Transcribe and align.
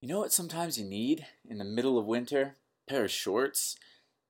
You 0.00 0.08
know 0.08 0.20
what 0.20 0.32
sometimes 0.32 0.78
you 0.78 0.84
need 0.84 1.26
in 1.44 1.58
the 1.58 1.64
middle 1.64 1.98
of 1.98 2.06
winter? 2.06 2.56
A 2.86 2.90
pair 2.90 3.04
of 3.04 3.10
shorts. 3.10 3.76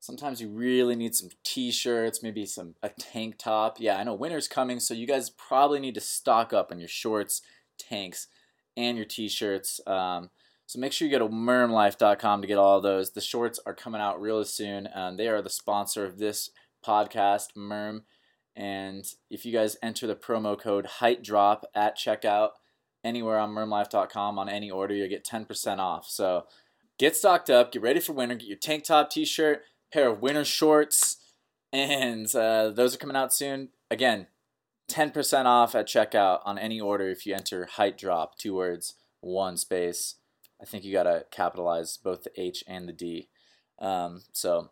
Sometimes 0.01 0.41
you 0.41 0.49
really 0.49 0.97
need 0.97 1.15
some 1.15 1.29
t-shirts, 1.45 2.23
maybe 2.23 2.47
some 2.47 2.75
a 2.83 2.89
tank 2.89 3.37
top. 3.37 3.77
Yeah, 3.79 3.99
I 3.99 4.05
know 4.05 4.15
winter's 4.15 4.49
coming, 4.49 4.81
so 4.81 4.95
you 4.95 5.07
guys 5.07 5.29
probably 5.29 5.79
need 5.79 5.95
to 5.97 6.01
stock 6.01 6.55
up 6.55 6.73
on 6.73 6.79
your 6.79 6.89
shorts, 6.89 7.43
tanks, 7.79 8.29
and 8.79 8.97
your 8.97 9.05
t-shirts. 9.05 9.79
Um, 9.87 10.31
so 10.65 10.79
make 10.79 10.93
sure 10.93 11.07
you 11.07 11.19
go 11.19 11.27
to 11.27 11.35
mermlife.com 11.35 12.41
to 12.41 12.49
get 12.49 12.57
all 12.57 12.81
those. 12.81 13.11
The 13.11 13.21
shorts 13.21 13.61
are 13.67 13.75
coming 13.75 14.01
out 14.01 14.21
real 14.21 14.43
soon. 14.47 14.89
Um, 14.95 15.19
they 15.19 15.29
are 15.29 15.43
the 15.43 15.51
sponsor 15.51 16.07
of 16.07 16.19
this 16.19 16.51
podcast, 16.83 17.49
Merm. 17.57 18.05
And 18.57 19.05
if 19.29 19.45
you 19.45 19.53
guys 19.53 19.77
enter 19.83 20.07
the 20.07 20.17
promo 20.17 20.59
code 20.59 20.87
Height 20.87 21.23
Drop 21.23 21.67
at 21.75 21.99
checkout 21.99 22.51
anywhere 23.05 23.39
on 23.39 23.51
mermlife.com 23.51 24.39
on 24.39 24.49
any 24.49 24.71
order, 24.71 24.95
you'll 24.95 25.09
get 25.09 25.25
10% 25.25 25.79
off. 25.79 26.07
So 26.09 26.47
get 26.99 27.17
stocked 27.17 27.51
up, 27.51 27.73
get 27.73 27.83
ready 27.83 28.01
for 28.01 28.13
winter, 28.13 28.35
get 28.35 28.49
your 28.49 28.57
tank 28.57 28.85
top, 28.85 29.11
t 29.11 29.25
shirt, 29.25 29.63
pair 29.93 30.09
of 30.09 30.21
winter 30.21 30.45
shorts, 30.45 31.19
and 31.73 32.35
uh, 32.35 32.71
those 32.71 32.95
are 32.95 32.99
coming 32.99 33.17
out 33.17 33.33
soon. 33.33 33.71
Again, 33.91 34.27
10% 34.91 35.45
off 35.45 35.75
at 35.75 35.87
checkout 35.87 36.41
on 36.45 36.59
any 36.59 36.81
order 36.81 37.09
if 37.09 37.27
you 37.27 37.35
enter 37.35 37.67
Height 37.67 37.99
Drop, 37.99 38.39
two 38.39 38.55
words, 38.55 38.95
one 39.21 39.57
space. 39.57 40.17
I 40.61 40.65
think 40.65 40.85
you 40.85 40.93
got 40.93 41.05
to 41.05 41.25
capitalize 41.31 41.97
both 41.97 42.25
the 42.25 42.41
H 42.41 42.65
and 42.67 42.89
the 42.89 42.93
D. 42.93 43.29
Um, 43.79 44.23
so 44.33 44.71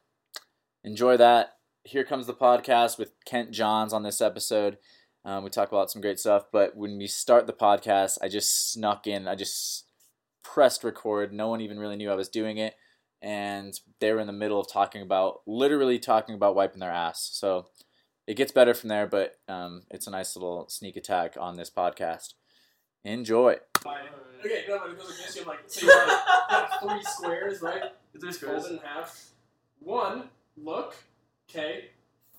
enjoy 0.82 1.16
that. 1.18 1.56
Here 1.84 2.02
comes 2.02 2.26
the 2.26 2.34
podcast 2.34 2.98
with 2.98 3.12
Kent 3.24 3.52
Johns 3.52 3.92
on 3.92 4.02
this 4.02 4.20
episode. 4.20 4.78
Um, 5.26 5.42
we 5.42 5.50
talk 5.50 5.72
about 5.72 5.90
some 5.90 6.00
great 6.00 6.20
stuff, 6.20 6.44
but 6.52 6.76
when 6.76 6.98
we 6.98 7.08
start 7.08 7.48
the 7.48 7.52
podcast, 7.52 8.18
I 8.22 8.28
just 8.28 8.72
snuck 8.72 9.08
in. 9.08 9.26
I 9.26 9.34
just 9.34 9.86
pressed 10.44 10.84
record. 10.84 11.32
No 11.32 11.48
one 11.48 11.60
even 11.60 11.80
really 11.80 11.96
knew 11.96 12.12
I 12.12 12.14
was 12.14 12.28
doing 12.28 12.58
it, 12.58 12.76
and 13.20 13.74
they 13.98 14.12
were 14.12 14.20
in 14.20 14.28
the 14.28 14.32
middle 14.32 14.60
of 14.60 14.70
talking 14.70 15.02
about, 15.02 15.40
literally 15.44 15.98
talking 15.98 16.36
about 16.36 16.54
wiping 16.54 16.78
their 16.78 16.92
ass. 16.92 17.28
So 17.32 17.66
it 18.28 18.36
gets 18.36 18.52
better 18.52 18.72
from 18.72 18.88
there, 18.88 19.08
but 19.08 19.36
um, 19.48 19.82
it's 19.90 20.06
a 20.06 20.12
nice 20.12 20.36
little 20.36 20.68
sneak 20.68 20.96
attack 20.96 21.36
on 21.40 21.56
this 21.56 21.70
podcast. 21.70 22.34
Enjoy. 23.04 23.56
Okay, 24.44 24.64
no, 24.68 24.78
but 24.78 24.90
it 24.90 24.98
goes 24.98 25.08
like 25.08 25.18
this. 25.18 25.34
You 25.34 25.42
have 25.42 25.48
like, 25.48 25.58
so 25.66 25.86
you 25.86 25.92
have, 25.92 26.08
like, 26.50 26.80
three 26.80 27.02
squares, 27.02 27.62
right? 27.62 27.82
Three 28.20 28.32
squares. 28.32 28.62
Fold 28.62 28.80
in 28.80 28.86
half. 28.86 29.30
One, 29.80 30.30
look. 30.56 30.94
Okay. 31.50 31.90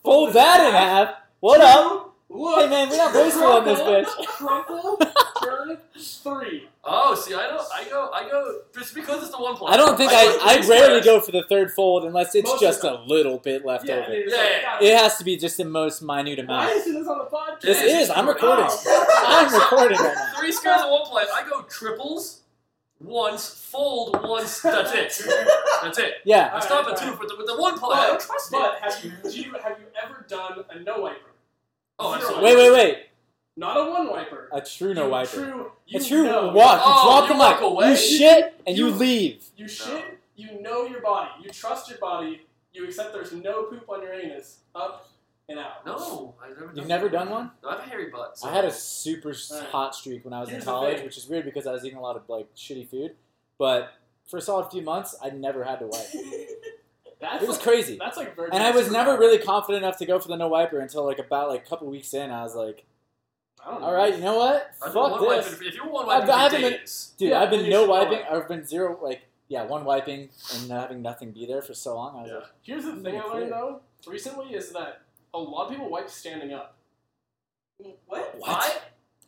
Fold 0.03 0.29
it 0.29 0.33
that 0.33 0.65
in 0.65 0.71
half. 0.71 1.15
What 1.39 1.61
up? 1.61 2.16
Look. 2.29 2.59
Hey 2.59 2.69
man, 2.69 2.89
we 2.89 2.97
got 2.97 3.13
baseball 3.13 3.57
on 3.59 3.65
this 3.65 3.79
crumple, 3.79 4.03
bitch. 4.03 4.27
Crumple, 4.27 4.97
turn, 5.41 5.77
three. 5.97 6.67
Oh, 6.83 7.15
see, 7.15 7.33
I 7.33 7.47
don't. 7.47 7.65
I 7.73 7.85
go. 7.89 8.09
I 8.13 8.29
go. 8.29 8.59
Just 8.77 8.93
because 8.93 9.21
it's 9.23 9.31
the 9.31 9.41
one 9.41 9.55
play. 9.55 9.71
I 9.71 9.77
don't 9.77 9.95
think 9.95 10.11
go 10.11 10.17
I. 10.17 10.57
I 10.61 10.67
rarely 10.67 11.01
go 11.01 11.21
for 11.21 11.31
the 11.31 11.43
third 11.47 11.71
fold 11.71 12.03
unless 12.03 12.35
it's 12.35 12.49
Most 12.49 12.61
just 12.61 12.83
a 12.83 12.95
little 13.07 13.37
bit 13.37 13.65
left 13.65 13.87
Yeah, 13.87 13.95
over. 13.95 14.07
it's 14.09 14.31
Yeah, 14.33 14.37
like, 14.41 14.81
yeah. 14.81 14.87
It 14.89 14.97
has 14.97 15.17
to 15.19 15.23
be 15.23 15.37
just 15.37 15.55
the 15.55 15.63
most 15.65 16.01
minute 16.01 16.37
Why 16.39 16.43
amount. 16.65 16.71
is 16.75 16.85
this 16.85 17.07
on 17.07 17.17
the 17.17 17.25
podcast? 17.25 17.61
This 17.61 17.81
It 17.81 17.85
is. 17.85 18.03
is. 18.03 18.09
I'm 18.09 18.27
recording. 18.27 18.65
Oh. 18.67 19.15
I'm 19.27 19.53
recording 19.53 19.97
right 19.99 20.13
now. 20.15 20.39
Three 20.39 20.51
squares 20.51 20.81
in 20.81 20.89
one 20.91 21.05
play. 21.05 21.23
I 21.33 21.47
go 21.49 21.61
triples, 21.63 22.41
once, 22.99 23.49
fold 23.71 24.19
once. 24.21 24.59
That's 24.61 24.91
it. 24.93 25.27
That's 25.81 25.97
it. 25.97 26.15
Yeah. 26.25 26.51
I 26.53 26.59
stop 26.59 26.87
at 26.87 26.99
Alright, 26.99 27.13
two 27.13 27.19
with 27.19 27.29
the, 27.29 27.35
with 27.37 27.47
the 27.47 27.55
one 27.57 27.79
play. 27.79 27.97
I 27.97 28.07
don't 28.07 28.17
But, 28.17 28.25
trust 28.25 28.53
it. 28.53 28.83
have 28.83 29.05
you, 29.05 29.31
do 29.31 29.39
you 29.41 29.53
have 29.53 29.79
you 29.79 29.85
ever 30.03 30.25
done 30.27 30.65
a 30.69 30.79
no 30.81 30.99
wiper? 31.01 31.19
Oh, 31.99 32.11
Zero 32.11 32.15
absolutely. 32.21 32.43
Wait, 32.55 32.57
wait, 32.57 32.71
wait. 32.73 33.03
Not 33.55 33.75
a 33.77 33.89
one 33.89 34.09
wiper. 34.09 34.49
A 34.53 34.61
true 34.61 34.93
no 34.93 35.09
wiper. 35.09 35.35
True. 35.35 35.65
A 35.65 35.71
You 35.87 36.03
true 36.03 36.23
know. 36.25 36.47
walk. 36.53 36.77
You 36.77 36.83
Oh, 36.85 37.03
drop 37.05 37.29
you 37.29 37.35
the 37.37 37.43
mic. 37.49 37.61
away? 37.61 37.89
You 37.89 37.95
shit 37.95 38.61
and 38.67 38.77
you 38.77 38.87
You- 38.87 38.93
leave. 38.93 39.43
You 39.55 39.67
shit. 39.67 40.19
You 40.35 40.61
know 40.61 40.85
your 40.85 41.01
body. 41.01 41.31
You 41.41 41.49
trust 41.49 41.89
your 41.89 41.97
body. 41.97 42.45
You 42.71 42.85
accept 42.85 43.13
there's 43.13 43.33
no 43.33 43.63
poop 43.63 43.89
on 43.89 44.03
your 44.03 44.13
anus. 44.13 44.59
Up 44.75 45.09
and 45.49 45.57
out. 45.57 45.83
No, 45.87 46.35
I've 46.43 46.49
never. 46.51 46.67
Done 46.67 46.75
You've 46.75 46.87
never 46.87 47.09
done 47.09 47.29
one? 47.31 47.51
No, 47.63 47.69
I 47.69 47.71
have 47.77 47.79
a 47.79 47.89
hairy 47.89 48.11
butt. 48.11 48.37
so- 48.37 48.47
I 48.47 48.51
had 48.53 48.65
a 48.65 48.71
super 48.71 49.33
Alright. 49.51 49.69
hot 49.71 49.95
streak 49.95 50.23
when 50.23 50.33
I 50.35 50.39
was 50.41 50.49
Here's 50.49 50.61
in 50.63 50.69
college, 50.69 51.01
which 51.03 51.17
is 51.17 51.27
weird 51.27 51.45
because 51.45 51.65
I 51.65 51.71
was 51.71 51.83
eating 51.83 51.97
a 51.97 52.01
lot 52.01 52.15
of 52.15 52.29
like 52.29 52.53
shitty 52.55 52.87
food. 52.87 53.15
But 53.57 53.93
for 54.29 54.37
a 54.37 54.41
solid 54.41 54.69
few 54.69 54.83
months, 54.83 55.15
I 55.23 55.31
never 55.31 55.63
had 55.63 55.79
to 55.79 55.87
wipe. 55.87 56.05
That's 57.19 57.43
It 57.43 57.47
was 57.47 57.57
like, 57.57 57.63
crazy. 57.65 57.97
That's 57.99 58.17
like 58.17 58.35
virgin. 58.35 58.53
And 58.55 58.63
I 58.63 58.71
was 58.71 58.91
never 58.91 59.17
really 59.17 59.39
confident 59.39 59.83
enough 59.83 59.97
to 59.97 60.05
go 60.05 60.19
for 60.19 60.27
the 60.27 60.35
no 60.37 60.47
wiper 60.47 60.79
until 60.79 61.05
like 61.05 61.19
about 61.19 61.49
like 61.49 61.65
a 61.65 61.69
couple 61.69 61.87
weeks 61.87 62.13
in. 62.13 62.29
I 62.31 62.43
was 62.43 62.55
like, 62.55 62.85
I 63.65 63.71
don't 63.71 63.81
know. 63.81 63.87
all 63.87 63.93
right, 63.93 64.13
you 64.13 64.21
know 64.21 64.37
what? 64.37 64.69
I've 64.83 64.93
Fuck 64.93 65.19
one 65.19 65.29
this. 65.29 65.49
wiping- 65.51 65.67
If 65.67 65.73
you're 65.75 65.87
one 65.89 66.07
I've- 66.09 66.23
I 66.23 66.25
for 66.25 66.31
haven't 66.33 66.61
been- 66.61 66.71
days, 66.79 67.13
Dude, 67.17 67.29
Yeah, 67.29 67.41
I've 67.41 67.49
been 67.49 67.69
no 67.69 67.81
should 67.83 67.89
wiping. 67.89 68.19
it. 68.19 68.25
I've 68.31 68.47
been 68.47 68.63
zero, 68.65 68.99
like, 69.01 69.21
yeah, 69.47 69.63
one 69.63 69.83
wiping 69.83 70.29
and 70.53 70.71
having 70.71 71.01
nothing 71.01 71.31
be 71.31 71.45
there 71.47 71.61
for 71.61 71.73
so 71.73 71.95
long. 71.95 72.17
I 72.17 72.21
was 72.21 72.29
Yeah. 72.31 72.37
like, 72.37 72.45
Here's 72.61 72.85
the 72.85 72.95
thing 72.97 73.19
I 73.19 73.23
learned 73.25 73.51
though 73.51 73.81
recently 74.05 74.53
is 74.53 74.71
that 74.73 75.01
a 75.33 75.39
lot 75.39 75.65
of 75.65 75.71
people 75.71 75.89
wipe 75.89 76.09
standing 76.09 76.53
up. 76.53 76.75
What? 78.05 78.35
what? 78.37 78.49
I, 78.49 78.75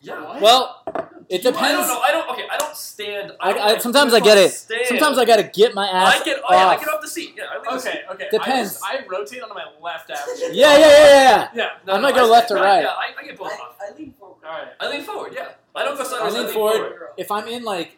yeah. 0.02 0.22
What? 0.24 0.42
Well, 0.42 0.84
it 1.28 1.46
I 1.46 1.52
depends. 1.52 1.54
don't 1.54 1.88
know. 1.88 2.00
I 2.02 2.12
don't. 2.12 2.30
Okay, 2.32 2.48
I 2.70 2.72
don't 2.72 2.78
stand. 2.78 3.32
I, 3.40 3.54
don't 3.54 3.62
I, 3.62 3.78
sometimes 3.80 4.14
I 4.14 4.20
get 4.20 4.38
it. 4.38 4.52
stand. 4.52 4.86
Sometimes 4.86 5.18
I 5.18 5.26
gotta 5.26 5.44
get 5.44 5.74
my 5.74 5.88
ass 5.88 6.22
I 6.22 6.24
get. 6.24 6.38
Oh 6.48 6.54
yeah, 6.54 6.68
I 6.68 6.78
get 6.78 6.88
off 6.88 7.02
the 7.02 7.08
seat. 7.08 7.34
Yeah, 7.36 7.46
I 7.52 7.56
leave 7.58 7.66
the 7.72 7.80
seat. 7.80 7.90
Okay, 7.90 8.04
okay. 8.12 8.28
Depends. 8.32 8.80
I, 8.84 8.98
just, 8.98 9.06
I 9.06 9.08
rotate 9.08 9.42
onto 9.42 9.56
my 9.56 9.66
left 9.82 10.10
average. 10.10 10.40
Yeah, 10.52 10.78
yeah, 10.78 10.80
yeah, 10.80 10.88
yeah. 10.88 11.50
Yeah. 11.54 11.70
No, 11.86 11.94
I 11.94 11.96
no, 11.98 12.02
might 12.04 12.16
go 12.16 12.28
left 12.28 12.52
or 12.52 12.58
yeah, 12.58 12.64
right. 12.64 12.84
Yeah, 12.84 12.90
I, 12.90 13.14
I 13.20 13.26
get 13.26 13.38
both 13.38 13.52
I, 13.52 13.56
off. 13.56 13.78
I 13.82 13.98
lean 13.98 14.14
forward. 14.20 14.46
All 14.46 14.52
right. 14.52 14.68
I 14.80 14.90
lean 14.90 15.04
forward. 15.04 15.34
Yeah, 15.36 15.50
I 15.76 15.84
don't 15.84 15.98
go 15.98 16.04
sideways. 16.04 16.34
lean 16.34 16.42
I 16.42 16.46
lean 16.46 16.54
forward. 16.54 16.78
forward. 16.78 17.10
If 17.18 17.32
I'm 17.32 17.48
in 17.48 17.64
like, 17.64 17.98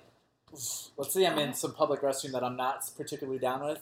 let's 0.52 1.14
say 1.14 1.26
I'm 1.26 1.40
in 1.40 1.54
some 1.54 1.74
public 1.74 2.02
restroom 2.02 2.32
that 2.32 2.44
I'm 2.44 2.56
not 2.56 2.90
particularly 2.98 3.40
down 3.40 3.64
with, 3.64 3.80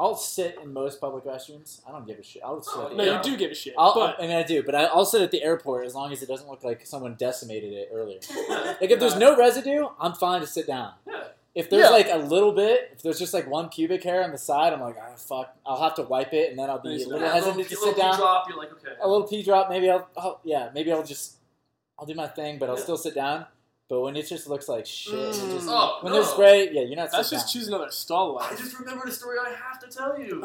I'll 0.00 0.16
sit 0.16 0.58
in 0.62 0.72
most 0.72 0.98
public 0.98 1.24
restrooms. 1.24 1.82
I 1.86 1.92
don't 1.92 2.06
give 2.06 2.18
a 2.18 2.22
shit. 2.22 2.40
I'll 2.42 2.62
sit. 2.62 2.72
Oh, 2.74 2.88
No, 2.96 3.04
Yeah. 3.04 3.18
you 3.18 3.22
do 3.22 3.36
give 3.36 3.50
a 3.50 3.54
shit. 3.54 3.74
I'll, 3.76 3.92
but 3.94 4.16
I 4.18 4.22
mean, 4.26 4.34
I 4.36 4.42
do, 4.42 4.62
but 4.62 4.74
I, 4.74 4.84
I'll 4.84 5.04
sit 5.04 5.20
at 5.20 5.30
the 5.30 5.42
airport 5.42 5.84
as 5.84 5.94
long 5.94 6.10
as 6.10 6.22
it 6.22 6.26
doesn't 6.26 6.48
look 6.48 6.64
like 6.64 6.86
someone 6.86 7.16
decimated 7.16 7.74
it 7.74 7.90
earlier. 7.92 8.18
Like 8.80 8.90
if 8.90 8.98
there's 8.98 9.16
no 9.16 9.36
residue, 9.36 9.86
I'm 10.00 10.14
fine 10.14 10.40
to 10.40 10.46
sit 10.46 10.66
down. 10.66 10.94
Yeah. 11.06 11.24
If 11.54 11.68
there's 11.68 11.84
Yeah. 11.84 11.90
like 11.90 12.08
a 12.10 12.16
little 12.16 12.52
bit, 12.52 12.90
if 12.94 13.02
there's 13.02 13.18
just 13.18 13.34
like 13.34 13.46
one 13.46 13.68
pubic 13.68 14.02
hair 14.02 14.24
on 14.24 14.30
the 14.32 14.38
side, 14.38 14.72
I'm 14.72 14.80
like, 14.80 14.96
ah, 14.98 15.16
fuck. 15.16 15.54
I'll 15.66 15.82
have 15.82 15.94
to 15.96 16.02
wipe 16.02 16.32
it, 16.32 16.48
and 16.48 16.58
then 16.58 16.70
I'll 16.70 16.78
be 16.80 17.02
a 17.02 17.06
little 17.06 17.20
Yeah, 17.20 17.34
hesitant 17.34 17.58
little, 17.58 17.76
to 17.76 17.80
little 17.80 17.94
sit 17.94 18.00
down. 18.00 18.16
Drop. 18.16 18.48
You're 18.48 18.56
like 18.56 18.72
okay. 18.72 18.92
A 19.02 19.06
little 19.08 19.26
pee 19.28 19.42
drop, 19.42 19.68
maybe 19.68 19.90
I'll, 19.90 20.08
I'll, 20.16 20.40
yeah, 20.44 20.70
maybe 20.74 20.90
I'll 20.92 21.02
just, 21.04 21.34
I'll 21.98 22.06
do 22.06 22.14
my 22.14 22.26
thing, 22.28 22.58
but 22.58 22.70
I'll 22.70 22.76
Yeah. 22.76 22.82
still 22.84 22.96
sit 22.96 23.14
down. 23.14 23.44
But 23.90 24.00
when 24.02 24.14
it 24.16 24.26
just 24.28 24.46
looks 24.48 24.68
like 24.68 24.86
shit, 24.86 25.12
Mm. 25.14 25.52
just, 25.54 25.66
Oh 25.68 25.98
when 26.00 26.12
no. 26.12 26.20
there's 26.20 26.30
spray, 26.32 26.70
yeah, 26.72 26.82
you're 26.82 26.96
not 26.96 27.10
that's 27.12 27.28
sitting 27.28 27.38
just 27.40 27.52
down. 27.52 27.60
choose 27.60 27.68
another 27.68 27.90
stall 27.90 28.38
I 28.38 28.54
just 28.54 28.78
remembered 28.78 29.08
a 29.08 29.12
story 29.12 29.36
I 29.44 29.50
have 29.50 29.78
to 29.80 29.88
tell 29.88 30.18
you. 30.18 30.40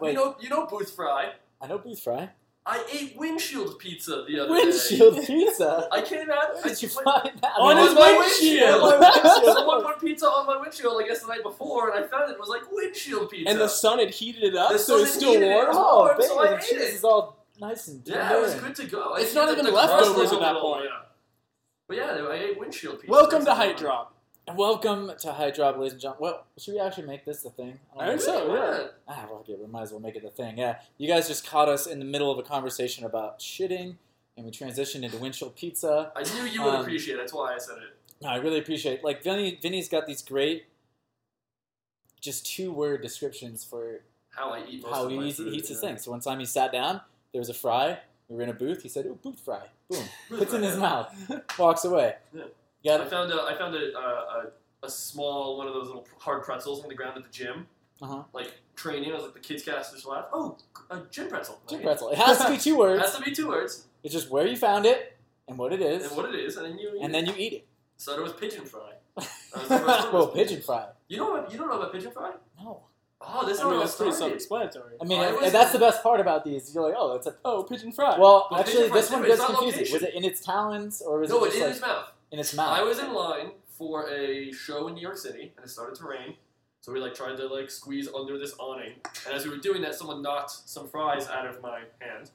Wait. 0.00 0.12
You 0.12 0.16
know, 0.16 0.36
you 0.40 0.48
know 0.48 0.64
Booth 0.66 0.92
Fry. 0.94 1.32
I 1.60 1.66
know 1.66 1.78
Booth 1.78 2.00
Fry. 2.00 2.30
I 2.64 2.84
ate 2.92 3.16
windshield 3.16 3.78
pizza 3.78 4.24
the 4.28 4.40
other 4.40 4.50
Windshield 4.50 5.14
day. 5.14 5.20
Windshield 5.20 5.26
pizza. 5.48 5.88
I 5.90 6.02
came 6.02 6.30
out. 6.30 6.54
Where 6.54 6.66
I 6.66 6.68
did 6.68 6.82
you 6.82 6.90
went- 6.94 7.04
find 7.22 7.40
that? 7.40 7.52
On 7.58 7.76
I 7.76 7.80
his 7.82 7.94
mean, 7.94 8.18
windshield. 8.18 8.82
On 8.82 9.00
my 9.00 9.10
windshield. 9.24 9.56
Someone 9.56 9.82
put 9.84 10.00
pizza 10.00 10.26
on 10.26 10.46
my 10.46 10.56
windshield, 10.60 11.02
I 11.02 11.06
guess, 11.08 11.20
the 11.22 11.28
night 11.28 11.42
before, 11.42 11.90
and 11.90 12.04
I 12.04 12.06
found 12.06 12.30
it, 12.30 12.34
it 12.34 12.38
was 12.38 12.48
like 12.50 12.70
windshield 12.70 13.30
pizza. 13.30 13.50
And 13.50 13.58
the 13.58 13.68
sun 13.68 13.98
had 13.98 14.10
heated 14.10 14.44
it 14.44 14.54
up, 14.54 14.70
The 14.70 14.78
so 14.78 14.98
sun 14.98 15.06
it's 15.06 15.14
still 15.16 15.32
heated 15.32 15.48
it. 15.48 15.54
warm. 15.54 15.68
Oh, 15.72 15.98
warm, 16.04 16.22
so 16.22 16.38
I 16.38 16.46
the 16.50 16.56
ate 16.58 16.60
cheese 16.62 16.72
it. 16.72 16.94
is 16.94 17.04
all 17.04 17.44
nice 17.58 17.88
and 17.88 18.04
tender. 18.04 18.20
yeah, 18.20 18.36
it 18.36 18.40
was 18.40 18.54
good 18.54 18.76
to 18.76 18.84
go. 18.86 19.14
It's 19.16 19.34
not 19.34 19.50
even 19.50 19.64
the 19.64 19.72
leftovers 19.72 20.12
crust 20.14 20.34
at 20.34 20.40
that 20.40 20.56
point. 20.60 20.84
yeah. 20.84 20.90
But 21.88 21.96
yeah, 21.96 22.26
I 22.28 22.34
ate 22.34 22.58
windshield 22.58 23.00
pizza. 23.00 23.10
Welcome 23.10 23.44
to 23.46 23.54
Height. 23.54 23.78
Drop. 23.78 24.14
Welcome 24.54 25.10
to 25.20 25.32
High 25.32 25.50
Drop, 25.50 25.78
ladies 25.78 25.92
and 25.92 26.00
gentlemen. 26.02 26.22
Well, 26.32 26.46
should 26.58 26.74
we 26.74 26.80
actually 26.80 27.06
make 27.06 27.24
this 27.24 27.42
the 27.42 27.48
thing? 27.50 27.78
I 27.98 28.06
don't 28.06 28.18
think 28.18 28.20
so, 28.22 28.54
yeah. 28.54 28.86
Ah, 29.08 29.26
well, 29.30 29.40
okay, 29.40 29.54
we 29.58 29.66
might 29.66 29.82
as 29.82 29.90
well 29.92 30.00
make 30.00 30.14
it 30.14 30.22
the 30.22 30.28
thing. 30.30 30.58
Yeah, 30.58 30.78
you 30.98 31.08
guys 31.08 31.28
just 31.28 31.46
caught 31.46 31.68
us 31.70 31.86
in 31.86 31.98
the 31.98 32.04
middle 32.04 32.30
of 32.30 32.38
a 32.38 32.42
conversation 32.42 33.04
about 33.06 33.40
shitting, 33.40 33.96
and 34.36 34.44
we 34.44 34.52
transitioned 34.52 35.02
into 35.02 35.16
windshield 35.16 35.56
pizza. 35.56 36.12
I 36.14 36.22
knew 36.22 36.44
you 36.44 36.62
would 36.62 36.74
Um, 36.74 36.80
appreciate 36.82 37.14
it. 37.14 37.18
That's 37.18 37.32
why 37.32 37.54
I 37.54 37.58
said 37.58 37.78
it. 37.78 37.96
No, 38.22 38.28
I 38.28 38.36
really 38.36 38.58
appreciate. 38.58 38.98
It. 38.98 39.04
Like 39.04 39.22
Vinny, 39.22 39.58
Vinny's 39.60 39.88
got 39.88 40.06
these 40.06 40.20
great, 40.22 40.66
just 42.20 42.46
two 42.46 42.70
word 42.70 43.00
descriptions 43.00 43.64
for 43.64 44.00
How 44.30 44.50
I 44.50 44.64
eat 44.66 44.84
how 44.84 45.08
he 45.08 45.28
eats, 45.28 45.38
food, 45.38 45.54
eats 45.54 45.68
his 45.68 45.82
yeah. 45.82 45.88
thing. 45.88 45.98
So 45.98 46.10
one 46.10 46.20
time 46.20 46.38
he 46.38 46.44
sat 46.46 46.70
down, 46.70 47.00
there 47.32 47.40
was 47.40 47.48
a 47.48 47.54
fry. 47.54 48.00
We 48.28 48.36
were 48.36 48.42
in 48.42 48.50
a 48.50 48.54
booth. 48.54 48.82
He 48.82 48.88
said, 48.90 49.06
"Ooh, 49.06 49.18
booth 49.22 49.40
fry." 49.40 49.68
Boom, 49.90 50.04
puts 50.28 50.52
it 50.52 50.56
in 50.58 50.62
his 50.62 50.76
mouth, 50.76 51.14
walks 51.58 51.84
away. 51.84 52.14
Yeah. 52.34 52.44
Got 52.84 53.00
I 53.00 53.04
it. 53.04 53.10
found 53.10 53.32
a 53.32 53.42
I 53.42 53.56
found 53.58 53.74
a, 53.74 53.96
a, 53.96 54.00
a, 54.00 54.44
a 54.86 54.90
small 54.90 55.56
one 55.58 55.66
of 55.66 55.74
those 55.74 55.86
little 55.86 56.06
hard 56.18 56.42
pretzels 56.44 56.82
on 56.82 56.88
the 56.88 56.94
ground 56.94 57.16
at 57.16 57.24
the 57.24 57.30
gym. 57.30 57.66
Uh 58.02 58.06
huh. 58.06 58.22
Like 58.32 58.52
training, 58.76 59.10
I 59.10 59.14
was 59.14 59.24
like 59.24 59.34
the 59.34 59.40
kids 59.40 59.62
cast 59.64 59.92
just 59.94 60.06
laugh. 60.06 60.26
Oh, 60.32 60.56
a 60.90 61.00
gym 61.10 61.28
pretzel. 61.28 61.60
Gym 61.68 61.78
Like, 61.78 61.86
pretzel. 61.86 62.10
It 62.10 62.18
has 62.18 62.38
to 62.44 62.50
be 62.50 62.58
two 62.58 62.76
words. 62.82 63.00
It 63.02 63.06
has 63.06 63.16
to 63.16 63.22
be 63.22 63.32
two 63.34 63.48
words 63.48 63.86
It's 64.04 64.14
just 64.14 64.30
where 64.30 64.46
you 64.46 64.56
found 64.56 64.86
it 64.86 65.16
and 65.48 65.56
what 65.58 65.72
it 65.72 65.80
is, 65.80 66.06
and 66.06 66.16
what 66.16 66.28
it 66.32 66.34
is, 66.38 66.56
and 66.56 66.66
then 66.66 66.78
you 66.78 66.90
eat 66.96 67.02
and 67.02 67.10
it. 67.10 67.12
then 67.12 67.26
you 67.26 67.34
eat 67.36 67.52
it. 67.54 67.66
So 67.96 68.12
there 68.12 68.22
was 68.22 68.32
pigeon 68.34 68.64
fry. 68.66 68.92
That 69.16 69.26
was 69.54 69.68
the 69.68 69.78
first 69.80 70.04
one. 70.04 70.12
well, 70.12 70.28
pigeon 70.28 70.60
fry. 70.62 70.86
You 71.08 71.16
know 71.16 71.30
what? 71.30 71.50
You 71.50 71.58
don't 71.58 71.68
know 71.68 71.80
about 71.80 71.92
pigeon 71.92 72.12
fry? 72.12 72.32
No. 72.62 72.82
Oh, 73.20 73.44
this 73.46 73.56
is 73.58 73.60
I 73.60 73.64
mean, 73.64 73.72
how 73.74 73.78
it 73.78 73.84
that's 73.84 73.96
pretty 73.96 74.12
self-explanatory. 74.12 74.94
I 75.00 75.04
mean, 75.04 75.18
Oh, 75.20 75.38
it 75.38 75.44
and 75.46 75.52
that's 75.52 75.72
the 75.72 75.78
best 75.78 76.02
part 76.04 76.20
about 76.20 76.44
these. 76.44 76.72
You're 76.72 76.84
like, 76.84 76.94
oh, 76.96 77.16
it's 77.16 77.26
a. 77.26 77.34
Oh, 77.44 77.64
pigeon 77.64 77.90
fry. 77.92 78.16
Well, 78.18 78.46
But 78.50 78.60
actually, 78.60 78.88
this 78.90 79.10
one 79.10 79.22
gets 79.22 79.34
It's 79.40 79.42
on 79.42 79.56
confusing. 79.56 79.92
Was 79.92 80.02
it 80.02 80.14
in 80.14 80.24
its 80.24 80.40
talons 80.40 81.02
or 81.02 81.18
was 81.18 81.30
No, 81.30 81.44
it 81.44 81.48
it's 81.48 81.56
just 81.56 81.58
in 81.58 81.62
like 81.64 81.72
his 81.72 81.80
mouth. 81.82 82.12
in 82.32 82.38
its 82.38 82.54
mouth. 82.54 82.78
I 82.78 82.82
was 82.82 82.98
in 83.00 83.12
line 83.12 83.50
for 83.76 84.08
a 84.08 84.52
show 84.52 84.86
in 84.88 84.94
New 84.94 85.00
York 85.02 85.16
City, 85.18 85.52
and 85.56 85.64
it 85.64 85.68
started 85.68 85.96
to 85.96 86.06
rain. 86.06 86.34
So 86.80 86.92
we 86.92 87.00
like 87.00 87.14
tried 87.14 87.36
to 87.38 87.46
like 87.48 87.70
squeeze 87.70 88.08
under 88.16 88.38
this 88.38 88.54
awning, 88.60 88.92
and 89.26 89.34
as 89.34 89.44
we 89.44 89.50
were 89.50 89.56
doing 89.58 89.82
that, 89.82 89.96
someone 89.96 90.22
knocked 90.22 90.52
some 90.52 90.88
fries 90.88 91.28
out 91.28 91.44
of 91.46 91.60
my 91.60 91.80
hand. 92.00 92.30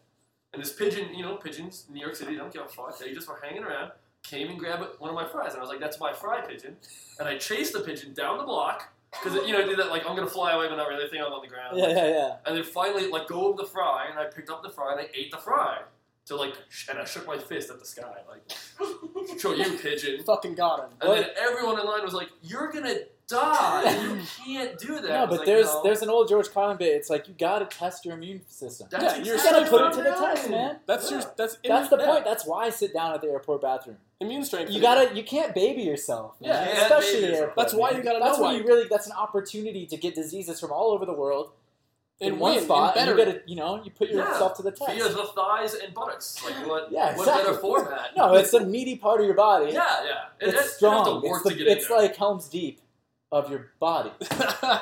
And 0.53 0.62
this 0.62 0.74
pigeon, 0.74 1.15
you 1.15 1.24
know, 1.24 1.35
pigeons 1.38 1.85
in 1.88 1.95
New 1.95 2.01
York 2.01 2.15
City 2.15 2.35
don't 2.35 2.51
give 2.53 2.62
a 2.63 2.68
fuck. 2.68 3.00
They 3.00 3.13
just 3.13 3.27
were 3.27 3.39
hanging 3.41 3.63
around, 3.63 3.94
came 4.21 4.50
and 4.50 4.59
grabbed 4.59 5.00
one 5.00 5.09
of 5.09 5.15
my 5.15 5.25
fries, 5.25 5.51
and 5.53 5.57
I 5.59 5.62
was 5.62 5.69
like, 5.69 5.80
"That's 5.80 6.00
my 6.00 6.12
fry 6.13 6.41
pigeon." 6.41 6.75
And 7.19 7.27
I 7.27 7.38
chased 7.38 7.71
the 7.74 7.80
pigeon 7.80 8.13
down 8.13 8.38
the 8.38 8.44
block 8.44 8.93
because 9.21 9.45
you 9.48 9.54
know, 9.54 9.60
I 9.60 9.63
did 9.65 9.77
that 9.80 9.89
like 9.89 10.04
I'm 10.07 10.15
gonna 10.15 10.27
fly 10.27 10.54
away, 10.54 10.68
but 10.69 10.75
not 10.77 10.88
really. 10.88 11.06
I 11.06 11.10
think 11.10 11.24
I'm 11.25 11.31
on 11.31 11.42
the 11.42 11.48
ground. 11.48 11.77
Yeah, 11.77 11.89
yeah, 11.89 12.07
yeah. 12.07 12.36
And 12.45 12.56
then 12.57 12.63
finally, 12.63 13.07
like, 13.10 13.27
go 13.27 13.48
over 13.48 13.62
the 13.62 13.68
fry, 13.68 14.07
and 14.10 14.18
I 14.19 14.25
picked 14.25 14.50
up 14.50 14.63
the 14.63 14.69
fry 14.69 14.92
and 14.94 15.01
I 15.01 15.10
ate 15.13 15.31
the 15.31 15.38
fry. 15.38 15.80
To 16.27 16.38
like, 16.38 16.54
sh- 16.69 16.88
and 16.88 16.98
I 16.98 17.04
shook 17.04 17.27
my 17.27 17.38
fist 17.38 17.69
at 17.69 17.80
the 17.80 17.86
sky, 17.86 18.19
like, 18.30 18.50
show 19.39 19.54
you 19.54 19.77
pigeon. 19.77 20.24
Fucking 20.24 20.56
got 20.56 20.80
him. 20.80 20.92
And 21.01 21.12
then 21.12 21.25
everyone 21.38 21.77
in 21.81 21.86
line 21.86 22.01
was 22.06 22.13
like, 22.13 22.30
"You're 22.42 22.71
gonna 22.71 22.95
die! 23.28 23.96
You 24.04 24.22
can't 24.46 24.78
do 24.78 25.00
that." 25.00 25.10
No, 25.10 25.28
but 25.28 25.38
like, 25.40 25.46
there's 25.46 25.66
"No." 25.68 25.81
there's 25.84 26.02
an 26.02 26.10
old 26.10 26.28
George 26.30 26.50
Carlin 26.52 26.78
bit. 26.78 26.96
It's 26.96 27.10
like 27.10 27.28
you 27.28 27.34
gotta 27.38 27.66
test 27.66 28.06
your 28.06 28.16
immune 28.16 28.42
system. 28.48 28.88
That's 28.92 29.04
Yeah, 29.18 29.24
you're 29.24 29.38
You 29.38 29.44
gotta 29.44 29.66
put 29.70 29.81
it 29.88 29.94
to 29.98 30.04
the 30.04 30.12
test, 30.16 30.50
man. 30.50 30.80
That's 30.86 31.10
Yeah. 31.12 31.18
your 31.20 31.34
that's 31.38 31.58
That's 31.66 31.90
the 31.90 31.98
yeah. 31.98 32.06
point. 32.06 32.25
That's 32.25 32.46
why 32.46 32.66
I 32.66 32.70
sit 32.70 32.94
down 32.94 33.14
at 33.14 33.22
the 33.22 33.28
airport 33.30 33.62
bathroom. 33.62 33.98
Immune 34.20 34.46
strength. 34.46 34.72
You 34.72 34.80
gotta, 34.80 35.14
you 35.14 35.24
can't 35.24 35.54
baby 35.54 35.81
yourself, 35.81 36.40
man. 36.40 36.50
Yeah, 36.52 36.66
you 36.78 36.81
especially 36.84 37.06
baby 37.14 37.22
the 37.22 37.28
yourself. 37.28 37.42
airport. 37.50 37.56
That's 37.58 37.74
why 37.74 37.90
man. 37.92 37.98
you 37.98 38.04
gotta 38.04 38.20
That's 38.20 38.38
know 38.38 38.44
why. 38.44 38.54
you 38.56 38.64
really. 38.64 38.88
That's 38.90 39.08
an 39.08 39.14
opportunity 39.14 39.86
to 39.88 39.98
get 39.98 40.16
diseases 40.16 40.60
from 40.62 40.72
all 40.72 40.92
over 40.92 41.06
the 41.06 41.14
world 41.14 41.52
in 42.22 42.34
And 42.34 42.40
one 42.40 42.56
win, 42.56 42.64
spot. 42.64 42.96
and 42.96 43.10
And 43.10 43.19
you 43.19 43.26
better. 43.26 43.38
gotta, 43.40 43.50
you 43.50 43.56
know, 43.58 43.84
you 43.84 43.92
put 43.92 44.10
Yeah. 44.10 44.18
yourself 44.30 44.54
to 44.58 44.62
the 44.64 44.72
test. 44.72 44.92
Via 44.92 45.10
the 45.10 45.26
thighs 45.36 45.74
and 45.74 45.94
buttocks. 45.94 46.42
Like 46.46 46.56
what? 46.68 46.90
Yeah, 46.92 47.18
what 47.18 47.26
better 47.26 47.40
exactly. 47.50 47.69
format? 47.69 48.12
No, 48.16 48.36
it's 48.36 48.54
a 48.54 48.66
meaty 48.66 48.96
part 48.96 49.19
of 49.19 49.26
your 49.26 49.36
body. 49.36 49.74
Yeah, 49.74 50.06
yeah. 50.06 50.48
It, 50.48 50.54
it's 50.54 50.68
it, 50.68 50.69
strong. 50.76 51.06
You 51.08 51.14
have 51.16 51.22
to 51.24 51.28
work 51.28 51.36
it's 51.38 51.44
the- 51.44 51.50
to 51.50 51.56
get 51.58 51.68
in 51.68 51.78
it's 51.78 51.88
there. 51.90 51.98
like 51.98 52.16
Helm's 52.16 52.48
Deep 52.48 52.80
of 53.33 53.50
your 53.50 53.71
body. 53.80 54.12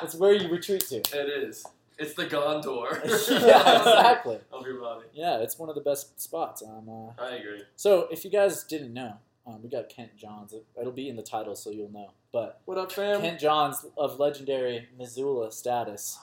It's 0.04 0.14
where 0.14 0.32
you 0.32 0.48
retreat 0.48 0.82
to. 0.88 0.96
It 0.96 1.28
is. 1.48 1.64
It's 1.98 2.14
the 2.14 2.26
Gondor. 2.26 3.00
yeah, 3.46 3.78
exactly. 3.78 4.38
Of 4.52 4.66
your 4.66 4.80
body. 4.80 5.06
Yeah, 5.12 5.38
it's 5.38 5.58
one 5.58 5.68
of 5.68 5.74
the 5.74 5.80
best 5.80 6.20
spots. 6.20 6.62
Um, 6.62 6.88
uh, 6.88 7.22
I 7.22 7.36
agree. 7.36 7.62
so 7.76 8.08
if 8.10 8.24
you 8.24 8.30
guys 8.30 8.64
didn't 8.64 8.92
know, 8.92 9.14
um, 9.46 9.62
we 9.62 9.68
got 9.68 9.88
Kent 9.88 10.16
Johns. 10.16 10.52
It, 10.52 10.64
it'll 10.80 10.92
be 10.92 11.08
in 11.08 11.16
the 11.16 11.22
title, 11.22 11.54
so 11.56 11.70
you'll 11.70 11.90
know. 11.90 12.10
But 12.32 12.60
what 12.64 12.78
up, 12.78 12.92
fam? 12.92 13.20
Kent 13.20 13.40
Johns 13.40 13.84
of 13.96 14.18
legendary 14.18 14.88
Missoula 14.98 15.50
status 15.52 16.18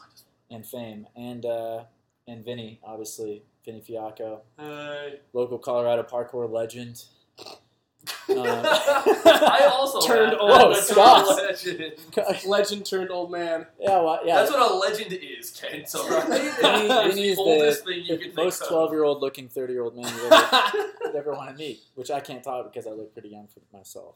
and 0.51 0.65
fame, 0.65 1.07
and 1.15 1.45
uh, 1.45 1.83
and 2.27 2.43
Vinny, 2.45 2.79
obviously 2.83 3.43
Vinny 3.65 3.81
Fiacco, 3.81 4.41
Hey. 4.57 5.19
local 5.33 5.57
Colorado 5.59 6.03
parkour 6.03 6.49
legend. 6.51 7.03
Uh, 8.30 8.34
I 9.25 9.68
also 9.72 10.00
Turned 10.07 10.31
have- 10.31 10.40
old. 10.40 10.51
Oh, 10.51 10.74
that's 10.74 10.88
Scott. 10.88 11.28
legend. 11.38 11.94
Legend 12.48 12.86
turned 12.86 13.12
old 13.12 13.31
man. 13.31 13.66
yeah, 13.80 14.01
well, 14.01 14.19
yeah. 14.25 14.36
That's 14.38 14.51
what 14.51 14.72
a 14.72 14.74
legend 14.74 15.13
is, 15.13 15.51
Kent. 15.51 15.88
All 15.96 16.10
right. 16.10 16.28
Vinny, 16.28 16.46
it's 16.48 17.16
Vinny 17.16 17.30
is 17.30 17.38
the 17.38 17.44
the, 17.44 17.50
oldest 17.50 17.86
thing 17.86 18.04
you 18.06 18.18
the 18.18 18.24
can 18.25 18.36
most 18.36 18.68
twelve-year-old 18.68 19.22
looking 19.22 19.48
thirty-year-old 19.50 19.96
man 19.96 20.06
you 20.06 20.25
ever, 20.31 20.88
you'd 21.06 21.16
ever 21.16 21.31
want 21.34 21.50
to 21.51 21.56
meet, 21.56 21.80
which 21.96 22.10
I 22.12 22.19
can't 22.19 22.44
talk 22.44 22.72
because 22.72 22.88
I 22.88 22.92
look 22.92 23.13
pretty 23.13 23.30
young 23.30 23.48
for 23.48 23.62
myself. 23.75 24.16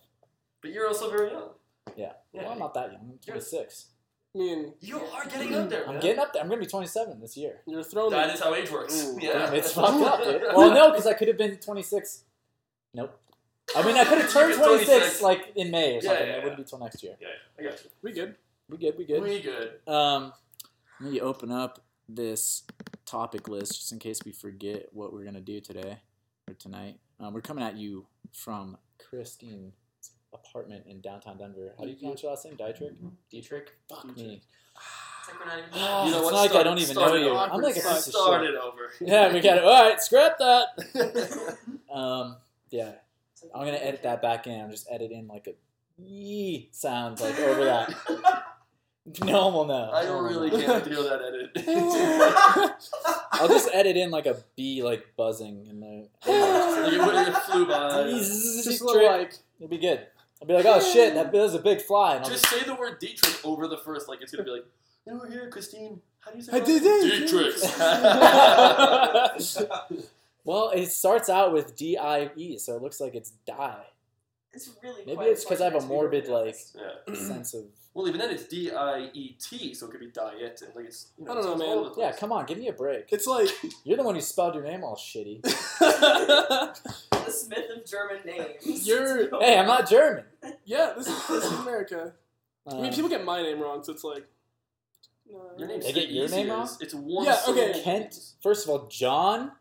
But 0.62 0.72
you're 0.72 0.88
also 0.88 1.10
very 1.12 1.32
young. 1.32 1.50
Yeah. 1.96 2.14
Yeah. 2.32 2.44
Well, 2.44 2.52
I'm 2.54 2.60
not 2.60 2.74
that 2.76 2.92
young. 2.94 3.02
I'm 3.02 3.20
26. 3.26 3.88
I 4.36 4.40
mean, 4.40 4.74
You 4.80 5.00
are 5.00 5.26
getting 5.26 5.54
up 5.56 5.70
there, 5.70 5.86
I'm 5.86 5.94
man. 5.96 6.02
getting 6.02 6.20
up 6.20 6.34
there. 6.34 6.42
I'm 6.42 6.50
gonna 6.50 6.62
be 6.62 6.66
27 6.68 7.20
this 7.20 7.36
year. 7.38 7.60
you're 7.68 7.84
throwing. 7.84 8.12
That 8.12 8.34
is 8.34 8.40
how 8.40 8.56
age 8.56 8.72
works. 8.72 9.04
Ooh, 9.04 9.18
yeah. 9.22 9.34
Damn, 9.34 9.54
it's 9.56 9.74
fucked 9.74 10.02
up, 10.04 10.24
dude. 10.24 10.42
Well, 10.56 10.74
no, 10.74 10.90
because 10.92 11.06
I 11.06 11.14
could 11.14 11.28
have 11.28 11.38
been 11.38 11.58
26. 11.58 12.24
Nope. 12.96 13.20
I 13.75 13.86
mean, 13.86 13.95
I 13.98 14.04
could 14.06 14.19
have 14.19 14.31
turned 14.31 14.54
26 14.56 14.86
26. 14.88 15.21
like 15.21 15.54
in 15.56 15.71
May 15.71 15.94
or 15.94 15.95
Yeah, 15.95 16.01
something. 16.01 16.27
yeah, 16.27 16.33
it 16.33 16.44
wouldn't 16.44 16.57
be 16.57 16.63
till 16.69 16.80
next 16.80 17.01
year. 17.04 17.15
Yeah, 17.19 17.27
I 17.60 17.63
got 17.63 17.83
you. 17.83 17.89
we 18.01 18.12
good. 18.12 18.36
We 18.69 18.77
good. 18.77 18.98
We 18.98 19.06
good. 19.06 19.24
We 19.24 19.42
good. 19.42 19.71
Um, 19.88 20.33
let 21.00 21.12
me 21.12 21.21
open 21.21 21.51
up 21.51 21.83
this 22.10 22.63
topic 23.06 23.48
list 23.48 23.75
just 23.75 23.92
in 23.92 24.00
case 24.00 24.19
we 24.25 24.31
forget 24.31 24.88
what 24.92 25.13
we're 25.13 25.24
gonna 25.24 25.42
do 25.42 25.60
today 25.62 26.00
or 26.48 26.54
tonight. 26.56 27.00
Um, 27.19 27.33
we're 27.33 27.42
coming 27.42 27.63
at 27.63 27.75
you 27.77 28.06
from 28.33 28.77
Christine's 29.10 29.74
apartment 30.33 30.86
in 30.88 31.00
downtown 31.01 31.38
Denver. 31.38 31.74
How 31.77 31.86
do 31.86 31.89
you 31.92 31.95
pronounce 31.95 32.21
your 32.24 32.31
last 32.31 32.45
name? 32.45 32.56
Dietrich? 32.56 32.94
Dietrich? 33.31 33.71
Fuck 33.89 34.15
me. 34.18 34.42
It's 35.25 35.39
like 35.39 35.48
not 35.48 35.57
even. 35.57 35.69
Ah, 35.74 36.06
You 36.06 36.12
know 36.12 36.18
it's 36.18 36.25
what? 36.25 36.33
not 36.33 36.42
like 36.42 36.56
I 36.60 36.63
don't 36.63 36.77
even 36.80 36.95
know 36.95 37.15
you. 37.15 37.33
I'm 37.33 37.62
like 37.62 37.77
a 37.77 37.80
Start- 37.80 37.95
piece 37.95 38.07
of 38.07 38.13
Start 38.13 38.44
it 38.44 38.56
over. 38.56 38.92
Yeah, 39.00 39.31
we 39.33 39.39
got 39.39 39.57
it. 39.57 39.63
All 39.63 39.83
right, 39.89 40.01
scrap 40.01 40.38
that. 40.39 41.57
Um, 41.94 42.38
yeah, 42.71 42.92
I'm 43.54 43.66
gonna 43.66 43.78
edit 43.78 44.04
that 44.04 44.22
back 44.22 44.48
in. 44.48 44.60
I'm 44.60 44.72
just 44.72 44.88
edit 44.90 45.12
in 45.12 45.28
like 45.28 45.48
a 45.48 45.54
yee 46.01 46.69
sound 46.72 47.19
like 47.19 47.40
over 47.40 47.66
that. 47.66 47.94
No 49.22 49.48
one 49.48 49.54
will 49.54 49.66
know. 49.66 49.92
I 49.92 50.04
don't 50.06 50.24
really 50.24 50.50
know. 50.50 50.66
can't 50.66 50.86
deal 50.86 51.04
that 51.04 51.19
edit. 51.22 51.51
I'll 53.34 53.50
just 53.50 53.68
edit 53.74 53.98
in 53.98 54.12
like 54.12 54.25
a 54.28 54.38
bee 54.56 54.81
like 54.81 55.06
buzzing 55.18 55.68
in 55.69 55.81
the. 55.81 56.07
you, 56.25 56.95
you 56.95 57.34
flew 57.34 57.66
by. 57.68 58.04
Just 58.12 58.63
Just 58.63 58.80
a 58.81 58.86
little 58.86 59.06
like. 59.06 59.34
It'll 59.60 59.68
be 59.68 59.78
good. 59.78 60.07
I'll 60.42 60.48
be 60.48 60.54
like, 60.54 60.66
oh 60.66 60.80
shit, 60.80 61.13
that 61.16 61.34
was 61.34 61.54
a 61.54 61.60
big 61.60 61.81
fly. 61.81 62.16
And 62.16 62.24
I'll 62.24 62.31
Just 62.31 62.48
say 62.48 62.63
the 62.63 62.75
word 62.75 63.00
Dietrich 63.00 63.46
over 63.46 63.68
the 63.68 63.78
first, 63.78 64.07
like 64.07 64.22
it's 64.22 64.31
gonna 64.31 64.46
be 64.46 64.51
like, 64.51 64.66
you 65.06 65.19
were 65.19 65.30
here, 65.30 65.50
Christine. 65.50 66.00
How 66.19 66.31
do 66.31 66.38
you 66.38 66.44
say 66.44 66.54
I 66.54 66.60
did 66.62 66.81
it. 66.86 67.30
Dietrich. 67.30 67.56
well, 70.45 70.69
it 70.72 70.88
starts 70.88 71.30
out 71.30 71.54
with 71.54 71.75
D 71.75 71.98
I 71.98 72.30
E, 72.36 72.57
so 72.57 72.75
it 72.75 72.81
looks 72.81 73.00
like 73.00 73.16
it's 73.16 73.31
die. 73.45 73.84
It's 74.54 74.69
really. 74.84 75.01
Maybe 75.06 75.16
quite 75.16 75.30
it's 75.30 75.44
'cause 75.45 75.62
I 75.62 75.66
have 75.66 75.75
a 75.75 75.80
funny, 75.81 75.88
to 75.88 75.90
be 75.90 75.95
morbid, 75.95 76.28
like- 76.28 76.57
yeah. 76.75 77.13
Sense 77.16 77.54
of 77.54 77.63
Well, 77.95 78.07
even 78.07 78.19
then 78.19 78.31
it's 78.31 78.45
D 78.45 78.72
I 78.72 79.10
E 79.13 79.36
T, 79.40 79.74
so 79.75 79.86
it 79.88 79.92
could 79.92 80.00
be 80.00 80.07
diet, 80.12 80.62
and 80.66 80.75
like 80.75 80.86
it's. 80.86 81.10
You 81.18 81.25
know, 81.25 81.31
I 81.31 81.36
don't 81.36 81.44
know, 81.45 81.56
man. 81.57 81.68
all 81.68 81.80
over 81.86 81.94
the 81.95 82.01
yeah. 82.01 82.12
Come 82.12 82.31
on, 82.31 82.45
give 82.48 82.57
me 82.57 82.68
a 82.68 82.74
break. 82.74 83.07
It's 83.12 83.28
like. 83.28 83.50
You're 83.84 83.98
the 83.98 84.04
one 84.04 84.16
who 84.16 84.22
spelled 84.22 84.56
your 84.56 84.63
name 84.63 84.84
all 84.84 84.95
shitty. 84.95 85.42
The 87.24 87.31
Smith 87.31 87.66
of 87.75 87.86
German 87.86 88.18
names. 88.25 88.86
You're- 88.88 89.30
Hey, 89.39 89.57
I'm 89.57 89.68
not 89.68 89.89
German. 89.89 90.25
yeah, 90.66 90.94
this 90.98 91.07
is, 91.07 91.28
this 91.28 91.46
is 91.46 91.54
America. 91.60 92.13
I 92.68 92.74
mean, 92.75 92.86
Um, 92.86 92.92
people 92.94 93.10
get 93.10 93.24
my 93.24 93.42
name 93.42 93.60
wrong, 93.62 93.81
so 93.84 93.92
it's 93.94 94.04
like. 94.04 94.25
no. 95.31 95.39
Your 95.57 95.68
name's 95.69 95.86
They 95.86 95.94
get 95.94 96.07
the 96.10 96.13
your 96.13 96.28
name 96.30 96.48
easiest. 96.48 96.50
wrong? 96.50 96.78
It's 96.81 96.94
one. 96.94 97.25
Yeah, 97.25 97.39
okay. 97.48 97.81
Kent. 97.81 98.19
First 98.42 98.66
of 98.66 98.72
all, 98.72 98.88
John. 98.88 99.51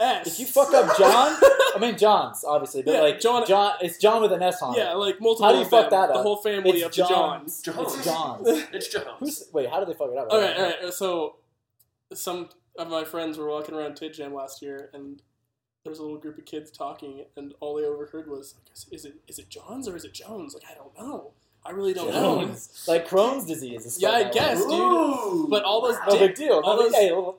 S. 0.00 0.26
If 0.26 0.40
you 0.40 0.46
fuck 0.46 0.72
up 0.74 0.96
John, 0.98 1.36
I 1.74 1.78
mean 1.80 1.96
John's 1.96 2.44
obviously, 2.44 2.82
but 2.82 2.94
Yeah, 2.94 3.00
like 3.02 3.20
John- 3.20 3.42
uh, 3.42 3.46
John, 3.46 3.74
it's 3.80 3.98
John 3.98 4.22
with 4.22 4.32
an 4.32 4.42
S 4.42 4.60
on 4.62 4.74
it. 4.74 4.78
yeah, 4.78 4.94
like 4.94 5.20
multiple. 5.20 5.46
How 5.46 5.52
do 5.52 5.58
you 5.58 5.64
of 5.64 5.70
fuck 5.70 5.90
them, 5.90 6.00
that 6.08 6.12
The 6.14 6.22
whole 6.22 6.36
family 6.36 6.70
It's 6.70 6.84
of 6.84 6.90
the 6.92 6.96
Johns. 6.96 7.62
Jones. 7.62 7.86
It's 7.96 8.04
John's. 8.04 8.48
It's 8.72 8.88
Jones. 8.88 9.06
Who's 9.20 9.44
wait? 9.52 9.68
How 9.70 9.78
did 9.80 9.88
they 9.88 9.94
fuck 9.94 10.10
it 10.10 10.18
up? 10.18 10.28
All 10.30 10.40
right, 10.40 10.56
all 10.56 10.62
right. 10.62 10.92
So, 10.94 11.36
some 12.14 12.48
of 12.78 12.88
my 12.88 13.04
friends 13.04 13.38
were 13.38 13.48
walking 13.48 13.74
around 13.74 13.94
Tid 13.96 14.14
Jam 14.14 14.34
last 14.34 14.62
year, 14.62 14.90
and 14.92 15.22
there 15.84 15.90
was 15.90 15.98
a 15.98 16.02
little 16.02 16.18
group 16.18 16.38
of 16.38 16.44
kids 16.44 16.70
talking, 16.70 17.24
and 17.36 17.54
all 17.60 17.74
they 17.76 17.84
overheard 17.84 18.28
was, 18.28 18.54
"Is 18.90 19.04
it 19.04 19.14
is 19.28 19.38
it 19.38 19.48
Johns 19.48 19.88
or 19.88 19.96
is 19.96 20.04
it 20.04 20.12
Jones?" 20.14 20.54
Like, 20.54 20.64
I 20.70 20.74
don't 20.74 20.96
know. 20.98 21.32
I 21.64 21.70
really 21.70 21.94
don't 21.94 22.12
know. 22.12 22.40
Jones. 22.42 22.84
Like 22.88 23.06
Crohn's 23.08 23.46
disease. 23.46 23.86
is 23.86 24.02
Yeah, 24.02 24.10
I 24.10 24.22
that 24.24 24.32
guess, 24.32 24.58
way. 24.58 24.64
dude. 24.68 24.80
Ooh. 24.80 25.46
But 25.48 25.62
all 25.62 25.80
those 25.80 25.96
No 26.08 26.12
dick, 26.18 26.20
big 26.20 26.34
deal. 26.34 26.54
all 26.64 26.76
No 26.76 26.82
big, 26.82 26.92
those- 26.92 27.00
hey, 27.00 27.08
little, 27.10 27.38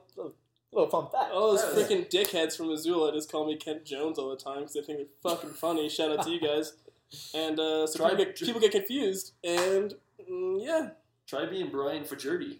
little, 0.74 0.86
little 0.86 1.02
fun 1.10 1.12
fact. 1.12 1.34
all 1.34 1.52
those 1.56 1.62
freaking 1.64 2.10
dickheads 2.10 2.56
from 2.58 2.68
Missoula 2.70 3.12
just 3.14 3.32
call 3.32 3.46
me 3.46 3.56
Kent 3.56 3.86
Jones 3.86 4.18
all 4.20 4.30
the 4.30 4.36
time 4.36 4.60
because 4.60 4.74
they 4.74 4.82
think 4.82 5.00
they're 5.00 5.32
fucking 5.32 5.52
funny. 5.52 5.90
Shout 5.90 6.18
out 6.18 6.26
to 6.26 6.32
you 6.32 6.40
guys. 6.40 6.74
And 7.36 7.60
uh, 7.60 7.86
so 7.88 7.98
Try- 8.00 8.10
people 8.12 8.26
get, 8.26 8.36
people 8.40 8.62
get 8.62 8.72
confused, 8.72 9.34
and 9.44 9.94
mm, 10.30 10.58
yeah, 10.66 10.90
Try 11.28 11.46
being 11.46 11.70
Brian 11.70 12.04
Fajerdy. 12.04 12.58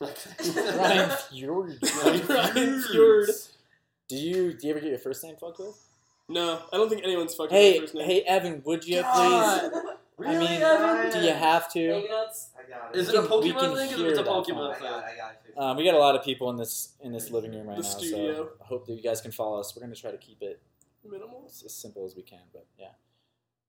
Ryan 0.00 1.10
Fjord. 1.30 1.78
Brian 2.26 2.82
Fjord. 2.90 3.28
Do 4.08 4.16
you 4.16 4.52
do 4.52 4.66
you 4.66 4.72
ever 4.72 4.80
get 4.80 4.90
your 4.90 4.98
first 4.98 5.24
name 5.24 5.36
fucked 5.40 5.58
with? 5.58 5.80
No, 6.28 6.60
I 6.72 6.76
don't 6.76 6.88
think 6.88 7.02
anyone's 7.04 7.34
fucking 7.34 7.56
Hey, 7.56 7.74
my 7.74 7.80
first 7.80 7.94
name. 7.94 8.06
hey, 8.06 8.22
Evan, 8.22 8.62
would 8.64 8.86
you 8.86 8.96
please? 8.96 9.02
God. 9.02 9.72
I 10.24 10.38
mean, 10.38 10.62
Evan? 10.62 11.12
do 11.12 11.26
you 11.26 11.32
have 11.34 11.70
to? 11.72 11.80
Egg 11.80 12.04
nuts. 12.10 12.50
I 12.58 12.68
got 12.70 12.94
it. 12.94 12.98
Is 12.98 13.08
it 13.08 13.14
a 13.16 13.20
We 13.22 13.26
can- 13.28 13.30
Pokemon 13.54 13.58
can 13.60 13.76
thing? 13.76 13.98
hear 13.98 14.08
It's 14.08 14.18
a 14.18 14.22
that 14.22 14.30
Pokemon 14.30 14.46
fine. 14.46 14.70
I 14.70 14.74
thing. 14.74 14.82
got 14.82 14.98
it. 14.98 15.04
I 15.12 15.16
got 15.16 15.30
it. 15.32 15.40
Um, 15.56 15.76
we 15.76 15.84
got 15.84 15.94
a 15.94 15.98
lot 15.98 16.14
of 16.16 16.24
people 16.24 16.50
in 16.50 16.56
this 16.56 16.94
in 17.02 17.12
this 17.12 17.30
living 17.30 17.52
room 17.52 17.66
right 17.66 17.76
The 17.76 17.82
now, 17.82 17.88
studio. 17.88 18.34
so 18.34 18.48
I 18.62 18.66
hope 18.66 18.86
that 18.86 18.94
you 18.94 19.02
guys 19.02 19.20
can 19.20 19.30
follow 19.32 19.60
us. 19.60 19.74
We're 19.76 19.82
gonna 19.82 19.94
try 19.94 20.10
to 20.10 20.18
keep 20.18 20.42
it 20.42 20.60
Minimal. 21.08 21.44
as 21.46 21.72
simple 21.74 22.04
as 22.04 22.16
we 22.16 22.22
can, 22.22 22.40
but 22.52 22.66
yeah. 22.78 22.88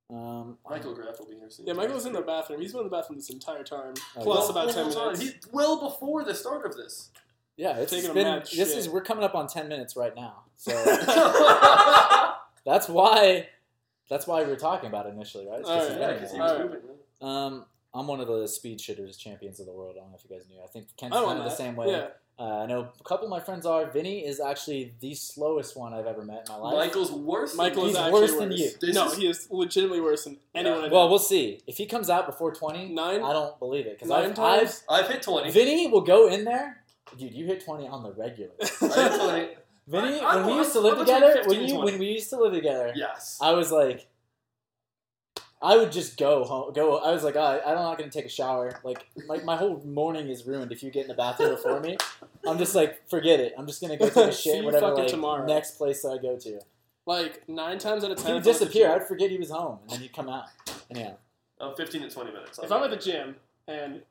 Um, 0.09 0.57
Michael 0.69 0.93
Graff 0.93 1.19
will 1.19 1.25
be 1.27 1.35
here 1.35 1.49
soon. 1.49 1.65
Yeah, 1.65 1.73
Michael's 1.73 2.05
in 2.05 2.13
the 2.13 2.21
bathroom. 2.21 2.61
He's 2.61 2.71
been 2.71 2.81
in 2.81 2.89
the 2.89 2.95
bathroom 2.95 3.17
this 3.17 3.29
entire 3.31 3.63
time. 3.63 3.95
Oh, 4.15 4.21
Plus 4.23 4.45
yeah. 4.45 4.51
about 4.51 4.73
ten 4.73 4.83
whole 4.85 4.93
time. 4.93 5.13
minutes. 5.19 5.21
He, 5.45 5.49
well 5.51 5.79
before 5.81 6.23
the 6.23 6.35
start 6.35 6.65
of 6.65 6.75
this. 6.75 7.09
Yeah, 7.57 7.77
it's 7.77 7.91
Taking 7.91 8.11
a 8.11 8.13
been. 8.13 8.23
mad 8.25 8.41
This 8.43 8.49
shit. 8.69 8.77
is 8.77 8.89
we're 8.89 9.01
coming 9.01 9.23
up 9.23 9.33
on 9.35 9.47
ten 9.47 9.67
minutes 9.67 9.95
right 9.95 10.15
now, 10.15 10.43
so 10.57 10.71
that's 12.65 12.87
why. 12.89 13.47
That's 14.09 14.27
why 14.27 14.43
we 14.43 14.49
were 14.49 14.55
talking 14.55 14.87
about 14.87 15.07
it 15.07 15.13
initially, 15.15 15.47
right? 15.47 15.59
It's 15.61 15.67
'cause 15.67 15.89
Alright, 15.89 15.99
yeah, 15.99 16.07
been 16.07 16.15
because 16.15 16.31
he 16.31 16.37
a 16.37 16.41
while. 16.41 16.67
was 16.67 16.77
Alright. 17.21 17.53
Um, 17.53 17.65
I'm 17.95 18.07
one 18.07 18.19
of 18.19 18.27
the 18.27 18.45
speed 18.47 18.79
shitters 18.79 19.17
champions 19.17 19.59
of 19.59 19.65
the 19.65 19.71
world. 19.71 19.95
I 19.97 20.01
don't 20.01 20.11
know 20.11 20.17
if 20.21 20.29
you 20.29 20.35
guys 20.35 20.45
knew. 20.49 20.57
I 20.63 20.67
think 20.67 20.87
Ken's 20.97 21.13
I 21.13 21.15
kind 21.17 21.25
won 21.27 21.37
of 21.37 21.43
the 21.45 21.49
same 21.49 21.75
way. 21.75 21.91
Yeah. 21.91 22.07
Uh, 22.37 22.63
I 22.63 22.65
know 22.65 22.89
a 22.99 23.03
couple 23.05 23.23
of 23.25 23.29
my 23.29 23.39
friends 23.39 23.65
are. 23.65 23.89
Vinny 23.89 24.25
is 24.25 24.41
actually 24.41 24.93
the 24.99 25.15
slowest 25.15 25.77
one 25.77 25.93
I've 25.93 26.05
ever 26.05 26.25
met 26.25 26.45
in 26.49 26.53
my 26.53 26.59
life. 26.59 26.87
Michael's 26.87 27.09
worse. 27.11 27.51
than 27.51 27.57
Michael 27.57 27.85
is 27.85 27.91
He's 27.91 27.97
actually 27.97 28.11
worse 28.11 28.31
worse 28.31 28.39
than 28.41 28.51
you. 28.51 28.69
This 28.81 28.93
no, 28.95 29.05
is- 29.07 29.15
he 29.15 29.27
is 29.27 29.47
legitimately 29.49 30.01
worse 30.01 30.25
than 30.25 30.37
anyone. 30.53 30.79
I 30.79 30.87
know. 30.87 30.93
Well, 30.93 31.09
we'll 31.09 31.19
see. 31.19 31.61
If 31.65 31.77
he 31.77 31.85
comes 31.85 32.09
out 32.09 32.25
before 32.25 32.53
20, 32.53 32.89
Nine- 32.89 33.23
I 33.23 33.31
don't 33.31 33.57
believe 33.59 33.85
it. 33.85 33.93
Because 33.97 34.09
nine 34.09 34.31
I've, 34.31 34.35
times? 34.35 34.83
I've 34.89 35.07
hit 35.07 35.21
twenty. 35.21 35.47
I've, 35.47 35.53
Vinny 35.53 35.87
will 35.87 36.01
go 36.01 36.27
in 36.27 36.43
there. 36.43 36.83
Dude, 37.17 37.31
you 37.31 37.45
hit 37.45 37.63
20 37.63 37.87
on 37.87 38.03
the 38.03 38.11
regular. 38.11 38.51
I 38.61 38.63
hit 39.09 39.19
twenty. 39.21 39.47
Vinny, 39.87 40.19
I- 40.19 40.25
I'm- 40.35 40.45
when 40.45 40.55
we 40.55 40.57
used 40.59 40.73
to 40.73 40.79
I'm 40.79 40.83
live 40.85 40.97
between 40.97 41.15
together, 41.21 41.33
15 41.35 41.47
when, 41.49 41.59
and 41.61 41.69
you, 41.69 41.75
20. 41.75 41.91
when 41.91 41.99
we 42.01 42.07
used 42.07 42.29
to 42.31 42.37
live 42.37 42.51
together, 42.51 42.91
Yes. 42.95 43.37
I 43.41 43.53
was 43.53 43.71
like, 43.71 44.07
I 45.61 45.77
would 45.77 45.91
just 45.91 46.17
go 46.17 46.43
home. 46.43 46.73
Go. 46.73 46.97
I 46.97 47.11
was 47.11 47.23
like, 47.23 47.35
oh, 47.35 47.61
I'm 47.65 47.75
not 47.75 47.97
gonna 47.97 48.11
take 48.11 48.25
a 48.25 48.29
shower. 48.29 48.79
Like, 48.83 49.07
my, 49.27 49.37
my 49.43 49.55
whole 49.55 49.81
morning 49.85 50.29
is 50.29 50.45
ruined 50.45 50.71
if 50.71 50.83
you 50.83 50.91
get 50.91 51.03
in 51.03 51.07
the 51.07 51.13
bathroom 51.15 51.51
before 51.51 51.79
me. 51.79 51.97
I'm 52.45 52.57
just 52.57 52.75
like, 52.75 53.07
forget 53.09 53.39
it. 53.39 53.53
I'm 53.57 53.65
just 53.65 53.81
gonna 53.81 53.97
go 53.97 54.07
take 54.09 54.15
a 54.17 54.31
See 54.33 54.49
shit. 54.49 54.57
you 54.59 54.65
Whatever. 54.65 54.93
Like, 54.93 55.07
tomorrow. 55.07 55.45
next 55.47 55.77
place 55.77 56.01
that 56.03 56.09
I 56.09 56.17
go 56.21 56.37
to. 56.37 56.59
like 57.05 57.47
nine 57.49 57.79
times 57.79 58.03
out 58.03 58.11
of 58.11 58.17
He 58.19 58.25
ten, 58.25 58.33
would 58.35 58.41
if 58.41 58.47
I'm 58.47 58.53
at 58.53 58.59
the 58.59 58.65
disappear. 58.65 58.91
I'd 58.91 59.07
forget 59.07 59.31
he 59.31 59.37
was 59.37 59.49
home, 59.49 59.79
and 59.83 59.89
then 59.91 59.99
he'd 60.01 60.13
come 60.13 60.29
out. 60.29 60.45
Anyhow, 60.91 61.15
Uh, 61.59 61.73
Fifteen 61.75 62.01
to 62.01 62.09
twenty 62.09 62.31
minutes. 62.31 62.59
If 62.61 62.71
I'm 62.71 62.83
at 62.83 62.91
the 62.91 62.97
gym 62.97 63.35
and 63.67 64.01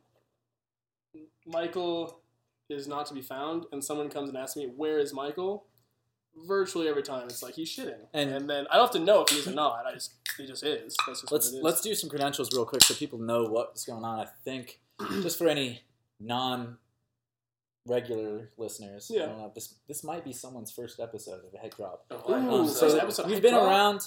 Michael 1.47 2.19
is 2.71 2.89
not 2.89 3.07
to 3.07 3.15
be 3.15 3.23
found, 3.23 3.67
and 3.73 3.85
someone 3.85 4.09
comes 4.09 4.29
and 4.31 4.39
asks 4.39 4.57
me 4.57 4.67
where 4.77 4.99
is 4.99 5.13
Michael, 5.13 5.65
virtually 6.47 6.89
every 6.89 7.03
time 7.03 7.25
it's 7.25 7.43
like 7.43 7.55
he's 7.55 7.69
shitting, 7.75 7.99
And- 8.13 8.31
and, 8.31 8.51
then 8.51 8.67
I 8.71 8.75
don't 8.77 8.87
have 8.87 8.91
to 8.93 8.99
know 8.99 9.23
if 9.23 9.29
he 9.31 9.37
is 9.39 9.47
or 9.49 9.53
not. 9.53 9.87
I 9.87 9.93
just 9.95 10.15
he 10.37 10.47
just 10.47 10.63
is. 10.65 10.97
Just 11.07 11.31
let's 11.31 11.47
what 11.47 11.55
it 11.55 11.59
is. 11.59 11.63
let's 11.63 11.81
do 11.81 11.95
some 11.95 12.11
credentials 12.11 12.51
real 12.53 12.65
quick 12.67 12.83
so 12.83 12.95
people 12.95 13.19
know 13.19 13.45
what's 13.45 13.85
going 13.85 14.05
on. 14.05 14.19
I 14.21 14.27
think 14.45 14.81
just 15.23 15.39
for 15.39 15.49
any 15.49 15.83
non 16.21 16.79
regular 17.87 18.51
listeners, 18.57 19.11
I 19.11 19.15
Yeah. 19.19 19.27
don't 19.27 19.39
know, 19.39 19.53
this 19.55 19.75
this 19.87 20.03
might 20.05 20.25
be 20.25 20.33
someone's 20.33 20.71
first 20.73 20.99
episode 21.01 21.45
of 21.45 21.55
a 21.55 21.59
head 21.59 21.75
drop. 21.77 22.07
Oh, 22.11 22.33
I 22.33 22.39
Ooh, 22.39 22.43
hope 22.43 22.61
Um, 22.61 22.69
so. 22.69 22.73
so 22.75 22.81
first 22.89 22.99
episode 23.03 23.25
of 23.27 23.31
we've 23.31 23.43
been 23.43 23.55
around 23.55 24.01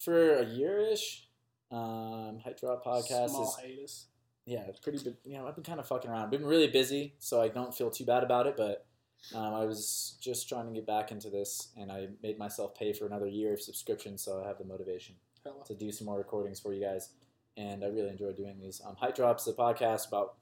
for 0.00 0.34
a 0.38 0.44
year 0.44 0.80
ish. 0.80 1.28
Um, 1.70 2.40
Hype 2.44 2.60
Drop 2.60 2.84
podcast 2.84 3.30
Small 3.30 3.42
is 3.48 3.54
hiatus. 3.56 4.06
yeah, 4.46 4.64
pretty 4.82 5.02
big. 5.02 5.16
You 5.24 5.38
know, 5.38 5.46
I've 5.48 5.54
been 5.54 5.64
kind 5.64 5.80
of 5.80 5.86
fucking 5.88 6.10
around. 6.10 6.30
Been 6.30 6.44
really 6.44 6.68
busy, 6.68 7.14
so 7.18 7.40
I 7.40 7.48
don't 7.48 7.74
feel 7.74 7.90
too 7.90 8.04
bad 8.04 8.22
about 8.22 8.46
it. 8.46 8.56
But 8.56 8.86
um, 9.34 9.54
I 9.54 9.64
was 9.64 10.16
just 10.20 10.48
trying 10.48 10.66
to 10.66 10.72
get 10.72 10.86
back 10.86 11.10
into 11.12 11.30
this, 11.30 11.68
and 11.76 11.90
I 11.90 12.08
made 12.22 12.38
myself 12.38 12.74
pay 12.74 12.92
for 12.92 13.06
another 13.06 13.26
year 13.26 13.54
of 13.54 13.60
subscription, 13.62 14.18
so 14.18 14.42
I 14.42 14.48
have 14.48 14.58
the 14.58 14.64
motivation 14.64 15.14
Hella. 15.44 15.64
to 15.66 15.74
do 15.74 15.90
some 15.92 16.06
more 16.06 16.18
recordings 16.18 16.60
for 16.60 16.74
you 16.74 16.82
guys. 16.84 17.10
And 17.56 17.84
I 17.84 17.86
really 17.86 18.08
enjoy 18.08 18.32
doing 18.32 18.58
these. 18.58 18.82
Um, 18.84 18.96
Hype 18.96 19.14
Drops, 19.14 19.44
the 19.44 19.52
podcast 19.52 20.08
about 20.08 20.34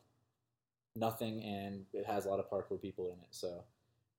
nothing, 0.97 1.43
and 1.43 1.85
it 1.93 2.07
has 2.07 2.25
a 2.25 2.29
lot 2.31 2.41
of 2.41 2.51
parkour 2.51 2.81
people 2.81 3.07
in 3.07 3.19
it. 3.21 3.29
So 3.31 3.65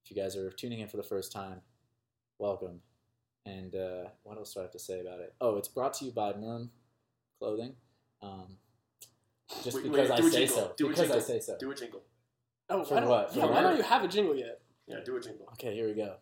if 0.05 0.11
you 0.11 0.21
guys 0.21 0.35
are 0.35 0.51
tuning 0.51 0.79
in 0.79 0.87
for 0.87 0.97
the 0.97 1.03
first 1.03 1.31
time, 1.31 1.61
welcome. 2.37 2.81
And 3.45 3.75
uh, 3.75 4.09
what 4.23 4.37
else 4.37 4.53
do 4.53 4.59
I 4.59 4.63
have 4.63 4.71
to 4.71 4.79
say 4.79 5.01
about 5.01 5.19
it? 5.19 5.33
Oh, 5.41 5.57
it's 5.57 5.67
brought 5.67 5.95
to 5.95 6.05
you 6.05 6.11
by 6.11 6.33
Merm 6.33 6.69
Clothing. 7.39 7.73
Um, 8.21 8.57
just 9.63 9.75
Wait, 9.75 9.83
because 9.91 10.09
wait, 10.09 10.19
I 10.19 10.29
say 10.29 10.45
jingle. 10.45 10.55
so. 10.55 10.73
Do 10.77 10.85
a 10.85 10.89
because 10.89 11.05
I 11.05 11.13
jingle. 11.15 11.21
say 11.21 11.39
so. 11.41 11.57
Do 11.59 11.71
a 11.71 11.75
jingle. 11.75 12.01
Oh, 12.73 12.83
For 12.83 12.95
why 12.95 12.99
don't, 13.01 13.09
what? 13.09 13.35
Yeah, 13.35 13.41
For 13.43 13.47
why 13.49 13.53
what? 13.55 13.61
don't 13.61 13.77
you 13.77 13.83
have 13.83 14.03
a 14.03 14.07
jingle 14.07 14.35
yet? 14.35 14.59
Yeah, 14.87 14.97
do 15.05 15.15
a 15.15 15.21
jingle. 15.21 15.47
Okay, 15.53 15.73
here 15.75 15.87
we 15.87 15.93
go. 15.93 16.15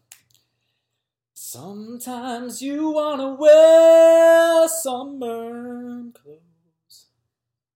Sometimes 1.33 2.61
you 2.61 2.91
wanna 2.91 3.33
wear 3.33 4.67
some 4.67 5.19
Merm 5.19 6.13
clothes. 6.13 7.07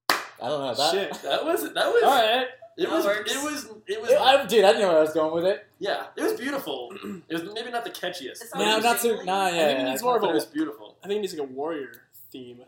I 0.10 0.48
don't 0.50 0.60
know 0.62 0.74
that. 0.76 0.92
Shit. 0.92 1.14
That 1.24 1.46
was 1.46 1.64
that 1.74 1.88
was. 1.88 2.04
All 2.04 2.10
right. 2.10 2.48
It 2.78 2.90
was. 2.90 3.06
It 3.06 3.44
was. 3.44 3.70
It 3.88 4.02
was. 4.02 4.12
It- 4.12 4.20
I, 4.20 4.46
dude, 4.46 4.66
I 4.66 4.68
didn't 4.74 4.82
know 4.82 4.90
where 4.90 4.98
I 4.98 5.02
was 5.02 5.14
going 5.14 5.34
with 5.34 5.46
it. 5.46 5.66
yeah, 5.80 6.08
it 6.18 6.22
was 6.24 6.34
beautiful. 6.34 6.92
it 7.30 7.34
was 7.34 7.44
maybe 7.54 7.72
not 7.72 7.86
the 7.86 7.90
catchiest. 7.90 8.42
It's 8.42 8.54
not 8.54 8.60
No, 8.62 8.66
it 8.66 8.68
I'm 8.70 8.76
was- 8.78 8.84
not 8.84 9.00
too. 9.00 9.08
jingling? 9.08 9.26
Nah, 9.28 9.48
yeah. 9.48 9.54
I 9.54 9.66
think 9.68 9.80
it 9.80 9.84
needs 9.84 10.04
more 10.04 10.18
of 10.18 10.24
a- 10.24 10.30
it 10.30 10.34
was 10.34 10.46
beautiful. 10.46 10.98
I 11.04 11.08
think 11.08 11.18
it 11.20 11.22
needs 11.22 11.34
like 11.34 11.50
a 11.50 11.52
warrior 11.52 12.02
theme. 12.32 12.60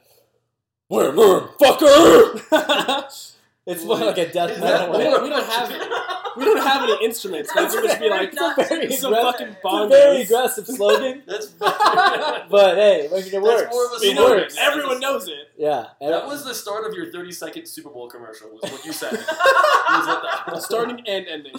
Wear 0.89 1.11
Merm, 1.11 1.49
fucker. 1.59 3.33
It's 3.67 3.83
more 3.85 3.97
like 3.97 4.17
a 4.17 4.31
death 4.31 4.59
metal. 4.59 4.97
we 4.97 5.03
don't- 5.03 5.23
we 5.23 5.29
don't 5.29 5.45
have- 5.45 5.91
We 6.37 6.45
don't 6.45 6.61
have 6.61 6.83
any 6.83 7.03
instruments, 7.03 7.49
but 7.51 7.63
it 7.63 7.71
would 7.81 7.83
just 7.89 7.99
be 7.99 8.09
like 8.11 8.31
It's 8.31 8.39
a 8.39 8.53
very 8.63 8.91
some 8.95 9.11
aggressive- 9.11 9.39
fucking 9.39 9.47
It's 9.47 9.63
a 9.63 9.67
bongos. 9.67 9.89
very 9.89 10.21
aggressive 10.21 10.67
slogan, 10.67 11.23
That's. 11.27 11.47
but 12.51 12.75
hey, 12.75 13.09
like, 13.11 13.25
it 13.33 13.41
works. 13.41 13.71
more 13.73 13.85
of 13.87 13.91
a 13.93 13.95
it 14.05 14.15
slogan. 14.15 14.37
works. 14.41 14.55
everyone 14.59 14.99
knows 14.99 15.27
it. 15.27 15.47
Yeah, 15.57 15.87
that 15.99 16.27
was 16.27 16.45
the 16.45 16.53
start 16.53 16.85
of 16.85 16.93
your 16.93 17.11
30 17.11 17.31
second 17.31 17.65
Super 17.67 17.89
Bowl 17.89 18.07
commercial. 18.07 18.51
Was 18.51 18.71
what 18.71 18.85
you 18.85 18.93
said. 18.93 19.13
Was 19.13 19.25
what 20.07 20.21
that 20.23 20.53
was. 20.53 20.63
Starting 20.65 20.99
and 21.07 21.25
ending. 21.27 21.55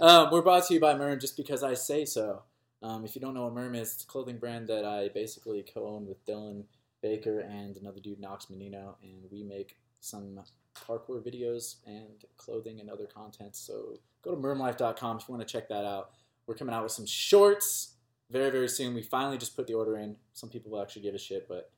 Um, 0.00 0.30
we're 0.32 0.40
brought 0.40 0.66
to 0.68 0.74
you 0.74 0.80
by 0.80 0.94
Merm 0.94 1.20
just 1.20 1.36
because 1.36 1.62
I 1.62 1.74
say 1.74 2.06
so. 2.06 2.44
Um, 2.82 3.04
if 3.04 3.14
you 3.14 3.20
don't 3.20 3.34
know 3.34 3.44
what 3.44 3.54
Merm 3.54 3.76
is, 3.76 3.92
it's 3.92 4.04
a 4.04 4.06
clothing 4.06 4.38
brand 4.38 4.68
that 4.68 4.86
I 4.86 5.08
basically 5.12 5.62
co-own 5.74 6.06
with 6.06 6.24
Dylan 6.24 6.64
Baker 7.02 7.40
and 7.40 7.76
another 7.76 8.00
dude, 8.00 8.20
Knox 8.20 8.48
Menino, 8.48 8.96
and 9.02 9.30
we 9.30 9.42
make 9.42 9.76
some 10.00 10.40
parkour 10.74 11.22
videos 11.24 11.76
and 11.86 12.24
clothing 12.36 12.80
and 12.80 12.90
other 12.90 13.06
content. 13.06 13.56
So 13.56 13.98
go 14.22 14.34
to 14.34 14.40
mermlife.com 14.40 15.18
if 15.18 15.28
you 15.28 15.34
want 15.34 15.46
to 15.46 15.52
check 15.52 15.68
that 15.68 15.84
out. 15.84 16.10
We're 16.46 16.54
coming 16.54 16.74
out 16.74 16.82
with 16.82 16.92
some 16.92 17.06
shorts 17.06 17.94
very, 18.30 18.50
very 18.50 18.68
soon. 18.68 18.94
We 18.94 19.02
finally 19.02 19.38
just 19.38 19.56
put 19.56 19.66
the 19.66 19.74
order 19.74 19.96
in. 19.96 20.16
Some 20.34 20.50
people 20.50 20.72
will 20.72 20.82
actually 20.82 21.02
give 21.02 21.14
a 21.14 21.18
shit, 21.18 21.48
but 21.48 21.70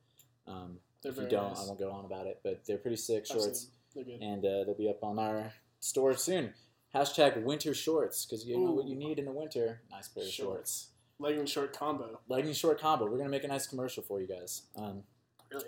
um, 0.47 0.79
if 1.03 1.15
you 1.17 1.27
don't, 1.27 1.49
nice. 1.49 1.63
I 1.63 1.67
won't 1.67 1.79
go 1.79 1.91
on 1.91 2.05
about 2.05 2.27
it. 2.27 2.39
But 2.43 2.63
they're 2.65 2.77
pretty 2.77 2.97
sick 2.97 3.25
shorts 3.25 3.67
good. 3.93 4.07
and 4.07 4.43
uh, 4.45 4.63
they'll 4.65 4.75
be 4.77 4.89
up 4.89 5.03
on 5.03 5.19
our 5.19 5.51
store 5.79 6.15
soon. 6.15 6.53
Hashtag 6.93 7.43
winter 7.43 7.73
shorts 7.73 8.25
because 8.25 8.45
you 8.45 8.57
know 8.57 8.71
what 8.71 8.87
you 8.87 8.95
need 8.95 9.19
in 9.19 9.25
the 9.25 9.31
winter. 9.31 9.81
Nice 9.91 10.07
pair 10.07 10.23
of 10.23 10.29
shorts. 10.29 10.55
Shorts. 10.55 10.87
Legging 11.19 11.45
short 11.45 11.77
combo. 11.77 12.19
Legging 12.27 12.53
short 12.53 12.79
combo. 12.79 13.05
We're 13.05 13.17
gonna 13.17 13.29
make 13.29 13.43
a 13.43 13.47
nice 13.47 13.67
commercial 13.67 14.03
for 14.03 14.21
you 14.21 14.27
guys. 14.27 14.63
Um, 14.75 15.03
Really? 15.51 15.65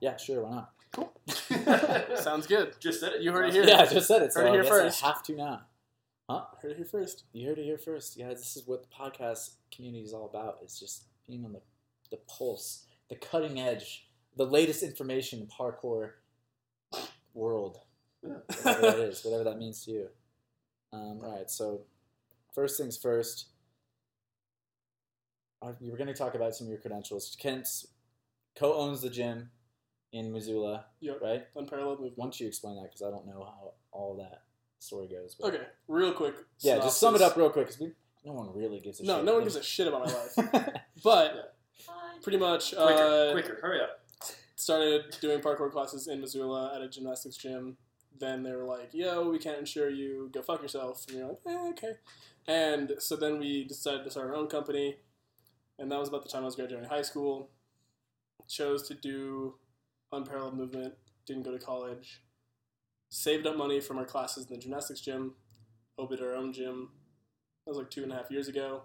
yeah, 0.00 0.16
sure, 0.16 0.42
why 0.44 0.50
not? 0.50 0.72
Sounds 2.16 2.46
good. 2.46 2.74
Just 2.80 3.00
said 3.00 3.12
it. 3.14 3.22
You 3.22 3.32
heard 3.32 3.48
it 3.48 3.52
here. 3.54 3.64
Yeah, 3.64 3.80
I 3.80 3.86
just 3.86 4.08
said 4.08 4.22
it. 4.22 4.32
So 4.32 4.40
Heard 4.40 4.48
it 4.48 4.52
here 4.52 4.64
first. 4.64 5.02
I 5.02 5.08
have 5.08 5.22
to 5.24 5.36
now. 5.36 5.60
Huh? 6.28 6.44
Heard 6.60 6.72
it 6.72 6.76
here 6.76 6.86
first. 6.86 7.24
You 7.32 7.48
heard 7.48 7.58
it 7.58 7.64
here 7.64 7.78
first, 7.78 8.16
Yeah, 8.16 8.28
This 8.28 8.56
is 8.56 8.66
what 8.66 8.82
the 8.82 8.88
podcast 8.88 9.56
community 9.74 10.04
is 10.04 10.12
all 10.12 10.26
about. 10.26 10.58
It's 10.62 10.78
just 10.78 11.04
being 11.26 11.44
on 11.44 11.52
the 11.52 11.60
the 12.10 12.18
pulse, 12.28 12.86
the 13.08 13.16
cutting 13.16 13.58
edge, 13.58 14.06
the 14.36 14.46
latest 14.46 14.82
information 14.82 15.40
in 15.40 15.46
parkour 15.46 16.10
world. 17.34 17.78
whatever 18.20 18.80
that 18.80 18.98
is, 19.00 19.24
whatever 19.24 19.44
that 19.44 19.58
means 19.58 19.84
to 19.84 19.90
you. 19.90 20.08
Um, 20.92 21.20
all 21.22 21.36
right, 21.36 21.50
so 21.50 21.80
first 22.54 22.78
things 22.78 22.96
first, 22.96 23.46
we 25.80 25.90
were 25.90 25.96
going 25.96 26.06
to 26.06 26.14
talk 26.14 26.34
about 26.34 26.54
some 26.54 26.66
of 26.66 26.70
your 26.70 26.78
credentials. 26.80 27.36
Kent 27.40 27.68
co-owns 28.54 29.00
the 29.00 29.10
gym 29.10 29.50
in 30.16 30.32
Missoula, 30.32 30.86
Yep. 31.00 31.20
right? 31.20 31.46
Unparalleled 31.54 32.00
Why 32.00 32.24
don't 32.24 32.40
you 32.40 32.46
explain 32.46 32.76
that? 32.76 32.84
Because 32.84 33.02
I 33.02 33.10
don't 33.10 33.26
know 33.26 33.44
how 33.44 33.72
all 33.92 34.16
that 34.16 34.42
story 34.78 35.08
goes. 35.08 35.34
but- 35.34 35.54
Okay, 35.54 35.64
real 35.88 36.12
quick. 36.12 36.34
Yeah, 36.60 36.76
just 36.78 36.98
sum 36.98 37.14
it 37.14 37.20
up 37.22 37.36
real 37.36 37.50
quick, 37.50 37.66
because 37.68 37.82
no 38.24 38.32
one 38.32 38.52
really 38.54 38.80
gives 38.80 39.00
a 39.00 39.04
No, 39.04 39.16
shit. 39.16 39.24
no 39.24 39.34
one 39.34 39.42
gives 39.44 39.56
a 39.56 39.62
shit 39.62 39.86
about 39.88 40.06
my 40.06 40.12
life. 40.12 40.74
But 41.04 41.56
Fine. 41.78 42.22
pretty 42.22 42.38
much, 42.38 42.74
Quicker, 42.74 43.28
uh, 43.28 43.32
quicker, 43.32 43.58
hurry 43.60 43.80
up. 43.82 44.00
started 44.56 45.14
doing 45.20 45.40
parkour 45.40 45.70
classes 45.70 46.08
in 46.08 46.20
Missoula 46.22 46.72
at 46.74 46.80
a 46.80 46.88
gymnastics 46.88 47.36
gym. 47.36 47.76
Then 48.18 48.42
they 48.42 48.52
were 48.52 48.64
like, 48.64 48.94
"Yo, 48.94 49.28
we 49.28 49.38
can't 49.38 49.58
insure 49.58 49.90
you. 49.90 50.30
Go 50.32 50.40
fuck 50.40 50.62
yourself." 50.62 51.04
And 51.08 51.18
you're 51.18 51.28
like, 51.28 51.40
eh, 51.46 51.68
"Okay." 51.72 51.96
And 52.48 52.94
so 52.98 53.14
then 53.14 53.38
we 53.38 53.64
decided 53.64 54.04
to 54.04 54.10
start 54.10 54.28
our 54.28 54.34
own 54.34 54.46
company, 54.48 54.96
and 55.78 55.92
that 55.92 55.98
was 56.00 56.08
about 56.08 56.22
the 56.22 56.30
time 56.30 56.42
I 56.42 56.46
was 56.46 56.56
graduating 56.56 56.88
high 56.88 57.02
school. 57.02 57.50
Chose 58.48 58.86
to 58.88 58.94
do 58.94 59.58
unparalleled 60.12 60.56
movement. 60.56 60.94
Didn't 61.26 61.42
go 61.42 61.52
to 61.52 61.58
college. 61.58 62.22
Saved 63.08 63.46
up 63.46 63.56
money 63.56 63.80
from 63.80 63.98
our 63.98 64.04
classes 64.04 64.46
in 64.46 64.54
the 64.54 64.60
gymnastics 64.60 65.00
gym. 65.00 65.34
Opened 65.98 66.20
our 66.20 66.34
own 66.34 66.52
gym. 66.52 66.90
That 67.64 67.70
was 67.70 67.78
like 67.78 67.90
two 67.90 68.02
and 68.02 68.12
a 68.12 68.16
half 68.16 68.30
years 68.30 68.48
ago, 68.48 68.82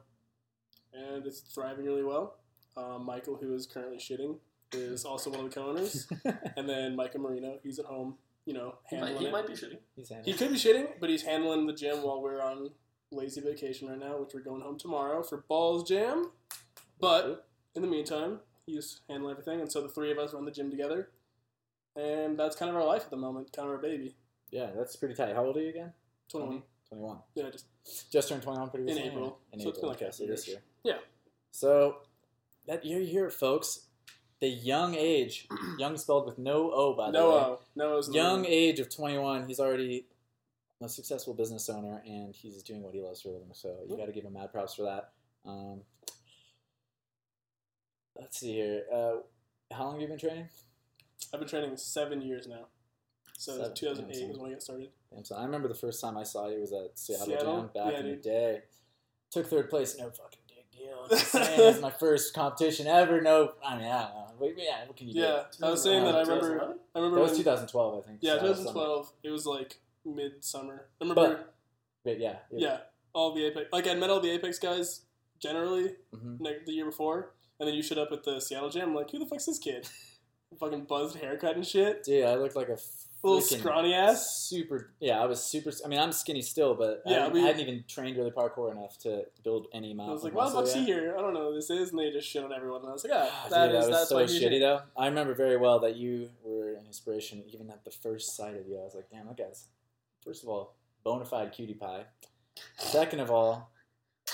and 0.94 1.25
it's 1.25 1.42
thriving 1.42 1.86
really 1.86 2.04
well. 2.04 2.38
Um, 2.75 3.06
Michael, 3.06 3.36
who 3.36 3.54
is 3.54 3.68
currently 3.68 3.98
shitting, 3.98 4.38
is 4.72 5.06
also 5.06 5.30
one 5.30 5.42
of 5.42 5.54
the 5.54 5.60
co-owners, 5.60 6.08
and 6.58 6.68
then 6.68 6.96
Micah 6.96 7.20
Marino, 7.20 7.60
he's 7.62 7.78
at 7.78 7.86
home, 7.86 8.16
you 8.46 8.54
know, 8.54 8.75
He 8.90 8.98
might, 8.98 9.18
he 9.18 9.30
might 9.30 9.46
be 9.46 9.54
shitting. 9.54 9.78
He's 9.96 10.08
saying 10.08 10.24
He 10.25 10.34
could 10.34 10.50
be 10.50 10.56
shitting, 10.56 10.88
but 11.00 11.10
he's 11.10 11.22
handling 11.24 11.68
the 11.68 11.74
gym 11.74 11.98
while 11.98 12.22
we're 12.22 12.42
on 12.42 12.72
lazy 13.12 13.42
vacation 13.42 13.88
right 13.88 14.00
now, 14.00 14.20
which 14.20 14.34
we're 14.34 14.42
going 14.42 14.62
home 14.62 14.80
tomorrow 14.80 15.22
for 15.22 15.44
Balls 15.48 15.88
Jam. 15.88 16.32
But 17.00 17.48
in 17.75 17.82
the 17.82 17.88
meantime, 17.88 18.40
he's 18.75 19.01
handling 19.10 19.32
everything, 19.32 19.62
and 19.62 19.72
so 19.72 19.82
the 19.82 19.90
three 19.90 20.12
of 20.12 20.18
us 20.18 20.34
run 20.34 20.46
the 20.46 20.51
gym 20.51 20.70
together, 20.72 21.10
and 21.96 22.38
that's 22.38 22.56
kind 22.56 22.70
of 22.70 22.75
our 22.75 22.86
life 22.86 23.04
at 23.04 23.10
the 23.12 23.18
moment, 23.18 23.51
kind 23.54 23.68
of 23.68 23.75
our 23.75 23.82
baby. 23.82 24.16
yeah, 24.51 24.70
that's 24.75 24.96
pretty 24.96 25.16
tight. 25.16 25.36
How 25.36 25.46
old 25.46 25.58
are 25.58 25.62
you 25.62 25.70
again? 25.70 25.94
Twenty-one. 26.30 26.63
21. 26.90 27.18
Yeah, 27.36 27.50
just 27.50 27.66
Just 28.12 28.28
turned 28.30 28.42
21 28.44 28.70
pretty 28.70 28.84
In 28.84 28.88
recently? 28.98 29.12
April. 29.12 29.40
In 29.54 29.60
So 29.62 29.70
it's 29.70 29.78
April, 29.78 29.94
been 29.94 30.01
like 30.06 30.13
so 30.13 30.25
this 30.25 30.46
year. 30.48 30.58
Yeah. 30.84 30.98
So, 31.51 31.98
that 32.68 32.84
year 32.84 33.00
you 33.00 33.08
hear 33.08 33.25
it, 33.28 33.32
folks. 33.34 33.88
The 34.42 34.48
young 34.50 34.96
age, 34.96 35.48
young 35.80 35.96
spelled 35.98 36.25
with 36.25 36.38
no 36.38 36.70
O, 36.72 36.94
by 36.94 37.12
the 37.12 37.18
way. 37.18 37.24
no 37.24 37.30
way. 37.30 37.36
O, 37.44 37.60
no 37.78 37.94
O's. 37.94 38.08
in 38.10 38.13
young 38.16 38.46
age 38.46 38.80
of 38.82 38.90
21, 38.94 39.48
he's 39.48 39.60
already 39.62 40.06
a 40.82 40.90
successful 40.90 41.34
business 41.34 41.70
owner, 41.70 42.01
and 42.06 42.36
he's 42.36 42.62
doing 42.63 42.82
what 42.84 42.94
he 42.94 43.00
loves 43.01 43.22
for 43.22 43.30
a 43.30 43.34
living. 43.34 43.50
So 43.54 43.74
you 43.88 43.96
got 43.96 44.08
to 44.08 44.12
give 44.12 44.25
him 44.25 44.34
mad 44.34 44.51
props 44.51 44.74
for 44.75 44.84
that. 44.84 45.12
Um, 45.46 45.82
let's 48.20 48.39
see 48.39 48.53
here. 48.53 48.84
Uh, 48.94 49.13
how 49.74 49.86
long 49.86 49.94
have 49.94 50.01
you 50.01 50.08
been 50.08 50.18
training? 50.20 50.48
I've 51.34 51.39
been 51.39 51.50
training 51.50 51.77
seven 51.77 52.22
years 52.22 52.48
now. 52.48 52.68
So 53.38 53.53
Seven, 53.58 53.74
2008 53.75 54.20
yeah, 54.22 54.27
was 54.27 54.38
when 54.38 54.50
I 54.51 54.53
got 54.53 54.63
started. 54.63 54.89
Damn, 55.13 55.24
so 55.25 55.36
I 55.36 55.44
remember 55.46 55.68
the 55.68 55.74
first 55.75 56.00
time 56.01 56.18
I 56.18 56.24
saw 56.24 56.48
you 56.50 56.60
was 56.62 56.72
at 56.74 56.98
Seattle, 57.00 57.25
Seattle? 57.25 57.58
Jam 57.58 57.70
back 57.74 57.94
Yeah, 57.94 58.00
in 58.01 58.10
the 58.10 58.15
day. 58.18 58.62
Took 59.32 59.48
third 59.48 59.70
place, 59.70 59.98
no 59.98 60.10
fucking 60.12 60.41
big 60.48 60.70
deal. 60.72 61.08
It 61.10 61.58
was 61.74 61.82
my 61.82 61.89
first 61.89 62.34
competition 62.36 62.86
ever. 62.88 63.20
No, 63.22 63.53
I 63.65 63.77
mean, 63.77 63.86
I 63.88 64.01
don't 64.03 64.13
know. 64.13 64.25
Wait, 64.39 64.56
yeah, 64.58 64.86
what 64.86 64.96
can 64.98 65.08
you 65.08 65.13
do? 65.13 65.20
Yeah, 65.22 65.44
I 65.63 65.70
was 65.72 65.82
saying 65.82 66.03
that 66.03 66.15
I 66.15 66.20
remember. 66.22 66.41
2011? 66.41 66.80
I 66.96 67.00
remember 67.00 67.15
That 67.18 67.30
was 67.30 67.38
2012, 67.38 67.98
I 68.03 68.08
think. 68.08 68.20
Yeah, 68.22 68.34
so 68.34 68.39
that 68.41 68.50
was 68.50 68.58
2012. 68.60 69.13
It 69.24 69.30
was 69.32 69.46
like 69.46 69.80
midsummer. 70.06 70.86
I 71.01 71.03
remember. 71.06 71.36
But- 71.36 71.53
But 72.03 72.20
yeah, 72.20 72.38
yeah, 72.51 72.77
all 73.13 73.34
the 73.34 73.46
Apex. 73.46 73.68
Like 73.72 73.88
I 73.88 73.94
met 73.96 74.10
all 74.10 74.20
the 74.20 74.32
Apex 74.32 74.58
guys 74.60 75.01
generally 75.39 75.96
hmm 76.13 76.36
like, 76.39 76.65
the 76.65 76.72
year 76.74 76.86
before, 76.86 77.34
and 77.62 77.68
then 77.68 77.75
you 77.75 77.82
showed 77.84 78.00
up 78.00 78.12
at 78.12 78.24
the 78.25 78.41
Seattle 78.41 78.70
Jam. 78.70 78.89
I'm 78.89 78.96
like, 78.96 79.10
who 79.12 79.20
the 79.20 79.25
fuck's 79.25 79.46
this 79.46 79.60
kid? 79.60 79.88
Fucking 80.60 80.84
buzzed 80.84 81.15
haircut 81.15 81.56
and 81.56 81.65
shit. 81.65 82.03
Dude, 82.03 82.25
I 82.25 82.36
looked 82.36 82.58
like 82.58 82.68
a 82.68 82.77
Little 83.24 83.39
scrawny 83.39 83.94
ass. 83.94 84.48
Super. 84.50 84.89
Yeah, 85.00 85.22
I 85.22 85.25
was 85.25 85.41
super. 85.44 85.72
I 85.86 85.88
mean, 85.88 86.00
I'm 86.00 86.12
skinny 86.12 86.41
still, 86.41 86.74
but 86.74 87.03
I, 87.06 87.12
Yeah, 87.12 87.18
hadn't- 87.20 87.34
we- 87.34 87.44
I 87.44 87.46
hadn't 87.48 87.62
even 87.62 87.84
trained 87.88 88.18
really 88.18 88.32
parkour 88.32 88.72
enough 88.72 88.98
to 89.03 89.25
build 89.44 89.68
any 89.74 89.91
amount. 89.91 90.10
I 90.10 90.13
was 90.13 90.24
like, 90.24 90.34
why 90.34 90.50
the 90.50 90.56
muscle 90.56 90.62
fuck's 90.65 90.74
he 90.74 90.86
here? 90.86 91.15
I 91.18 91.22
don't 91.22 91.36
know 91.36 91.50
who 91.50 91.56
this 91.56 91.70
is, 91.70 91.91
and 91.91 92.00
they 92.00 92.12
just 92.12 92.27
shit 92.27 92.44
on 92.44 92.51
everyone. 92.51 92.82
And 92.82 92.89
I 92.89 92.94
was 92.94 93.03
like, 93.03 93.13
ah, 93.15 93.30
Ah, 93.46 93.50
that 93.50 93.68
dude, 93.68 93.75
is 93.75 93.86
that 93.86 93.89
was 93.91 94.10
that's 94.10 94.32
so 94.32 94.39
shitty 94.46 94.60
though. 94.60 94.82
I 94.98 95.06
remember 95.08 95.36
very 95.36 95.56
well 95.56 95.80
that 95.82 95.96
you 95.98 96.32
were 96.44 96.74
an 96.74 96.86
inspiration, 96.88 97.44
even 97.53 97.70
at 97.70 97.86
the 97.86 97.91
first 97.91 98.36
sight 98.36 98.56
of 98.58 98.68
you. 98.68 98.80
I 98.80 98.84
was 98.84 98.96
like, 98.96 99.10
damn, 99.12 99.27
that 99.27 99.38
guy's 99.38 99.68
first 100.25 100.41
of 100.44 100.50
all 100.50 100.74
bona 101.03 101.24
fide 101.24 101.51
cutie 101.53 101.75
pie. 101.75 102.06
Second 102.77 103.20
of 103.22 103.30
all, 103.32 103.71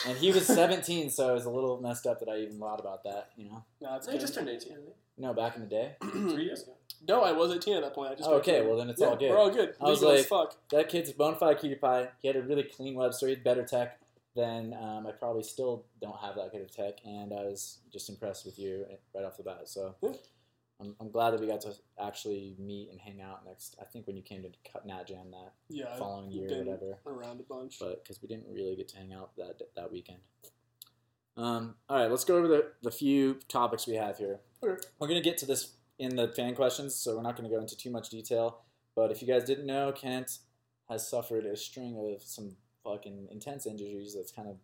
and 0.05 0.17
he 0.17 0.31
was 0.31 0.45
17, 0.45 1.09
so 1.09 1.31
it 1.31 1.33
was 1.33 1.45
a 1.45 1.49
little 1.49 1.79
messed 1.81 2.05
up 2.05 2.19
that 2.19 2.29
I 2.29 2.37
even 2.39 2.59
thought 2.59 2.79
about 2.79 3.03
that. 3.05 3.29
You 3.37 3.45
know, 3.45 3.63
Nah, 3.81 3.97
it's 3.97 4.07
No, 4.07 4.13
he 4.13 4.19
just 4.19 4.33
turned 4.35 4.49
18, 4.49 4.71
I 4.71 4.75
think. 4.75 4.87
no, 5.17 5.33
back 5.33 5.55
in 5.55 5.61
the 5.61 5.67
day, 5.67 5.95
Three 6.01 6.43
years 6.45 6.63
ago. 6.63 6.73
no, 7.07 7.23
I 7.23 7.31
was 7.31 7.51
18 7.51 7.75
at 7.77 7.83
that 7.83 7.93
point. 7.95 8.11
I 8.11 8.15
just 8.15 8.29
Oh, 8.29 8.33
okay, 8.35 8.65
well, 8.65 8.77
then 8.77 8.89
it's 8.89 8.99
Yeah, 9.01 9.07
all 9.07 9.15
good. 9.15 9.29
We're 9.31 9.37
all 9.37 9.49
good. 9.49 9.73
I 9.81 9.85
was 9.89 10.01
Legal 10.01 10.15
as 10.15 10.31
like- 10.31 10.49
fuck. 10.49 10.69
that 10.71 10.89
kid's 10.89 11.11
bona 11.13 11.37
fide 11.37 11.59
cutie 11.59 11.75
pie. 11.75 12.09
He 12.21 12.27
had 12.27 12.37
a 12.37 12.41
really 12.41 12.63
clean 12.63 12.95
web, 12.95 13.13
so 13.13 13.25
he 13.25 13.33
had 13.33 13.43
better 13.43 13.63
tech 13.65 13.99
than 14.35 14.73
um, 14.75 15.07
I 15.07 15.11
probably 15.13 15.41
still 15.43 15.85
don't 15.99 16.17
have 16.19 16.35
that 16.35 16.51
good 16.51 16.61
of 16.61 16.71
tech, 16.71 16.99
and 17.05 17.33
I 17.33 17.43
was 17.43 17.79
just 17.91 18.07
impressed 18.09 18.45
with 18.45 18.59
you 18.59 18.85
right 19.15 19.25
off 19.25 19.35
the 19.37 19.43
bat. 19.43 19.61
So 19.67 19.95
Yeah. 20.01 20.11
I'm, 20.79 20.95
I'm 20.99 21.09
glad 21.09 21.31
that 21.31 21.39
we 21.41 21.47
got 21.47 21.61
to 21.61 21.73
actually 21.99 22.55
meet 22.59 22.89
and 22.91 22.99
hang 22.99 23.19
out 23.21 23.45
next. 23.45 23.75
I 23.81 23.85
think 23.85 24.05
when 24.05 24.15
you 24.15 24.21
came 24.21 24.43
to 24.43 24.49
cut 24.71 24.85
Nat 24.85 25.07
Jam 25.07 25.31
that 25.31 25.53
Yeah, 25.69 25.95
following 25.97 26.31
year 26.31 26.47
or 26.51 26.63
whatever, 26.63 26.97
around 27.05 27.39
a 27.39 27.43
bunch. 27.43 27.77
but 27.79 28.03
because 28.03 28.21
we 28.21 28.27
didn't 28.27 28.45
really 28.51 28.75
get 28.75 28.87
to 28.89 28.97
hang 28.97 29.11
out 29.13 29.35
that 29.37 29.59
that 29.75 29.91
weekend. 29.91 30.19
Um, 31.35 31.75
all 31.87 31.97
right, 31.97 32.09
let's 32.09 32.23
go 32.25 32.37
over 32.37 32.47
the, 32.47 32.71
the 32.81 32.91
few 32.91 33.35
topics 33.47 33.85
we 33.87 33.95
have 33.95 34.17
here. 34.17 34.39
Okay. 34.63 34.81
We're 34.99 35.07
gonna 35.07 35.21
get 35.21 35.37
to 35.39 35.45
this 35.45 35.73
in 35.99 36.15
the 36.15 36.27
fan 36.29 36.55
questions, 36.55 36.95
so 36.95 37.15
we're 37.15 37.21
not 37.23 37.35
gonna 37.35 37.49
go 37.49 37.59
into 37.59 37.77
too 37.77 37.89
much 37.91 38.09
detail. 38.09 38.61
But 38.95 39.11
if 39.11 39.21
you 39.21 39.27
guys 39.27 39.43
didn't 39.43 39.65
know, 39.67 39.91
Kent 39.91 40.39
has 40.89 41.07
suffered 41.07 41.45
a 41.45 41.55
string 41.55 41.97
of 42.15 42.21
some 42.23 42.55
fucking 42.83 43.27
intense 43.31 43.65
injuries 43.67 44.15
that's 44.15 44.31
kind 44.31 44.47
of 44.47 44.57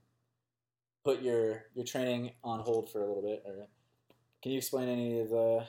put 1.04 1.22
your 1.22 1.66
your 1.76 1.86
training 1.86 2.32
on 2.44 2.60
hold 2.62 2.92
for 2.92 3.02
a 3.04 3.08
little 3.08 3.22
bit. 3.22 3.44
Or 3.46 3.68
can 4.42 4.52
you 4.52 4.58
explain 4.60 4.90
any 4.90 5.20
of 5.20 5.30
the? 5.30 5.66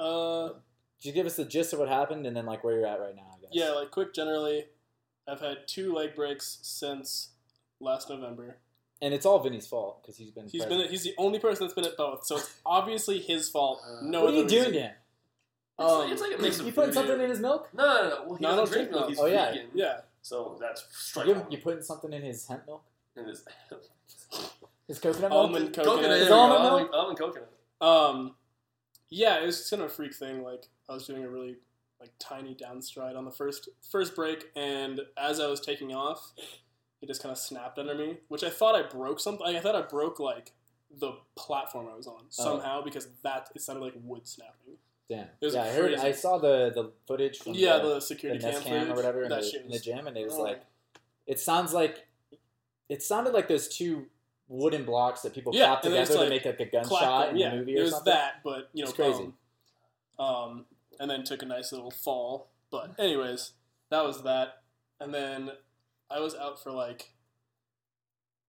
Uh, 0.00 0.48
Could 0.96 1.04
you 1.06 1.12
give 1.12 1.26
us 1.26 1.36
the 1.36 1.44
gist 1.44 1.72
of 1.72 1.78
what 1.78 1.88
happened 1.88 2.26
and 2.26 2.36
then 2.36 2.46
like 2.46 2.64
where 2.64 2.76
you're 2.78 2.86
at 2.86 3.00
right 3.00 3.14
now? 3.14 3.26
I 3.36 3.40
guess. 3.40 3.50
yeah, 3.52 3.70
like 3.70 3.90
quick. 3.90 4.14
Generally, 4.14 4.64
I've 5.28 5.40
had 5.40 5.66
two 5.66 5.92
leg 5.94 6.14
breaks 6.14 6.58
since 6.62 7.30
last 7.80 8.08
November. 8.10 8.58
And 9.02 9.14
it's 9.14 9.24
all 9.24 9.38
Vinny's 9.38 9.66
fault 9.66 10.02
because 10.02 10.16
he's 10.18 10.30
been. 10.30 10.48
He's 10.48 10.62
present. 10.62 10.82
been 10.82 10.90
he's 10.90 11.02
the 11.04 11.14
only 11.16 11.38
person 11.38 11.64
that's 11.66 11.74
been 11.74 11.86
at 11.86 11.96
both, 11.96 12.26
so 12.26 12.36
it's 12.36 12.54
obviously 12.66 13.18
his 13.18 13.48
fault. 13.48 13.80
Uh, 13.86 14.00
No, 14.04 14.24
what 14.24 14.34
are 14.34 14.36
you 14.36 14.46
doing, 14.48 14.66
reason. 14.66 14.72
Dan? 14.74 14.92
It's, 15.78 15.90
Um, 15.92 15.98
like, 16.00 16.12
it's 16.12 16.20
like 16.22 16.38
a 16.38 16.42
mix 16.42 16.60
of 16.60 16.66
You 16.66 16.72
putting 16.72 16.92
voodoo. 16.92 17.06
something 17.08 17.24
in 17.24 17.30
his 17.30 17.40
milk? 17.40 17.68
No, 17.72 17.84
no, 17.86 18.08
no. 18.10 18.24
Well, 18.26 18.34
he 18.36 18.42
No, 18.42 18.52
I 18.52 18.56
doesn't 18.56 18.56
don't 18.56 18.66
drink 18.66 18.72
drink 18.72 18.90
milk. 18.90 19.00
milk. 19.00 19.08
He's 19.10 19.18
Oh, 19.20 19.26
yeah. 19.26 19.50
vegan. 19.52 19.70
Yeah, 19.74 20.00
So 20.20 20.58
that's 20.60 20.84
strike 20.90 21.26
You, 21.28 21.34
one. 21.34 21.50
you 21.50 21.58
putting 21.58 21.82
something 21.82 22.12
in 22.12 22.22
his 22.22 22.46
hemp 22.46 22.66
milk? 22.66 22.82
And 23.16 23.26
this- 23.26 23.44
His 24.86 24.98
coconut 24.98 25.30
milk? 25.30 25.32
almond 25.32 25.66
coconut. 25.74 25.86
coconut. 25.96 26.10
Is 26.18 26.28
there 26.28 26.28
you 26.28 26.34
almond 26.42 26.58
go. 26.58 26.62
milk? 26.78 26.90
Almond, 26.92 26.94
almond 26.94 27.18
coconut. 27.18 27.50
Um, 27.80 28.36
yeah, 29.10 29.40
it 29.40 29.46
was 29.46 29.58
just 29.58 29.70
kind 29.70 29.82
of 29.82 29.90
a 29.90 29.92
freak 29.92 30.14
thing. 30.14 30.42
Like 30.42 30.68
I 30.88 30.94
was 30.94 31.06
doing 31.06 31.24
a 31.24 31.28
really 31.28 31.56
like 32.00 32.12
tiny 32.18 32.54
downstride 32.54 33.16
on 33.16 33.24
the 33.24 33.30
first 33.30 33.68
first 33.90 34.16
break, 34.16 34.46
and 34.56 35.00
as 35.18 35.40
I 35.40 35.48
was 35.48 35.60
taking 35.60 35.92
off, 35.92 36.32
it 37.02 37.06
just 37.06 37.22
kind 37.22 37.32
of 37.32 37.38
snapped 37.38 37.78
under 37.78 37.94
me, 37.94 38.18
which 38.28 38.44
I 38.44 38.50
thought 38.50 38.74
I 38.74 38.82
broke 38.82 39.20
something. 39.20 39.46
I 39.46 39.60
thought 39.60 39.74
I 39.74 39.82
broke 39.82 40.18
like 40.18 40.52
the 40.98 41.12
platform 41.36 41.88
I 41.92 41.96
was 41.96 42.06
on 42.06 42.22
oh. 42.22 42.26
somehow 42.28 42.82
because 42.82 43.08
that 43.22 43.50
it 43.54 43.62
sounded 43.62 43.82
like 43.82 43.94
wood 44.02 44.26
snapping. 44.26 44.76
Damn. 45.08 45.26
was 45.42 45.54
yeah, 45.54 45.62
I 45.62 45.68
heard. 45.70 45.94
I 45.94 46.12
saw 46.12 46.38
the 46.38 46.70
the 46.72 46.92
footage 47.06 47.38
from 47.38 47.54
yeah, 47.54 47.78
the, 47.78 47.94
the 47.94 48.00
security 48.00 48.38
the 48.38 48.52
cam 48.52 48.62
cam 48.62 48.92
or 48.92 48.94
whatever 48.94 49.24
in 49.24 49.28
the, 49.28 49.60
in 49.64 49.70
the 49.70 49.80
gym, 49.80 50.06
and 50.06 50.16
it 50.16 50.24
was 50.24 50.34
oh. 50.34 50.42
like, 50.42 50.62
it 51.26 51.40
sounds 51.40 51.72
like, 51.72 52.06
it 52.88 53.02
sounded 53.02 53.34
like 53.34 53.48
those 53.48 53.66
two 53.66 54.06
wooden 54.50 54.84
blocks 54.84 55.22
that 55.22 55.32
people 55.32 55.54
Yeah, 55.54 55.66
clap 55.66 55.82
together 55.82 56.00
it's 56.02 56.10
to 56.14 56.28
make 56.28 56.44
like 56.44 56.60
a 56.60 56.64
gunshot 56.66 57.30
in 57.30 57.36
yeah, 57.36 57.50
the 57.50 57.56
movie 57.58 57.76
it 57.76 57.80
or 57.80 57.82
was 57.84 57.92
something. 57.92 58.12
that, 58.12 58.34
but 58.44 58.68
you 58.74 58.82
know, 58.82 58.88
It's 58.90 58.96
crazy. 58.96 59.32
Um, 60.18 60.26
um, 60.26 60.66
and 60.98 61.10
then 61.10 61.24
took 61.24 61.42
a 61.42 61.46
nice 61.46 61.72
little 61.72 61.90
fall. 61.90 62.50
But 62.70 62.94
anyways, 62.98 63.52
that 63.90 64.04
was 64.04 64.22
that. 64.24 64.62
And 64.98 65.14
then 65.14 65.52
I 66.10 66.20
was 66.20 66.34
out 66.34 66.62
for 66.62 66.72
like 66.72 67.12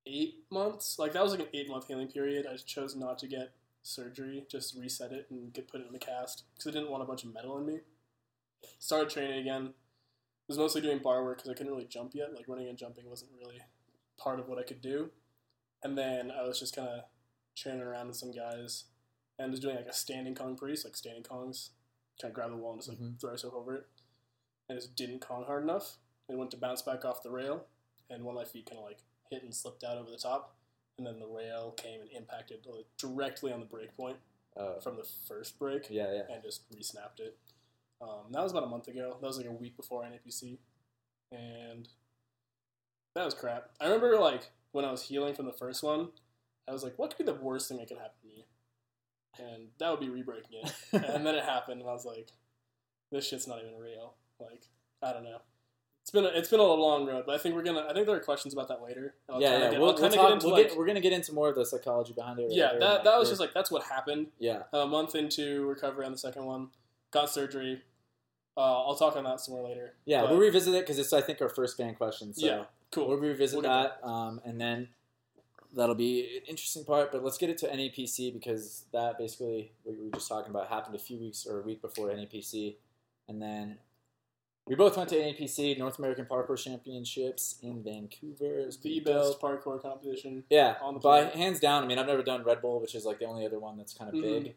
eight 0.05 0.43
months. 0.49 0.97
Like 0.99 1.13
that 1.13 1.23
was 1.23 1.31
like 1.31 1.41
an 1.41 1.47
eight 1.53 1.69
month 1.69 1.87
healing 1.87 2.07
period. 2.07 2.45
I 2.51 2.57
chose 2.57 2.95
not 2.95 3.19
to 3.19 3.27
get 3.27 3.53
surgery, 3.83 4.43
just 4.49 4.75
reset 4.75 5.11
it 5.11 5.27
and 5.29 5.53
get 5.53 5.67
put 5.67 5.81
it 5.81 5.87
in 5.87 5.93
the 5.93 5.99
cast 5.99 6.43
because 6.53 6.67
I 6.67 6.71
didn't 6.77 6.91
want 6.91 7.03
a 7.03 7.05
bunch 7.05 7.23
of 7.23 7.33
metal 7.33 7.57
in 7.57 7.65
me. 7.65 7.79
Started 8.79 9.09
training 9.09 9.39
again. 9.39 9.73
Was 10.47 10.57
mostly 10.57 10.81
doing 10.81 10.97
bar 10.97 11.23
work 11.23 11.37
because 11.37 11.49
I 11.49 11.53
couldn't 11.53 11.71
really 11.71 11.85
jump 11.85 12.11
yet. 12.13 12.33
Like 12.35 12.47
running 12.47 12.67
and 12.67 12.77
jumping 12.77 13.09
wasn't 13.09 13.31
really 13.39 13.61
part 14.17 14.39
of 14.39 14.49
what 14.49 14.57
I 14.59 14.63
could 14.63 14.81
do. 14.81 15.09
And 15.83 15.97
then 15.97 16.31
I 16.31 16.43
was 16.43 16.59
just 16.59 16.75
kind 16.75 16.87
of 16.87 17.03
training 17.55 17.81
around 17.81 18.07
with 18.07 18.15
some 18.17 18.31
guys 18.31 18.85
and 19.39 19.51
was 19.51 19.59
doing 19.59 19.75
like 19.75 19.87
a 19.87 19.93
standing 19.93 20.35
Kong 20.35 20.55
priest, 20.55 20.85
like 20.85 20.95
standing 20.95 21.23
Kongs. 21.23 21.69
Kind 22.21 22.31
of 22.31 22.35
grab 22.35 22.51
the 22.51 22.57
wall 22.57 22.73
and 22.73 22.81
just 22.81 22.89
like 22.89 22.99
Mhm. 22.99 23.19
throw 23.19 23.31
yourself 23.31 23.53
over 23.53 23.75
it. 23.75 23.87
And 24.69 24.77
it 24.77 24.81
just 24.81 24.95
didn't 24.95 25.19
Kong 25.21 25.43
hard 25.45 25.63
enough. 25.63 25.97
And 26.27 26.37
went 26.37 26.51
to 26.51 26.57
bounce 26.57 26.81
back 26.81 27.03
off 27.03 27.23
the 27.23 27.31
rail. 27.31 27.67
And 28.09 28.23
one 28.23 28.35
of 28.35 28.41
my 28.41 28.45
feet 28.45 28.67
kind 28.67 28.77
of 28.79 28.85
like 28.85 29.03
hit 29.29 29.43
and 29.43 29.55
slipped 29.55 29.83
out 29.83 29.97
over 29.97 30.09
the 30.11 30.17
top. 30.17 30.55
And 30.97 31.07
then 31.07 31.19
the 31.19 31.27
rail 31.27 31.71
came 31.71 32.01
and 32.01 32.11
impacted 32.11 32.65
like, 32.67 32.85
directly 32.97 33.51
on 33.51 33.59
the 33.59 33.65
break 33.65 33.95
point 33.95 34.17
Uh, 34.55 34.79
from 34.81 34.97
the 34.97 35.03
first 35.03 35.57
break 35.57 35.89
yeah, 35.89 36.11
yeah. 36.11 36.25
and 36.29 36.43
just 36.43 36.63
re-snapped 36.69 37.19
it. 37.21 37.39
Um, 38.01 38.31
that 38.31 38.43
was 38.43 38.51
about 38.51 38.63
a 38.63 38.67
month 38.67 38.87
ago. 38.89 39.17
That 39.21 39.25
was 39.27 39.37
like 39.37 39.45
a 39.47 39.51
week 39.51 39.77
before 39.77 40.03
NAPC, 40.03 40.59
and 41.31 41.87
that 43.15 43.23
was 43.23 43.33
crap. 43.33 43.71
I 43.79 43.85
remember 43.85 44.19
like 44.19 44.51
when 44.71 44.85
I 44.85 44.91
was 44.91 45.03
healing 45.03 45.33
from 45.33 45.45
the 45.45 45.53
first 45.53 45.83
one, 45.83 46.09
I 46.67 46.71
was 46.71 46.83
like, 46.83 46.97
"What 46.97 47.09
could 47.15 47.25
be 47.25 47.31
the 47.31 47.37
worst 47.37 47.69
thing 47.69 47.77
that 47.77 47.87
could 47.87 47.97
happen 47.97 48.19
to 48.21 48.27
me?" 48.27 48.45
And 49.39 49.69
that 49.79 49.89
would 49.89 49.99
be 49.99 50.09
re-breaking 50.09 50.61
it. 50.63 50.73
and 50.93 51.25
then 51.25 51.35
it 51.35 51.43
happened, 51.43 51.81
and 51.81 51.89
I 51.89 51.93
was 51.93 52.05
like, 52.05 52.29
"This 53.11 53.27
shit's 53.27 53.47
not 53.47 53.59
even 53.59 53.77
real." 53.79 54.15
Like, 54.39 54.63
I 55.01 55.13
don't 55.13 55.23
know. 55.23 55.41
It's 56.01 56.09
been 56.09 56.25
a, 56.25 56.29
it's 56.29 56.49
been 56.49 56.59
a 56.59 56.63
long 56.63 57.05
road, 57.05 57.25
but 57.27 57.35
I 57.35 57.37
think 57.37 57.55
we're 57.55 57.63
gonna. 57.63 57.85
I 57.87 57.93
think 57.93 58.07
there 58.07 58.15
are 58.15 58.19
questions 58.19 58.53
about 58.53 58.67
that 58.69 58.81
later. 58.81 59.13
I'll 59.29 59.39
yeah, 59.39 59.51
yeah. 59.51 59.59
Get, 59.71 59.79
we'll, 59.79 59.93
we'll 59.93 60.09
talk, 60.09 60.11
get 60.11 60.31
into 60.31 60.47
we'll 60.47 60.55
like, 60.55 60.69
get, 60.69 60.77
we're 60.77 60.87
gonna 60.87 60.99
get 60.99 61.13
into 61.13 61.31
more 61.31 61.49
of 61.49 61.55
the 61.55 61.65
psychology 61.65 62.13
behind 62.13 62.39
it. 62.39 62.47
yeah, 62.49 62.73
that 62.79 63.03
that 63.03 63.19
was 63.19 63.29
just 63.29 63.39
like 63.39 63.53
that's 63.53 63.69
what 63.69 63.83
happened 63.83 64.27
yeah. 64.39 64.63
a 64.73 64.87
month 64.87 65.13
into 65.13 65.67
recovery 65.67 66.05
on 66.05 66.11
the 66.11 66.17
second 66.17 66.45
one, 66.45 66.69
got 67.11 67.29
surgery. 67.29 67.83
Uh, 68.57 68.83
I'll 68.83 68.95
talk 68.95 69.15
on 69.15 69.23
that 69.23 69.39
some 69.39 69.55
more 69.55 69.67
later. 69.67 69.93
Yeah, 70.05 70.21
But- 70.21 70.31
we'll 70.31 70.39
revisit 70.39 70.73
it 70.73 70.81
because 70.81 70.99
it's 70.99 71.13
I 71.13 71.21
think 71.21 71.41
our 71.41 71.49
first 71.49 71.77
fan 71.77 71.95
question. 71.95 72.33
So 72.33 72.45
Yeah, 72.45 72.63
cool. 72.91 73.07
we'll 73.07 73.17
revisit 73.17 73.61
We'll 73.61 73.69
that, 73.69 73.99
um, 74.03 74.41
and 74.45 74.59
then 74.59 74.89
that'll 75.73 75.95
be 75.95 76.37
an 76.37 76.43
interesting 76.47 76.83
part. 76.83 77.11
But 77.11 77.23
let's 77.23 77.37
get 77.37 77.49
it 77.49 77.57
to 77.59 77.67
NAPC 77.67 78.33
because 78.33 78.85
that 78.93 79.17
basically 79.17 79.71
what 79.83 79.97
we 79.97 80.05
were 80.05 80.11
just 80.11 80.27
talking 80.29 80.49
about 80.49 80.67
happened 80.67 80.95
a 80.95 80.99
few 80.99 81.17
weeks 81.17 81.45
or 81.45 81.59
a 81.59 81.63
week 81.63 81.81
before 81.81 82.09
NAPC, 82.09 82.75
and 83.27 83.41
then 83.41 83.77
we 84.67 84.75
both 84.75 84.95
went 84.95 85.09
to 85.09 85.15
NAPC 85.15 85.77
North 85.79 85.97
American 85.97 86.25
Parkour 86.25 86.57
Championships 86.57 87.57
in 87.63 87.83
Vancouver. 87.83 88.59
It 88.59 88.65
was 88.67 88.77
the 88.77 88.99
best 88.99 89.39
parkour 89.41 89.81
competition. 89.81 90.43
Yeah, 90.49 90.75
on 90.81 90.93
the 90.93 90.99
by 90.99 91.21
planet. 91.21 91.35
hands 91.35 91.59
down. 91.59 91.83
I 91.83 91.87
mean, 91.87 91.97
I've 91.97 92.05
never 92.07 92.21
done 92.23 92.43
Red 92.43 92.61
Bull, 92.61 92.79
which 92.79 92.93
is 92.95 93.03
like 93.05 93.19
the 93.19 93.25
only 93.25 93.45
other 93.45 93.59
one 93.59 93.77
that's 93.77 93.93
kind 93.93 94.09
of 94.09 94.15
Mhm. 94.15 94.21
big, 94.43 94.55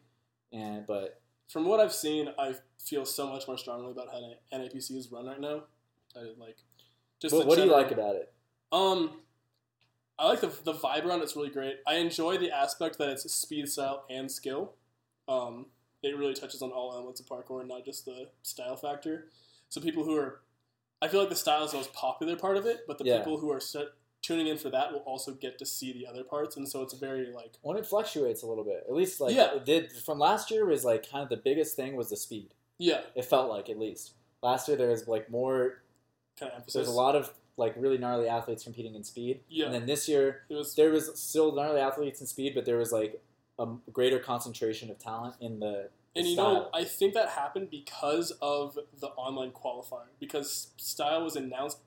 and 0.51 0.85
but 0.85 1.21
From 1.47 1.65
what 1.65 1.79
I've 1.79 1.93
seen, 1.93 2.33
I 2.39 2.55
feel 2.79 3.05
so 3.05 3.27
much 3.27 3.47
more 3.47 3.55
strongly 3.57 3.91
about 3.91 4.09
how 4.11 4.33
NAPC 4.51 4.97
is 4.97 5.11
run 5.11 5.27
right 5.27 5.39
now. 5.39 5.65
I 6.15 6.21
like 6.39 6.57
just. 7.25 7.35
what, 7.35 7.47
what 7.47 7.55
do 7.57 7.63
you 7.65 7.71
like 7.71 7.91
about 7.91 8.15
it? 8.15 8.31
Um, 8.71 9.19
I 10.17 10.27
like 10.27 10.41
the 10.41 10.51
the 10.63 10.73
vibe 10.73 11.05
around 11.05 11.21
it's 11.21 11.35
really 11.35 11.49
great. 11.49 11.77
I 11.87 11.95
enjoy 11.95 12.37
the 12.37 12.51
aspect 12.51 12.97
that 12.99 13.09
it's 13.09 13.31
speed, 13.33 13.67
style, 13.69 14.05
and 14.09 14.31
skill. 14.31 14.73
Um, 15.27 15.67
it 16.03 16.17
really 16.17 16.33
touches 16.33 16.61
on 16.61 16.71
all 16.71 16.93
elements 16.93 17.19
of 17.19 17.25
parkour, 17.25 17.59
and 17.59 17.69
not 17.69 17.83
just 17.85 18.05
the 18.05 18.29
style 18.43 18.75
factor. 18.75 19.27
So 19.69 19.81
people 19.81 20.03
who 20.03 20.15
are 20.15 20.41
I 21.01 21.07
feel 21.09 21.19
like 21.19 21.29
the 21.29 21.35
style 21.35 21.63
is 21.65 21.71
the 21.71 21.77
most 21.77 21.93
popular 21.93 22.35
part 22.37 22.57
of 22.57 22.65
it, 22.65 22.81
but 22.87 22.97
the 22.97 23.03
Yeah. 23.05 23.17
people 23.17 23.37
who 23.37 23.51
are 23.51 23.59
set, 23.59 23.87
tuning 24.21 24.47
in 24.47 24.57
for 24.57 24.69
that 24.69 24.91
will 24.93 25.01
also 25.01 25.33
get 25.33 25.57
to 25.59 25.65
see 25.65 25.91
the 25.91 26.07
other 26.07 26.23
parts, 26.23 26.55
and 26.55 26.67
so 26.67 26.81
it's 26.81 26.93
very 26.93 27.27
like 27.31 27.57
When 27.61 27.75
it 27.77 27.85
fluctuates 27.85 28.41
a 28.43 28.47
little 28.47 28.63
bit, 28.63 28.85
at 28.87 28.93
least 28.93 29.19
like 29.19 29.35
Yeah. 29.35 29.55
it 29.55 29.65
did 29.65 29.91
from 29.91 30.17
last 30.19 30.49
year 30.49 30.65
was 30.65 30.85
like 30.85 31.09
kind 31.09 31.23
of 31.23 31.29
the 31.29 31.37
biggest 31.37 31.75
thing 31.75 31.95
was 31.95 32.09
the 32.09 32.15
speed. 32.17 32.53
yeah, 32.77 33.01
It 33.15 33.25
felt 33.25 33.49
like 33.49 33.69
at 33.69 33.77
least 33.77 34.13
last 34.41 34.67
year 34.67 34.77
there 34.77 34.89
was 34.89 35.07
like 35.07 35.29
more. 35.29 35.81
Kind 36.39 36.51
of 36.51 36.57
emphasis. 36.57 36.73
There's 36.73 36.87
a 36.87 36.91
lot 36.91 37.15
of 37.15 37.33
like 37.57 37.73
really 37.77 37.97
gnarly 37.97 38.27
athletes 38.27 38.63
competing 38.63 38.95
in 38.95 39.03
speed, 39.03 39.39
Yeah, 39.47 39.65
and 39.65 39.73
then 39.73 39.85
this 39.85 40.07
year 40.09 40.41
was 40.49 40.75
there 40.75 40.91
was 40.91 41.17
still 41.19 41.55
gnarly 41.55 41.79
athletes 41.79 42.19
in 42.21 42.27
speed, 42.27 42.53
but 42.53 42.65
there 42.65 42.77
was 42.77 42.91
like 42.91 43.21
a 43.57 43.67
greater 43.93 44.19
concentration 44.19 44.89
of 44.91 44.99
talent 44.99 45.35
in 45.39 45.59
the. 45.59 45.89
And 46.17 46.25
you 46.25 46.33
style. 46.33 46.53
know, 46.53 46.69
I 46.73 46.83
think 46.85 47.13
that 47.13 47.29
happened 47.29 47.69
because 47.69 48.31
of 48.41 48.77
the 48.99 49.07
online 49.07 49.51
qualifier. 49.51 50.07
Because 50.19 50.69
style 50.77 51.23
was 51.25 51.35
announced 51.35 51.79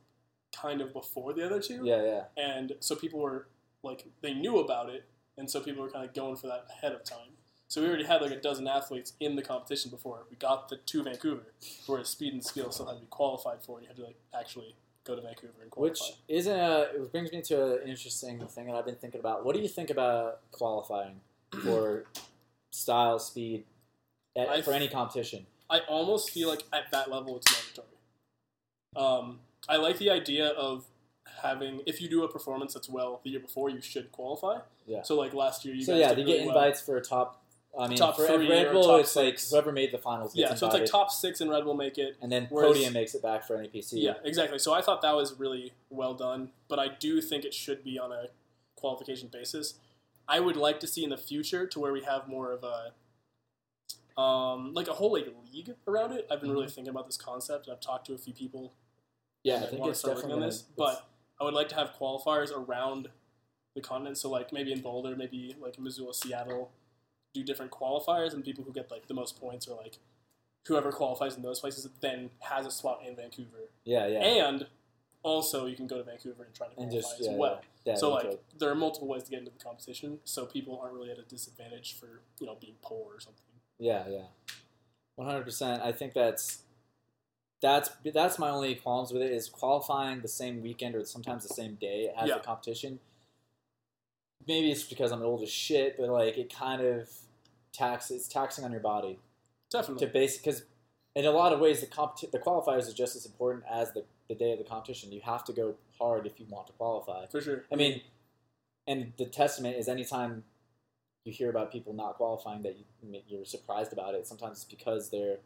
kind 0.55 0.81
of 0.83 0.93
before 0.93 1.33
the 1.33 1.45
other 1.45 1.61
two, 1.61 1.81
Yeah, 1.85 2.03
yeah. 2.05 2.25
and 2.37 2.73
so 2.81 2.95
people 2.95 3.21
were 3.21 3.49
like 3.83 4.07
they 4.23 4.35
knew 4.35 4.59
about 4.59 4.89
it, 4.91 5.05
and 5.37 5.51
so 5.51 5.61
people 5.61 5.83
were 5.83 5.91
kind 5.91 6.07
of 6.09 6.15
going 6.15 6.37
for 6.37 6.47
that 6.49 6.67
ahead 6.71 6.93
of 6.93 7.05
time. 7.05 7.37
So 7.68 7.83
we 7.83 7.88
already 7.88 8.04
had 8.04 8.22
like 8.22 8.31
a 8.31 8.40
dozen 8.40 8.66
athletes 8.66 9.12
in 9.20 9.37
the 9.37 9.42
competition 9.42 9.90
before 9.90 10.24
we 10.31 10.37
got 10.37 10.70
the 10.70 10.76
to 10.76 11.02
Vancouver, 11.02 11.52
whereas 11.87 12.09
speed 12.09 12.33
and 12.33 12.42
skill 12.42 12.70
still 12.72 12.87
had 12.87 12.94
to 12.94 13.00
be 13.00 13.07
qualified 13.11 13.62
for. 13.62 13.78
it. 13.78 13.83
You 13.83 13.88
had 13.88 13.96
to 13.98 14.04
like 14.04 14.16
actually 14.38 14.74
go 15.04 15.14
to 15.14 15.20
Vancouver 15.20 15.52
and 15.61 15.70
qualify. 15.70 15.90
Which 15.90 16.12
isn't 16.28 16.59
a, 16.59 16.88
it 16.94 17.12
brings 17.12 17.31
me 17.31 17.42
to 17.42 17.83
an 17.83 17.88
interesting 17.88 18.46
thing 18.46 18.66
that 18.66 18.74
I've 18.74 18.87
been 18.87 18.96
thinking 18.96 19.20
about. 19.20 19.44
What 19.44 19.54
do 19.54 19.61
you 19.61 19.68
think 19.68 19.90
about 19.90 20.40
qualifying 20.50 21.20
for 21.62 22.04
style, 22.70 23.18
speed, 23.18 23.64
at, 24.35 24.48
I 24.48 24.62
for 24.62 24.72
any 24.72 24.88
competition? 24.88 25.46
I 25.68 25.81
almost 25.81 26.31
feel 26.31 26.48
like 26.48 26.62
at 26.72 26.90
that 26.92 27.11
level 27.11 27.37
it's 27.37 27.52
mandatory. 27.52 27.87
Um, 28.96 29.40
I 29.68 29.76
like 29.76 29.98
the 29.98 30.09
idea 30.09 30.48
of 30.48 30.87
having 31.42 31.83
if 31.87 32.00
you 32.00 32.09
do 32.09 32.24
a 32.24 32.28
performance 32.28 32.74
that's 32.74 32.88
well 32.88 33.20
the 33.22 33.31
year 33.31 33.40
before, 33.40 33.68
you 33.68 33.83
should 33.83 34.11
qualify. 34.12 34.61
Yeah. 34.87 35.02
So 35.02 35.16
like 35.16 35.35
last 35.35 35.66
year, 35.66 35.74
you 35.74 35.85
so 35.85 35.96
yeah, 35.96 36.14
they 36.14 36.22
really 36.22 36.38
get 36.38 36.46
well. 36.46 36.57
invites 36.57 36.81
for 36.81 36.96
a 36.96 37.02
top. 37.02 37.42
I 37.79 37.88
mean, 37.88 37.99
Top 37.99 38.17
for 38.17 38.27
three 38.27 38.51
Red 38.51 38.73
Bull, 38.73 38.97
it's 38.97 39.14
like 39.14 39.41
whoever 39.41 39.71
made 39.73 39.93
the 39.93 39.99
finals 39.99 40.35
Yeah, 40.35 40.55
so 40.55 40.67
it's 40.67 40.75
like 40.75 40.87
top 40.87 41.11
six 41.11 41.41
and 41.41 41.51
Red 41.51 41.64
will 41.64 41.75
make 41.75 41.97
it. 41.97 42.17
and 42.21 42.31
then 42.31 42.47
whereas- 42.51 42.73
podium 42.73 42.93
makes 42.93 43.14
it 43.14 43.23
back 43.23 43.47
for 43.47 43.57
NAPC. 43.57 43.93
Yeah, 44.03 44.14
exactly. 44.25 44.59
So 44.59 44.75
I 44.75 44.83
thought 44.83 45.03
that 45.03 45.14
was 45.14 45.38
really 45.38 45.73
well 45.91 46.14
done, 46.14 46.51
but 46.69 46.79
I 46.79 46.88
do 46.88 47.21
think 47.21 47.45
it 47.45 47.55
should 47.55 47.85
be 47.85 47.99
on 47.99 48.11
a 48.12 48.27
qualification 48.77 49.29
basis. 49.33 49.75
I 50.27 50.41
would 50.41 50.57
like 50.57 50.81
to 50.81 50.87
see 50.87 51.05
in 51.05 51.11
the 51.11 51.17
future 51.17 51.67
to 51.67 51.81
where 51.81 51.93
we 51.93 52.03
have 52.03 52.29
more 52.29 52.53
of 52.53 52.64
a 52.64 54.21
um, 54.21 54.75
like 54.75 54.88
a 54.88 54.95
whole 54.95 55.12
like 55.12 55.33
league 55.53 55.75
around 55.87 56.12
it. 56.12 56.27
I've 56.31 56.41
been 56.41 56.51
really 56.51 56.67
thinking 56.67 56.91
about 56.91 57.07
this 57.07 57.17
concept, 57.17 57.67
and 57.67 57.75
I've 57.75 57.81
talked 57.81 58.07
to 58.09 58.14
a 58.14 58.19
few 58.19 58.33
people 58.33 58.73
yeah. 59.45 59.57
I 59.57 59.67
think 59.67 59.81
want 59.81 59.85
to 59.85 59.91
it's 59.91 60.01
start 60.01 60.17
definitely 60.17 60.35
working 60.41 60.43
on 60.45 60.49
this. 60.51 60.62
But 60.77 61.09
I 61.41 61.45
would 61.45 61.55
like 61.55 61.69
to 61.69 61.75
have 61.77 61.93
qualifiers 61.99 62.51
around 62.53 63.09
the 63.75 63.81
continent. 63.81 64.19
So 64.19 64.29
like 64.29 64.53
maybe 64.53 64.73
in 64.73 64.81
Boulder, 64.81 65.17
maybe 65.17 65.55
like 65.61 65.79
Missoula, 65.79 66.14
Seattle, 66.14 66.73
do 67.38 67.44
different 67.44 67.70
qualifiers, 67.70 68.33
and 68.35 68.44
people 68.44 68.64
who 68.64 68.72
get 68.72 68.90
like 68.90 69.07
the 69.09 69.14
most 69.14 69.40
points 69.40 69.66
or 69.68 69.77
like 69.77 69.98
whoever 70.66 70.92
qualifies 70.92 71.37
in 71.37 71.42
those 71.42 71.61
places 71.61 71.88
then 72.01 72.31
has 72.40 72.66
a 72.66 72.70
spot 72.70 73.01
in 73.07 73.16
Vancouver. 73.16 73.70
yeah, 73.85 74.07
yeah, 74.07 74.18
And 74.48 74.66
also, 75.22 75.66
you 75.66 75.74
can 75.74 75.87
go 75.87 75.96
to 75.98 76.05
Vancouver 76.05 76.44
and 76.44 76.55
try 76.55 76.68
to 76.68 76.74
qualify 76.74 76.94
just 76.94 77.20
as 77.20 77.27
yeah, 77.27 77.37
well. 77.37 77.61
yeah, 77.85 77.94
so, 77.94 78.12
like, 78.12 78.24
right. 78.24 78.40
there 78.59 78.70
are 78.70 78.74
multiple 78.74 79.09
ways 79.09 79.24
to 79.24 79.31
get 79.31 79.40
into 79.40 79.51
the 79.51 79.62
competition, 79.62 80.18
so 80.24 80.46
people 80.46 80.79
aren't 80.81 80.94
really 80.94 81.11
at 81.11 81.18
a 81.18 81.22
disadvantage 81.22 81.98
for 81.98 82.20
you 82.40 82.46
know 82.46 82.57
being 82.61 82.74
poor 82.83 83.14
or 83.16 83.20
something. 83.20 83.42
Yeah, 83.79 84.05
yeah, 84.09 84.24
one 85.16 85.27
hundred 85.27 85.44
percent. 85.44 85.83
I 85.83 85.90
think 85.92 86.12
that's 86.14 86.62
that's 87.61 87.90
that's 88.14 88.38
my 88.38 88.51
only 88.51 88.74
qualms 88.77 89.12
with 89.12 89.22
it 89.22 89.33
is 89.33 89.48
qualifying 89.48 90.20
the 90.20 90.29
same 90.29 90.62
weekend 90.62 90.94
or 90.94 91.05
sometimes 91.05 91.46
the 91.48 91.55
same 91.55 91.74
day 91.74 92.12
as 92.16 92.29
Yeah. 92.29 92.35
the 92.37 92.40
competition. 92.44 93.01
Maybe 94.46 94.70
it's 94.70 94.85
because 94.85 95.11
I'm 95.12 95.22
old 95.22 95.42
as 95.42 95.51
shit, 95.51 95.96
but 95.98 96.09
like 96.11 96.38
it 96.38 96.55
kind 96.55 96.81
of 96.81 97.11
tax 97.79 98.11
it's 98.11 98.29
taxing 98.29 98.64
on 98.64 98.73
your 98.73 98.81
body 98.81 99.19
Definitely, 99.71 100.07
to 100.07 100.12
base 100.12 100.37
because 100.38 100.62
in 101.14 101.25
a 101.25 101.31
lot 101.31 101.53
of 101.53 101.61
ways 101.61 101.81
the 101.81 101.87
competi- 101.87 102.31
the 102.31 102.38
qualifiers 102.38 102.87
is 102.88 102.95
just 102.95 103.14
as 103.17 103.27
important 103.27 103.64
as 103.71 103.93
the, 103.93 104.05
the 104.29 104.35
day 104.35 104.53
of 104.53 104.59
the 104.59 104.64
competition. 104.64 105.12
You 105.12 105.21
have 105.23 105.45
to 105.45 105.53
go 105.53 105.75
hard 105.99 106.27
if 106.27 106.38
you 106.41 106.47
want 106.49 106.67
to 106.69 106.73
qualify. 106.75 107.27
for 107.27 107.41
sure. 107.41 107.64
I 107.73 107.77
mean, 107.77 108.01
and 108.87 109.12
the 109.19 109.27
testament 109.27 109.77
is 109.77 109.88
anytime 109.88 110.45
you 111.25 111.33
hear 111.33 111.51
about 111.51 111.71
people 111.73 111.93
not 111.93 112.14
qualifying 112.14 112.62
that 112.62 112.77
you, 112.79 113.21
you're 113.29 113.45
surprised 113.45 113.93
about 113.93 114.14
it. 114.14 114.27
Sometimes 114.27 114.59
it's 114.59 114.64
because 114.64 115.11
they're 115.11 115.38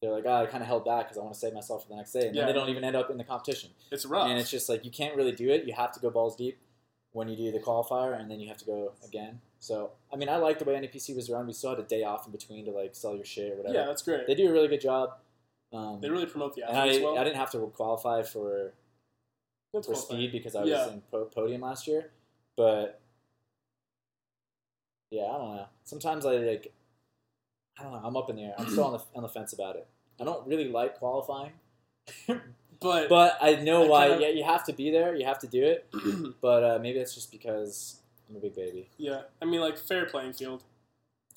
they're 0.00 0.12
like, 0.12 0.24
oh, 0.26 0.32
I 0.44 0.46
kind 0.46 0.62
of 0.62 0.68
held 0.68 0.84
back 0.84 1.06
because 1.06 1.18
I 1.18 1.22
want 1.22 1.34
to 1.34 1.40
save 1.40 1.52
myself 1.54 1.82
for 1.82 1.88
the 1.88 1.96
next 1.96 2.12
day, 2.12 2.26
and 2.28 2.34
Yeah. 2.36 2.44
then 2.46 2.54
they 2.54 2.60
don't 2.60 2.68
even 2.70 2.84
end 2.84 2.94
up 2.96 3.10
in 3.10 3.18
the 3.18 3.24
competition. 3.24 3.70
it's 3.90 4.06
rough. 4.06 4.28
And 4.28 4.38
it's 4.38 4.50
just 4.50 4.68
like 4.68 4.84
you 4.84 4.90
can't 4.92 5.16
really 5.16 5.32
do 5.32 5.50
it. 5.50 5.64
You 5.64 5.74
have 5.74 5.92
to 5.92 6.00
go 6.00 6.08
balls 6.08 6.36
deep 6.36 6.58
when 7.18 7.28
you 7.28 7.36
do 7.36 7.52
the 7.52 7.58
qualifier, 7.58 8.18
and 8.18 8.30
then 8.30 8.40
you 8.40 8.48
have 8.48 8.56
to 8.58 8.64
go 8.64 8.92
again. 9.04 9.40
So 9.60 9.90
I 10.12 10.16
mean, 10.16 10.28
I 10.28 10.36
like 10.36 10.58
the 10.58 10.64
way 10.64 10.74
NAPC 10.74 11.14
was 11.16 11.28
run. 11.28 11.46
We 11.46 11.52
still 11.52 11.70
had 11.70 11.78
a 11.80 11.82
day 11.82 12.04
off 12.04 12.26
in 12.26 12.32
between 12.32 12.64
to 12.66 12.70
like 12.70 12.94
sell 12.94 13.14
your 13.14 13.24
shit 13.24 13.52
or 13.52 13.56
whatever. 13.56 13.74
yeah, 13.74 13.86
that's 13.86 14.02
great. 14.02 14.26
They 14.26 14.34
do 14.34 14.48
a 14.48 14.52
really 14.52 14.68
good 14.68 14.80
job. 14.80 15.10
Um, 15.72 16.00
They 16.00 16.08
really 16.08 16.26
promote 16.26 16.54
the 16.54 16.64
I, 16.64 16.98
well. 17.02 17.18
I 17.18 17.24
didn't 17.24 17.36
have 17.36 17.50
to 17.50 17.58
qualify 17.74 18.22
for 18.22 18.72
That's 19.74 19.86
for 19.86 19.92
done. 19.94 20.02
speed 20.02 20.32
because 20.32 20.54
I 20.54 20.64
Yeah. 20.64 20.86
was 20.86 20.94
in 20.94 21.00
po- 21.10 21.26
podium 21.26 21.60
last 21.60 21.86
year. 21.86 22.10
But 22.56 23.00
yeah, 25.10 25.24
I 25.24 25.38
don't 25.38 25.56
know. 25.56 25.66
Sometimes 25.84 26.24
I 26.24 26.36
like, 26.36 26.72
I 27.78 27.82
don't 27.82 27.92
know. 27.92 28.00
I'm 28.04 28.16
up 28.16 28.30
in 28.30 28.36
the 28.36 28.42
air. 28.44 28.54
I'm 28.58 28.68
still 28.68 28.84
on 28.84 28.92
the 28.92 29.02
on 29.14 29.22
the 29.22 29.28
fence 29.28 29.52
about 29.52 29.76
it. 29.76 29.86
I 30.20 30.24
don't 30.24 30.46
really 30.46 30.68
like 30.68 30.98
qualifying, 30.98 31.52
But, 32.80 33.08
but 33.08 33.38
I 33.40 33.56
know 33.56 33.84
I 33.84 33.88
why. 33.88 34.08
kinda- 34.08 34.22
yeah, 34.24 34.28
you 34.30 34.44
have 34.44 34.64
to 34.64 34.72
be 34.72 34.90
there. 34.90 35.14
You 35.14 35.24
have 35.26 35.38
to 35.40 35.46
do 35.46 35.64
it. 35.64 35.88
But 36.40 36.62
uh, 36.64 36.78
maybe 36.80 36.98
it's 37.00 37.14
just 37.14 37.32
because 37.32 38.00
I'm 38.28 38.36
a 38.36 38.40
big 38.40 38.54
baby. 38.54 38.88
yeah, 38.98 39.22
I 39.42 39.44
mean, 39.46 39.60
like 39.60 39.76
fair 39.78 40.06
playing 40.06 40.32
field. 40.34 40.62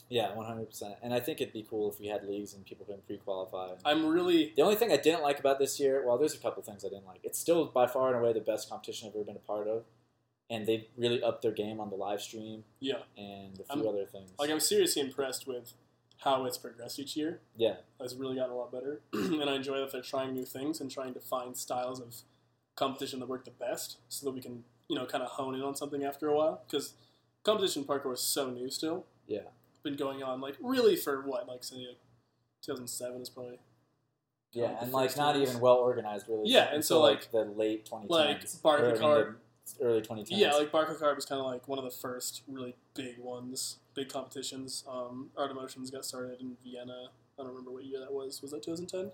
Yeah, 0.10 0.34
100. 0.36 0.66
percent 0.66 0.96
And 1.02 1.14
I 1.14 1.22
think 1.22 1.40
it'd 1.40 1.54
be 1.54 1.66
cool 1.68 1.90
if 1.90 1.98
we 2.00 2.08
had 2.08 2.28
leagues 2.28 2.54
and 2.54 2.66
people 2.66 2.86
can 2.86 2.98
pre-qualify. 3.08 3.76
I'm 3.86 4.06
really 4.08 4.52
The 4.58 4.62
only 4.62 4.76
thing 4.76 4.92
I 4.92 4.98
didn't 4.98 5.22
like 5.24 5.40
about 5.40 5.58
this 5.58 5.80
year, 5.80 6.04
well, 6.06 6.18
there's 6.18 6.34
a 6.36 6.38
couple 6.38 6.62
things 6.64 6.84
I 6.84 6.90
didn't 6.90 7.06
like. 7.08 7.22
It's 7.24 7.40
still 7.40 7.66
by 7.66 7.88
far 7.88 8.10
and 8.10 8.18
away 8.18 8.34
the 8.34 8.42
best 8.42 8.70
competition 8.70 9.08
I've 9.08 9.16
ever 9.16 9.24
been 9.24 9.38
a 9.38 9.40
part 9.40 9.68
of, 9.70 9.86
and 10.50 10.68
they 10.68 10.90
really 10.98 11.24
upped 11.24 11.42
their 11.44 11.54
game 11.54 11.80
on 11.80 11.90
the 11.90 11.96
live 11.96 12.22
stream 12.22 12.66
yeah, 12.82 12.96
and 13.18 13.58
a 13.62 13.64
few 13.74 13.84
I'm- 13.84 13.88
other 13.88 14.06
things. 14.06 14.32
like 14.38 14.50
I'm 14.50 14.60
seriously 14.60 15.02
impressed 15.02 15.48
with 15.48 15.72
how 16.24 16.46
it's 16.46 16.58
progressed 16.58 17.00
each 17.00 17.16
year. 17.18 17.40
yeah, 17.56 17.76
It's 18.00 18.14
really 18.14 18.36
gotten 18.36 18.52
a 18.52 18.56
lot 18.58 18.72
better, 18.72 19.02
and 19.14 19.50
I 19.50 19.56
enjoy 19.56 19.80
that 19.80 19.92
they're 19.92 20.02
trying 20.02 20.34
new 20.34 20.46
things 20.46 20.80
and 20.82 20.90
trying 20.90 21.14
to 21.16 21.20
find 21.20 21.56
styles 21.58 22.00
of 22.00 22.16
competition 22.76 23.20
that 23.20 23.30
work 23.30 23.44
the 23.46 23.52
best, 23.52 23.98
so 24.10 24.26
that 24.26 24.32
we 24.32 24.42
can 24.42 24.64
you 24.88 24.96
know 24.96 25.06
kind 25.06 25.24
of 25.24 25.32
hone 25.32 25.56
in 25.56 25.62
on 25.62 25.76
something 25.76 26.04
after 26.04 26.28
a 26.28 26.36
while. 26.36 26.62
Because 26.68 26.94
competition 27.44 27.84
parkour 27.84 28.14
is 28.14 28.22
so 28.22 28.50
new 28.50 28.70
still. 28.70 29.06
Yeah. 29.28 29.42
been 29.84 29.96
going 29.96 30.22
on 30.22 30.42
like 30.42 30.56
really 30.62 30.96
for 30.96 31.22
what 31.22 31.48
like 31.48 31.64
say 31.64 31.78
like 31.88 31.98
2007 32.62 33.22
is 33.22 33.30
probably 33.30 33.58
yeah, 34.54 34.78
and 34.82 34.92
like 34.92 35.16
not 35.16 35.36
ones. 35.36 35.50
even 35.50 35.62
well 35.62 35.76
organized 35.78 36.28
really. 36.28 36.50
Yeah, 36.50 36.68
and 36.74 36.84
so, 36.84 37.00
like- 37.02 37.32
the 37.32 37.46
late 37.46 37.90
2010s, 37.90 38.10
like 38.10 38.42
Barclaycard. 38.44 39.36
Early 39.80 40.02
2010s. 40.02 40.28
Yeah, 40.30 40.54
like 40.54 40.72
Barclaycard 40.72 41.16
was 41.16 41.26
kind 41.26 41.40
of 41.40 41.48
like 41.48 41.68
one 41.68 41.78
of 41.80 41.86
the 41.86 41.92
first 41.92 42.44
really 42.48 42.76
big 42.94 43.18
ones, 43.20 43.78
big 43.94 44.10
competitions. 44.10 44.84
Um, 44.90 45.30
Art 45.38 45.52
Emotions 45.52 45.90
got 45.90 46.06
started 46.06 46.40
in 46.40 46.58
Vienna. 46.64 47.10
I 47.38 47.42
don't 47.44 47.48
remember 47.48 47.72
what 47.72 47.84
year 47.86 48.00
that 48.00 48.12
was. 48.12 48.42
Was 48.42 48.52
that 48.52 48.64
2010? 48.64 49.12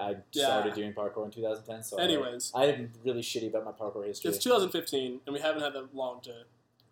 I 0.00 0.16
Yeah. 0.32 0.44
started 0.46 0.74
doing 0.74 0.92
parkour 0.92 1.24
in 1.24 1.30
2010. 1.30 1.82
So 1.82 1.98
Anyways, 1.98 2.52
I, 2.54 2.64
I'm 2.72 2.92
really 3.04 3.22
shitty 3.22 3.48
about 3.48 3.64
my 3.64 3.72
parkour 3.72 4.04
history. 4.06 4.30
it's 4.30 4.42
2015, 4.42 5.20
and 5.26 5.32
we 5.32 5.40
haven't 5.40 5.62
had 5.62 5.72
that 5.74 5.94
long 5.94 6.20
to 6.22 6.44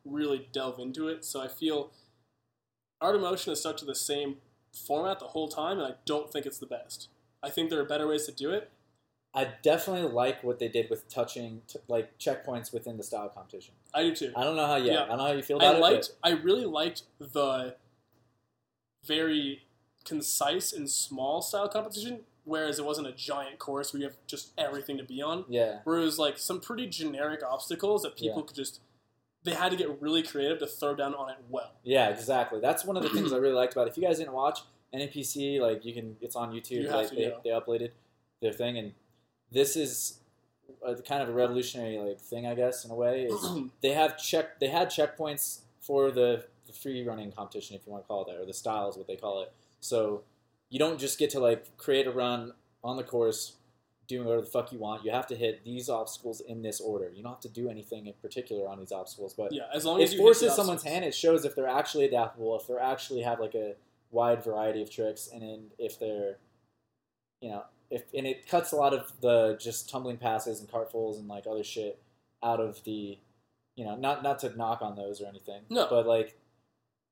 really 0.05 0.49
delve 0.53 0.79
into 0.79 1.09
it. 1.09 1.25
So 1.25 1.41
I 1.41 1.49
feel 1.49 1.91
Art 3.01 3.17
of 3.17 3.21
Motion 3.23 3.53
is 3.53 3.61
stuck 3.61 3.77
to 3.79 3.85
the 3.85 3.95
same 3.95 4.37
format 4.73 5.19
the 5.19 5.29
whole 5.29 5.49
time, 5.49 5.79
and 5.79 5.87
I 5.93 5.97
don't 6.05 6.31
think 6.33 6.47
it's 6.47 6.59
the 6.59 6.67
best. 6.67 7.09
I 7.43 7.51
think 7.51 7.71
there 7.71 7.81
are 7.81 7.85
better 7.85 8.07
ways 8.07 8.25
to 8.27 8.33
do 8.33 8.51
it. 8.51 8.71
I 9.35 9.49
definitely 9.63 10.11
like 10.11 10.43
what 10.43 10.59
they 10.59 10.69
did 10.69 10.89
with 10.89 11.09
touching 11.09 11.61
t- 11.69 11.79
like 11.89 12.19
checkpoints 12.19 12.73
within 12.73 12.97
the 12.97 13.03
style 13.03 13.29
competition. 13.29 13.75
I 13.93 14.03
do 14.03 14.15
too. 14.15 14.33
I 14.35 14.45
don't 14.45 14.57
know 14.57 14.67
how. 14.67 14.77
Yeah, 14.77 14.93
Yeah. 14.95 15.03
I 15.05 15.07
don't 15.09 15.19
know 15.19 15.27
how 15.27 15.33
you 15.33 15.43
feel 15.43 15.59
I 15.61 15.65
about 15.67 15.75
it. 15.77 15.81
but- 15.81 15.93
liked. 15.93 16.11
I 16.23 16.31
really 16.31 16.65
liked 16.65 17.03
the 17.19 17.77
very 19.05 19.63
concise 20.05 20.73
and 20.73 20.89
small 20.91 21.43
style 21.43 21.69
competition, 21.69 22.21
whereas 22.45 22.79
it 22.79 22.85
wasn't 22.85 23.07
a 23.07 23.13
giant 23.13 23.59
course 23.59 23.93
where 23.93 24.01
you 24.01 24.07
have 24.07 24.17
just 24.27 24.53
everything 24.59 24.97
to 24.99 25.05
be 25.05 25.21
on. 25.23 25.45
Yeah, 25.49 25.81
Where 25.85 25.99
it 25.99 26.05
was 26.05 26.19
like 26.19 26.39
some 26.39 26.61
pretty 26.61 26.87
generic 26.87 27.41
obstacles 27.49 28.03
that 28.03 28.17
people 28.17 28.39
Yeah. 28.41 28.47
could 28.47 28.57
just. 28.57 28.81
They 29.45 29.55
had 29.55 29.71
to 29.71 29.77
get 29.77 30.01
really 30.03 30.25
creative 30.25 30.59
to 30.59 30.67
throw 30.67 30.97
down 30.97 31.15
on 31.15 31.31
it 31.31 31.37
well. 31.49 31.71
yeah, 31.85 32.09
exactly. 32.09 32.59
That's 32.61 32.85
one 32.85 32.97
of 32.97 33.05
the 33.05 33.11
things 33.11 33.33
I 33.35 33.37
really 33.37 33.55
liked 33.55 33.75
about 33.75 33.87
it. 33.87 33.91
If 33.91 33.97
you 33.97 34.03
guys 34.03 34.19
didn't 34.19 34.33
watch 34.33 34.61
NAPC, 34.93 35.61
like 35.61 35.85
you 35.85 35.93
can, 35.95 36.17
it's 36.21 36.35
on 36.35 36.53
YouTube. 36.53 36.71
You 36.83 36.89
like 36.91 37.11
to, 37.11 37.15
they, 37.15 37.23
yeah. 37.23 37.31
they 37.45 37.51
uploaded 37.51 37.91
their 38.43 38.53
thing, 38.53 38.77
and 38.77 38.93
this 39.53 39.77
is 39.77 40.19
a, 40.85 40.95
kind 40.97 41.23
of 41.23 41.29
a 41.29 41.33
revolutionary 41.33 41.99
like 41.99 42.21
thing, 42.21 42.47
I 42.47 42.55
guess, 42.55 42.85
in 42.85 42.91
a 42.91 42.95
way. 42.95 43.25
Is 43.25 43.47
they 43.81 43.93
have 43.93 44.19
check 44.19 44.61
they 44.61 44.69
had 44.69 44.89
checkpoints 44.89 45.61
for 45.81 46.11
the, 46.11 46.45
the 46.67 46.73
free 46.73 47.07
running 47.07 47.31
competition, 47.33 47.77
if 47.77 47.87
you 47.87 47.93
want 47.93 48.05
to 48.05 48.09
call 48.09 48.23
it 48.23 48.27
that, 48.29 48.41
or 48.41 48.45
the 48.45 48.53
style 48.53 48.91
is 48.91 48.97
what 48.97 49.07
they 49.07 49.17
call 49.17 49.43
it. 49.43 49.53
So 49.81 50.23
you 50.69 50.79
don't 50.79 50.99
just 50.99 51.19
get 51.19 51.31
to 51.31 51.41
like 51.41 51.77
create 51.77 52.07
a 52.07 52.11
run 52.11 52.53
on 52.83 52.97
the 52.97 53.05
course, 53.05 53.55
doing 54.09 54.25
whatever 54.25 54.43
the 54.43 54.51
fuck 54.51 54.73
you 54.73 54.79
want. 54.79 55.05
You 55.05 55.13
have 55.13 55.27
to 55.29 55.37
hit 55.37 55.65
these 55.65 55.89
obstacles 55.89 56.41
in 56.41 56.63
this 56.63 56.81
order. 56.81 57.11
You 57.15 57.23
don't 57.23 57.33
have 57.33 57.41
to 57.41 57.49
do 57.49 57.69
anything 57.69 58.07
in 58.07 58.15
particular 58.21 58.69
on 58.69 58.79
these 58.79 58.93
obstacles, 58.93 59.35
but 59.35 59.53
Yeah, 59.53 59.63
as 59.73 59.85
long 59.85 60.03
as 60.03 60.13
it 60.13 60.17
forces 60.17 60.55
someone's 60.55 60.83
hand. 60.83 61.05
It 61.05 61.15
shows 61.15 61.45
if 61.45 61.55
they're 61.55 61.69
actually 61.69 62.05
adaptable, 62.05 62.59
if 62.59 62.67
they're 62.67 62.81
actually 62.81 63.23
have 63.23 63.41
like 63.41 63.55
a 63.55 63.75
wide 64.11 64.43
variety 64.43 64.83
of 64.83 64.91
tricks, 64.91 65.29
and 65.33 65.43
then 65.43 65.67
if 65.79 65.99
they're, 65.99 66.39
you 67.41 67.51
know, 67.51 67.65
if 67.91 68.03
and 68.17 68.27
it 68.27 68.47
cuts 68.49 68.73
a 68.73 68.77
lot 68.77 68.93
of 68.95 69.13
the 69.21 69.57
just 69.61 69.89
tumbling 69.89 70.17
passes 70.17 70.61
and 70.61 70.69
cartfuls 70.69 71.19
and 71.19 71.29
like 71.29 71.47
other 71.47 71.65
shit 71.65 71.99
out 72.43 72.61
of 72.61 72.83
the, 72.85 73.19
you 73.77 73.85
know, 73.85 73.97
not 73.97 74.23
not 74.23 74.39
to 74.41 74.57
knock 74.57 74.83
on 74.83 74.97
those 74.97 75.21
or 75.21 75.27
anything. 75.27 75.63
No. 75.71 75.87
but 75.89 76.07
like, 76.07 76.37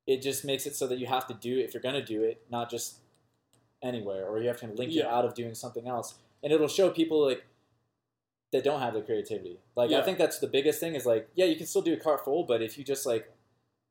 it 0.07 0.21
just 0.21 0.45
makes 0.45 0.65
it 0.65 0.75
so 0.75 0.87
that 0.87 0.97
you 0.99 1.07
have 1.07 1.27
to 1.27 1.33
do 1.33 1.57
it 1.59 1.63
if 1.63 1.73
you're 1.73 1.81
gonna 1.83 2.03
do 2.05 2.23
it, 2.23 2.41
not 2.49 2.69
just 2.69 2.97
anywhere, 3.81 4.25
or 4.27 4.39
you 4.41 4.47
have 4.47 4.59
to 4.59 4.67
link 4.67 4.91
it 4.91 4.95
Yeah. 4.97 5.15
out 5.15 5.25
of 5.25 5.33
doing 5.33 5.55
something 5.55 5.87
else, 5.87 6.15
and 6.43 6.51
it'll 6.51 6.67
show 6.67 6.89
people 6.89 7.25
like 7.25 7.45
that 8.51 8.63
don't 8.63 8.79
have 8.79 8.93
the 8.93 9.01
creativity. 9.01 9.59
Like 9.75 9.91
I 9.91 10.01
think 10.01 10.17
that's 10.17 10.39
the 10.39 10.47
biggest 10.47 10.79
thing 10.79 10.95
is 10.95 11.05
like, 11.05 11.27
yeah, 11.35 11.45
you 11.45 11.55
can 11.55 11.65
still 11.65 11.81
do 11.81 11.93
a 11.93 11.97
cart 11.97 12.23
full, 12.23 12.43
but 12.43 12.61
if 12.61 12.77
you 12.77 12.83
just 12.83 13.05
like 13.05 13.31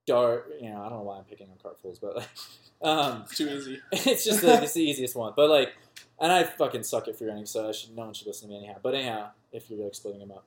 dart, 0.06 0.50
you 0.60 0.70
know, 0.70 0.80
I 0.82 0.88
don't 0.88 0.98
know 0.98 1.04
why 1.04 1.18
I'm 1.18 1.24
picking 1.24 1.48
on 1.50 1.56
cart 1.62 1.78
fulls, 1.80 1.98
but 1.98 2.16
like, 2.16 2.28
um, 2.82 3.22
It's 3.22 3.36
too 3.38 3.48
easy. 3.48 3.80
it's 3.92 4.24
just 4.24 4.40
the, 4.42 4.62
it's 4.62 4.72
the 4.74 4.82
easiest 4.82 5.16
one. 5.16 5.32
But 5.36 5.50
like, 5.50 5.74
and 6.24 6.32
I 6.32 6.42
fucking 6.42 6.84
suck 6.84 7.06
at 7.06 7.18
free 7.18 7.28
running, 7.28 7.44
so 7.44 7.68
I 7.68 7.72
should 7.72 7.94
no 7.94 8.06
one 8.06 8.14
should 8.14 8.26
listen 8.26 8.48
to 8.48 8.54
me 8.54 8.58
anyhow. 8.60 8.78
But 8.82 8.94
anyhow, 8.94 9.28
if 9.52 9.68
you're 9.68 9.84
like 9.84 9.94
splitting 9.94 10.20
them 10.20 10.30
up, 10.32 10.46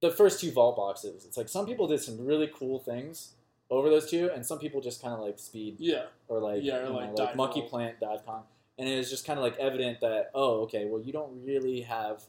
the 0.00 0.10
first 0.10 0.40
two 0.40 0.50
vault 0.50 0.76
boxes, 0.76 1.26
it's 1.26 1.36
like 1.36 1.50
some 1.50 1.66
people 1.66 1.86
did 1.86 2.00
some 2.00 2.24
really 2.24 2.50
cool 2.52 2.78
things 2.78 3.34
over 3.68 3.90
those 3.90 4.10
two, 4.10 4.30
and 4.34 4.46
some 4.46 4.58
people 4.58 4.80
just 4.80 5.02
kind 5.02 5.12
of 5.12 5.20
like 5.20 5.38
speed 5.38 5.76
Yeah, 5.78 6.04
or 6.26 6.40
like 6.40 6.62
Yeah, 6.62 6.78
or 6.78 6.82
you 6.84 6.88
know, 6.88 6.94
like 6.94 7.18
like, 7.18 7.36
monkey 7.36 7.60
plant 7.60 8.00
dive 8.00 8.24
Kong, 8.24 8.44
and 8.78 8.88
it 8.88 8.96
was 8.96 9.10
just 9.10 9.26
kind 9.26 9.38
of 9.38 9.42
like 9.42 9.58
evident 9.58 10.00
that 10.00 10.30
oh 10.34 10.62
okay 10.62 10.86
well 10.86 11.02
you 11.02 11.12
don't 11.12 11.44
really 11.44 11.82
have 11.82 12.22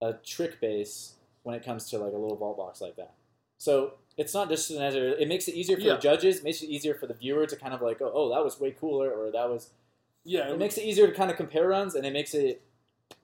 a 0.00 0.14
trick 0.14 0.58
base 0.58 1.16
when 1.42 1.54
it 1.54 1.62
comes 1.62 1.90
to 1.90 1.98
like 1.98 2.14
a 2.14 2.16
little 2.16 2.36
vault 2.36 2.56
box 2.56 2.80
like 2.80 2.96
that. 2.96 3.12
So 3.58 3.94
it's 4.16 4.32
not 4.32 4.48
just 4.48 4.70
another. 4.70 5.08
It 5.08 5.28
makes 5.28 5.48
it 5.48 5.54
easier 5.54 5.76
for 5.76 5.82
Yeah. 5.82 5.94
the 5.96 6.00
judges, 6.00 6.42
makes 6.42 6.62
it 6.62 6.70
easier 6.70 6.94
for 6.94 7.06
the 7.06 7.14
viewer 7.14 7.46
to 7.46 7.56
kind 7.56 7.74
of 7.74 7.82
like 7.82 8.00
oh, 8.00 8.10
oh 8.14 8.34
that 8.34 8.42
was 8.42 8.58
way 8.58 8.70
cooler 8.70 9.10
or 9.10 9.30
that 9.30 9.50
was. 9.50 9.70
Yeah. 10.24 10.48
It 10.50 10.58
makes 10.58 10.76
it 10.78 10.84
easier 10.84 11.06
to 11.06 11.12
kind 11.12 11.30
of 11.30 11.36
compare 11.36 11.68
runs, 11.68 11.94
and 11.94 12.04
it 12.06 12.12
makes 12.12 12.34
it 12.34 12.62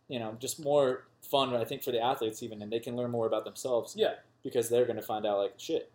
you 0.09 0.19
know 0.19 0.37
just 0.39 0.63
more 0.63 1.05
fun 1.23 1.55
I 1.55 1.65
think 1.65 1.83
for 1.83 1.93
the 1.93 2.01
athletes 2.03 2.43
even, 2.43 2.63
and 2.63 2.73
they 2.73 2.81
can 2.81 2.97
learn 2.97 3.11
more 3.11 3.27
about 3.27 3.45
themselves. 3.45 3.95
Yeah. 3.97 4.15
because 4.43 4.69
they're 4.69 4.87
going 4.87 4.97
to 4.97 5.03
find 5.03 5.27
out 5.27 5.39
like 5.39 5.55
shit. 5.59 5.91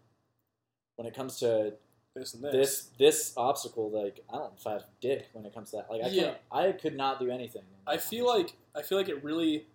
When 0.97 1.07
it 1.07 1.13
comes 1.15 1.39
to 1.39 1.73
this 2.15 2.33
and 2.33 2.43
this. 2.43 2.53
this 2.53 2.89
this 2.97 3.33
obstacle 3.35 3.89
like 3.91 4.23
I 4.29 4.33
don't 4.37 4.43
know 4.43 4.51
if 4.57 4.65
I 4.65 4.71
have 4.73 4.85
dick 5.01 5.27
when 5.33 5.45
it 5.45 5.53
comes 5.53 5.71
to 5.71 5.77
that. 5.77 5.91
Like 5.91 6.03
I 6.03 6.07
Yeah. 6.07 6.23
can't 6.23 6.37
I 6.51 6.71
could 6.71 6.95
not 6.95 7.19
do 7.19 7.29
anything. 7.29 7.63
I 7.85 7.97
feel 7.97 8.25
like 8.25 8.53
I 8.75 8.81
feel 8.81 8.97
like 8.97 9.09
it 9.09 9.21
really 9.23 9.65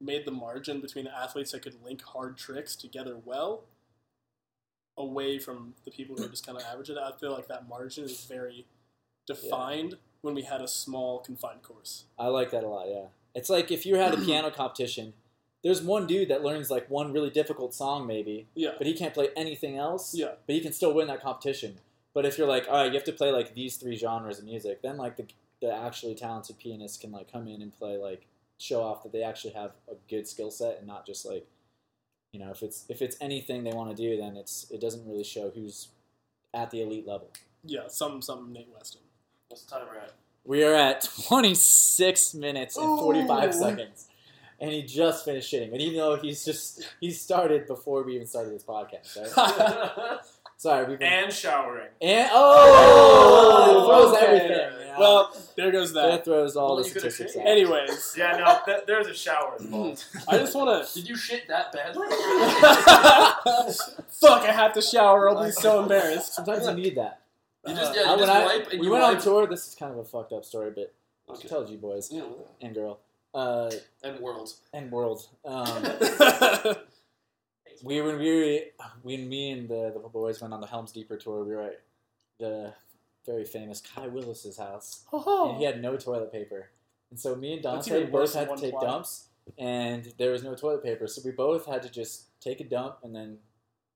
made 0.00 0.24
the 0.24 0.30
margin 0.30 0.80
between 0.80 1.04
the 1.04 1.14
athletes 1.16 1.52
that 1.52 1.62
could 1.62 1.76
link 1.84 2.02
hard 2.02 2.36
tricks 2.36 2.74
together 2.76 3.16
well, 3.24 3.64
away 4.96 5.38
from 5.38 5.74
the 5.84 5.90
people 5.90 6.16
who 6.16 6.24
are 6.24 6.28
just 6.28 6.46
kind 6.46 6.56
of 6.58 6.64
average 6.64 6.88
it. 6.90 6.96
I 6.98 7.12
feel 7.12 7.32
like 7.32 7.48
that 7.48 7.68
margin 7.68 8.04
is 8.04 8.24
very 8.24 8.66
defined 9.26 9.96
when 10.24 10.34
we 10.34 10.42
had 10.42 10.60
a 10.60 10.68
small 10.68 11.18
confined 11.20 11.62
course. 11.62 12.04
I 12.18 12.26
like 12.28 12.50
that 12.50 12.64
a 12.64 12.68
lot, 12.68 12.88
yeah. 12.88 13.06
It's 13.34 13.50
like 13.50 13.70
if 13.70 13.84
you 13.86 13.96
had 13.96 14.14
a 14.14 14.16
piano 14.16 14.50
competition, 14.62 15.12
there's 15.62 15.82
one 15.82 16.06
dude 16.06 16.28
that 16.28 16.42
learns 16.42 16.70
like 16.70 16.88
one 16.90 17.12
really 17.12 17.30
difficult 17.30 17.74
song 17.74 18.06
maybe, 18.06 18.46
Yeah, 18.54 18.72
but 18.78 18.86
he 18.86 18.94
can't 18.94 19.14
play 19.14 19.28
anything 19.36 19.76
else. 19.76 20.14
yeah, 20.14 20.32
But 20.46 20.54
he 20.54 20.60
can 20.60 20.72
still 20.72 20.92
win 20.94 21.06
that 21.08 21.22
competition. 21.22 21.76
But 22.12 22.24
if 22.26 22.38
you're 22.38 22.46
like, 22.46 22.66
all 22.68 22.74
right, 22.82 22.86
you 22.86 22.94
have 22.94 23.04
to 23.04 23.12
play 23.12 23.30
like 23.32 23.54
these 23.54 23.76
three 23.76 23.96
genres 23.96 24.38
of 24.38 24.44
music, 24.44 24.82
then 24.82 24.96
like 24.96 25.16
the 25.16 25.26
the 25.62 25.72
actually 25.74 26.14
talented 26.14 26.58
pianists 26.58 26.98
can 26.98 27.10
like 27.10 27.30
come 27.32 27.48
in 27.48 27.62
and 27.62 27.72
play 27.76 27.96
like 27.96 28.26
show 28.58 28.82
off 28.82 29.02
that 29.02 29.12
they 29.12 29.22
actually 29.22 29.52
have 29.54 29.72
a 29.90 29.94
good 30.10 30.28
skill 30.28 30.50
set 30.50 30.78
and 30.78 30.86
not 30.86 31.06
just 31.06 31.24
like 31.24 31.46
you 32.32 32.38
know 32.40 32.50
if 32.50 32.62
it's 32.62 32.84
if 32.88 33.00
it's 33.00 33.16
anything 33.20 33.64
they 33.64 33.72
want 33.72 33.88
to 33.88 33.96
do 33.96 34.16
then 34.16 34.36
it's 34.36 34.66
it 34.70 34.80
doesn't 34.80 35.06
really 35.08 35.24
show 35.24 35.50
who's 35.54 35.88
at 36.52 36.70
the 36.70 36.82
elite 36.82 37.06
level. 37.06 37.30
yeah. 37.64 37.88
Some 37.88 38.20
some 38.20 38.52
Nate 38.52 38.68
Weston. 38.74 39.00
What's 39.54 39.66
the 39.66 39.78
timer 39.78 39.96
at? 40.02 40.10
We 40.44 40.64
are 40.64 40.74
at 40.74 41.08
26 41.28 42.34
minutes 42.34 42.76
and 42.76 42.98
45 42.98 43.48
Ooh. 43.50 43.52
seconds. 43.52 44.08
And 44.58 44.72
he 44.72 44.82
just 44.82 45.24
finished 45.24 45.52
shitting. 45.52 45.70
And 45.70 45.80
even 45.80 45.98
though 45.98 46.16
he's 46.16 46.44
just, 46.44 46.84
he 47.00 47.12
started 47.12 47.68
before 47.68 48.02
we 48.02 48.16
even 48.16 48.26
started 48.26 48.52
this 48.52 48.64
podcast, 48.64 49.16
right? 49.16 50.18
Sorry, 50.56 50.86
we've 50.88 50.98
been. 50.98 51.06
and 51.06 51.32
showering. 51.32 51.86
And, 52.02 52.28
oh! 52.32 53.70
It 53.70 53.74
throws 53.86 53.86
oh, 53.86 54.16
Okay. 54.16 54.26
everything. 54.26 54.80
you 54.80 54.92
know? 54.92 54.98
Well, 54.98 55.36
there 55.56 55.70
goes 55.70 55.92
that 55.92 56.08
that. 56.08 56.24
throws 56.24 56.56
all 56.56 56.74
Well, 56.74 56.82
the 56.82 56.90
statistics 56.90 57.36
out. 57.36 57.46
Anyways, 57.46 58.14
Yeah, 58.18 58.32
no, 58.36 58.58
th- 58.66 58.86
there's 58.88 59.06
a 59.06 59.14
shower 59.14 59.56
involved. 59.60 60.02
I 60.28 60.38
just 60.38 60.56
want 60.56 60.84
to. 60.84 60.94
Did 60.94 61.08
you 61.08 61.14
shit 61.16 61.46
that 61.46 61.70
badly? 61.72 62.08
Fuck! 64.20 64.42
I 64.48 64.52
have 64.52 64.72
to 64.72 64.82
shower. 64.82 65.30
I'll 65.30 65.44
be 65.44 65.52
so 65.52 65.80
embarrassed. 65.80 66.34
Sometimes 66.34 66.66
you 66.66 66.74
need 66.74 66.96
that. 66.96 67.20
You 67.66 67.74
just, 67.74 67.92
Uh, 67.92 67.94
yeah, 67.96 68.02
you 68.02 68.06
I- 68.08 68.10
when 68.16 68.18
just 68.26 68.30
I- 68.32 68.44
wipe 68.46 68.70
and 68.70 68.80
we 68.80 68.86
you 68.86 68.92
went 68.92 69.02
wipe. 69.04 69.16
on 69.16 69.22
tour. 69.22 69.46
This 69.46 69.68
is 69.68 69.74
kind 69.74 69.92
of 69.92 69.98
a 69.98 70.04
fucked 70.04 70.32
up 70.32 70.44
story, 70.44 70.70
but 70.70 70.92
I 71.28 71.32
Okay. 71.32 71.48
told 71.48 71.68
you 71.70 71.78
boys 71.78 72.10
Yeah, 72.12 72.24
and 72.60 72.74
girl 72.74 73.00
uh, 73.34 73.70
and 74.02 74.20
world. 74.20 74.52
and 74.72 74.90
world. 74.92 75.26
Um, 75.44 75.82
we 77.82 78.00
when 78.00 78.18
we 78.18 78.30
were 78.30 78.60
when 79.02 79.28
me 79.28 79.50
and 79.52 79.68
the, 79.68 79.90
the 79.92 80.08
boys 80.08 80.40
went 80.40 80.54
on 80.54 80.60
the 80.60 80.66
Helms 80.66 80.92
Deeper 80.92 81.16
tour, 81.16 81.44
we 81.44 81.54
were 81.54 81.62
at 81.62 81.80
the 82.38 82.72
very 83.26 83.44
famous 83.44 83.80
Kai 83.80 84.08
Willis's 84.08 84.58
house, 84.58 85.04
and 85.12 85.56
he 85.56 85.64
had 85.64 85.80
no 85.80 85.96
toilet 85.96 86.30
paper, 86.32 86.70
and 87.10 87.18
so 87.18 87.34
me 87.34 87.54
and 87.54 87.64
Oh. 87.66 87.72
Dante 87.76 88.04
both 88.04 88.34
had 88.34 88.48
to 88.50 88.56
take 88.56 88.72
ply. 88.74 88.82
dumps, 88.82 89.28
and 89.58 90.12
there 90.18 90.30
was 90.30 90.42
no 90.42 90.54
toilet 90.54 90.82
paper, 90.82 91.06
so 91.06 91.22
we 91.24 91.30
both 91.30 91.66
had 91.66 91.82
to 91.82 91.88
just 91.90 92.38
take 92.40 92.60
a 92.60 92.64
dump 92.64 92.98
and 93.02 93.14
then 93.14 93.38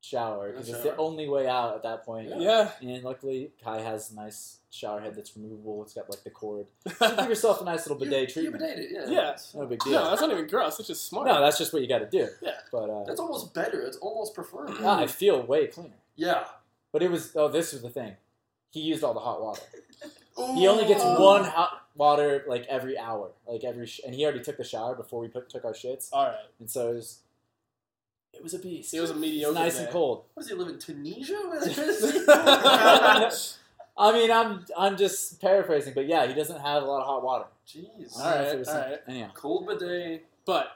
shower 0.09 0.51
because 0.51 0.69
it's 0.69 0.83
the 0.83 0.97
only 0.97 1.29
way 1.29 1.47
out 1.49 1.75
at 1.77 1.83
that 1.83 2.05
point. 2.05 2.31
yeah. 2.39 2.71
And 2.81 3.03
luckily, 3.05 3.53
Kai 3.63 3.81
has 3.81 4.11
a 4.11 4.15
nice 4.15 4.59
shower 4.71 5.01
head 5.01 5.15
that's 5.15 5.37
removable. 5.37 5.83
It's 5.83 5.95
got 5.95 6.09
like 6.11 6.23
the 6.25 6.31
cord. 6.31 6.67
So 6.99 7.17
give 7.17 7.29
yourself 7.29 7.61
a 7.61 7.65
nice 7.65 7.87
little 7.87 7.99
bidet 8.03 8.29
you, 8.29 8.43
treatment. 8.43 8.63
You 8.63 8.69
bidet 8.69 8.85
it, 8.85 8.91
yeah. 9.11 9.15
Yeah. 9.15 9.37
No 9.55 9.67
big 9.67 9.81
deal. 9.81 9.93
No, 9.93 10.11
that's 10.11 10.21
not 10.21 10.31
even 10.31 10.47
gross. 10.47 10.79
It's 10.79 10.89
just 10.89 11.07
smart. 11.07 11.27
No, 11.29 11.41
that's 11.41 11.59
just 11.59 11.73
what 11.73 11.83
you 11.83 11.89
got 11.89 11.99
to 12.01 12.11
do. 12.11 12.29
Yeah. 12.43 12.53
But 12.73 12.91
uh, 12.91 13.05
That's 13.05 13.21
almost 13.21 13.55
better. 13.55 13.81
It's 13.83 13.97
almost 13.99 14.35
preferred. 14.35 14.71
ah, 14.81 15.01
I 15.01 15.07
feel 15.07 15.43
way 15.43 15.67
cleaner. 15.69 15.95
Yeah. 16.17 16.45
But 16.93 17.03
it 17.03 17.11
was 17.11 17.33
oh, 17.37 17.49
this 17.49 17.73
was 17.73 17.83
the 17.83 17.91
thing. 17.91 18.15
He 18.71 18.81
used 18.81 19.03
all 19.05 19.15
the 19.15 19.21
hot 19.21 19.41
water. 19.43 19.63
He 20.55 20.69
only 20.69 20.87
gets 20.87 21.03
one 21.03 21.43
hot 21.43 21.89
water 21.97 22.45
like 22.47 22.65
every 22.69 22.97
hour, 22.97 23.33
like 23.49 23.65
every, 23.65 23.87
sh- 23.87 24.01
and 24.07 24.15
he 24.15 24.23
already 24.25 24.39
took 24.41 24.57
the 24.57 24.63
shower 24.63 24.95
before 24.95 25.19
we 25.19 25.27
put, 25.27 25.51
took 25.51 25.65
our 25.65 25.73
shits, 25.73 26.11
All 26.13 26.27
right. 26.27 26.37
and 26.61 26.71
so 26.71 26.93
it 26.93 26.95
was, 26.95 27.23
it 28.33 28.43
was 28.43 28.55
a 28.55 28.59
beast. 28.59 28.95
It 28.95 29.01
was 29.01 29.11
a 29.11 29.15
It's 29.15 29.21
mediocre. 29.21 29.55
nice 29.55 29.77
day. 29.77 29.85
and 29.85 29.93
cold. 29.93 30.25
What 30.35 30.43
does 30.43 30.51
he 30.51 30.55
live 30.57 30.69
in 30.69 30.79
Tunisia? 30.79 31.35
I 34.01 34.13
mean, 34.13 34.31
I'm 34.31 34.65
I'm 34.77 34.97
just 34.97 35.41
paraphrasing, 35.41 35.93
but 35.95 36.07
yeah, 36.07 36.27
he 36.27 36.35
doesn't 36.35 36.61
have 36.61 36.83
a 36.85 36.87
lot 36.87 37.01
of 37.01 37.07
hot 37.07 37.23
water. 37.25 37.45
Jeez. 37.67 37.79
I 37.79 37.85
don't 37.85 37.99
know 37.99 38.07
if 38.09 38.17
Alright, 38.21 38.55
it 38.55 38.59
was 38.59 38.69
alright. 38.69 38.99
Anyhow, 39.09 39.31
Cold 39.35 39.67
bidet. 39.67 40.25
But 40.47 40.69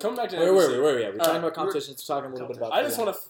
coming 0.00 0.16
back 0.16 0.30
to 0.30 0.38
where 0.38 0.54
were 0.54 0.68
we? 0.70 0.74
Where 0.80 0.92
were 0.94 0.96
we? 0.98 1.04
at? 1.04 1.12
We're 1.12 1.18
talking 1.18 1.28
Alright, 1.28 1.38
about 1.44 1.54
competitions. 1.54 2.04
We're 2.08 2.14
talking 2.16 2.30
a 2.30 2.32
little 2.34 2.48
bit 2.48 2.56
about. 2.56 2.72
I 2.72 2.82
just 2.82 2.98
uh, 2.98 3.02
want 3.04 3.14
to 3.16 3.20
f- 3.20 3.28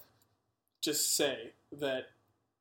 just 0.82 1.16
say 1.16 1.50
that 1.72 2.06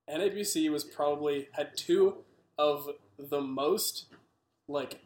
NAPC 0.09 0.71
was 0.71 0.83
probably 0.83 1.47
had 1.51 1.77
two 1.77 2.15
of 2.57 2.89
the 3.19 3.39
most 3.41 4.05
like 4.67 5.01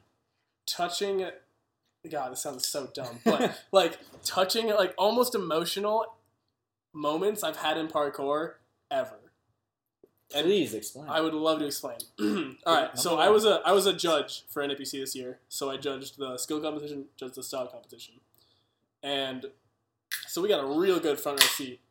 touching. 0.65 1.25
God, 2.09 2.31
this 2.31 2.41
sounds 2.41 2.67
so 2.67 2.89
dumb, 2.93 3.19
but 3.23 3.59
like 3.71 3.99
touching, 4.23 4.69
like 4.69 4.93
almost 4.97 5.35
emotional 5.35 6.15
moments 6.93 7.43
I've 7.43 7.57
had 7.57 7.77
in 7.77 7.87
parkour 7.87 8.53
ever. 8.89 9.19
And 10.33 10.45
Please 10.45 10.73
explain. 10.73 11.09
I 11.09 11.21
would 11.21 11.33
love 11.33 11.59
to 11.59 11.65
explain. 11.65 11.97
All 12.65 12.75
right, 12.75 12.97
so 12.97 13.19
I 13.19 13.29
was 13.29 13.45
a 13.45 13.61
I 13.65 13.73
was 13.73 13.85
a 13.85 13.93
judge 13.93 14.45
for 14.49 14.65
NAPC 14.65 14.91
this 14.91 15.13
year. 15.15 15.39
So 15.49 15.69
I 15.69 15.77
judged 15.77 16.17
the 16.17 16.37
skill 16.37 16.61
competition, 16.61 17.05
judged 17.17 17.35
the 17.35 17.43
style 17.43 17.67
competition, 17.67 18.15
and 19.03 19.47
so 20.27 20.41
we 20.41 20.47
got 20.47 20.63
a 20.63 20.79
real 20.79 20.99
good 20.99 21.19
front 21.19 21.41
row 21.41 21.47
seat. 21.47 21.81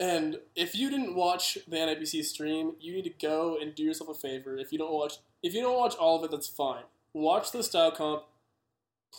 And 0.00 0.38
if 0.56 0.74
you 0.74 0.90
didn't 0.90 1.14
watch 1.14 1.56
the 1.68 1.76
NAPC 1.76 2.24
stream, 2.24 2.72
you 2.80 2.92
need 2.92 3.04
to 3.04 3.26
go 3.26 3.56
and 3.60 3.74
do 3.74 3.84
yourself 3.84 4.10
a 4.10 4.14
favor. 4.14 4.56
If 4.56 4.72
you 4.72 4.78
don't 4.78 4.92
watch, 4.92 5.18
if 5.42 5.54
you 5.54 5.62
don't 5.62 5.78
watch 5.78 5.94
all 5.94 6.18
of 6.18 6.24
it, 6.24 6.32
that's 6.32 6.48
fine. 6.48 6.82
Watch 7.12 7.52
the 7.52 7.62
style 7.62 7.92
comp. 7.92 8.24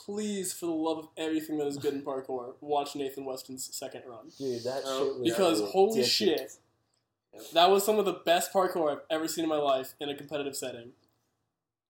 Please, 0.04 0.52
for 0.54 0.66
the 0.66 0.72
love 0.74 0.98
of 0.98 1.08
everything 1.18 1.58
that 1.58 1.68
is 1.68 1.78
good 1.78 1.94
in 1.94 2.02
parkour, 2.02 2.56
watch 2.62 2.96
Nathan 2.96 3.24
Weston's 3.26 3.74
second 3.76 4.04
run. 4.06 4.30
Dude, 4.38 4.64
that 4.64 4.82
Oh, 4.86 5.06
shit 5.06 5.20
was 5.20 5.32
because 5.32 5.72
holy 5.72 6.00
ridiculous. 6.02 6.12
shit. 7.34 7.52
That 7.54 7.70
was 7.70 7.84
some 7.84 7.98
of 8.00 8.06
the 8.06 8.14
best 8.14 8.52
parkour 8.54 8.92
I've 8.92 9.02
ever 9.10 9.28
seen 9.28 9.44
in 9.44 9.50
my 9.50 9.58
life 9.58 9.94
in 10.00 10.10
a 10.10 10.16
competitive 10.16 10.56
setting. 10.56 10.94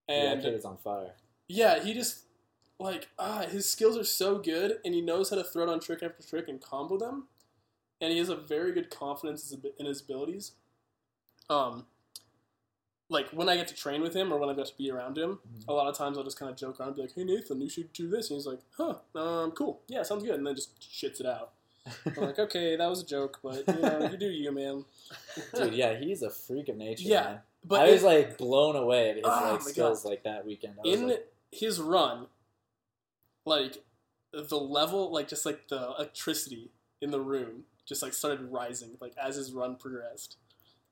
Yeah, 0.08 0.22
that 0.24 0.32
And 0.34 0.42
kid 0.42 0.54
is 0.54 0.64
on 0.64 0.76
fire. 0.78 1.14
yeah, 1.48 1.82
he 1.82 1.92
just 1.94 2.24
like 2.78 3.08
ah, 3.18 3.42
his 3.46 3.68
skills 3.68 3.96
are 3.96 4.04
so 4.04 4.38
good, 4.38 4.80
and 4.84 4.94
he 4.94 5.00
knows 5.00 5.30
how 5.30 5.36
to 5.36 5.44
throw 5.44 5.66
down 5.66 5.80
trick 5.80 6.02
after 6.02 6.22
trick 6.22 6.48
and 6.48 6.60
combo 6.60 6.96
them, 6.98 7.28
and 8.00 8.12
he 8.12 8.18
has 8.18 8.28
a 8.28 8.36
very 8.36 8.72
good 8.72 8.90
confidence 8.90 9.50
in 9.50 9.60
his- 9.60 9.72
in 9.78 9.86
his 9.86 10.00
abilities. 10.00 10.52
Um, 11.48 11.86
like 13.08 13.28
when 13.30 13.48
I 13.48 13.56
get 13.56 13.68
to 13.68 13.74
train 13.74 14.00
with 14.02 14.14
him 14.14 14.32
or 14.32 14.38
when 14.38 14.48
I 14.48 14.54
get 14.54 14.66
to 14.66 14.76
be 14.76 14.90
around 14.90 15.16
him, 15.16 15.38
Mhm. 15.46 15.68
a 15.68 15.72
lot 15.72 15.86
of 15.86 15.96
times 15.96 16.18
I'll 16.18 16.24
just 16.24 16.38
kind 16.38 16.50
of 16.50 16.56
joke 16.56 16.80
around 16.80 16.88
and 16.88 16.96
be 16.96 17.02
like, 17.02 17.12
"Hey 17.14 17.24
Nathan, 17.24 17.60
you 17.60 17.68
should 17.68 17.92
do 17.92 18.08
this," 18.08 18.30
and 18.30 18.36
he's 18.36 18.46
like, 18.46 18.60
"Huh, 18.76 18.96
um, 19.14 19.52
cool, 19.52 19.80
yeah, 19.88 20.02
sounds 20.02 20.24
good," 20.24 20.34
and 20.34 20.46
then 20.46 20.54
just 20.56 20.78
shits 20.80 21.20
it 21.20 21.26
out. 21.26 21.52
I'm 22.04 22.14
like, 22.16 22.38
"Okay, 22.46 22.74
that 22.76 22.86
was 22.90 23.02
a 23.02 23.06
joke, 23.06 23.38
but 23.42 23.66
you 23.68 23.74
know, 23.80 24.08
you 24.10 24.16
do 24.16 24.26
you, 24.30 24.50
man." 24.52 24.84
Dude, 25.54 25.74
yeah, 25.74 25.94
he's 25.98 26.22
a 26.22 26.30
freak 26.30 26.68
of 26.68 26.76
nature. 26.76 27.04
Yeah, 27.08 27.22
man. 27.24 27.40
But 27.64 27.80
I 27.80 27.90
was 27.92 28.02
in- 28.02 28.06
like 28.08 28.38
blown 28.38 28.74
away 28.76 29.10
at 29.10 29.16
his 29.16 29.24
Oh 29.26 29.50
like 29.52 29.62
skills 29.62 30.04
like 30.04 30.22
that 30.24 30.44
weekend. 30.44 30.74
In 30.84 31.08
like, 31.08 31.32
his 31.52 31.80
run, 31.80 32.26
like 33.44 33.84
the 34.32 34.58
level, 34.58 35.12
like 35.12 35.28
just 35.28 35.46
like 35.46 35.68
the 35.68 35.76
electricity 35.96 36.70
in 37.00 37.10
the 37.10 37.20
room, 37.20 37.64
just 37.84 38.02
like 38.02 38.12
started 38.12 38.40
rising, 38.50 38.96
like 39.00 39.16
as 39.16 39.36
his 39.36 39.52
run 39.52 39.76
progressed. 39.76 40.36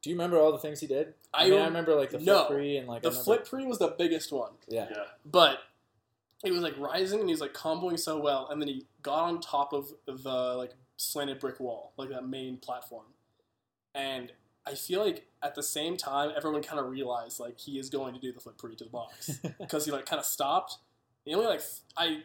Do 0.04 0.10
you 0.10 0.16
remember 0.16 0.38
all 0.38 0.52
the 0.52 0.58
things 0.58 0.80
he 0.80 0.86
did? 0.86 1.14
I, 1.32 1.46
I, 1.46 1.50
mean, 1.50 1.60
I 1.60 1.64
remember 1.64 1.94
like 1.96 2.10
the 2.10 2.18
no. 2.18 2.44
flip 2.44 2.48
free 2.58 2.76
and 2.76 2.86
like 2.86 3.02
the 3.02 3.08
remember- 3.08 3.24
flip 3.24 3.48
pre 3.48 3.64
was 3.66 3.78
the 3.78 3.88
biggest 3.98 4.30
one. 4.30 4.52
Yeah, 4.68 4.86
Yeah. 4.90 5.04
but 5.24 5.58
it 6.44 6.52
was 6.52 6.60
like 6.60 6.78
rising 6.78 7.20
and 7.20 7.28
he 7.28 7.32
was 7.32 7.40
like 7.40 7.54
comboing 7.54 7.98
so 7.98 8.20
well 8.20 8.48
and 8.50 8.60
then 8.60 8.68
he 8.68 8.84
got 9.02 9.24
on 9.24 9.40
top 9.40 9.72
of 9.72 9.88
the 10.06 10.54
like 10.58 10.72
slanted 10.98 11.40
brick 11.40 11.58
wall 11.58 11.92
like 11.96 12.10
that 12.10 12.28
main 12.28 12.58
platform 12.58 13.06
and 13.94 14.30
i 14.66 14.74
feel 14.74 15.02
like 15.02 15.26
at 15.42 15.54
the 15.54 15.62
same 15.62 15.96
time 15.96 16.30
everyone 16.36 16.62
kind 16.62 16.78
of 16.78 16.86
realized 16.90 17.40
like 17.40 17.58
he 17.58 17.78
is 17.78 17.88
going 17.88 18.12
to 18.12 18.20
do 18.20 18.30
the 18.30 18.40
flip 18.40 18.58
pre 18.58 18.76
to 18.76 18.84
the 18.84 18.90
box 18.90 19.30
because 19.58 19.86
he 19.86 19.90
like 19.90 20.04
kind 20.06 20.20
of 20.20 20.26
stopped 20.26 20.76
he 21.24 21.32
only 21.34 21.46
like 21.46 21.62
i 21.96 22.18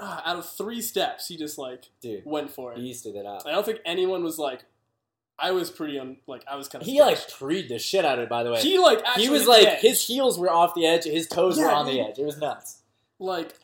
ah, 0.00 0.22
out 0.24 0.36
of 0.38 0.48
three 0.48 0.80
steps 0.80 1.26
he 1.26 1.36
just 1.36 1.58
like 1.58 1.90
dude, 2.00 2.22
went 2.24 2.50
for 2.50 2.72
it 2.72 2.78
he 2.78 2.84
easted 2.84 3.16
it 3.16 3.26
out. 3.26 3.44
i 3.44 3.50
don't 3.50 3.66
think 3.66 3.80
anyone 3.84 4.22
was 4.22 4.38
like 4.38 4.64
i 5.38 5.50
was 5.50 5.70
pretty 5.70 5.98
un 5.98 6.16
like 6.26 6.42
i 6.48 6.56
was 6.56 6.68
kind 6.68 6.82
of 6.82 6.86
He 6.86 7.00
like 7.00 7.26
treed 7.28 7.68
the 7.68 7.78
shit 7.78 8.04
out 8.04 8.18
of 8.18 8.24
it. 8.24 8.28
By 8.28 8.42
the 8.44 8.52
way, 8.52 8.60
he 8.60 8.78
like 8.78 9.00
actually 9.04 9.24
he 9.24 9.30
was 9.30 9.46
like 9.46 9.66
edge. 9.66 9.80
his 9.80 10.06
heels 10.06 10.38
were 10.38 10.50
off 10.50 10.74
the 10.74 10.86
edge, 10.86 11.04
his 11.04 11.26
toes 11.26 11.58
were 11.58 11.64
Yeah, 11.66 11.74
on 11.74 11.86
the 11.86 12.00
edge. 12.00 12.18
It 12.18 12.24
was 12.24 12.38
nuts. 12.38 12.82
like 13.18 13.54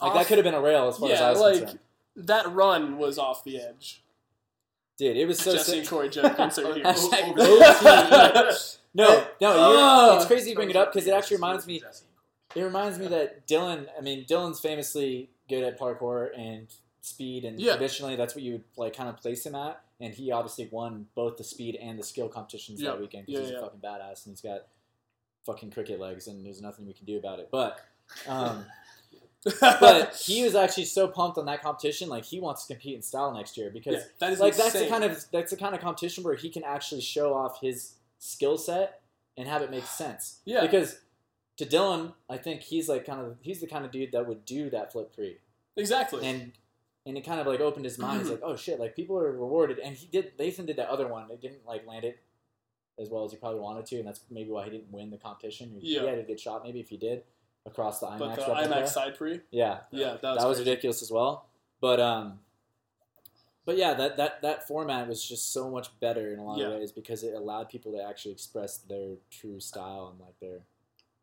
Like 0.00 0.10
off- 0.10 0.14
that 0.14 0.26
could 0.26 0.38
have 0.38 0.44
been 0.44 0.54
a 0.54 0.60
rail 0.60 0.88
as 0.88 0.98
far 0.98 1.10
as 1.10 1.20
I 1.20 1.30
was 1.30 1.40
like 1.40 1.58
concerned. 1.60 1.78
that 2.16 2.52
run 2.52 2.98
was 2.98 3.18
off 3.18 3.44
the 3.44 3.60
edge 3.60 4.02
Dude, 4.98 5.16
it 5.16 5.26
was 5.26 5.38
so 5.38 5.52
Jesse 5.52 5.78
and 5.78 5.86
sick. 5.86 5.90
Corey 5.90 6.08
joke 6.10 6.38
insert 6.38 6.74
here. 6.76 6.84
Hashtag 6.84 7.38
Over- 7.38 8.52
No, 8.92 9.06
no, 9.40 9.52
Oh. 9.56 10.06
you're, 10.10 10.16
it's 10.18 10.26
crazy 10.26 10.50
you 10.50 10.56
bring 10.56 10.68
it 10.68 10.76
up 10.76 10.92
because 10.92 11.06
it 11.08 11.14
actually 11.14 11.36
reminds 11.36 11.66
me. 11.66 11.80
It 12.54 12.60
reminds 12.62 12.98
me 12.98 13.06
that 13.06 13.46
Dylan. 13.46 13.86
I 13.96 14.02
mean, 14.02 14.24
Dylan's 14.26 14.60
famously 14.60 15.30
good 15.48 15.62
at 15.64 15.78
parkour 15.78 16.28
and 16.36 16.66
speed, 17.00 17.44
and 17.46 17.58
Yeah. 17.60 17.76
traditionally 17.76 18.16
that's 18.16 18.34
what 18.34 18.42
you 18.44 18.52
would 18.52 18.64
like 18.76 18.94
kind 18.94 19.08
of 19.08 19.16
place 19.18 19.46
him 19.46 19.54
at. 19.54 19.80
And 20.00 20.14
he 20.14 20.32
obviously 20.32 20.68
won 20.72 21.06
both 21.14 21.36
the 21.36 21.44
speed 21.44 21.76
and 21.76 21.98
the 21.98 22.02
skill 22.02 22.28
competitions 22.28 22.80
Yeah. 22.80 22.90
that 22.92 23.00
weekend 23.00 23.26
because 23.26 23.40
Yeah, 23.40 23.46
he's 23.46 23.52
yeah. 23.52 23.58
a 23.58 23.62
fucking 23.62 23.80
badass 23.80 24.24
and 24.26 24.32
he's 24.32 24.40
got 24.40 24.60
fucking 25.44 25.70
cricket 25.70 26.00
legs, 26.00 26.26
and 26.26 26.44
there's 26.44 26.60
nothing 26.62 26.86
we 26.86 26.92
can 26.92 27.06
do 27.06 27.18
about 27.18 27.38
it. 27.38 27.48
But, 27.50 27.80
um, 28.26 28.64
but 29.60 30.14
he 30.16 30.42
was 30.42 30.54
actually 30.54 30.84
so 30.84 31.08
pumped 31.08 31.38
on 31.38 31.46
that 31.46 31.62
competition. 31.62 32.08
Like 32.08 32.24
he 32.24 32.40
wants 32.40 32.66
to 32.66 32.74
compete 32.74 32.94
in 32.96 33.02
style 33.02 33.32
next 33.32 33.56
year 33.56 33.70
because 33.70 34.04
that 34.18 34.32
is 34.32 34.40
like 34.40 34.56
that's 34.56 34.78
the 34.78 34.86
kind 34.86 35.02
of 35.04 35.24
that's 35.32 35.50
the 35.50 35.56
kind 35.56 35.74
of 35.74 35.80
competition 35.80 36.24
where 36.24 36.34
he 36.34 36.50
can 36.50 36.62
actually 36.64 37.00
show 37.00 37.32
off 37.34 37.60
his 37.60 37.94
skill 38.18 38.58
set 38.58 39.00
and 39.38 39.48
have 39.48 39.62
it 39.62 39.70
make 39.70 39.84
sense. 39.84 40.40
Yeah. 40.44 40.60
Because 40.60 41.00
to 41.56 41.64
Dylan, 41.64 42.12
I 42.28 42.36
think 42.36 42.60
he's 42.62 42.88
like 42.88 43.06
kind 43.06 43.20
of 43.20 43.36
he's 43.40 43.60
the 43.60 43.66
kind 43.66 43.84
of 43.84 43.90
dude 43.90 44.12
that 44.12 44.26
would 44.26 44.44
do 44.44 44.68
that 44.70 44.92
flip 44.92 45.14
pre, 45.14 45.38
exactly. 45.76 46.26
and 46.26 46.52
and 47.10 47.18
it 47.18 47.24
kind 47.26 47.40
of 47.40 47.46
like 47.46 47.60
opened 47.60 47.84
his 47.84 47.98
mind. 47.98 48.20
He's 48.22 48.30
like, 48.30 48.40
oh 48.42 48.56
shit, 48.56 48.80
like 48.80 48.96
people 48.96 49.18
are 49.18 49.30
rewarded, 49.32 49.78
and 49.78 49.94
he 49.96 50.06
did. 50.06 50.32
Nathan 50.38 50.64
did 50.66 50.76
that 50.76 50.88
other 50.88 51.06
one. 51.06 51.30
It 51.30 51.40
didn't 51.42 51.66
like 51.66 51.86
land 51.86 52.04
it 52.04 52.20
as 52.98 53.08
well 53.10 53.24
as 53.24 53.30
he 53.32 53.36
probably 53.38 53.60
wanted 53.60 53.86
to, 53.86 53.96
and 53.98 54.06
that's 54.06 54.20
maybe 54.30 54.50
why 54.50 54.64
he 54.64 54.70
didn't 54.70 54.90
win 54.90 55.10
the 55.10 55.16
competition. 55.18 55.70
He, 55.80 55.94
Yeah. 55.94 56.00
he 56.02 56.06
had 56.06 56.18
a 56.18 56.22
good 56.22 56.38
shot, 56.40 56.62
maybe 56.64 56.80
if 56.80 56.88
he 56.88 56.96
did 56.96 57.22
across 57.66 57.98
the 58.00 58.06
IMAX. 58.06 58.18
but 58.18 58.36
the. 58.36 58.42
IMAX 58.74 58.88
side 58.88 59.16
pre, 59.16 59.40
yeah, 59.50 59.80
yeah, 59.90 60.16
that 60.20 60.22
was, 60.22 60.38
that 60.38 60.48
was 60.48 60.58
ridiculous 60.58 61.02
as 61.02 61.10
well. 61.10 61.46
But 61.80 61.98
um, 62.00 62.40
but 63.64 63.76
yeah, 63.76 63.94
that 63.94 64.16
that 64.16 64.42
that 64.42 64.66
format 64.68 65.08
was 65.08 65.22
just 65.26 65.52
so 65.52 65.70
much 65.70 65.88
better 66.00 66.32
in 66.32 66.38
a 66.38 66.44
lot 66.44 66.58
Yeah. 66.58 66.66
of 66.66 66.72
ways 66.80 66.92
because 66.92 67.22
it 67.22 67.34
allowed 67.34 67.68
people 67.68 67.92
to 67.92 68.02
actually 68.02 68.32
express 68.32 68.78
their 68.78 69.14
true 69.30 69.60
style 69.60 70.08
and 70.12 70.20
like 70.20 70.38
their, 70.40 70.60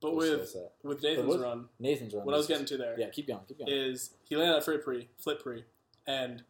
But 0.02 0.20
their 0.20 0.38
with 0.38 0.56
with 0.84 1.04
Nathan's 1.04 1.38
run, 1.38 1.70
Nathan's 1.80 2.14
run. 2.14 2.26
what 2.26 2.34
I 2.34 2.38
was 2.38 2.48
getting 2.48 2.66
to 2.68 2.78
there, 2.78 2.96
yeah, 3.00 3.10
keep 3.10 3.28
going, 3.28 3.42
keep 3.48 3.60
going. 3.60 3.72
Is 3.72 4.12
he 4.30 4.36
landed 4.36 4.56
that 4.56 4.64
flip 4.64 4.84
pre, 4.84 5.10
flip 5.18 5.42
pre, 5.44 5.64
and 6.08 6.44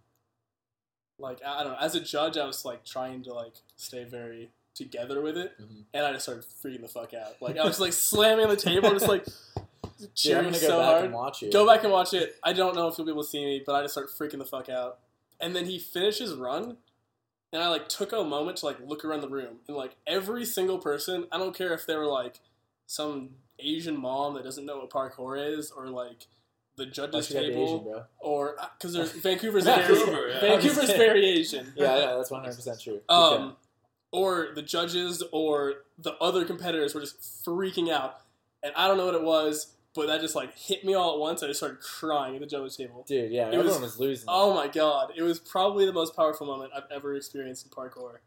like 1.19 1.39
I 1.45 1.59
I 1.59 1.63
don't 1.63 1.73
know. 1.73 1.79
As 1.79 1.95
a 1.95 1.99
judge, 1.99 2.37
I 2.37 2.45
was 2.45 2.63
like 2.65 2.85
trying 2.85 3.23
to 3.23 3.33
like 3.33 3.55
stay 3.75 4.03
very 4.03 4.51
together 4.75 5.21
with 5.21 5.37
it, 5.37 5.53
Mhm. 5.59 5.85
and 5.93 6.05
I 6.05 6.11
just 6.13 6.25
started 6.25 6.43
freaking 6.63 6.81
the 6.81 6.87
fuck 6.87 7.13
out. 7.13 7.41
Like 7.41 7.57
I 7.57 7.63
was 7.65 7.79
like 7.79 7.93
slamming 7.93 8.47
the 8.47 8.55
table, 8.55 8.91
just 8.91 9.07
like 9.07 9.25
cheering 10.15 10.51
go 10.51 10.57
so 10.57 10.77
back 10.77 10.85
hard. 10.85 11.05
and 11.05 11.13
watch 11.13 11.41
it. 11.43 11.51
Go 11.51 11.65
back 11.65 11.83
and 11.83 11.91
watch 11.91 12.13
it. 12.13 12.35
I 12.43 12.53
don't 12.53 12.75
know 12.75 12.87
if 12.87 12.97
you'll 12.97 13.05
be 13.05 13.11
able 13.11 13.23
to 13.23 13.29
see 13.29 13.43
me, 13.43 13.63
but 13.65 13.73
I 13.73 13.81
just 13.81 13.93
start 13.95 14.09
freaking 14.09 14.37
the 14.37 14.45
fuck 14.45 14.69
out. 14.69 14.99
And 15.39 15.55
then 15.55 15.65
he 15.65 15.79
finishes 15.79 16.35
run, 16.35 16.77
and 17.51 17.63
I 17.63 17.69
like 17.69 17.89
took 17.89 18.11
a 18.13 18.23
moment 18.23 18.57
to 18.57 18.67
like 18.67 18.77
look 18.79 19.03
around 19.03 19.21
the 19.21 19.29
room, 19.29 19.57
and 19.67 19.75
like 19.75 19.95
every 20.05 20.45
single 20.45 20.77
person, 20.77 21.25
I 21.31 21.37
don't 21.39 21.55
care 21.55 21.73
if 21.73 21.85
they 21.87 21.95
were 21.95 22.05
like 22.05 22.39
some 22.85 23.31
Asian 23.59 23.99
mom 23.99 24.35
that 24.35 24.43
doesn't 24.43 24.65
know 24.67 24.77
what 24.77 24.91
parkour 24.91 25.57
is, 25.57 25.71
or 25.71 25.87
like 25.89 26.27
the 26.77 26.85
judges 26.85 27.27
table, 27.27 27.63
Asian, 27.63 27.83
bro? 27.83 28.03
or 28.19 28.55
because 28.77 28.93
there's 28.93 29.11
Vancouver's 29.23 29.65
Vancouver, 29.65 30.29
yeah. 30.29 30.39
Vancouver's 30.39 30.91
very 30.93 31.25
Asian. 31.25 31.73
Yeah, 31.75 31.97
yeah, 31.97 32.13
that's 32.15 32.31
100 32.31 32.55
percent 32.55 32.79
true. 32.81 33.01
Um, 33.09 33.55
or 34.11 34.49
the 34.55 34.61
judges 34.61 35.23
or 35.31 35.73
the 35.97 36.13
other 36.21 36.45
competitors 36.45 36.93
were 36.95 37.01
just 37.01 37.19
freaking 37.45 37.91
out, 37.91 38.21
and 38.63 38.71
I 38.75 38.87
don't 38.87 38.97
know 38.97 39.05
what 39.07 39.15
it 39.15 39.23
was, 39.23 39.73
but 39.93 40.07
that 40.07 40.21
just 40.21 40.35
like 40.35 40.55
hit 40.57 40.85
me 40.85 40.93
all 40.93 41.13
at 41.13 41.19
once. 41.19 41.43
I 41.43 41.47
just 41.47 41.59
started 41.59 41.79
crying 41.81 42.35
at 42.35 42.41
the 42.41 42.47
judges 42.47 42.77
table. 42.77 43.03
dude, 43.07 43.31
yeah, 43.31 43.47
it 43.47 43.55
everyone 43.55 43.81
was- 43.81 43.93
was, 43.93 43.99
losing. 43.99 44.25
Oh 44.29 44.53
my 44.53 44.67
god, 44.67 45.11
it 45.17 45.23
was 45.23 45.39
probably 45.39 45.85
the 45.85 45.93
most 45.93 46.15
powerful 46.15 46.45
moment 46.47 46.71
I've 46.75 46.89
ever 46.91 47.15
experienced 47.15 47.65
in 47.65 47.71
parkour. 47.71 48.17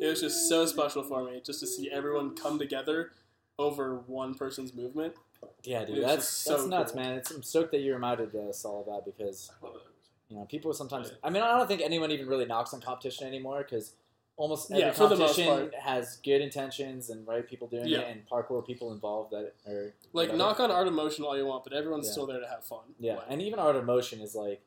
It 0.00 0.06
was 0.06 0.20
just 0.20 0.48
so 0.48 0.66
special 0.66 1.02
for 1.02 1.24
me 1.24 1.40
just 1.44 1.60
to 1.60 1.66
see 1.66 1.90
everyone 1.90 2.34
come 2.34 2.58
together 2.58 3.12
over 3.58 3.96
one 4.06 4.34
person's 4.34 4.74
movement. 4.74 5.14
Yeah, 5.62 5.84
dude, 5.84 6.04
that's 6.04 6.26
so 6.28 6.52
that's 6.56 6.66
nuts, 6.68 6.92
cool. 6.92 7.02
man. 7.02 7.12
It's, 7.18 7.30
I'm 7.30 7.42
stoked 7.42 7.70
that 7.72 7.80
you 7.80 7.92
reminded 7.92 8.34
us 8.36 8.64
all 8.64 8.80
of 8.80 8.86
that 8.86 9.04
because 9.04 9.50
I 9.62 9.68
you 10.28 10.36
know 10.36 10.44
people 10.44 10.72
sometimes. 10.72 11.08
Yeah. 11.10 11.16
I 11.22 11.30
mean, 11.30 11.42
I 11.42 11.56
don't 11.58 11.66
think 11.68 11.80
anyone 11.82 12.10
even 12.10 12.26
really 12.26 12.46
knocks 12.46 12.72
on 12.74 12.80
competition 12.80 13.26
anymore 13.26 13.62
because 13.62 13.92
almost 14.36 14.70
every 14.70 14.82
Yeah, 14.82 14.90
for 14.92 15.06
the 15.08 15.16
most 15.16 15.36
competition 15.36 15.70
has 15.80 16.16
good 16.24 16.40
intentions 16.40 17.08
and 17.10 17.26
right 17.26 17.46
people 17.48 17.68
doing 17.68 17.86
Yeah. 17.86 18.00
it 18.00 18.10
and 18.16 18.28
parkour 18.28 18.66
people 18.66 18.92
involved 18.92 19.30
that 19.32 19.54
are 19.66 19.94
Like 20.12 20.28
whatever. 20.30 20.36
knock 20.36 20.60
on 20.60 20.70
art 20.72 20.86
of 20.88 20.92
motion 20.92 21.24
all 21.24 21.36
you 21.36 21.46
want, 21.46 21.62
but 21.64 21.72
everyone's 21.72 22.10
still 22.10 22.26
there 22.26 22.40
to 22.40 22.48
have 22.48 22.64
fun. 22.64 22.80
Yeah, 22.98 23.14
Like, 23.16 23.26
and 23.28 23.40
even 23.42 23.58
art 23.60 23.76
of 23.76 23.84
motion 23.84 24.20
is 24.20 24.34
like, 24.34 24.60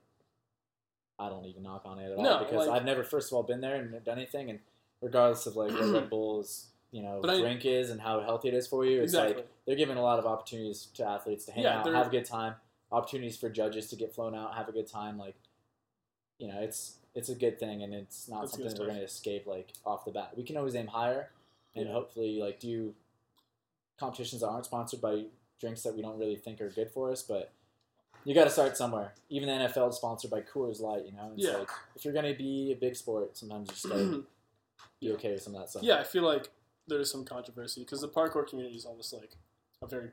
I 1.20 1.30
don't 1.30 1.46
even 1.46 1.64
knock 1.64 1.82
on 1.86 2.00
it 2.00 2.12
at 2.12 2.18
all 2.18 2.24
No, 2.24 2.40
because 2.40 2.68
like- 2.68 2.70
I've 2.78 2.86
never, 2.86 3.04
first 3.04 3.32
of 3.32 3.36
all, 3.36 3.44
been 3.44 3.60
there 3.62 3.76
and 3.76 4.04
done 4.06 4.18
anything, 4.18 4.50
and 4.50 4.60
regardless 5.02 5.46
of 5.48 5.56
like 5.56 5.72
what 5.72 5.92
Red 5.92 6.10
Bull's 6.10 6.68
you 6.92 7.02
know 7.02 7.20
But 7.22 7.32
I- 7.32 7.40
drink 7.42 7.66
is 7.66 7.90
and 7.90 8.00
how 8.00 8.22
healthy 8.22 8.48
it 8.50 8.54
is 8.54 8.68
for 8.68 8.86
you, 8.86 9.02
it's 9.02 9.14
exactly. 9.14 9.36
like 9.38 9.48
they're 9.68 9.76
giving 9.76 9.98
a 9.98 10.02
lot 10.02 10.18
of 10.18 10.26
opportunities 10.26 10.88
to 10.96 11.06
athletes 11.06 11.46
to 11.46 11.52
hang 11.52 11.66
Yeah, 11.66 11.82
out, 11.82 11.94
have 11.94 12.08
a 12.08 12.10
good 12.10 12.26
time, 12.26 12.56
opportunities 12.92 13.38
for 13.38 13.50
judges 13.50 13.90
to 13.90 13.96
get 13.98 14.16
flown 14.16 14.34
out, 14.34 14.56
have 14.56 14.70
a 14.70 14.72
good 14.72 14.88
time, 14.88 15.18
like, 15.20 15.36
you 16.40 16.48
know, 16.48 16.60
it's 16.60 16.96
it's 17.14 17.30
a 17.30 17.36
good 17.36 17.60
thing, 17.60 17.82
and 17.84 17.94
it's 17.94 18.30
not 18.30 18.44
It's 18.44 18.52
something 18.54 18.72
we're 18.78 18.86
going 18.86 18.98
to 19.00 19.04
escape 19.04 19.48
like 19.48 19.74
off 19.86 20.06
the 20.06 20.12
bat. 20.12 20.34
We 20.38 20.44
can 20.44 20.56
always 20.56 20.76
aim 20.76 20.88
higher, 20.88 21.32
and 21.76 21.88
Yeah. 21.88 21.92
hopefully 21.94 22.40
like 22.40 22.60
do 22.60 22.94
competitions 24.00 24.42
that 24.42 24.48
aren't 24.48 24.66
sponsored 24.66 25.02
by 25.02 25.26
drinks 25.60 25.82
that 25.84 25.96
we 25.96 26.02
don't 26.02 26.20
really 26.20 26.36
think 26.36 26.62
are 26.62 26.70
good 26.70 26.92
for 26.92 27.12
us, 27.12 27.24
but 27.24 27.52
you 28.24 28.36
got 28.36 28.44
to 28.44 28.50
start 28.52 28.78
somewhere. 28.78 29.14
Even 29.30 29.50
the 29.50 29.66
NFL 29.68 29.90
is 29.90 29.96
sponsored 29.96 30.30
by 30.30 30.42
Coors 30.42 30.80
Light, 30.80 31.06
you 31.06 31.12
know. 31.14 31.32
It's 31.36 31.46
Yeah. 31.46 31.58
like 31.58 31.70
if 31.96 32.06
you're 32.06 32.14
going 32.14 32.32
to 32.32 32.38
be 32.38 32.72
a 32.72 32.76
big 32.76 32.96
sport, 32.96 33.36
sometimes 33.36 33.68
you 33.70 33.74
just 33.74 33.90
got 33.90 33.96
to 33.98 34.26
be 35.02 35.12
okay 35.14 35.32
with 35.32 35.42
some 35.42 35.56
of 35.56 35.62
that 35.62 35.70
stuff. 35.70 35.82
yeah, 35.84 35.98
I 36.00 36.04
feel 36.04 36.24
like 36.24 36.50
there's 36.88 37.12
some 37.12 37.26
controversy 37.26 37.82
because 37.82 38.02
the 38.02 38.08
parkour 38.10 38.48
community 38.48 38.76
is 38.78 38.86
almost 38.86 39.12
like 39.14 39.32
a 39.82 39.88
very. 39.88 40.10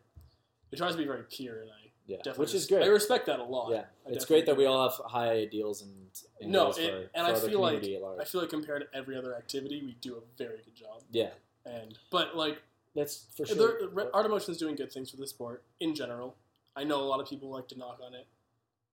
It 0.72 0.76
tries 0.76 0.92
to 0.92 0.98
be 0.98 1.04
very 1.04 1.22
pure, 1.30 1.60
and 1.62 1.70
I 1.70 1.90
yeah, 2.06 2.16
definitely 2.18 2.40
which 2.44 2.54
is 2.54 2.66
great. 2.66 2.82
I 2.82 2.86
respect 2.86 3.26
that 3.26 3.38
a 3.38 3.44
lot. 3.44 3.70
Yeah, 3.70 3.84
I 4.06 4.10
it's 4.10 4.24
great 4.24 4.46
that 4.46 4.56
we 4.56 4.66
all 4.66 4.88
have 4.88 4.98
high 5.06 5.30
ideals 5.30 5.82
and, 5.82 5.92
and 6.40 6.50
No, 6.50 6.70
it- 6.70 6.74
for, 6.76 7.10
and 7.14 7.26
for 7.38 7.46
I 7.46 7.48
feel 7.50 7.60
like- 7.60 7.74
community 7.80 7.96
at 7.96 8.02
large. 8.02 8.20
I 8.20 8.24
feel 8.24 8.40
like 8.40 8.50
compared 8.50 8.82
to 8.82 8.96
every 8.98 9.16
other 9.16 9.34
activity, 9.34 9.82
we 9.84 9.92
do 10.00 10.16
a 10.16 10.20
very 10.36 10.58
good 10.64 10.74
job. 10.74 11.02
yeah, 11.12 11.30
And 11.64 11.98
but 12.10 12.36
like 12.36 12.60
that's 12.94 13.26
for 13.36 13.46
sure. 13.46 13.90
Art 14.12 14.24
of 14.26 14.30
Motion 14.30 14.52
is 14.52 14.58
doing 14.58 14.74
good 14.76 14.92
things 14.92 15.10
for 15.10 15.16
the 15.16 15.26
sport 15.26 15.62
in 15.80 15.94
general. 15.94 16.36
I 16.76 16.84
know 16.84 17.00
a 17.00 17.06
lot 17.06 17.20
of 17.20 17.28
people 17.28 17.48
like 17.50 17.68
to 17.68 17.78
knock 17.78 18.00
on 18.04 18.14
it. 18.14 18.26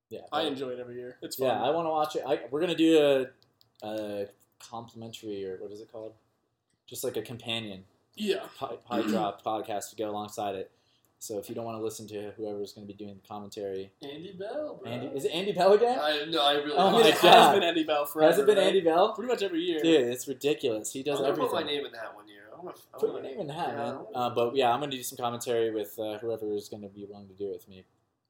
yeah, 0.09 0.22
I 0.32 0.43
enjoy 0.43 0.69
it 0.69 0.80
every 0.80 0.95
year. 0.95 1.17
It's 1.22 1.36
fun. 1.36 1.47
Yeah, 1.47 1.61
I 1.61 1.72
want 1.72 1.88
to 1.88 1.89
watch 1.89 2.15
it. 2.15 2.24
I, 2.26 2.41
we're 2.51 2.61
gonna 2.61 2.76
do 2.76 3.28
a, 3.84 3.88
a 3.88 4.28
complimentary 4.59 5.45
or 5.45 5.57
what 5.57 5.72
is 5.72 5.82
it 5.82 5.91
called? 5.91 6.13
Just 6.88 7.03
like 7.03 7.17
a 7.17 7.22
companion 7.22 7.84
yeah. 8.16 8.39
pie, 8.57 8.76
pie 8.86 9.01
drop 9.03 9.43
podcast 9.45 9.89
to 9.91 9.95
go 9.95 10.09
alongside 10.09 10.55
it. 10.55 10.72
So 11.20 11.38
if 11.38 11.49
you 11.49 11.53
don't 11.55 11.66
want 11.66 11.78
to 11.78 11.84
listen 11.84 12.07
to 12.07 12.32
whoever's 12.36 12.74
going 12.74 12.88
to 12.88 12.91
be 12.91 12.97
doing 12.97 13.20
the 13.22 13.28
commentary, 13.28 13.91
Andy 14.01 14.34
Bell, 14.39 14.80
bro. 14.82 14.91
Andy 14.91 15.07
is 15.16 15.26
it 15.26 15.30
Andy 15.30 15.51
Bell 15.51 15.74
again? 15.74 15.99
I 16.01 16.26
no, 16.28 16.43
I 16.43 16.53
really. 16.53 16.74
Oh 16.76 16.89
my 16.91 17.01
it 17.07 17.14
God. 17.22 17.34
has 17.34 17.53
been 17.53 17.64
Andy 17.64 17.84
Bell 17.84 18.05
forever. 18.07 18.32
Has 18.32 18.39
it 18.39 18.47
been 18.47 18.57
right? 18.57 18.68
Andy 18.68 18.82
Bell? 18.82 19.14
Pretty 19.14 19.28
much 19.32 19.43
every 19.43 19.62
year. 19.62 19.84
Dude, 19.84 20.07
it's 20.07 20.28
ridiculous. 20.28 20.91
He 20.91 21.01
I'm 21.01 21.05
does 21.05 21.20
gonna 21.20 21.36
put 21.36 21.53
my 21.53 21.62
name 21.62 21.86
in 21.86 21.91
that 21.91 22.16
one 22.16 22.28
year. 22.28 22.45
wanna, 22.57 22.76
I 22.91 22.97
Put 22.97 23.03
your 23.03 23.14
wanna- 23.18 23.28
name 23.30 23.39
in 23.39 23.47
the 23.47 23.53
hat, 23.53 23.68
yeah, 23.70 23.78
man. 23.78 23.97
Uh, 24.16 24.30
but 24.32 24.55
yeah, 24.55 24.74
I'm 24.74 24.80
gonna 24.80 24.91
do 24.93 25.03
some 25.03 25.18
commentary 25.18 25.70
with 25.70 25.97
uh, 25.99 26.18
whoever 26.18 26.51
is 26.53 26.70
gonna 26.70 26.89
be 26.89 27.05
willing 27.05 27.28
to 27.28 27.34
do 27.36 27.49
it 27.49 27.53
with 27.53 27.70
me. 27.70 27.86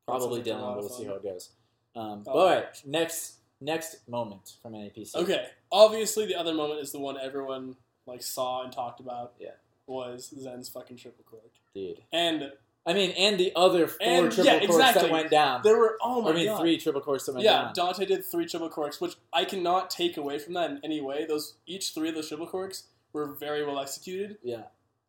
Probably 0.06 0.40
That 0.42 0.50
sounds 0.50 0.62
like 0.62 0.62
a 0.62 0.66
Dylan, 0.66 0.74
but 0.76 0.80
we'll 0.82 0.90
see 0.90 1.06
how 1.06 1.14
it 1.14 1.24
goes. 1.24 1.50
Um, 1.96 2.24
Oh. 2.28 2.32
All 2.40 2.46
right, 2.50 2.66
next 2.86 3.36
next 3.62 4.06
moment 4.10 4.56
from 4.62 4.74
NAPC. 4.74 5.16
Okay, 5.16 5.46
obviously 5.72 6.26
the 6.26 6.36
other 6.36 6.54
moment 6.54 6.82
is 6.82 6.92
the 6.92 7.00
one 7.00 7.18
everyone 7.18 7.78
like 8.06 8.22
saw 8.22 8.64
and 8.64 8.74
talked 8.74 9.00
about. 9.00 9.32
Yeah. 9.40 9.52
Was 9.88 10.34
Zen's 10.40 10.70
fucking 10.70 10.98
triple 10.98 11.24
cork, 11.30 11.52
dude. 11.74 12.02
and 12.12 12.52
I 12.86 12.94
mean, 12.94 13.12
and 13.12 13.40
the 13.40 13.52
other 13.56 13.88
four 13.88 13.98
And- 14.02 14.32
triple 14.32 14.46
yeah, 14.46 14.60
corks 14.60 14.74
exactly. 14.76 15.02
that 15.04 15.12
went 15.12 15.30
down. 15.30 15.62
there 15.64 15.78
were 15.78 15.98
oh 16.02 16.22
my 16.22 16.32
I 16.32 16.34
mean, 16.34 16.46
god, 16.48 16.60
three 16.62 16.78
triple 16.78 17.02
corks 17.02 17.26
that 17.26 17.34
went 17.34 17.46
yeah, 17.46 17.64
down. 17.64 17.74
Dante 17.76 18.06
did 18.06 18.26
three 18.26 18.46
triple 18.48 18.70
corks, 18.70 19.00
which 19.00 19.14
I 19.32 19.46
cannot 19.46 19.90
take 19.90 20.18
away 20.18 20.40
from 20.40 20.54
that 20.56 20.72
in 20.72 20.80
any 20.84 21.00
way. 21.02 21.26
Those 21.26 21.56
each 21.68 21.92
three 21.94 22.10
of 22.10 22.16
those 22.16 22.28
triple 22.30 22.48
corks 22.48 22.84
were 23.14 23.28
very 23.34 23.64
well 23.66 23.80
executed, 23.80 24.38
yeah, 24.42 24.64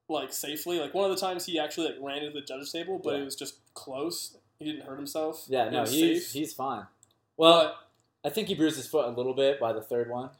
like 0.09 0.33
safely. 0.33 0.79
Like 0.81 0.93
one 0.93 1.11
of 1.11 1.17
the 1.19 1.21
times 1.25 1.47
he 1.47 1.59
actually 1.59 1.87
like 1.87 1.97
ran 2.01 2.19
into 2.19 2.39
the 2.39 2.45
judges 2.45 2.71
table, 2.73 3.01
but 3.03 3.15
Yeah. 3.15 3.23
it 3.23 3.25
was 3.25 3.37
just 3.37 3.55
close. 3.75 4.37
He 4.59 4.67
didn't 4.67 4.83
hurt 4.87 4.97
himself. 4.97 5.45
yeah. 5.49 5.71
No, 5.71 5.85
he's 5.85 6.27
safe. 6.27 6.33
he's 6.33 6.53
fine. 6.53 6.87
Well, 7.39 7.75
but 8.23 8.29
I 8.29 8.33
think 8.33 8.49
he 8.49 8.55
bruised 8.55 8.77
his 8.77 8.87
foot 8.87 9.07
a 9.07 9.11
little 9.11 9.35
bit 9.35 9.59
by 9.59 9.73
the 9.73 9.81
third 9.81 10.11
one. 10.11 10.31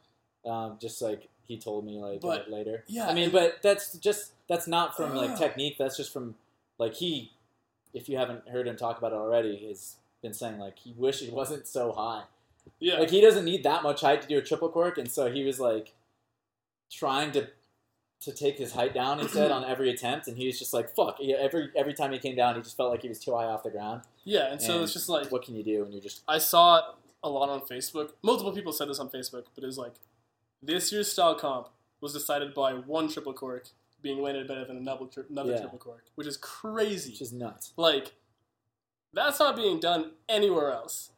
Um, 0.45 0.77
just 0.79 1.01
like 1.01 1.29
he 1.45 1.57
told 1.57 1.85
me 1.85 1.99
like 1.99 2.21
But, 2.21 2.49
later. 2.49 2.83
yeah, 2.87 3.07
I 3.07 3.13
mean, 3.13 3.29
but 3.31 3.61
that's 3.61 3.93
just 3.97 4.31
that's 4.47 4.67
not 4.67 4.95
from 4.95 5.15
like 5.15 5.31
ah. 5.31 5.35
technique. 5.35 5.77
That's 5.77 5.97
just 5.97 6.11
from 6.13 6.35
like 6.77 6.95
he. 6.95 7.31
If 7.93 8.09
you 8.09 8.17
haven't 8.17 8.47
heard 8.49 8.67
him 8.67 8.75
talk 8.75 8.97
about 8.97 9.11
it 9.11 9.17
already, 9.17 9.67
has 9.67 9.97
been 10.21 10.33
saying 10.33 10.57
like 10.59 10.79
he 10.79 10.93
wish 10.97 11.21
it 11.21 11.31
wasn't 11.31 11.67
so 11.67 11.91
high. 11.91 12.23
yeah, 12.79 12.97
Like 12.99 13.11
he 13.11 13.21
doesn't 13.21 13.45
need 13.45 13.63
that 13.63 13.83
much 13.83 14.01
height 14.01 14.21
to 14.23 14.27
do 14.27 14.37
a 14.37 14.41
triple 14.41 14.69
cork, 14.69 14.97
and 14.97 15.11
so 15.11 15.31
he 15.31 15.43
was 15.43 15.59
like 15.59 15.93
trying 16.91 17.31
to 17.33 17.47
to 18.21 18.31
take 18.31 18.57
his 18.57 18.71
height 18.71 18.93
down. 18.93 19.19
He 19.19 19.27
said 19.27 19.51
on 19.57 19.63
every 19.65 19.89
attempt, 19.89 20.27
and 20.27 20.37
he 20.37 20.47
was 20.47 20.57
just 20.57 20.73
like 20.73 20.95
fuck. 20.95 21.17
Yeah, 21.19 21.35
Every 21.39 21.69
every 21.75 21.93
time 21.93 22.11
he 22.11 22.19
came 22.19 22.35
down, 22.35 22.55
he 22.55 22.61
just 22.61 22.77
felt 22.77 22.89
like 22.89 23.01
he 23.01 23.09
was 23.09 23.19
too 23.19 23.35
high 23.35 23.45
off 23.45 23.63
the 23.63 23.69
ground. 23.69 24.01
yeah, 24.23 24.51
and 24.51 24.61
so 24.61 24.81
it's 24.81 24.93
just 24.93 25.09
like 25.09 25.31
What 25.31 25.43
can 25.43 25.55
you 25.55 25.63
do 25.63 25.83
when 25.83 25.91
you're 25.91 26.01
just 26.01 26.21
I 26.27 26.37
saw 26.37 26.81
a 27.23 27.29
lot 27.29 27.49
on 27.49 27.61
Facebook. 27.61 28.11
Multiple 28.21 28.51
people 28.53 28.73
said 28.73 28.89
this 28.89 28.99
on 28.99 29.09
Facebook, 29.09 29.45
but 29.55 29.63
it 29.63 29.67
was 29.67 29.77
like 29.77 29.93
this 30.65 30.91
year's 30.91 31.11
style 31.11 31.35
comp 31.35 31.69
was 32.01 32.13
decided 32.13 32.53
by 32.53 32.73
one 32.73 33.07
triple 33.09 33.33
cork 33.33 33.67
being 34.01 34.21
landed 34.21 34.47
better 34.47 34.65
than 34.65 34.77
another, 34.77 35.05
tri- 35.05 35.23
another 35.29 35.51
Yeah. 35.53 35.59
triple 35.61 35.79
cork, 35.79 36.05
which 36.15 36.27
is 36.27 36.37
crazy. 36.37 37.11
which 37.11 37.21
is 37.21 37.31
nuts. 37.33 37.73
like 37.77 38.13
that's 39.13 39.39
not 39.39 39.55
being 39.55 39.79
done 39.79 40.11
anywhere 40.27 40.71
else 40.71 41.11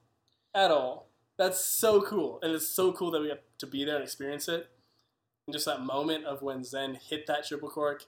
at 0.54 0.70
all. 0.72 1.08
That's 1.38 1.60
so 1.60 2.02
cool, 2.02 2.40
and 2.42 2.54
it's 2.54 2.68
so 2.68 2.94
cool 2.94 3.12
that 3.12 3.22
we 3.22 3.28
got 3.28 3.40
to 3.60 3.68
be 3.68 3.84
there 3.84 3.96
and 3.96 4.04
experience 4.04 4.48
it. 4.48 4.70
And 5.48 5.54
just 5.54 5.66
that 5.66 5.82
moment 5.82 6.26
of 6.26 6.42
when 6.42 6.64
Zen 6.64 6.96
hit 6.96 7.28
that 7.28 7.46
triple 7.46 7.70
cork 7.70 8.06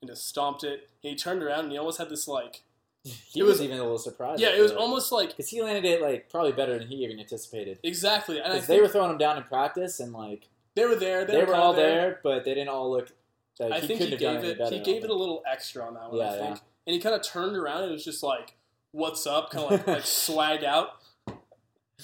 and 0.00 0.10
just 0.10 0.26
stomped 0.26 0.64
it, 0.64 0.88
and 1.02 1.10
he 1.10 1.14
turned 1.16 1.42
around 1.42 1.60
and 1.64 1.72
he 1.72 1.78
almost 1.78 1.98
had 1.98 2.08
this 2.08 2.26
like 2.28 2.62
He 3.04 3.40
It 3.40 3.42
was, 3.42 3.52
was- 3.58 3.62
even 3.62 3.78
a 3.78 3.82
little 3.82 3.98
surprised. 3.98 4.40
yeah, 4.40 4.50
it 4.50 4.60
was 4.60 4.72
almost 4.72 5.10
like 5.12 5.30
because 5.30 5.48
he 5.50 5.62
landed 5.62 5.84
it 5.84 6.00
like 6.02 6.28
probably 6.30 6.52
better 6.52 6.78
than 6.78 6.88
he 6.88 6.96
even 7.04 7.18
anticipated. 7.20 7.78
exactly. 7.82 8.36
Because 8.36 8.66
they 8.66 8.80
were 8.80 8.88
throwing 8.88 9.10
him 9.10 9.18
down 9.18 9.36
in 9.36 9.42
practice, 9.44 10.00
and 10.00 10.12
like 10.12 10.48
they 10.76 10.84
were 10.84 10.96
there. 10.96 11.24
They, 11.24 11.32
they, 11.34 11.38
were 11.40 11.46
kinda 11.46 11.60
all 11.60 11.72
there, 11.72 12.20
but 12.22 12.44
they 12.44 12.54
didn't 12.54 12.68
all 12.68 12.90
look. 12.90 13.10
Like, 13.58 13.72
I 13.72 13.80
he 13.80 13.86
think 13.86 14.00
he 14.00 14.16
gave 14.16 14.42
it. 14.44 14.58
He 14.72 14.80
gave 14.80 15.04
it 15.04 15.10
a 15.10 15.14
little 15.14 15.42
extra 15.50 15.84
on 15.84 15.94
that 15.94 16.10
one. 16.10 16.18
Yeah, 16.18 16.32
I 16.32 16.38
think, 16.38 16.56
yeah. 16.56 16.62
and 16.86 16.94
he 16.94 17.00
kind 17.00 17.14
of 17.14 17.22
turned 17.22 17.56
around 17.56 17.82
and 17.82 17.92
was 17.92 18.04
just 18.04 18.22
like, 18.22 18.56
"What's 18.92 19.26
up?" 19.26 19.50
Kind 19.50 19.64
of 19.64 19.70
like 19.72 19.86
like 19.86 20.04
swag 20.06 20.64
out. 20.64 20.90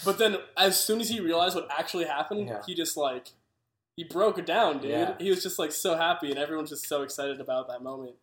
But 0.04 0.18
then, 0.18 0.36
as 0.56 0.78
soon 0.78 1.00
as 1.00 1.08
he 1.08 1.20
realized 1.20 1.54
what 1.54 1.68
actually 1.70 2.04
happened, 2.04 2.48
Yeah. 2.48 2.62
he 2.66 2.74
just 2.74 2.96
like 2.96 3.28
he 3.96 4.04
broke 4.04 4.38
it 4.38 4.44
down, 4.44 4.80
dude. 4.80 4.90
Yeah. 4.90 5.14
He 5.18 5.30
was 5.30 5.42
just 5.42 5.58
like 5.58 5.72
so 5.72 5.96
happy, 5.96 6.30
and 6.30 6.38
everyone's 6.38 6.70
just 6.70 6.86
so 6.86 7.02
excited 7.02 7.40
about 7.40 7.68
that 7.68 7.82
moment. 7.82 8.16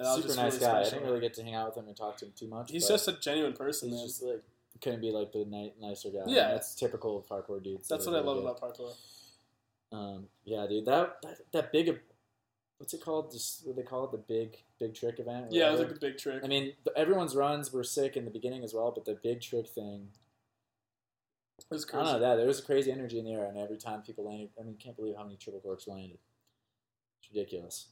And 0.00 0.22
Super 0.22 0.34
nice 0.34 0.54
really 0.54 0.58
guy. 0.58 0.80
I 0.80 0.84
didn't 0.84 1.04
really 1.04 1.20
get 1.20 1.34
to 1.34 1.42
hang 1.44 1.54
out 1.54 1.66
with 1.68 1.76
him 1.76 1.86
and 1.86 1.96
talk 1.96 2.16
to 2.18 2.24
him 2.24 2.32
too 2.36 2.48
much. 2.48 2.70
He's 2.70 2.88
just 2.88 3.06
a 3.06 3.12
genuine 3.12 3.52
person, 3.52 3.90
he's 3.90 3.98
man. 3.98 4.06
just 4.06 4.22
like 4.22 4.42
couldn't 4.82 5.00
be 5.00 5.10
like 5.12 5.32
the 5.32 5.44
ni- 5.44 5.72
nicer 5.80 6.08
guy. 6.10 6.24
Yeah. 6.26 6.48
that's 6.48 6.74
typical 6.74 7.18
of 7.18 7.26
parkour 7.26 7.62
dudes. 7.62 7.86
That's 7.88 8.06
what 8.06 8.16
I 8.16 8.20
love 8.20 8.38
good. 8.38 8.44
about 8.44 8.60
parkour. 8.60 8.92
Um, 9.94 10.26
yeah, 10.44 10.66
dude, 10.68 10.86
that, 10.86 11.16
that 11.22 11.36
that 11.52 11.72
big, 11.72 12.00
what's 12.78 12.94
it 12.94 13.00
called? 13.00 13.30
Just 13.30 13.66
what 13.66 13.76
they 13.76 13.82
call 13.82 14.04
it, 14.04 14.10
the 14.10 14.18
big 14.18 14.56
big 14.80 14.94
trick 14.94 15.20
event. 15.20 15.46
Yeah, 15.50 15.68
it 15.68 15.72
was 15.72 15.80
like 15.80 15.90
a 15.92 16.00
big 16.00 16.18
trick. 16.18 16.40
I 16.42 16.48
mean, 16.48 16.72
the, 16.84 16.96
everyone's 16.96 17.36
runs 17.36 17.72
were 17.72 17.84
sick 17.84 18.16
in 18.16 18.24
the 18.24 18.30
beginning 18.30 18.64
as 18.64 18.74
well, 18.74 18.90
but 18.92 19.04
the 19.04 19.18
big 19.22 19.40
trick 19.40 19.68
thing, 19.68 20.08
it 21.58 21.64
was 21.70 21.84
I 21.84 21.90
crazy. 21.90 22.04
don't 22.04 22.12
know 22.14 22.28
that 22.28 22.36
there 22.36 22.46
was 22.46 22.58
a 22.58 22.64
crazy 22.64 22.90
energy 22.90 23.20
in 23.20 23.24
the 23.24 23.32
air, 23.32 23.44
and 23.44 23.56
every 23.56 23.76
time 23.76 24.02
people 24.02 24.26
landed, 24.26 24.50
I 24.58 24.64
mean, 24.64 24.76
can't 24.76 24.96
believe 24.96 25.16
how 25.16 25.22
many 25.22 25.36
triple 25.36 25.60
corks 25.60 25.86
landed. 25.86 26.18
It's 27.20 27.32
ridiculous. 27.32 27.88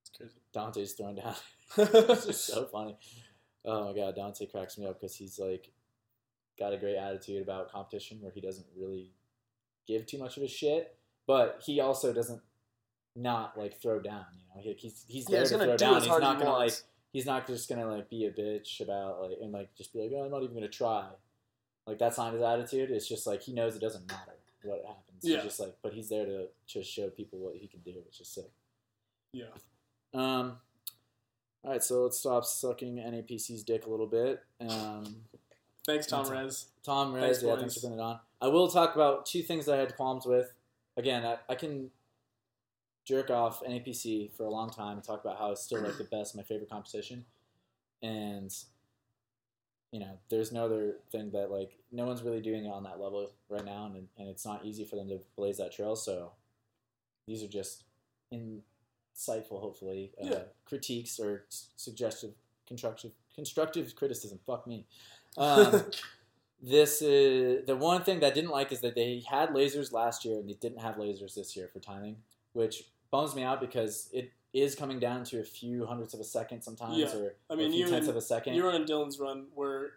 It's 0.00 0.16
crazy. 0.16 0.40
Dante's 0.52 0.92
thrown 0.92 1.16
down. 1.16 1.34
it's 1.76 2.26
just 2.26 2.46
so 2.46 2.64
funny. 2.66 2.96
Oh 3.66 3.86
my 3.86 3.94
god, 3.94 4.16
Dante 4.16 4.46
cracks 4.46 4.78
me 4.78 4.86
up 4.86 5.00
because 5.00 5.16
he's 5.16 5.38
like 5.38 5.70
got 6.58 6.72
a 6.72 6.78
great 6.78 6.96
attitude 6.96 7.42
about 7.42 7.70
competition 7.70 8.18
where 8.20 8.32
he 8.32 8.40
doesn't 8.40 8.66
really 8.76 9.10
give 9.86 10.06
too 10.06 10.18
much 10.18 10.36
of 10.36 10.42
a 10.42 10.48
shit, 10.48 10.96
but 11.26 11.62
he 11.64 11.80
also 11.80 12.12
doesn't 12.12 12.40
not 13.16 13.58
like 13.58 13.80
throw 13.80 14.00
down. 14.00 14.26
You 14.32 14.42
know, 14.54 14.62
he, 14.62 14.72
he's 14.74 15.04
he's 15.08 15.28
yeah, 15.28 15.36
there 15.36 15.40
he's 15.40 15.50
to 15.50 15.58
throw 15.58 15.66
do 15.66 15.76
down. 15.76 16.00
He's 16.00 16.08
not 16.08 16.38
gonna 16.38 16.52
like 16.52 16.74
he's 17.12 17.26
not 17.26 17.46
just 17.46 17.68
gonna 17.68 17.86
like 17.86 18.10
be 18.10 18.26
a 18.26 18.30
bitch 18.30 18.80
about 18.80 19.22
like 19.22 19.38
and 19.40 19.52
like 19.52 19.74
just 19.76 19.92
be 19.92 20.00
like 20.00 20.10
oh 20.14 20.24
I'm 20.24 20.30
not 20.30 20.42
even 20.42 20.54
gonna 20.54 20.68
try. 20.68 21.06
Like 21.86 21.98
that's 21.98 22.18
not 22.18 22.32
his 22.32 22.42
attitude. 22.42 22.90
It's 22.90 23.08
just 23.08 23.26
like 23.26 23.42
he 23.42 23.52
knows 23.52 23.76
it 23.76 23.80
doesn't 23.80 24.06
matter 24.08 24.32
what 24.64 24.82
happens. 24.86 25.22
Yeah. 25.22 25.36
He's 25.36 25.44
just 25.44 25.60
like, 25.60 25.76
but 25.82 25.92
he's 25.92 26.08
there 26.08 26.24
to 26.24 26.46
just 26.66 26.90
show 26.90 27.08
people 27.08 27.38
what 27.38 27.56
he 27.56 27.66
can 27.66 27.80
do, 27.80 27.94
which 28.04 28.20
is 28.20 28.28
sick. 28.28 28.50
Yeah. 29.32 29.46
Um. 30.12 30.58
All 31.62 31.70
right, 31.70 31.82
so 31.82 32.02
let's 32.02 32.18
stop 32.18 32.44
sucking 32.44 32.96
NAPC's 32.96 33.62
dick 33.62 33.86
a 33.86 33.90
little 33.90 34.06
bit. 34.06 34.42
Um, 34.60 35.16
Thanks, 35.86 36.06
Tom 36.06 36.28
Rez. 36.28 36.66
Tom 36.84 37.12
Thanks, 37.14 37.26
Rez, 37.26 37.42
yeah, 37.42 37.50
boys. 37.50 37.60
thanks 37.60 37.74
for 37.74 37.80
putting 37.80 37.98
it 37.98 38.02
on. 38.02 38.20
I 38.42 38.48
will 38.48 38.68
talk 38.68 38.94
about 38.94 39.24
two 39.24 39.42
things 39.42 39.64
that 39.64 39.76
I 39.76 39.78
had 39.78 39.96
qualms 39.96 40.26
with. 40.26 40.52
Again, 40.96 41.24
I, 41.24 41.38
I 41.48 41.54
can 41.54 41.90
jerk 43.04 43.30
off 43.30 43.62
NAPC 43.62 44.30
for 44.36 44.44
a 44.44 44.50
long 44.50 44.70
time 44.70 44.96
and 44.96 45.04
talk 45.04 45.24
about 45.24 45.38
how 45.38 45.50
it's 45.52 45.62
still 45.62 45.82
like 45.82 45.98
the 45.98 46.04
best, 46.04 46.36
my 46.36 46.42
favorite 46.42 46.70
competition, 46.70 47.24
and 48.02 48.54
you 49.92 50.00
know, 50.00 50.18
there's 50.28 50.50
no 50.50 50.64
other 50.64 50.96
thing 51.12 51.30
that 51.32 51.50
like 51.50 51.78
no 51.92 52.04
one's 52.06 52.22
really 52.22 52.40
doing 52.40 52.64
it 52.64 52.68
on 52.68 52.82
that 52.84 53.00
level 53.00 53.30
right 53.48 53.64
now, 53.64 53.86
and 53.86 54.08
and 54.18 54.28
it's 54.28 54.44
not 54.46 54.64
easy 54.64 54.84
for 54.84 54.96
them 54.96 55.08
to 55.08 55.20
blaze 55.36 55.58
that 55.58 55.72
trail. 55.72 55.94
So 55.96 56.32
these 57.26 57.42
are 57.42 57.48
just 57.48 57.84
insightful, 58.32 59.60
hopefully, 59.60 60.12
uh, 60.22 60.26
Yeah. 60.26 60.42
critiques 60.64 61.18
or 61.20 61.44
s- 61.48 61.68
suggestive, 61.76 62.34
constructive, 62.66 63.12
constructive 63.34 63.94
criticism. 63.96 64.38
Fuck 64.46 64.66
me. 64.66 64.86
Um, 65.36 65.84
this 66.62 67.02
is 67.02 67.66
the 67.66 67.76
one 67.76 68.02
thing 68.02 68.20
that 68.20 68.28
I 68.32 68.34
didn't 68.34 68.50
like 68.50 68.72
is 68.72 68.80
that 68.80 68.94
they 68.94 69.22
had 69.28 69.50
lasers 69.50 69.92
last 69.92 70.24
year 70.24 70.38
and 70.38 70.48
they 70.48 70.54
didn't 70.54 70.80
have 70.80 70.96
lasers 70.96 71.34
this 71.34 71.56
year 71.56 71.68
for 71.68 71.78
timing, 71.80 72.16
which 72.52 72.84
bums 73.10 73.34
me 73.34 73.42
out 73.42 73.60
because 73.60 74.08
it 74.12 74.32
is 74.52 74.74
coming 74.74 74.98
down 74.98 75.24
to 75.24 75.40
a 75.40 75.44
few 75.44 75.84
hundredths 75.84 76.14
of 76.14 76.20
a 76.20 76.24
second 76.24 76.62
sometimes, 76.62 76.96
Yeah. 76.98 77.14
or 77.16 77.34
I 77.50 77.54
a 77.54 77.56
mean, 77.56 77.68
a 77.68 77.72
few 77.72 77.84
tenths 77.88 78.06
and, 78.06 78.10
of 78.10 78.16
a 78.16 78.20
second. 78.20 78.54
You're 78.54 78.72
on 78.72 78.84
Dylan's 78.84 79.18
run 79.18 79.46
where 79.54 79.94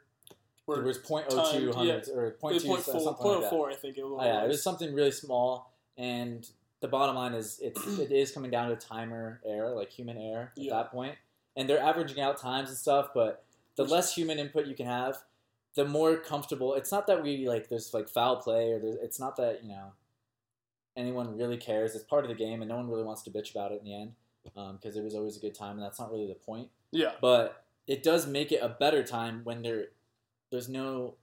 There 0.67 0.81
was 0.83 0.97
.02 0.99 1.29
timed, 1.29 1.73
hundredths 1.75 2.09
or 2.09 2.25
it 2.27 2.37
was 2.41 2.63
0.2 2.63 2.67
point 2.67 2.83
something 2.83 3.05
like 3.05 3.41
that. 3.41 3.49
four, 3.49 3.69
I 3.69 3.75
think 3.75 3.97
it 3.97 4.03
was. 4.03 4.19
Oh, 4.21 4.25
yeah, 4.25 4.43
it 4.43 4.47
was 4.47 4.61
something 4.63 4.93
really 4.93 5.11
small, 5.11 5.71
and 5.97 6.47
the 6.81 6.87
bottom 6.87 7.15
line 7.15 7.33
is 7.33 7.59
it's 7.61 7.85
it 7.99 8.11
is 8.11 8.31
coming 8.31 8.51
down 8.51 8.69
to 8.69 8.75
timer 8.75 9.39
error, 9.45 9.73
like 9.75 9.89
human 9.91 10.17
error 10.17 10.51
at 10.57 10.61
Yeah. 10.63 10.73
that 10.73 10.91
point, 10.91 11.15
and 11.55 11.69
they're 11.69 11.81
averaging 11.81 12.19
out 12.19 12.37
times 12.37 12.67
and 12.69 12.77
stuff. 12.77 13.09
But 13.13 13.45
the 13.75 13.83
Which- 13.83 13.91
less 13.91 14.13
human 14.15 14.39
input 14.39 14.65
you 14.65 14.75
can 14.75 14.87
have, 14.87 15.23
the 15.78 15.86
more 15.86 16.17
comfortable. 16.17 16.73
It's 16.73 16.91
not 16.91 17.05
that 17.05 17.21
we 17.21 17.47
like 17.47 17.69
there's 17.69 17.93
like 17.93 18.09
foul 18.09 18.38
play 18.38 18.71
or 18.71 18.80
there's, 18.80 18.95
it's 18.95 19.19
not 19.19 19.38
that 19.38 19.63
you 19.63 19.69
know 19.69 19.93
anyone 20.97 21.38
really 21.38 21.55
cares. 21.55 21.93
It's 21.93 22.03
part 22.03 22.25
of 22.25 22.30
the 22.30 22.36
game, 22.36 22.63
and 22.63 22.67
no 22.67 22.78
one 22.78 22.89
really 22.89 23.03
wants 23.03 23.21
to 23.23 23.30
bitch 23.30 23.51
about 23.51 23.71
it 23.71 23.82
in 23.82 23.86
the 23.86 23.95
end 23.95 24.13
because 24.73 24.97
it 24.97 25.03
was 25.03 25.13
always 25.13 25.38
a 25.38 25.39
good 25.39 25.53
time, 25.53 25.75
and 25.75 25.84
that's 25.84 25.99
not 25.99 26.11
really 26.11 26.28
the 26.28 26.34
point. 26.34 26.69
Yeah, 26.91 27.11
But 27.21 27.63
it 27.86 28.01
does 28.01 28.25
make 28.25 28.51
it 28.51 28.59
a 28.61 28.69
better 28.69 29.03
time 29.03 29.41
when 29.43 29.61
there 29.61 29.89
there's 30.51 30.67
no 30.67 31.13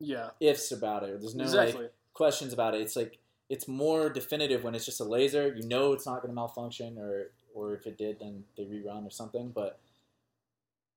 yeah, 0.00 0.30
ifs 0.40 0.72
about 0.72 1.04
it. 1.04 1.20
There's 1.20 1.36
no 1.36 1.44
like 1.44 1.68
exactly. 1.68 1.88
questions 2.12 2.52
about 2.52 2.74
it. 2.74 2.80
It's 2.80 2.96
like 2.96 3.18
it's 3.48 3.68
more 3.68 4.10
definitive 4.10 4.64
when 4.64 4.74
it's 4.74 4.86
just 4.86 5.00
a 5.00 5.04
laser. 5.04 5.54
You 5.54 5.68
know 5.68 5.92
it's 5.92 6.04
not 6.04 6.16
going 6.16 6.30
to 6.30 6.34
malfunction, 6.34 6.98
or 6.98 7.30
or 7.54 7.74
if 7.74 7.86
it 7.86 7.96
did, 7.96 8.18
then 8.18 8.42
they 8.56 8.64
rerun 8.64 9.06
or 9.06 9.10
something. 9.10 9.52
But 9.54 9.78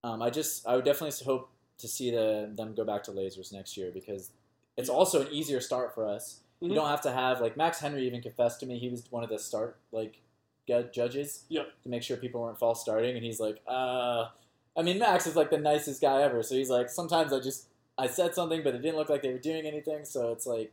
um, 0.04 0.24
I 0.24 0.32
just 0.32 0.68
I 0.68 0.76
would 0.76 0.86
definitely 0.86 1.24
hope 1.24 1.52
to 1.80 1.88
see 1.88 2.12
the 2.12 2.50
them 2.56 2.74
go 2.76 2.84
back 2.86 3.04
to 3.04 3.12
lasers 3.12 3.52
next 3.52 3.76
year 3.78 3.92
because 3.94 4.32
it's 4.78 4.90
also 4.90 5.22
an 5.22 5.28
easier 5.32 5.60
start 5.60 5.94
for 5.94 6.08
us. 6.08 6.40
Mhm. 6.62 6.70
You 6.70 6.76
don't 6.76 6.88
have 6.88 7.02
to 7.02 7.12
have 7.12 7.42
like 7.42 7.58
Max 7.58 7.80
Henry 7.80 8.06
even 8.08 8.22
confessed 8.22 8.60
to 8.62 8.66
me 8.66 8.78
he 8.80 8.90
was 8.90 9.04
one 9.12 9.24
of 9.24 9.30
the 9.30 9.40
start 9.40 9.78
like 9.92 10.22
judges 10.68 11.44
Yep. 11.50 11.68
to 11.84 11.90
make 11.90 12.04
sure 12.04 12.16
people 12.18 12.42
weren't 12.42 12.58
false 12.58 12.82
starting, 12.82 13.16
and 13.16 13.24
he's 13.26 13.40
like, 13.40 13.62
uh. 13.68 14.30
I 14.76 14.82
mean, 14.82 14.98
Max 14.98 15.28
is 15.28 15.36
like 15.36 15.52
the 15.52 15.58
nicest 15.60 16.02
guy 16.02 16.22
ever, 16.24 16.42
so 16.42 16.56
he's 16.56 16.70
like, 16.70 16.90
sometimes 16.90 17.32
I 17.34 17.40
just 17.40 17.68
I 17.98 18.08
said 18.08 18.34
something, 18.34 18.64
but 18.64 18.74
it 18.74 18.80
didn't 18.82 18.96
look 18.98 19.10
like 19.10 19.22
they 19.22 19.32
were 19.32 19.38
doing 19.38 19.68
anything, 19.68 20.04
so 20.06 20.32
it's 20.32 20.48
like, 20.48 20.72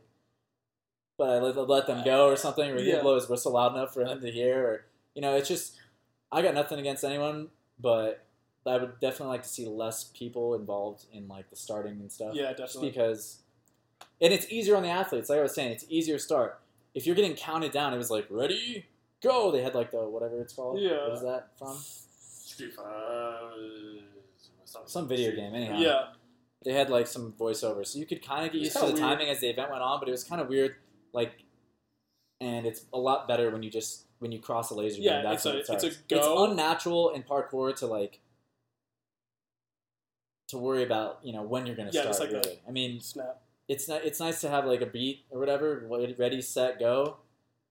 but 1.17 1.29
I 1.29 1.39
let, 1.39 1.55
let 1.69 1.85
them 1.87 2.03
go 2.03 2.27
or 2.27 2.35
something, 2.35 2.67
or 2.71 2.77
he 2.77 2.85
Yeah. 2.85 2.91
didn't 2.93 3.03
blow 3.03 3.15
his 3.15 3.29
whistle 3.29 3.51
loud 3.53 3.73
enough 3.75 3.93
for 3.93 4.03
them 4.03 4.21
to 4.21 4.31
hear, 4.31 4.65
or 4.65 4.85
you 5.13 5.21
know, 5.21 5.35
it's 5.35 5.47
just 5.49 5.75
I 6.31 6.41
got 6.41 6.55
nothing 6.55 6.79
against 6.79 7.03
anyone, 7.03 7.49
but 7.79 8.23
I 8.65 8.77
would 8.77 8.99
definitely 8.99 9.27
like 9.33 9.43
to 9.43 9.49
see 9.49 9.65
less 9.67 10.05
people 10.15 10.53
involved 10.55 11.05
in 11.11 11.27
like 11.27 11.49
the 11.49 11.55
starting 11.55 11.93
and 11.99 12.11
stuff. 12.11 12.35
Yeah, 12.35 12.53
Just 12.53 12.75
definitely. 12.75 12.89
because, 12.91 13.39
and 14.21 14.31
it's 14.33 14.51
easier 14.51 14.75
on 14.75 14.83
the 14.83 14.89
athletes. 14.89 15.29
Like 15.29 15.39
I 15.39 15.41
was 15.41 15.55
saying, 15.55 15.71
it's 15.71 15.85
easier 15.89 16.17
to 16.17 16.21
start. 16.23 16.59
If 16.93 17.05
you're 17.07 17.15
getting 17.15 17.35
counted 17.35 17.71
down, 17.71 17.93
it 17.93 17.97
was 17.97 18.11
like 18.11 18.27
ready, 18.29 18.85
go. 19.23 19.49
They 19.51 19.61
had 19.63 19.73
like 19.73 19.91
the 19.91 20.07
whatever 20.07 20.39
it's 20.41 20.53
called. 20.53 20.79
Yeah. 20.79 21.07
What 21.07 21.13
is 21.13 21.21
that 21.21 21.47
from? 21.57 21.75
Street 21.77 22.73
Fighter. 22.73 23.39
Some 24.85 25.07
video 25.07 25.31
game, 25.35 25.53
anyhow. 25.53 25.77
Yeah, 25.79 26.03
They 26.63 26.71
had 26.73 26.89
like 26.89 27.07
some 27.07 27.33
voiceover, 27.39 27.85
so 27.85 27.99
you 27.99 28.05
could 28.05 28.25
kind 28.25 28.45
of 28.45 28.51
get 28.53 28.59
It's 28.61 28.67
used 28.75 28.77
to 28.77 28.81
the 28.85 28.93
weird. 28.93 28.97
timing 28.99 29.29
as 29.29 29.39
the 29.41 29.47
event 29.49 29.69
went 29.69 29.81
on. 29.83 29.99
But 29.99 30.07
it 30.07 30.11
was 30.11 30.23
kind 30.23 30.39
of 30.41 30.47
weird, 30.47 30.75
like, 31.13 31.43
and 32.39 32.65
it's 32.65 32.85
a 32.93 32.97
lot 32.97 33.27
better 33.27 33.49
when 33.51 33.63
you 33.63 33.69
just 33.69 34.05
when 34.19 34.31
you 34.31 34.39
cross 34.39 34.69
a 34.69 34.75
laser 34.75 35.01
Yeah, 35.01 35.21
beam. 35.21 35.31
That's 35.31 35.45
it's 35.45 35.69
a- 35.69 35.73
it 35.73 35.75
it's 35.75 35.83
a 35.83 35.89
go. 36.07 36.17
It's 36.17 36.51
unnatural 36.51 37.09
in 37.09 37.23
parkour 37.23 37.75
to 37.77 37.85
like 37.87 38.19
to 40.51 40.57
worry 40.57 40.83
about 40.83 41.19
you 41.23 41.33
know 41.33 41.41
when 41.41 41.65
you're 41.65 41.75
going 41.75 41.89
to 41.89 41.93
Yeah, 41.95 42.11
start. 42.11 42.29
it's 42.29 42.33
like 42.35 42.45
really, 42.45 42.61
I 42.67 42.71
mean, 42.71 43.01
snap. 43.01 43.41
it's 43.67 43.87
not, 43.89 44.03
it's 44.05 44.19
nice 44.19 44.39
to 44.41 44.49
have 44.49 44.65
like 44.65 44.81
a 44.81 44.85
beat 44.85 45.25
or 45.29 45.39
whatever, 45.39 45.85
ready, 46.17 46.41
set, 46.41 46.79
go, 46.79 47.17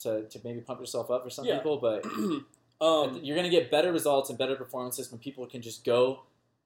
to 0.01 0.25
to 0.29 0.41
maybe 0.45 0.61
pump 0.61 0.81
yourself 0.81 1.11
up 1.11 1.23
for 1.25 1.31
some 1.31 1.45
Yeah. 1.45 1.59
people, 1.59 1.77
but 1.79 2.05
um, 2.81 3.21
you're 3.23 3.37
going 3.37 3.49
to 3.49 3.51
get 3.51 3.71
better 3.71 3.93
results 3.93 4.31
and 4.31 4.39
better 4.39 4.57
performances 4.57 5.11
when 5.11 5.21
people 5.21 5.47
can 5.47 5.63
just 5.63 5.85
go 5.85 6.23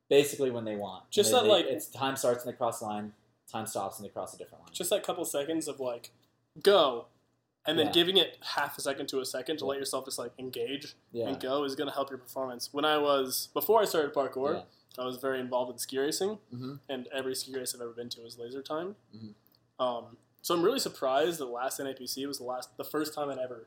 basically 0.09 0.51
when 0.51 0.65
they 0.65 0.77
want. 0.77 1.11
Just 1.11 1.31
They- 1.31 1.37
that, 1.39 1.43
they- 1.45 1.49
like- 1.51 1.67
it's 1.67 1.87
time 1.87 2.17
starts 2.17 2.45
and 2.45 2.53
they 2.53 2.57
cross 2.57 2.79
the 2.81 2.87
line, 2.87 3.13
time 3.51 3.67
stops 3.67 3.99
and 3.99 4.05
they 4.07 4.11
cross 4.11 4.35
a 4.35 4.39
different 4.39 4.65
line. 4.65 4.73
just 4.73 4.91
that 4.91 5.03
couple 5.03 5.25
seconds 5.25 5.67
of 5.69 5.81
like 5.81 6.11
go, 6.63 7.07
and 7.67 7.79
then 7.79 7.87
Yeah. 7.87 7.93
giving 7.93 8.17
it 8.19 8.37
half 8.43 8.77
a 8.79 8.81
second 8.81 9.07
to 9.09 9.21
a 9.21 9.25
second 9.27 9.57
to 9.59 9.65
let 9.67 9.79
yourself 9.79 10.05
just 10.05 10.19
like 10.19 10.33
engage 10.39 10.95
yeah, 11.13 11.27
and 11.29 11.41
go 11.41 11.65
is 11.65 11.75
going 11.75 11.89
to 11.89 11.95
help 11.95 12.11
your 12.11 12.19
performance. 12.19 12.69
When 12.73 12.85
I 12.85 12.99
was 12.99 13.49
before 13.55 13.81
I 13.81 13.87
started 13.87 14.13
parkour, 14.15 14.55
Yeah. 14.57 14.63
I 14.99 15.05
was 15.05 15.17
very 15.17 15.41
involved 15.41 15.73
in 15.73 15.79
ski 15.79 15.99
racing, 15.99 16.39
Mhm. 16.53 16.81
and 16.89 17.07
every 17.09 17.35
ski 17.35 17.53
race 17.55 17.75
I've 17.75 17.81
ever 17.81 17.93
been 17.93 18.09
to 18.11 18.21
was 18.23 18.39
laser 18.39 18.63
time. 18.63 18.97
Mhm. 19.15 19.35
Um, 19.79 20.17
so 20.43 20.55
I'm 20.55 20.63
really 20.63 20.79
surprised 20.79 21.39
that 21.41 21.47
last 21.47 21.81
NAPC 21.81 22.27
was 22.27 22.39
the 22.39 22.45
last, 22.45 22.77
the 22.77 22.85
first 22.85 23.13
time 23.15 23.29
I'd 23.31 23.39
ever 23.39 23.67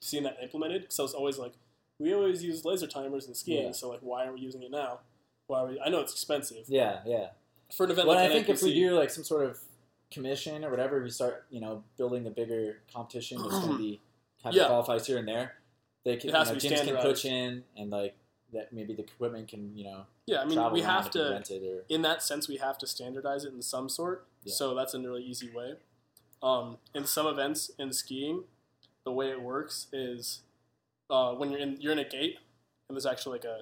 seen 0.00 0.22
that 0.24 0.36
implemented. 0.42 0.82
Because 0.82 0.98
I 0.98 1.02
was 1.02 1.14
always 1.14 1.38
like, 1.38 1.54
we 1.98 2.12
always 2.14 2.44
use 2.44 2.64
laser 2.64 2.86
timers 2.86 3.26
in 3.26 3.34
skiing, 3.34 3.66
Yeah. 3.66 3.72
so 3.72 3.88
like, 3.88 4.00
why 4.00 4.22
aren't 4.22 4.34
we 4.34 4.40
using 4.40 4.62
it 4.62 4.70
now? 4.70 5.00
Why 5.46 5.60
are 5.60 5.66
we? 5.66 5.80
I 5.80 5.88
know 5.88 6.00
it's 6.00 6.12
expensive 6.12 6.68
yeah, 6.68 7.02
yeah. 7.06 7.30
for 7.72 7.84
an 7.84 7.90
event 7.92 8.06
Well, 8.08 8.16
like 8.18 8.30
I 8.30 8.32
think 8.32 8.48
if 8.50 8.62
we 8.62 8.74
do 8.74 8.94
like 8.94 9.08
some 9.10 9.24
sort 9.24 9.46
of 9.46 9.58
commission 10.10 10.64
or 10.64 10.70
whatever, 10.70 11.02
we 11.02 11.10
start 11.10 11.46
you 11.50 11.60
know 11.60 11.84
building 11.96 12.26
a 12.26 12.30
bigger 12.30 12.80
competition 12.92 13.38
that's 13.40 13.54
going 13.60 13.72
to 13.72 13.78
be 13.82 14.00
kind 14.42 14.54
of 14.54 14.58
Yeah. 14.60 14.66
qualifies 14.68 15.06
here 15.06 15.16
and 15.18 15.26
there. 15.26 15.56
They 16.04 16.16
can, 16.16 16.28
you 16.28 16.32
know, 16.34 16.40
gyms 16.42 16.84
can 16.84 16.96
pitch 17.02 17.24
in 17.24 17.64
and 17.76 17.90
like 17.90 18.14
that 18.52 18.72
maybe 18.72 18.94
the 18.94 19.02
equipment 19.02 19.48
can 19.48 19.76
you 19.76 19.84
know 19.84 20.06
yeah, 20.26 20.40
I 20.40 20.44
mean, 20.44 20.72
we 20.72 20.82
have 20.82 21.10
to. 21.12 21.36
or 21.36 21.84
in 21.88 22.02
that 22.02 22.22
sense, 22.22 22.48
we 22.48 22.56
have 22.58 22.76
to 22.78 22.86
standardize 22.86 23.44
it 23.44 23.52
in 23.54 23.62
some 23.62 23.88
sort. 23.88 24.26
Yeah. 24.44 24.52
So 24.54 24.74
that's 24.74 24.92
a 24.94 25.00
really 25.00 25.22
easy 25.22 25.50
way. 25.50 25.74
Um, 26.42 26.76
in 26.94 27.06
some 27.06 27.26
events 27.26 27.70
in 27.78 27.92
skiing, 27.92 28.44
the 29.04 29.12
way 29.12 29.30
it 29.30 29.40
works 29.40 29.86
is 29.92 30.42
uh, 31.08 31.32
when 31.32 31.50
you're 31.50 31.60
in 31.60 31.78
you're 31.80 31.92
in 31.92 31.98
a 31.98 32.08
gate 32.08 32.38
and 32.88 32.96
there's 32.96 33.06
actually 33.06 33.38
like 33.38 33.44
a 33.44 33.60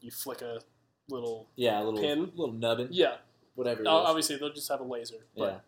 you 0.00 0.10
flick 0.10 0.42
a 0.42 0.60
little 1.08 1.48
yeah 1.56 1.80
a 1.80 1.84
little 1.84 2.00
Pin. 2.00 2.30
little 2.36 2.52
nubbin 2.52 2.88
yeah. 2.90 3.16
whatever. 3.54 3.82
is. 3.82 3.88
Obviously, 3.88 4.36
they'll 4.36 4.52
just 4.52 4.68
have 4.68 4.80
a 4.80 4.84
laser. 4.84 5.26
But, 5.36 5.42
Yeah. 5.44 5.58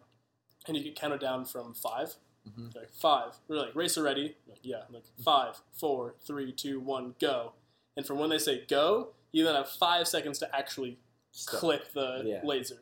And 0.67 0.77
you 0.77 0.83
can 0.83 0.93
count 0.93 1.15
it 1.15 1.21
down 1.21 1.45
from 1.47 1.73
5 1.75 2.17
Mhm. 2.49 2.75
Like 2.75 2.91
five. 2.93 3.35
We're 3.47 3.57
like 3.57 3.75
racer 3.75 4.03
ready. 4.03 4.37
Like, 4.47 4.61
yeah. 4.63 4.83
Like 4.91 5.05
five, 5.25 5.61
four, 5.73 6.15
three, 6.25 6.53
two, 6.53 6.81
one, 6.81 7.15
go. 7.21 7.53
And 7.99 8.07
from 8.07 8.19
when 8.21 8.31
they 8.31 8.39
say 8.39 8.65
go, 8.69 9.09
you 9.33 9.45
then 9.45 9.57
have 9.57 9.69
five 9.69 10.07
seconds 10.09 10.39
to 10.39 10.57
actually 10.57 10.99
Stuff. 11.33 11.59
click 11.61 11.93
the 11.93 12.23
Yeah. 12.25 12.41
laser. 12.45 12.79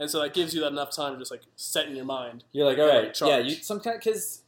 And 0.00 0.10
so 0.10 0.20
that 0.20 0.34
gives 0.34 0.52
you 0.54 0.60
that 0.62 0.72
enough 0.72 0.90
time 0.94 1.12
to 1.12 1.18
just 1.18 1.30
like 1.30 1.42
set 1.56 1.86
in 1.88 1.94
your 1.96 2.04
mind. 2.04 2.42
You're 2.52 2.66
like, 2.66 2.76
all 2.78 2.86
right, 2.88 3.04
like, 3.04 3.20
yeah. 3.30 3.38
You 3.38 3.54
some 3.54 3.78
kind 3.80 3.98
because 4.02 4.42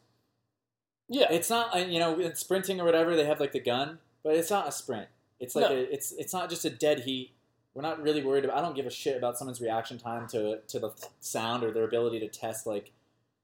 Yeah. 1.09 1.29
it's 1.31 1.49
not 1.49 1.75
uh, 1.75 1.79
you 1.79 1.99
know 2.01 2.19
in 2.19 2.35
sprinting 2.35 2.81
or 2.81 2.85
whatever 2.85 3.15
they 3.17 3.25
have 3.25 3.39
like 3.41 3.53
the 3.53 3.61
gun, 3.61 4.01
but 4.25 4.35
it's 4.35 4.51
not 4.51 4.69
a 4.69 4.73
sprint. 4.73 5.09
It's 5.39 5.55
like 5.55 5.71
No. 5.71 5.77
a, 5.77 5.81
it's 5.93 6.13
it's 6.13 6.33
not 6.33 6.51
just 6.51 6.65
a 6.65 6.71
dead 6.71 7.01
heat. 7.01 7.31
We're 7.75 7.83
not 7.83 8.03
really 8.03 8.23
worried 8.23 8.45
about. 8.45 8.59
I 8.59 8.63
don't 8.63 8.75
give 8.75 8.87
a 8.87 8.91
shit 8.91 9.17
about 9.17 9.39
someone's 9.39 9.61
reaction 9.61 9.97
time 9.97 10.27
to 10.29 10.59
to 10.67 10.79
the 10.81 10.91
sound 11.21 11.63
or 11.63 11.71
their 11.73 11.85
ability 11.85 12.19
to 12.21 12.29
test 12.29 12.67
like 12.67 12.91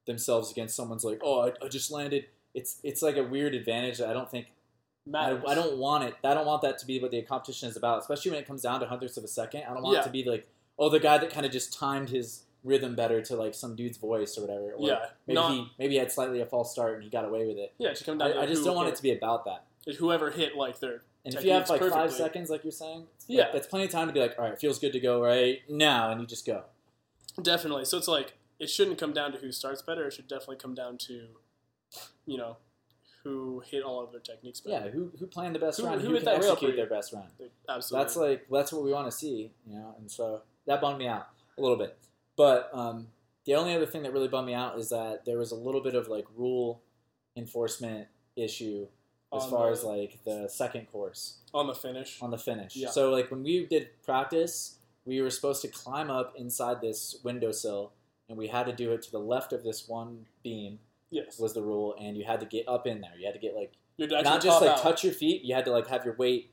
themselves 0.05 0.51
against 0.51 0.75
someone's 0.77 1.05
like, 1.05 1.21
oh, 1.23 1.47
I, 1.49 1.53
I 1.65 1.69
just 1.69 1.91
landed. 1.93 2.27
It's 2.55 2.81
it's 2.83 3.03
like 3.03 3.17
a 3.17 3.23
weird 3.25 3.55
advantage 3.55 3.99
that 3.99 4.09
I 4.09 4.13
don't 4.13 4.31
think 4.31 4.49
matters. 5.07 5.43
I 5.47 5.55
don't 5.55 5.79
want 5.79 6.05
it. 6.05 6.15
I 6.25 6.35
don't 6.35 6.47
want 6.47 6.63
that 6.63 6.79
to 6.79 6.87
be 6.87 7.01
what 7.01 7.11
the 7.11 7.23
competition 7.23 7.69
is 7.69 7.77
about, 7.77 8.01
especially 8.01 8.33
when 8.33 8.41
it 8.41 8.47
comes 8.47 8.63
down 8.63 8.81
to 8.81 8.87
hundredths 8.87 9.17
of 9.17 9.25
a 9.25 9.29
second. 9.29 9.63
I 9.69 9.73
don't 9.75 9.83
want 9.83 9.95
Yeah. 9.95 10.01
it 10.01 10.05
to 10.05 10.11
be 10.11 10.25
like, 10.25 10.49
oh, 10.79 10.89
the 10.89 10.99
guy 11.01 11.19
that 11.19 11.31
kind 11.31 11.47
of 11.47 11.53
just 11.53 11.73
timed 11.73 12.11
his 12.11 12.43
rhythm 12.65 12.95
better 12.97 13.23
to 13.23 13.37
like 13.37 13.55
some 13.55 13.77
dude's 13.77 13.97
voice 13.97 14.37
or 14.37 14.41
whatever. 14.43 14.73
Or 14.73 14.89
Yeah. 14.89 15.07
maybe 15.27 15.35
not, 15.37 15.53
he 15.53 15.67
maybe 15.79 15.93
he 15.95 15.99
had 15.99 16.11
slightly 16.11 16.41
a 16.41 16.47
false 16.47 16.73
start 16.73 16.95
and 16.95 17.05
he 17.05 17.09
got 17.11 17.25
away 17.25 17.47
with 17.47 17.57
it. 17.59 17.73
yeah, 17.79 17.91
it 17.91 18.03
come 18.05 18.19
down 18.19 18.31
to 18.31 18.37
I, 18.39 18.43
I 18.43 18.47
just 18.47 18.65
don't 18.65 18.75
want 18.75 18.87
hit- 18.87 18.95
it 18.95 18.97
to 18.97 19.03
be 19.05 19.13
about 19.13 19.45
that. 19.45 19.65
whoever 19.99 20.31
hit 20.33 20.57
like 20.57 20.81
their 20.81 21.03
And 21.25 21.35
if 21.35 21.45
you 21.45 21.53
have 21.53 21.69
like 21.71 21.81
five 21.83 22.13
seconds, 22.13 22.51
like 22.51 22.65
you're 22.65 22.73
saying, 22.73 23.01
like, 23.01 23.09
Yeah. 23.29 23.53
that's 23.53 23.67
plenty 23.69 23.85
of 23.87 23.91
time 23.93 24.07
to 24.09 24.13
be 24.13 24.21
like, 24.21 24.37
all 24.39 24.45
right, 24.45 24.59
feels 24.59 24.79
good 24.81 24.93
to 24.93 25.01
go 25.01 25.23
right 25.23 25.63
now, 25.69 26.11
and 26.11 26.21
you 26.21 26.27
just 26.27 26.45
go. 26.47 26.65
definitely. 27.41 27.85
So 27.85 27.99
it's 27.99 28.09
like 28.09 28.35
it 28.59 28.69
shouldn't 28.71 28.99
come 28.99 29.13
down 29.13 29.31
to 29.33 29.39
who 29.39 29.53
starts 29.53 29.83
better. 29.83 30.07
It 30.07 30.13
should 30.15 30.27
definitely 30.29 30.57
come 30.57 30.75
down 30.75 30.97
to, 30.99 31.29
you 32.27 32.37
know, 32.39 32.57
who 33.27 33.61
hit 33.67 33.83
all 33.83 34.03
of 34.05 34.13
their 34.13 34.21
techniques 34.21 34.61
better. 34.61 34.87
Yeah, 34.87 34.91
who 34.93 35.11
who 35.19 35.27
planned 35.27 35.55
the 35.55 35.59
best 35.59 35.81
Who- 35.81 35.87
round? 35.87 36.01
who 36.01 36.09
Who, 36.09 36.15
hit 36.15 36.25
can 36.25 36.35
execute 36.37 36.77
their 36.77 36.87
best 36.87 37.13
round? 37.13 37.31
absolutely. 37.69 38.05
That's 38.05 38.17
like 38.17 38.47
that's 38.51 38.73
what 38.73 38.83
we 38.85 38.93
want 38.93 39.11
to 39.11 39.17
see, 39.17 39.51
you 39.67 39.75
know. 39.79 39.95
And 39.99 40.11
so 40.11 40.43
that 40.67 40.81
bummed 40.81 40.99
me 40.99 41.09
out 41.09 41.29
a 41.59 41.61
little 41.61 41.77
bit. 41.77 41.97
But 42.37 42.71
um, 42.73 43.09
the 43.45 43.55
only 43.55 43.75
other 43.75 43.87
thing 43.87 44.03
that 44.05 44.13
really 44.13 44.29
bummed 44.29 44.47
me 44.47 44.55
out 44.55 44.79
is 44.79 44.89
that 44.91 45.25
there 45.25 45.39
was 45.39 45.51
a 45.51 45.57
little 45.57 45.81
bit 45.83 45.95
of 45.95 46.09
like 46.09 46.27
rule 46.37 46.83
enforcement 47.37 48.09
issue 48.37 48.87
as 49.35 49.43
On 49.45 49.51
far 49.51 49.67
the- 49.67 49.73
as 49.73 49.85
like 49.85 50.19
the 50.25 50.49
second 50.49 50.87
course 50.93 51.39
on 51.53 51.67
the 51.67 51.75
finish. 51.75 52.21
on 52.23 52.31
the 52.31 52.39
finish. 52.39 52.77
Yeah. 52.77 52.91
So 52.91 53.11
like 53.11 53.31
when 53.31 53.43
we 53.43 53.67
did 53.67 53.89
practice, 54.05 54.77
we 55.05 55.21
were 55.21 55.31
supposed 55.31 55.63
to 55.63 55.69
climb 55.69 56.11
up 56.11 56.35
inside 56.37 56.81
this 56.81 57.19
windowsill, 57.25 57.93
and 58.29 58.37
we 58.39 58.49
had 58.49 58.67
to 58.67 58.73
do 58.73 58.93
it 58.93 59.03
to 59.03 59.11
the 59.11 59.19
left 59.21 59.53
of 59.53 59.63
this 59.65 59.89
one 59.89 60.27
beam 60.43 60.79
Yes, 61.11 61.39
was 61.39 61.55
the 61.55 61.63
rule, 61.63 61.95
and 62.01 62.17
you 62.17 62.25
had 62.25 62.41
to 62.41 62.47
get 62.47 62.69
up 62.69 62.87
in 62.87 63.01
there. 63.01 63.13
You 63.19 63.27
had 63.27 63.35
to 63.35 63.41
get 63.41 63.55
like 63.55 63.73
you're 63.97 64.09
actually 64.09 64.23
not 64.25 64.43
just 64.43 64.61
like 64.61 64.71
out. 64.73 64.79
touch 64.83 65.05
your 65.05 65.13
feet. 65.13 65.43
You 65.45 65.55
had 65.55 65.65
to 65.67 65.71
like 65.71 65.87
have 65.89 66.05
your 66.05 66.15
weight. 66.17 66.51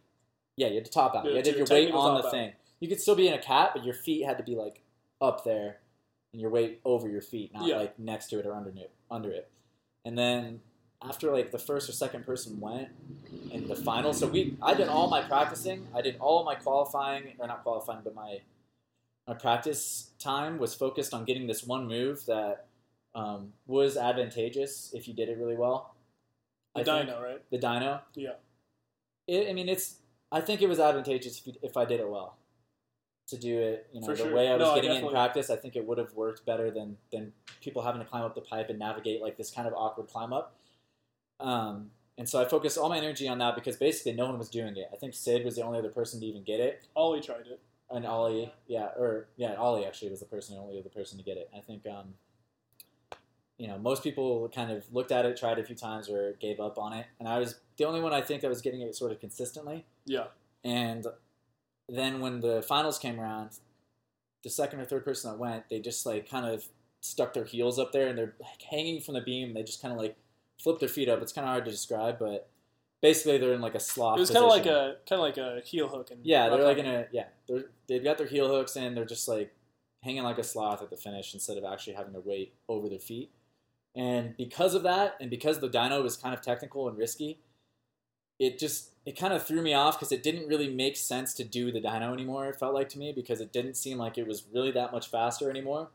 Yeah, 0.56 0.68
you 0.68 0.76
had 0.76 0.86
to 0.86 0.92
top 0.92 1.16
out. 1.16 1.26
Yeah, 1.26 1.32
you 1.32 1.36
had 1.38 1.46
to 1.46 1.52
have 1.52 1.58
your 1.60 1.68
your 1.68 1.86
weight 1.88 1.94
on 1.94 2.22
the 2.22 2.28
out. 2.28 2.32
thing. 2.32 2.54
You 2.80 2.88
could 2.88 3.02
still 3.02 3.16
be 3.16 3.28
in 3.28 3.34
a 3.34 3.42
cat, 3.42 3.72
but 3.74 3.84
your 3.84 3.96
feet 3.96 4.26
had 4.26 4.38
to 4.38 4.44
be 4.44 4.56
like 4.56 4.82
up 5.22 5.44
there, 5.44 5.78
and 6.32 6.42
your 6.42 6.52
weight 6.52 6.82
over 6.86 7.10
your 7.10 7.22
feet, 7.22 7.54
not 7.54 7.66
Yeah. 7.68 7.78
like 7.78 7.98
next 7.98 8.28
to 8.28 8.40
it 8.40 8.46
or 8.46 8.54
under 8.54 8.70
it. 8.70 8.92
Under 9.10 9.32
it, 9.32 9.50
and 10.06 10.18
then 10.18 10.62
after 11.02 11.32
like 11.32 11.52
the 11.52 11.60
first 11.60 11.90
or 11.90 11.92
second 11.92 12.26
person 12.26 12.60
went 12.60 12.90
in 13.52 13.68
the 13.68 13.76
final, 13.76 14.14
so 14.14 14.28
we 14.28 14.56
I 14.62 14.74
did 14.74 14.88
all 14.88 15.10
my 15.10 15.22
practicing. 15.22 15.88
I 15.94 16.02
did 16.02 16.18
all 16.20 16.44
my 16.46 16.56
qualifying, 16.56 17.34
or 17.40 17.48
not 17.48 17.64
qualifying, 17.64 18.02
but 18.04 18.14
my 18.16 18.40
my 19.28 19.34
practice 19.34 20.12
time 20.20 20.58
was 20.60 20.74
focused 20.76 21.14
on 21.14 21.26
getting 21.26 21.48
this 21.48 21.64
one 21.64 21.88
move 21.88 22.26
that 22.28 22.66
um, 23.16 23.54
was 23.68 23.98
advantageous 23.98 24.92
if 24.94 25.08
you 25.08 25.14
did 25.14 25.30
it 25.30 25.38
really 25.38 25.56
well. 25.56 25.96
the 26.76 26.82
I 26.82 26.84
dyno, 26.84 27.22
right? 27.22 27.42
the 27.52 27.60
dyno. 27.60 28.02
Yeah. 28.16 28.32
It, 29.28 29.50
I 29.50 29.54
mean, 29.54 29.70
it's. 29.70 29.98
I 30.32 30.42
think 30.42 30.62
it 30.62 30.68
was 30.68 30.80
advantageous 30.80 31.40
if, 31.40 31.48
you, 31.48 31.54
if 31.62 31.78
I 31.78 31.86
did 31.86 32.00
it 32.00 32.10
well. 32.10 32.38
To 33.28 33.38
do 33.38 33.58
it, 33.60 33.88
you 33.94 34.02
know, 34.02 34.08
For 34.08 34.16
the 34.16 34.24
sure. 34.24 34.36
way 34.36 34.50
I 34.50 34.54
was 34.54 34.62
No, 34.62 34.72
I 34.72 34.76
getting 34.76 34.92
it 34.98 35.04
in 35.04 35.10
practice, 35.10 35.50
I 35.50 35.56
think 35.56 35.76
it 35.78 35.86
would 35.88 35.98
have 35.98 36.14
worked 36.14 36.46
better 36.46 36.70
than 36.70 36.98
than 37.12 37.32
people 37.62 37.82
having 37.82 38.02
to 38.02 38.08
climb 38.08 38.24
up 38.26 38.36
the 38.36 38.42
pipe 38.42 38.70
and 38.70 38.78
navigate 38.78 39.22
like 39.22 39.38
this 39.38 39.50
kind 39.50 39.66
of 39.68 39.74
awkward 39.74 40.08
climb 40.08 40.34
up. 40.34 40.56
Um, 41.40 41.92
and 42.18 42.28
so 42.28 42.42
I 42.42 42.46
focused 42.46 42.78
all 42.78 42.90
my 42.90 42.98
energy 42.98 43.28
on 43.28 43.38
that 43.40 43.56
because 43.56 43.78
basically 43.78 44.12
no 44.14 44.26
one 44.26 44.38
was 44.38 44.50
doing 44.50 44.76
it. 44.76 44.90
I 44.94 44.98
think 44.98 45.14
Sid 45.14 45.46
was 45.46 45.56
the 45.56 45.64
only 45.64 45.80
other 45.80 45.90
person 45.90 46.20
to 46.20 46.26
even 46.26 46.44
get 46.44 46.60
it, 46.60 46.86
Ollie 46.96 47.22
tried 47.22 47.48
it. 47.48 47.60
and 47.90 48.06
Ollie, 48.06 48.52
yeah, 48.68 48.88
or 48.98 49.28
yeah, 49.38 49.56
Ollie 49.56 49.86
actually 49.86 50.12
was 50.12 50.20
the 50.20 50.26
person, 50.26 50.58
only 50.58 50.78
other 50.78 50.90
person 50.90 51.18
to 51.18 51.24
get 51.24 51.38
it. 51.38 51.50
I 51.56 51.62
think, 51.62 51.88
um, 51.88 52.16
you 53.58 53.68
know, 53.68 53.78
most 53.78 54.04
people 54.04 54.50
kind 54.54 54.72
of 54.72 54.84
looked 54.92 55.12
at 55.12 55.26
it, 55.26 55.38
tried 55.38 55.58
it 55.60 55.62
a 55.62 55.66
few 55.66 55.76
times, 55.76 56.10
or 56.10 56.34
gave 56.40 56.60
up 56.60 56.78
on 56.78 56.94
it, 56.94 57.06
and 57.20 57.28
I 57.28 57.40
was 57.40 57.60
the 57.78 57.86
only 57.86 58.02
one 58.02 58.14
I 58.14 58.22
think 58.22 58.42
that 58.42 58.50
was 58.50 58.62
getting 58.62 58.82
it 58.82 58.96
sort 58.96 59.12
of 59.12 59.20
consistently. 59.20 59.86
Yeah, 60.06 60.26
And 60.64 61.06
then 61.90 62.20
when 62.20 62.40
the 62.40 62.62
finals 62.62 62.98
came 63.00 63.20
around, 63.20 63.52
the 64.44 64.50
second 64.50 64.80
or 64.80 64.86
third 64.86 65.06
person 65.06 65.32
that 65.32 65.38
went, 65.38 65.70
they 65.70 65.80
just 65.80 66.06
like 66.06 66.30
kind 66.30 66.46
of 66.46 66.66
stuck 67.02 67.34
their 67.34 67.46
heels 67.46 67.80
up 67.80 67.92
there 67.92 68.08
and 68.08 68.18
they're 68.18 68.34
like 68.40 68.62
hanging 68.70 69.02
from 69.02 69.14
the 69.14 69.22
beam. 69.22 69.50
And 69.50 69.56
they 69.58 69.64
just 69.64 69.82
kind 69.82 69.94
of 69.94 70.00
like 70.00 70.18
flip 70.62 70.80
their 70.80 70.90
feet 70.90 71.10
up. 71.10 71.22
It's 71.22 71.34
kind 71.34 71.46
of 71.46 71.50
hard 71.52 71.66
to 71.66 71.72
describe, 71.72 72.20
but 72.20 72.50
basically 73.02 73.38
they're 73.38 73.54
in 73.54 73.62
like 73.62 73.76
a 73.76 73.80
sloth. 73.80 74.18
it 74.18 74.22
was 74.22 74.32
kind 74.32 74.44
of 74.46 74.52
like 74.52 74.66
a 74.66 74.96
kind 75.08 75.20
of 75.20 75.20
like 75.20 75.38
a 75.38 75.62
heel 75.66 75.88
hook. 75.88 76.12
And 76.12 76.26
Yeah, 76.26 76.50
they're 76.50 76.64
like 76.64 76.78
in 76.78 76.86
a 76.86 77.08
yeah. 77.12 77.26
They're 77.48 77.66
they've 77.88 78.04
got 78.04 78.18
their 78.18 78.28
heel 78.28 78.48
hooks 78.50 78.76
in. 78.76 78.96
They're 78.96 79.06
just 79.06 79.28
like 79.28 79.54
hanging 80.02 80.24
like 80.24 80.38
a 80.38 80.44
sloth 80.44 80.82
at 80.82 80.90
the 80.90 80.98
finish 80.98 81.34
instead 81.34 81.58
of 81.58 81.64
actually 81.64 81.94
having 81.94 82.14
their 82.14 82.22
weight 82.22 82.54
over 82.68 82.90
their 82.90 83.00
feet. 83.00 83.32
And 83.96 84.36
because 84.38 84.74
of 84.74 84.84
that, 84.84 85.16
and 85.22 85.30
because 85.30 85.60
the 85.60 85.70
dyno 85.70 86.02
was 86.02 86.18
kind 86.18 86.34
of 86.34 86.42
technical 86.42 86.88
and 86.88 86.98
risky, 86.98 87.40
it 88.40 88.58
just 88.58 88.90
it 89.06 89.18
kind 89.18 89.34
of 89.34 89.46
threw 89.46 89.62
me 89.62 89.74
off 89.74 89.98
because 90.00 90.12
it 90.12 90.24
didn't 90.24 90.48
really 90.48 90.74
make 90.74 90.96
sense 90.98 91.34
to 91.36 91.44
do 91.44 91.72
the 91.72 91.82
dyno 91.82 92.14
anymore. 92.14 92.48
It 92.48 92.56
felt 92.56 92.74
like 92.74 92.90
to 92.90 93.00
me 93.00 93.12
because 93.12 93.40
it 93.42 93.52
didn't 93.52 93.76
seem 93.76 93.98
like 93.98 94.18
it 94.18 94.26
was 94.28 94.46
really 94.52 94.72
that 94.72 94.92
much 94.92 95.10
faster 95.10 95.50
anymore 95.50 95.90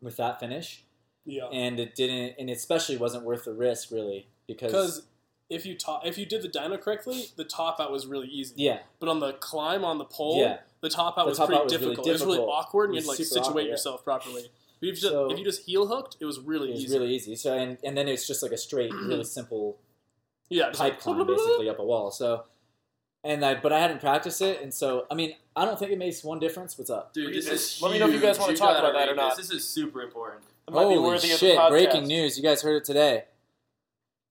with 0.00 0.16
that 0.16 0.40
finish, 0.40 0.84
Yeah. 1.24 1.46
and 1.46 1.78
it 1.80 1.94
didn't, 1.94 2.36
and 2.38 2.48
it 2.48 2.54
especially 2.56 2.96
wasn't 2.96 3.24
worth 3.24 3.44
the 3.44 3.52
risk 3.52 3.90
really 3.90 4.28
because 4.46 5.02
if 5.50 5.66
you 5.66 5.76
top, 5.76 6.06
if 6.06 6.16
you 6.16 6.24
did 6.26 6.42
the 6.42 6.48
dyno 6.48 6.80
correctly, 6.80 7.26
the 7.36 7.44
top 7.44 7.78
out 7.80 7.92
was 7.92 8.06
really 8.06 8.28
easy. 8.28 8.54
yeah, 8.56 8.78
But 8.98 9.08
on 9.10 9.20
the 9.20 9.34
climb 9.34 9.84
on 9.84 9.98
the 9.98 10.04
pole, 10.04 10.40
yeah, 10.40 10.58
the 10.80 10.88
top 10.88 11.18
out 11.18 11.24
The 11.24 11.30
was 11.30 11.38
top 11.38 11.46
pretty 11.48 11.58
out 11.58 11.64
was 11.64 11.72
really 11.74 11.84
difficult. 11.86 12.06
It 12.08 12.12
was 12.12 12.24
really 12.24 12.38
awkward, 12.38 12.90
and 12.90 12.94
you 12.94 13.00
had 13.00 13.04
to 13.04 13.08
like 13.10 13.18
situate 13.18 13.46
awkward, 13.46 13.64
yeah. 13.64 13.70
yourself 13.70 14.04
properly. 14.04 14.50
But 14.84 14.90
if 14.90 14.96
you 14.96 15.00
just 15.00 15.12
So- 15.12 15.30
if 15.30 15.38
you 15.38 15.44
just 15.44 15.62
heel 15.66 15.86
hooked, 15.86 16.16
it 16.20 16.24
was 16.26 16.38
really 16.40 16.68
it 16.68 16.72
was 16.74 16.84
easy. 16.84 16.98
really 16.98 17.14
easy. 17.14 17.36
So 17.36 17.54
and 17.56 17.78
and 17.82 17.96
then 17.96 18.08
it's 18.08 18.26
just 18.26 18.42
like 18.42 18.52
a 18.52 18.56
straight, 18.58 18.92
really 18.92 19.24
simple 19.38 19.78
yeah, 20.50 20.66
pipe 20.66 20.78
like, 20.78 21.00
climb 21.00 21.26
basically 21.26 21.68
up 21.68 21.78
a 21.78 21.84
wall. 21.84 22.10
So. 22.10 22.44
And 23.26 23.42
I, 23.42 23.54
but 23.54 23.72
I 23.72 23.80
hadn't 23.80 24.00
practiced 24.02 24.42
it, 24.42 24.60
and 24.60 24.74
so 24.74 25.06
I 25.10 25.14
mean, 25.14 25.34
I 25.56 25.64
don't 25.64 25.78
think 25.78 25.90
it 25.90 25.96
makes 25.98 26.22
one 26.22 26.38
difference. 26.38 26.76
What's 26.76 26.90
up? 26.90 27.14
Dude, 27.14 27.32
this 27.34 27.46
This- 27.48 27.76
is 27.76 27.82
let 27.82 27.90
me 27.90 27.98
know 27.98 28.06
if 28.06 28.12
you 28.12 28.20
guys 28.20 28.38
wanna 28.38 28.54
talk 28.54 28.78
about 28.78 28.92
that 28.92 29.08
or 29.08 29.14
not. 29.14 29.34
This. 29.38 29.48
this 29.48 29.56
is 29.62 29.66
super 29.66 30.02
important. 30.02 30.44
It 30.68 30.74
might 30.74 30.80
be 30.90 30.94
Holy 30.96 30.98
worthy 30.98 31.32
of 31.32 31.40
the 31.40 31.46
shit! 31.46 31.58
podcast. 31.58 31.70
Breaking 31.70 32.04
news! 32.06 32.36
You 32.36 32.42
guys 32.42 32.60
heard 32.60 32.76
it 32.76 32.84
today. 32.84 33.24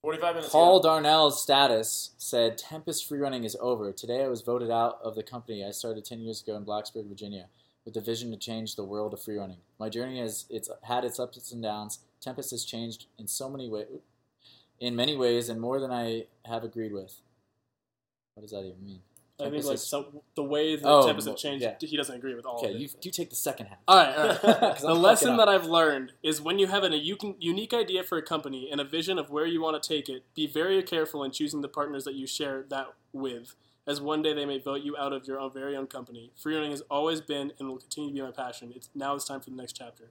45 0.03 0.35
minutes 0.35 0.51
Paul 0.51 0.77
ago. 0.79 0.89
Darnell's 0.89 1.41
status 1.41 2.11
said 2.19 2.57
Tempest 2.59 3.09
freerunning 3.09 3.45
is 3.45 3.55
over. 3.59 3.91
Today 3.91 4.23
I 4.23 4.27
was 4.27 4.41
voted 4.41 4.69
out 4.69 4.99
of 5.03 5.15
the 5.15 5.23
company 5.23 5.65
I 5.65 5.71
started 5.71 6.05
10 6.05 6.19
years 6.21 6.43
ago 6.43 6.55
in 6.55 6.63
Blacksburg, 6.65 7.07
Virginia, 7.07 7.47
with 7.85 7.93
the 7.93 8.01
vision 8.01 8.31
to 8.31 8.37
change 8.37 8.75
the 8.75 8.83
world 8.83 9.13
of 9.13 9.19
freerunning. 9.19 9.57
My 9.79 9.89
journey 9.89 10.19
has 10.19 10.45
it's 10.49 10.69
had 10.83 11.03
its 11.03 11.19
ups 11.19 11.51
and 11.51 11.61
downs. 11.61 11.99
Tempest 12.21 12.51
has 12.51 12.63
changed 12.63 13.07
in 13.19 13.27
so 13.27 13.49
many 13.49 13.69
ways, 13.69 13.87
in 14.79 14.95
many 14.95 15.15
ways, 15.17 15.49
and 15.49 15.59
more 15.59 15.79
than 15.79 15.91
I 15.91 16.25
have 16.45 16.63
agreed 16.63 16.93
with. 16.93 17.19
What 18.35 18.41
does 18.41 18.51
that 18.51 18.61
even 18.65 18.83
mean? 18.83 18.99
I 19.39 19.49
think 19.49 19.65
like 19.65 19.73
is- 19.75 19.85
some, 19.87 20.05
the 20.35 20.43
way 20.43 20.75
that 20.75 20.87
Oh, 20.87 21.05
Tempest 21.05 21.27
has 21.27 21.41
changed, 21.41 21.63
yeah. 21.63 21.75
he 21.79 21.97
doesn't 21.97 22.15
agree 22.15 22.35
with 22.35 22.45
all 22.45 22.59
Okay, 22.59 22.69
of 22.69 22.75
it. 22.75 22.79
you 22.79 22.87
you 23.01 23.11
take 23.11 23.29
the 23.29 23.35
second 23.35 23.65
half. 23.65 23.79
All 23.87 23.97
right, 23.97 24.15
all 24.15 24.27
right. 24.27 24.77
the 24.79 24.93
lesson 24.93 25.35
that. 25.37 25.49
I've 25.49 25.65
learned 25.65 26.13
is 26.21 26.39
when 26.39 26.59
you 26.59 26.67
have 26.67 26.83
an, 26.83 26.93
a 26.93 26.97
unique 26.97 27.73
idea 27.73 28.03
for 28.03 28.17
a 28.17 28.21
company 28.21 28.69
and 28.71 28.79
a 28.79 28.83
vision 28.85 29.17
of 29.19 29.29
where 29.31 29.45
you 29.45 29.61
want 29.61 29.81
to 29.81 29.85
take 29.87 30.07
it, 30.07 30.23
be 30.35 30.47
very 30.47 30.81
careful 30.83 31.23
in 31.23 31.31
choosing 31.31 31.61
the 31.61 31.67
partners 31.67 32.05
that 32.05 32.13
you 32.13 32.25
share 32.27 32.63
that 32.69 32.93
with, 33.11 33.55
as 33.85 33.99
one 34.01 34.21
day 34.21 34.33
they 34.33 34.45
may 34.45 34.59
vote 34.59 34.81
you 34.81 34.95
out 34.97 35.13
of 35.13 35.27
your 35.27 35.39
own 35.39 35.51
very 35.51 35.75
own 35.75 35.87
company. 35.87 36.31
Freerunning 36.41 36.71
has 36.71 36.81
always 36.89 37.21
been 37.21 37.51
and 37.59 37.67
will 37.67 37.77
continue 37.77 38.09
to 38.09 38.15
be 38.15 38.21
my 38.21 38.31
passion. 38.31 38.71
It's 38.75 38.89
now 38.95 39.15
it's 39.15 39.25
time 39.25 39.41
for 39.41 39.49
the 39.49 39.55
next 39.55 39.73
chapter. 39.73 40.05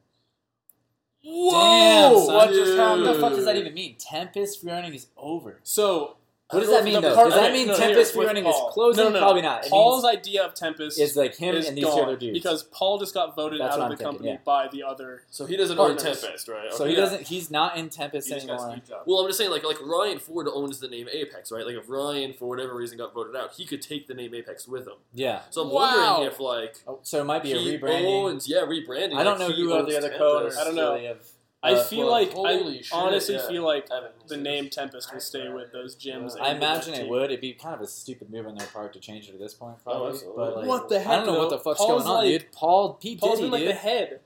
Damn, 1.25 2.17
son. 2.17 2.35
what 2.35 2.51
just 2.51 2.77
What 2.77 3.05
the 3.05 3.15
fuck 3.21 3.35
does 3.35 3.45
that 3.45 3.57
even 3.57 3.75
mean? 3.75 3.97
Tempest 3.99 4.65
freerunning 4.65 4.95
is 4.95 5.07
over. 5.17 5.61
So 5.63 6.17
What 6.53 6.61
does 6.61 6.69
that 6.71 6.85
mean, 6.85 7.01
though? 7.01 7.15
part- 7.15 7.31
Does 7.31 7.35
that 7.35 7.45
okay, 7.45 7.53
mean 7.53 7.67
no, 7.69 7.77
Tempest 7.77 8.13
here, 8.15 8.23
with 8.27 8.37
is 8.37 8.43
Paul. 8.45 8.71
closing? 8.71 9.05
No, 9.05 9.11
no, 9.11 9.15
no. 9.15 9.21
Probably 9.21 9.43
not. 9.43 9.65
It 9.65 9.71
Paul's 9.71 10.05
idea 10.05 10.45
of 10.45 10.55
Tempest 10.55 11.01
it's 11.01 11.17
like 11.17 11.35
him 11.37 11.55
is 11.55 11.69
and 11.69 11.77
these 11.77 11.85
gone 11.85 12.01
other 12.05 12.17
dudes. 12.17 12.39
because 12.39 12.63
Paul 12.65 12.99
just 12.99 13.15
got 13.15 13.35
voted 13.35 13.61
That's 13.61 13.75
out 13.75 13.79
of 13.81 13.85
I'm 13.85 13.91
the 13.91 13.97
thinking, 13.97 14.13
company 14.13 14.31
yeah. 14.33 14.39
by 14.45 14.69
the 14.69 14.83
other. 14.83 15.23
So 15.31 15.47
he 15.47 15.57
doesn't 15.57 15.79
own 15.79 15.97
Tempest, 15.97 16.49
right? 16.49 16.73
so 16.73 16.85
he 16.85 16.93
Yeah. 16.95 17.01
doesn't. 17.01 17.23
He's 17.29 17.51
not 17.51 17.77
in 17.77 17.89
Tempest 17.89 18.29
He 18.29 18.35
anymore. 18.35 18.77
Well, 19.07 19.21
I'm 19.21 19.27
just 19.29 19.39
saying, 19.39 19.51
like, 19.51 19.65
like 19.65 19.81
Ryan 19.81 20.19
Ford 20.19 20.47
owns 20.53 20.79
the 20.81 20.89
name 20.89 21.09
Apex, 21.13 21.51
right? 21.51 21.65
Like, 21.65 21.77
if 21.77 21.89
Ryan, 21.89 22.35
for 22.35 22.49
whatever 22.49 22.75
reason, 22.75 22.99
got 22.99 23.15
voted 23.15 23.35
out, 23.35 23.53
he 23.55 23.65
could 23.65 23.81
take 23.83 24.07
the 24.07 24.15
name 24.15 24.35
Apex 24.35 24.69
with 24.69 24.87
him. 24.87 24.95
Yeah. 25.15 25.41
So 25.51 25.63
I'm 25.63 25.71
Wow. 25.71 26.07
wondering 26.11 26.33
if, 26.33 26.39
like, 26.41 26.77
Oh, 26.87 26.99
so 27.03 27.21
it 27.21 27.25
might 27.25 27.43
be 27.43 27.53
a 27.53 27.57
rebranding. 27.57 28.05
owns, 28.25 28.49
yeah, 28.49 28.59
rebranding. 28.61 29.15
I 29.15 29.23
don't 29.23 29.39
know 29.39 29.47
like, 29.47 29.55
he 29.57 29.63
who 29.63 29.73
are 29.73 29.83
the 29.83 29.97
other 29.97 30.09
Tempest. 30.09 30.19
co-owners. 30.19 30.57
I 30.59 30.65
don't 30.65 30.75
know. 30.75 31.15
Really 31.63 31.75
of- 31.75 31.79
I 31.79 31.81
uh, 31.81 31.85
feel 31.85 32.11
like 32.11 32.37
I 32.37 32.73
shit, 32.79 32.93
honestly 32.93 33.35
yeah. 33.37 33.49
feel 33.49 33.63
like 33.65 33.89
the 34.27 34.37
name 34.37 34.69
Tempest 34.69 35.13
will 35.13 35.21
stay 35.21 35.49
with 35.49 35.73
those 35.73 35.95
gyms. 35.97 36.39
I 36.41 36.53
imagine 36.55 36.95
it 36.95 37.09
would. 37.09 37.25
It'd 37.25 37.41
be 37.41 37.53
kind 37.53 37.75
of 37.75 37.81
a 37.81 37.87
stupid 37.87 38.31
move 38.31 38.47
on 38.47 38.57
their 38.57 38.67
part 38.69 38.93
to 38.95 39.01
change 39.01 39.29
it 39.29 39.35
at 39.35 39.41
this 39.41 39.55
point, 39.55 39.83
probably. 39.83 40.11
absolutely. 40.11 40.45
but 40.45 40.57
like, 40.57 40.67
What 40.67 40.89
the 40.89 41.01
I 41.09 41.17
don't 41.17 41.27
know 41.27 41.39
what 41.39 41.51
the 41.51 41.59
fuck's 41.59 41.79
Paul's 41.79 42.05
going 42.05 42.17
on, 42.17 42.25
like, 42.25 42.41
dude. 42.41 42.53
Paul 42.53 42.95
P 42.95 43.17
Paul's 43.17 43.35
Diddy, 43.39 43.47
in 43.47 43.53
like 43.53 43.61
dude. 43.61 43.71
the 43.71 43.75
head. 43.75 44.21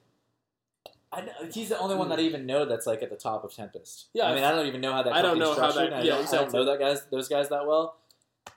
I 1.12 1.20
know, 1.22 1.32
he's 1.53 1.68
the 1.68 1.78
only 1.78 1.95
one 1.95 2.09
that 2.11 2.18
I 2.18 2.22
even 2.22 2.47
know 2.47 2.64
that's 2.64 2.87
like 2.87 3.03
at 3.03 3.11
the 3.11 3.16
top 3.16 3.45
of 3.45 3.55
Tempest. 3.55 4.07
Yeah, 4.12 4.24
I 4.26 4.34
mean, 4.34 4.45
I 4.45 4.51
don't 4.51 4.66
even 4.66 4.80
know 4.80 4.93
how 4.93 5.03
that. 5.03 5.12
I 5.14 5.22
don't 5.22 5.39
know 5.39 5.55
how 5.55 5.61
that- 5.61 5.70
structured, 5.72 5.93
and 5.93 6.03
I 6.03 6.05
yeah, 6.05 6.16
don't, 6.16 6.28
I 6.28 6.37
don't 6.37 6.53
know 6.53 6.64
that 6.64 6.78
guys, 6.78 7.07
those 7.11 7.28
guys 7.28 7.49
that 7.51 7.66
well. 7.66 7.97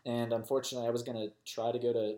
And 0.06 0.34
unfortunately, 0.34 0.88
I 0.88 0.92
was 0.92 1.04
gonna 1.04 1.28
try 1.46 1.72
to 1.72 1.80
go 1.80 1.94
to 1.94 2.16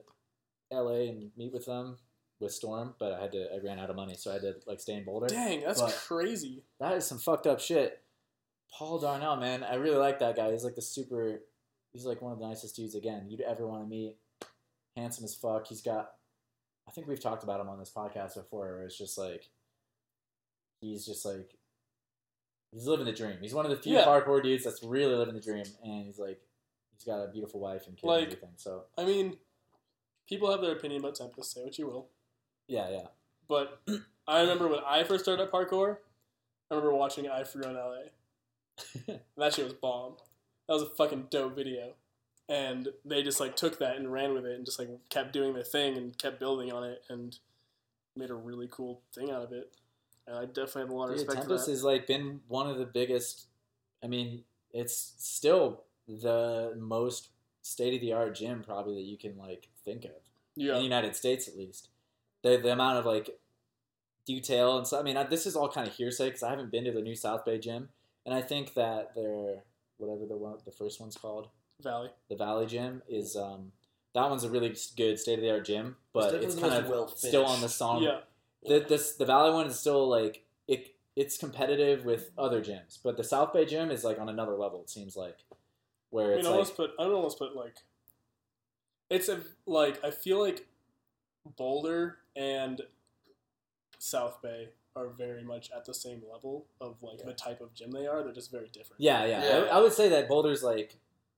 L.A. 0.72 1.07
and 1.09 1.32
meet 1.36 1.51
with 1.53 1.66
them 1.66 1.97
with 2.41 2.51
Storm, 2.53 2.95
but 2.99 3.13
I 3.13 3.21
had 3.21 3.31
to. 3.33 3.53
I 3.53 3.59
ran 3.63 3.79
out 3.79 3.89
of 3.89 3.95
money, 3.95 4.15
so 4.15 4.31
I 4.31 4.33
had 4.35 4.41
to 4.43 4.55
like 4.67 4.79
stay 4.79 4.93
in 4.93 5.03
Boulder. 5.05 5.27
Dang, 5.27 5.61
that's 5.61 5.81
But- 5.81 5.93
crazy. 5.93 6.63
That 6.79 6.93
is 6.97 7.05
some 7.05 7.17
fucked 7.19 7.47
up 7.47 7.59
shit. 7.59 8.01
Paul 8.73 8.99
Darnell, 8.99 9.35
man, 9.35 9.63
I 9.63 9.75
really 9.75 9.97
like 9.97 10.19
that 10.19 10.35
guy. 10.35 10.51
He's 10.51 10.63
like 10.63 10.75
the 10.75 10.81
super. 10.81 11.41
He's 11.93 12.05
like 12.05 12.21
one 12.21 12.31
of 12.31 12.39
the 12.39 12.47
nicest 12.47 12.75
dudes 12.75 12.95
again 12.95 13.27
you'd 13.29 13.41
ever 13.41 13.67
want 13.67 13.83
to 13.83 13.87
meet. 13.89 14.15
Handsome 14.95 15.25
as 15.25 15.35
fuck. 15.35 15.67
He's 15.67 15.81
got. 15.81 16.11
I 16.87 16.91
think 16.91 17.07
we've 17.07 17.19
talked 17.21 17.43
about 17.43 17.59
him 17.59 17.69
on 17.69 17.79
this 17.79 17.91
podcast 17.95 18.35
before. 18.35 18.75
Where 18.75 18.85
it's 18.85 18.97
just 18.97 19.17
like. 19.17 19.49
He's 20.79 21.05
just 21.05 21.25
like. 21.25 21.51
He's 22.71 22.87
living 22.87 23.05
the 23.05 23.11
dream. 23.11 23.37
He's 23.41 23.53
one 23.53 23.65
of 23.65 23.71
the 23.71 23.77
few 23.77 23.93
Yeah. 23.97 24.05
hardcore 24.05 24.41
dudes 24.41 24.63
that's 24.63 24.81
really 24.81 25.13
living 25.15 25.35
the 25.35 25.41
dream, 25.41 25.65
and 25.83 26.05
he's 26.05 26.17
like, 26.17 26.39
he's 26.93 27.03
got 27.03 27.21
a 27.21 27.27
beautiful 27.27 27.59
wife 27.59 27.85
and 27.87 27.97
kid 27.97 28.07
Like- 28.07 28.23
and 28.23 28.27
everything. 28.33 28.53
So 28.55 28.85
I 28.97 29.03
mean, 29.03 29.37
people 30.29 30.49
have 30.49 30.61
their 30.61 30.71
opinion 30.71 31.01
about 31.01 31.15
Tempest. 31.15 31.51
Say 31.51 31.63
what 31.65 31.77
you 31.77 31.87
will, 31.87 32.07
yeah, 32.72 32.89
yeah. 32.89 33.07
but 33.47 33.82
I 34.28 34.41
remember 34.41 34.67
when 34.67 34.80
I 34.88 35.03
first 35.03 35.24
started 35.26 35.43
at 35.43 35.51
parkour. 35.51 35.97
I 36.69 36.76
remember 36.76 36.95
watching 36.95 37.30
I 37.30 37.43
Free 37.43 37.63
Run 37.63 37.76
LA. 37.76 39.15
That 39.38 39.53
shit 39.53 39.65
was 39.65 39.74
bomb. 39.74 40.13
That 40.67 40.74
was 40.76 40.84
a 40.84 40.89
fucking 40.89 41.28
dope 41.30 41.55
video. 41.55 41.95
And 42.47 42.88
they 43.03 43.24
just 43.24 43.39
like 43.41 43.55
took 43.57 43.80
that 43.80 43.97
and 43.97 44.11
ran 44.11 44.34
with 44.34 44.45
it 44.45 44.55
and 44.55 44.65
just 44.65 44.80
like 44.80 44.89
kept 45.09 45.34
doing 45.34 45.53
their 45.53 45.63
thing 45.63 45.97
and 45.97 46.17
kept 46.17 46.39
building 46.39 46.72
on 46.72 46.84
it 46.84 47.03
and 47.09 47.38
made 48.15 48.30
a 48.30 48.36
really 48.36 48.67
cool 48.72 49.01
thing 49.13 49.32
out 49.32 49.43
of 49.43 49.51
it. 49.51 49.76
And 50.28 50.38
I 50.38 50.45
definitely 50.45 50.84
have 50.84 50.89
a 50.91 50.93
lot 50.93 51.09
of 51.09 51.17
Dude, 51.17 51.28
respect 51.28 51.43
for 51.43 51.49
Tempest 51.49 51.65
that. 51.65 51.72
has 51.72 51.84
like 51.84 52.07
been 52.07 52.39
one 52.47 52.67
of 52.69 52.78
the 52.78 52.86
biggest. 52.86 53.47
I 54.03 54.07
mean, 54.07 54.43
it's 54.72 55.13
still 55.17 55.84
the 56.07 56.74
most 56.78 57.30
state 57.61 57.93
of 57.95 58.01
the 58.01 58.13
art 58.13 58.36
gym 58.36 58.63
probably 58.63 58.95
that 58.95 59.07
you 59.09 59.17
can 59.17 59.38
like 59.38 59.67
think 59.84 60.05
of 60.05 60.11
in 60.57 60.67
the. 60.67 60.82
United 60.82 61.15
States 61.15 61.47
at 61.47 61.57
least. 61.57 61.89
The 62.43 62.57
the 62.57 62.71
amount 62.71 62.97
of 62.99 63.05
like 63.05 63.29
detail 64.25 64.77
and 64.77 64.87
so 64.87 64.99
I 64.99 65.03
mean 65.03 65.17
I, 65.17 65.23
this 65.23 65.45
is 65.45 65.55
all 65.55 65.67
kind 65.69 65.87
of 65.87 65.93
hearsay 65.95 66.25
because 66.27 66.43
I 66.43 66.49
haven't 66.49 66.71
been 66.71 66.83
to 66.85 66.91
the 66.91 67.01
new 67.01 67.15
South 67.15 67.43
Bay 67.45 67.57
gym 67.57 67.89
and 68.25 68.35
I 68.35 68.41
think 68.41 68.73
that 68.75 69.15
their 69.15 69.63
whatever 69.97 70.25
the 70.27 70.37
one 70.37 70.57
the 70.65 70.71
first 70.71 70.99
one's 70.99 71.15
called 71.17 71.47
Valley. 71.81 72.09
the 72.29 72.35
Valley 72.35 72.65
Gym 72.67 73.01
is 73.09 73.35
um 73.35 73.71
that 74.13 74.29
one's 74.29 74.43
a 74.43 74.49
really 74.49 74.75
good 74.95 75.17
state 75.19 75.39
of 75.39 75.41
the 75.41 75.49
art 75.51 75.65
gym 75.65 75.95
but 76.13 76.25
definitely 76.31 76.47
it's 76.47 76.55
kind 76.55 76.73
of 76.73 76.87
well-finished. 76.89 77.19
still 77.27 77.45
on 77.45 77.61
the 77.61 77.69
song 77.69 78.03
Yeah. 78.03 78.19
the 78.63 78.85
this 78.87 79.13
the 79.15 79.25
Valley 79.25 79.51
one 79.51 79.65
is 79.67 79.79
still 79.79 80.07
like 80.07 80.43
it 80.67 80.95
it's 81.15 81.37
competitive 81.37 82.05
with 82.05 82.31
other 82.37 82.61
gyms, 82.61 82.99
but 83.03 83.17
the 83.17 83.23
South 83.23 83.51
Bay 83.53 83.65
gym 83.65 83.91
is 83.91 84.03
like 84.03 84.17
on 84.17 84.29
another 84.29 84.53
level. 84.53 84.81
It 84.81 84.89
seems 84.89 85.17
like 85.17 85.39
where 86.09 86.27
I 86.27 86.29
mean, 86.29 86.37
it's 86.39 86.47
I 86.47 86.51
like 86.51 86.57
almost 86.59 86.77
put. 86.77 86.91
I 86.97 87.03
don't 87.03 87.13
almost 87.13 87.37
put 87.37 87.53
like. 87.55 87.75
It's 89.09 89.27
a 89.27 89.41
like 89.65 90.03
I 90.05 90.11
feel 90.11 90.39
like 90.39 90.67
Boulder 91.57 92.19
and 92.36 92.82
South 93.99 94.41
Bay 94.41 94.69
are 94.95 95.07
very 95.07 95.43
much 95.43 95.71
at 95.75 95.86
the 95.86 95.93
same 95.93 96.21
level 96.32 96.65
of 96.82 96.97
like 97.01 97.23
the 97.23 97.34
type 97.34 97.61
of 97.61 97.73
gym 97.73 97.91
they 97.91 98.07
are. 98.07 98.23
They're 98.23 98.34
just 98.34 98.51
very 98.51 98.67
different. 98.67 98.99
yeah, 99.01 99.25
yeah. 99.25 99.43
Yeah. 99.43 99.57
I, 99.71 99.77
I 99.77 99.82
would 99.82 99.93
say 99.93 100.09
that 100.09 100.27
Boulder's 100.27 100.63
like 100.63 100.95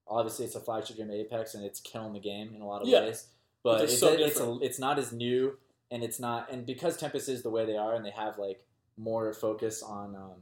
obviously 0.08 0.46
it's 0.46 0.56
a 0.56 0.60
flagship 0.60 0.98
gym 0.98 1.12
Apex 1.12 1.54
and 1.56 1.64
it's 1.64 1.80
killing 1.80 2.14
the 2.14 2.20
game 2.20 2.54
in 2.56 2.62
a 2.62 2.68
lot 2.68 2.82
of 2.82 2.88
Yeah. 2.88 3.02
ways, 3.02 3.28
but 3.64 3.78
they're 3.78 3.86
it's 3.86 4.00
so 4.00 4.14
it's, 4.14 4.40
a, 4.40 4.58
it's 4.62 4.80
not 4.80 4.98
as 4.98 5.12
new 5.12 5.58
and 5.92 6.04
it's 6.04 6.20
not 6.20 6.52
and 6.52 6.66
because 6.66 6.98
Tempest 6.98 7.30
is 7.30 7.44
the 7.44 7.50
way 7.50 7.66
they 7.66 7.78
are 7.78 7.94
and 7.96 8.04
they 8.04 8.12
have 8.12 8.38
like 8.38 8.66
more 8.98 9.34
focus 9.34 9.84
on 9.84 10.16
um, 10.16 10.42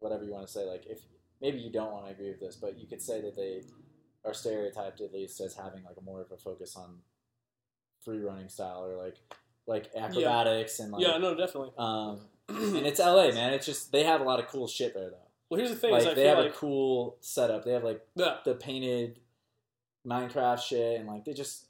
whatever 0.00 0.24
you 0.24 0.32
want 0.32 0.46
to 0.46 0.52
say. 0.52 0.64
Like 0.64 0.86
if 0.86 1.00
maybe 1.40 1.58
you 1.58 1.70
don't 1.70 1.92
want 1.92 2.06
to 2.06 2.12
agree 2.12 2.30
with 2.30 2.40
this, 2.40 2.56
but 2.56 2.78
you 2.78 2.86
could 2.86 3.00
say 3.00 3.20
that 3.20 3.36
they 3.36 3.62
are 4.24 4.34
stereotyped 4.34 5.00
at 5.00 5.12
least 5.12 5.40
as 5.40 5.54
having 5.54 5.84
like 5.84 5.96
a 5.98 6.02
more 6.02 6.20
of 6.20 6.30
a 6.32 6.36
focus 6.36 6.76
on 6.76 6.98
free 8.04 8.18
running 8.18 8.48
style 8.48 8.84
or 8.84 8.96
like 9.02 9.16
like 9.70 9.90
acrobatics 9.96 10.80
and 10.80 10.92
like 10.92 11.02
Yeah. 11.02 11.16
No, 11.16 11.34
definitely. 11.34 11.70
um 11.78 12.20
and 12.48 12.86
it's 12.86 12.98
LA 13.00 13.28
man. 13.32 13.54
It's 13.54 13.64
just 13.64 13.92
they 13.92 14.04
have 14.04 14.20
a 14.20 14.24
lot 14.24 14.38
of 14.40 14.48
cool 14.48 14.66
shit 14.66 14.92
there 14.92 15.08
though. 15.10 15.28
well, 15.48 15.58
here's 15.58 15.70
the 15.70 15.76
thing: 15.76 15.92
Like 15.92 16.14
they 16.14 16.26
have 16.26 16.38
like 16.38 16.50
a 16.50 16.54
cool 16.54 17.16
setup. 17.20 17.64
They 17.64 17.72
have 17.72 17.84
like 17.84 18.00
yeah. 18.16 18.38
the 18.44 18.54
painted 18.54 19.20
Minecraft 20.06 20.60
shit 20.60 20.98
and 21.00 21.08
like 21.08 21.24
they 21.24 21.32
just 21.32 21.66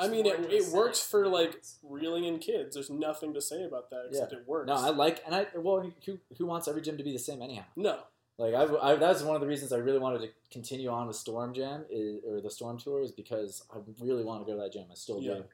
I 0.00 0.06
mean, 0.06 0.26
it, 0.26 0.52
it 0.52 0.68
works 0.72 1.00
for 1.00 1.26
like 1.26 1.60
reeling 1.82 2.24
in 2.24 2.38
kids. 2.38 2.74
There's 2.74 2.90
nothing 2.90 3.34
to 3.34 3.40
say 3.40 3.64
about 3.64 3.90
that 3.90 4.06
except 4.10 4.32
it 4.32 4.44
works. 4.46 4.68
no 4.68 4.74
I 4.74 4.90
like 4.90 5.22
and 5.26 5.34
I 5.34 5.46
well 5.56 5.90
who 6.06 6.18
who 6.36 6.46
wants 6.46 6.68
every 6.68 6.82
gym 6.82 6.96
to 6.98 7.04
be 7.04 7.12
the 7.12 7.18
same 7.18 7.42
anyhow. 7.42 7.64
no. 7.76 7.98
Like 8.38 8.54
I, 8.54 8.62
I 8.80 8.94
that 8.94 9.08
was 9.08 9.24
one 9.24 9.34
of 9.34 9.40
the 9.40 9.48
reasons 9.48 9.72
I 9.72 9.78
really 9.78 9.98
wanted 9.98 10.20
to 10.20 10.28
continue 10.52 10.90
on 10.90 11.08
with 11.08 11.16
Storm 11.16 11.52
Jam 11.52 11.84
is, 11.90 12.20
or 12.24 12.40
the 12.40 12.50
Storm 12.50 12.78
Tour 12.78 13.02
is 13.02 13.10
because 13.10 13.64
I 13.74 13.78
really 14.00 14.22
want 14.22 14.46
to 14.46 14.52
go 14.52 14.56
to 14.56 14.62
that 14.62 14.72
gym. 14.72 14.84
I 14.92 14.94
still 14.94 15.20
Yeah. 15.20 15.34
do. 15.34 15.44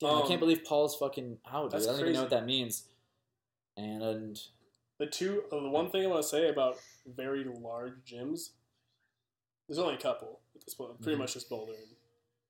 Damn, 0.00 0.10
I 0.16 0.20
Um, 0.22 0.28
can't 0.28 0.40
believe 0.40 0.64
Paul's 0.64 0.96
fucking 0.96 1.38
out. 1.46 1.70
Dude. 1.70 1.82
I 1.82 1.84
don't 1.84 2.00
even 2.00 2.12
know 2.14 2.20
what 2.22 2.30
that 2.30 2.46
means. 2.46 2.88
And, 3.76 4.02
and 4.02 4.40
The 4.98 5.06
two, 5.06 5.44
the 5.50 5.68
one 5.68 5.90
thing 5.90 6.02
I 6.04 6.06
want 6.08 6.22
to 6.22 6.28
say 6.28 6.48
about 6.48 6.76
very 7.06 7.44
large 7.44 7.94
gyms, 8.04 8.50
there's 9.68 9.78
only 9.78 9.94
a 9.94 9.98
couple 9.98 10.40
at 10.54 10.64
this 10.64 10.74
point. 10.74 11.00
Pretty 11.00 11.16
Mhm. 11.16 11.20
much 11.20 11.34
just 11.34 11.48
Boulder 11.48 11.72
and 11.74 11.96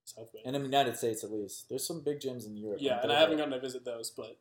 South 0.04 0.32
Bay. 0.32 0.40
in 0.44 0.52
the 0.54 0.60
United 0.60 0.96
States 0.96 1.22
at 1.22 1.30
least. 1.30 1.68
There's 1.68 1.86
some 1.86 2.00
big 2.00 2.20
gyms 2.20 2.46
in 2.46 2.56
Europe. 2.56 2.80
yeah, 2.80 3.00
and? 3.02 3.12
I 3.12 3.18
haven't 3.20 3.36
gotten 3.36 3.52
to 3.52 3.60
visit 3.60 3.84
those, 3.84 4.10
but 4.10 4.38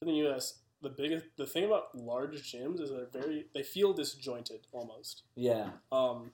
in 0.00 0.08
the 0.08 0.14
U.S., 0.14 0.60
the 0.82 0.90
biggest 0.90 1.24
the 1.36 1.46
thing 1.46 1.64
about 1.64 1.94
large 1.96 2.42
gyms 2.52 2.78
is 2.80 2.90
they're 2.90 3.06
very 3.06 3.48
they 3.54 3.62
feel 3.62 3.92
disjointed 3.94 4.66
almost. 4.72 5.22
Yeah, 5.34 5.78
Um, 5.90 6.32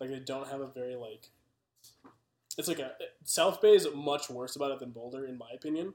like 0.00 0.08
they 0.10 0.20
don't 0.20 0.48
have 0.48 0.60
a 0.62 0.66
very 0.68 0.96
like. 0.96 1.30
It's 2.60 2.68
like 2.68 2.78
a 2.78 2.92
South 3.24 3.60
Bay 3.60 3.74
is 3.74 3.88
much 3.94 4.30
worse 4.30 4.54
about 4.54 4.70
it 4.70 4.78
than 4.78 4.90
Boulder, 4.90 5.26
in 5.26 5.36
my 5.36 5.50
opinion. 5.54 5.94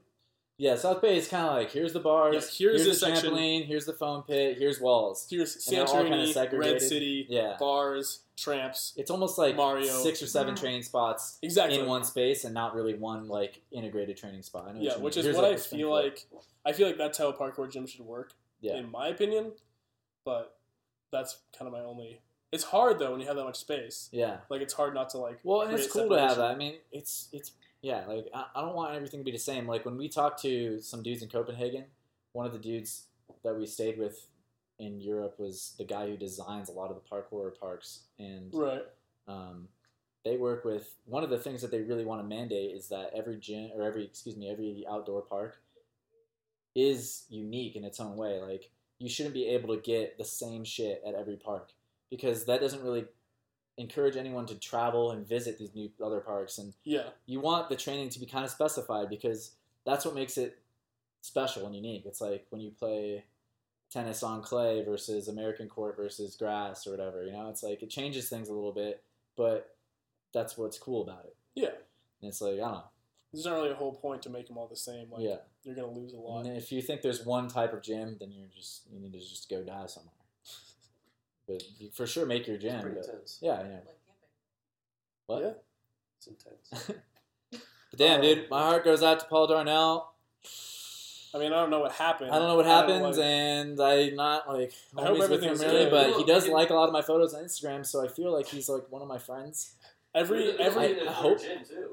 yeah. 0.58 0.74
South 0.76 1.00
Bay 1.00 1.16
is 1.16 1.28
kind 1.28 1.46
of 1.46 1.54
like 1.54 1.70
here's 1.72 1.92
the 1.94 2.00
bars, 2.00 2.34
Yeah, 2.60 2.68
here's 2.68 2.84
the 3.00 3.06
trampoline, 3.06 3.66
here's 3.66 3.86
the 3.86 3.92
foam 3.94 4.22
pit, 4.24 4.58
here's 4.58 4.80
walls. 4.80 5.26
Here's 5.30 5.56
Santorini, 5.56 6.58
Red. 6.58 6.82
City, 6.82 7.26
Yeah, 7.28 7.56
bars, 7.58 8.20
tramps. 8.36 8.92
it's 8.96 9.10
almost 9.10 9.38
like 9.38 9.54
Mario. 9.56 9.92
six 10.02 10.22
or 10.22 10.26
seven 10.26 10.54
training 10.54 10.82
spots 10.82 11.38
Exactly. 11.42 11.78
in 11.78 11.86
one 11.86 12.04
space 12.04 12.44
and 12.44 12.52
not 12.52 12.74
really 12.74 12.94
one 12.94 13.28
like 13.28 13.62
integrated 13.70 14.16
training 14.16 14.42
spot. 14.42 14.64
I 14.68 14.72
know 14.72 14.78
what 14.78 14.84
Yeah, 14.84 14.96
which 14.98 15.16
is 15.16 15.24
Here's 15.24 15.36
what 15.36 15.44
I 15.46 15.56
feel 15.56 15.90
like. 15.90 16.26
I 16.64 16.72
feel 16.72 16.86
like 16.88 16.98
that's 16.98 17.16
how 17.18 17.28
a 17.28 17.32
parkour 17.32 17.70
gym 17.70 17.86
should 17.86 18.00
work, 18.04 18.32
Yeah. 18.60 18.76
in 18.76 18.90
my 18.90 19.08
opinion. 19.08 19.52
But 20.24 20.58
that's 21.12 21.38
kind 21.56 21.68
of 21.68 21.72
my 21.72 21.80
only. 21.84 22.20
It's 22.52 22.64
hard 22.64 22.98
though 22.98 23.12
when 23.12 23.20
you 23.20 23.26
have 23.26 23.36
that 23.36 23.44
much 23.44 23.56
space. 23.58 24.08
Yeah. 24.12 24.38
Like 24.48 24.60
it's 24.60 24.74
hard 24.74 24.94
not 24.94 25.10
to 25.10 25.18
like. 25.18 25.40
Well, 25.42 25.62
and 25.62 25.72
it's 25.74 25.90
cool 25.90 26.08
to 26.08 26.18
have 26.20 26.36
that. 26.36 26.50
I 26.50 26.54
mean, 26.54 26.74
it's 26.92 27.28
it's 27.32 27.52
yeah. 27.82 28.04
Like 28.06 28.26
I, 28.34 28.44
I 28.54 28.60
don't 28.62 28.74
want 28.74 28.94
everything 28.94 29.20
to 29.20 29.24
be 29.24 29.32
the 29.32 29.38
same. 29.38 29.66
Like 29.66 29.84
when 29.84 29.96
we 29.96 30.08
talked 30.08 30.40
to 30.42 30.80
some 30.80 31.02
dudes 31.02 31.22
in 31.22 31.28
Copenhagen, 31.28 31.84
one 32.32 32.46
of 32.46 32.52
the 32.52 32.58
dudes 32.58 33.06
that 33.44 33.56
we 33.58 33.66
stayed 33.66 33.98
with 33.98 34.26
in 34.78 35.00
Europe 35.00 35.36
was 35.38 35.74
the 35.78 35.84
guy 35.84 36.06
who 36.08 36.16
designs 36.16 36.68
a 36.68 36.72
lot 36.72 36.90
of 36.90 36.96
the 36.96 37.08
parkour 37.10 37.58
parks, 37.58 38.00
and 38.18 38.52
Right. 38.52 38.84
um, 39.26 39.68
they 40.24 40.36
work 40.36 40.64
with 40.64 40.94
one 41.06 41.24
of 41.24 41.30
the 41.30 41.38
things 41.38 41.62
that 41.62 41.70
they 41.70 41.80
really 41.80 42.04
want 42.04 42.20
to 42.20 42.26
mandate 42.26 42.74
is 42.76 42.88
that 42.88 43.10
every 43.14 43.36
gym 43.36 43.70
or 43.74 43.82
every 43.82 44.04
excuse 44.04 44.36
me 44.36 44.50
every 44.50 44.84
outdoor 44.88 45.22
park 45.22 45.60
is 46.74 47.24
unique 47.30 47.76
in 47.76 47.84
its 47.84 48.00
own 48.00 48.16
way. 48.16 48.40
Like 48.40 48.70
you 48.98 49.08
shouldn't 49.08 49.34
be 49.34 49.46
able 49.48 49.74
to 49.74 49.80
get 49.80 50.18
the 50.18 50.24
same 50.24 50.64
shit 50.64 51.02
at 51.06 51.14
every 51.14 51.36
park 51.36 51.70
because 52.10 52.44
that 52.46 52.60
doesn't 52.60 52.82
really 52.82 53.06
encourage 53.78 54.16
anyone 54.16 54.46
to 54.46 54.54
travel 54.54 55.10
and 55.10 55.26
visit 55.26 55.58
these 55.58 55.74
new 55.74 55.90
other 56.02 56.20
parks 56.20 56.58
and 56.58 56.72
Yeah. 56.84 57.10
you 57.26 57.40
want 57.40 57.68
the 57.68 57.76
training 57.76 58.08
to 58.10 58.18
be 58.20 58.26
kind 58.26 58.44
of 58.44 58.50
specified 58.50 59.08
because 59.10 59.52
that's 59.84 60.04
what 60.04 60.14
makes 60.14 60.38
it 60.38 60.58
special 61.20 61.66
and 61.66 61.74
unique. 61.74 62.04
It's 62.06 62.20
like 62.20 62.46
when 62.50 62.62
you 62.62 62.70
play 62.70 63.24
tennis 63.90 64.22
on 64.22 64.42
clay 64.42 64.82
versus 64.82 65.28
American 65.28 65.68
court 65.68 65.96
versus 65.96 66.36
grass 66.36 66.86
or 66.86 66.90
whatever, 66.92 67.24
you 67.24 67.32
know, 67.32 67.48
it's 67.50 67.62
like 67.62 67.82
it 67.82 67.90
changes 67.90 68.28
things 68.28 68.48
a 68.48 68.52
little 68.54 68.72
bit, 68.72 69.02
but 69.36 69.76
that's 70.32 70.56
what's 70.56 70.78
cool 70.78 71.02
about 71.02 71.24
it. 71.26 71.36
Yeah. 71.54 71.68
And 72.22 72.28
it's 72.30 72.40
like, 72.40 72.54
I 72.54 72.58
don't 72.58 72.72
know. 72.72 72.84
There's 73.32 73.44
not 73.44 73.54
really 73.56 73.70
a 73.70 73.74
whole 73.74 73.92
point 73.94 74.22
to 74.22 74.30
make 74.30 74.46
them 74.46 74.56
all 74.56 74.68
the 74.68 74.76
same. 74.76 75.10
Like 75.10 75.22
yeah. 75.22 75.36
you're 75.64 75.74
gonna 75.74 75.90
lose 75.90 76.14
a 76.14 76.16
lot. 76.16 76.46
And 76.46 76.56
if 76.56 76.72
you 76.72 76.80
think 76.80 77.02
there's 77.02 77.26
one 77.26 77.48
type 77.48 77.74
of 77.74 77.82
gym, 77.82 78.16
then 78.18 78.32
you're 78.32 78.48
just, 78.56 78.82
you 78.90 78.98
need 78.98 79.12
to 79.12 79.18
just 79.18 79.50
go 79.50 79.62
die 79.62 79.86
somewhere. 79.86 80.12
But 81.48 81.62
for 81.94 82.06
sure 82.06 82.26
make 82.26 82.46
your 82.46 82.56
It's 82.56 82.64
pretty 82.82 82.96
But, 82.96 83.04
intense. 83.06 83.38
yeah, 83.40 83.62
yeah. 83.62 83.78
What? 85.26 85.42
Yeah. 85.42 85.52
It's 86.18 86.26
intense. 86.26 86.98
But 87.90 87.98
damn, 88.00 88.20
dude, 88.20 88.50
my 88.50 88.62
heart 88.62 88.84
goes 88.84 89.02
out 89.02 89.20
to 89.20 89.26
Paul 89.26 89.46
Darnell. 89.46 90.12
I 91.34 91.38
mean, 91.38 91.52
I 91.52 91.56
don't 91.60 91.70
know 91.70 91.78
what 91.80 91.92
happened. 91.92 92.30
I 92.32 92.38
don't 92.38 92.48
know 92.48 92.56
what 92.56 92.66
I 92.66 92.82
don't, 92.82 92.90
happens, 93.00 93.16
like- 93.18 93.26
and 93.26 93.80
I'm 93.80 94.16
not 94.16 94.48
like 94.48 94.72
I 94.98 95.02
hope 95.04 95.16
homies 95.16 95.20
with 95.20 95.42
him 95.42 95.50
everything's 95.50 95.60
really, 95.64 95.84
good. 95.84 95.90
but 95.92 96.08
You 96.08 96.18
he 96.18 96.24
does 96.24 96.46
you 96.46 96.52
like 96.52 96.70
a 96.70 96.74
lot 96.74 96.88
of 96.88 96.92
my 96.92 97.02
photos 97.02 97.32
on 97.34 97.44
Instagram, 97.44 97.86
so 97.86 98.04
I 98.04 98.08
feel 98.08 98.32
like 98.32 98.46
he's 98.48 98.68
like 98.68 98.90
one 98.90 99.02
of 99.02 99.08
my 99.08 99.18
friends. 99.18 99.74
every 100.14 100.58
every 100.58 100.84
opening 100.94 101.08
I 101.08 101.10
a 101.10 101.14
hope- 101.14 101.38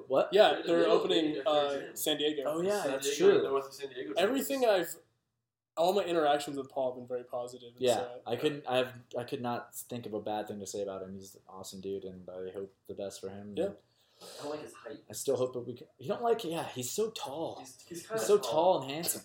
What? 0.08 0.30
yeah, 0.32 0.50
They're- 0.54 0.64
they're 0.66 0.80
they're 0.80 0.90
opening 0.90 1.42
opening 1.46 1.92
uh. 1.92 1.94
San 1.96 2.18
Diego. 2.18 2.44
Oh 2.48 2.62
yeah, 2.62 2.82
San 2.82 2.92
that's 2.92 3.16
Diego, 3.18 3.32
true. 3.40 3.50
North 3.50 3.68
of 3.68 3.74
San 3.74 3.90
Diego. 3.90 4.14
Everything 4.18 4.66
I've 4.66 4.96
all 5.78 5.94
my 5.94 6.04
interactions 6.04 6.58
with 6.58 6.70
Paul 6.70 6.92
have 6.92 6.98
been 7.00 7.08
very 7.08 7.24
positive. 7.24 7.70
and 7.74 7.82
Yeah, 7.82 7.96
so, 7.96 8.08
I 8.28 8.36
couldn't. 8.36 8.64
I 8.68 8.78
have. 8.78 8.94
I 9.18 9.24
could 9.24 9.42
not 9.42 9.76
think 9.76 10.06
of 10.06 10.14
a 10.14 10.20
bad 10.20 10.48
thing 10.48 10.60
to 10.60 10.68
say 10.68 10.82
about 10.84 11.02
him. 11.02 11.14
He's 11.14 11.36
an 11.36 11.42
awesome 11.50 11.82
dude, 11.82 12.04
and 12.04 12.22
I 12.30 12.52
hope 12.54 12.74
the 12.88 12.94
best 12.94 13.20
for 13.22 13.30
him. 13.30 13.54
Yeah. 13.56 13.70
I 14.22 14.44
don't 14.44 14.52
like 14.52 14.62
his 14.64 14.74
height. 14.74 15.00
I 15.10 15.14
still 15.14 15.36
hope 15.36 15.54
that 15.54 15.62
we 15.68 15.74
can. 15.74 15.88
You 16.00 16.08
don't 16.10 16.22
like? 16.22 16.44
Yeah, 16.46 16.66
he's 16.76 16.92
so 16.92 17.10
tall. 17.10 17.58
He's, 17.60 17.76
he's 17.88 17.98
He's, 18.00 18.08
kind 18.08 18.20
of 18.22 18.26
so 18.26 18.38
tall 18.38 18.82
and 18.82 18.92
handsome. 18.92 19.22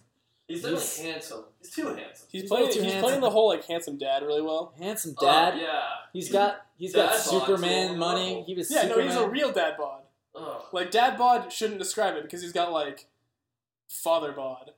He's 0.49 0.63
definitely 0.63 0.81
He's- 0.87 1.01
handsome. 1.03 1.45
He's 1.61 1.71
too 1.75 1.87
handsome. 1.89 2.27
He's, 2.33 2.41
He's 2.43 2.51
playing. 2.51 2.67
way 2.67 2.73
too 2.73 2.81
He's 2.83 2.93
handsome. 2.93 3.03
playing 3.09 3.21
the 3.21 3.31
whole 3.31 3.49
like 3.49 3.65
handsome 3.67 3.99
dad 3.99 4.23
really 4.23 4.41
well. 4.41 4.73
Handsome 4.79 5.15
Oh, 5.19 5.27
dad. 5.27 5.59
yeah. 5.61 5.83
He's 6.15 6.33
got. 6.33 6.67
He's 6.79 6.95
got 6.95 7.15
Superman 7.17 7.89
so- 7.91 7.97
money. 7.97 8.39
Oh. 8.41 8.45
He 8.47 8.55
was 8.55 8.71
Yeah, 8.71 8.83
Superman. 8.83 9.07
no, 9.07 9.13
he's 9.13 9.21
a 9.21 9.29
real 9.29 9.53
dad 9.53 9.77
bod. 9.77 10.03
Oh. 10.35 10.67
Like 10.73 10.91
dad 10.91 11.19
bod 11.19 11.53
shouldn't 11.53 11.79
describe 11.79 12.15
it 12.17 12.23
because 12.23 12.41
he's 12.43 12.53
got 12.53 12.73
like 12.73 13.07
father 13.89 14.33
bod. 14.33 14.73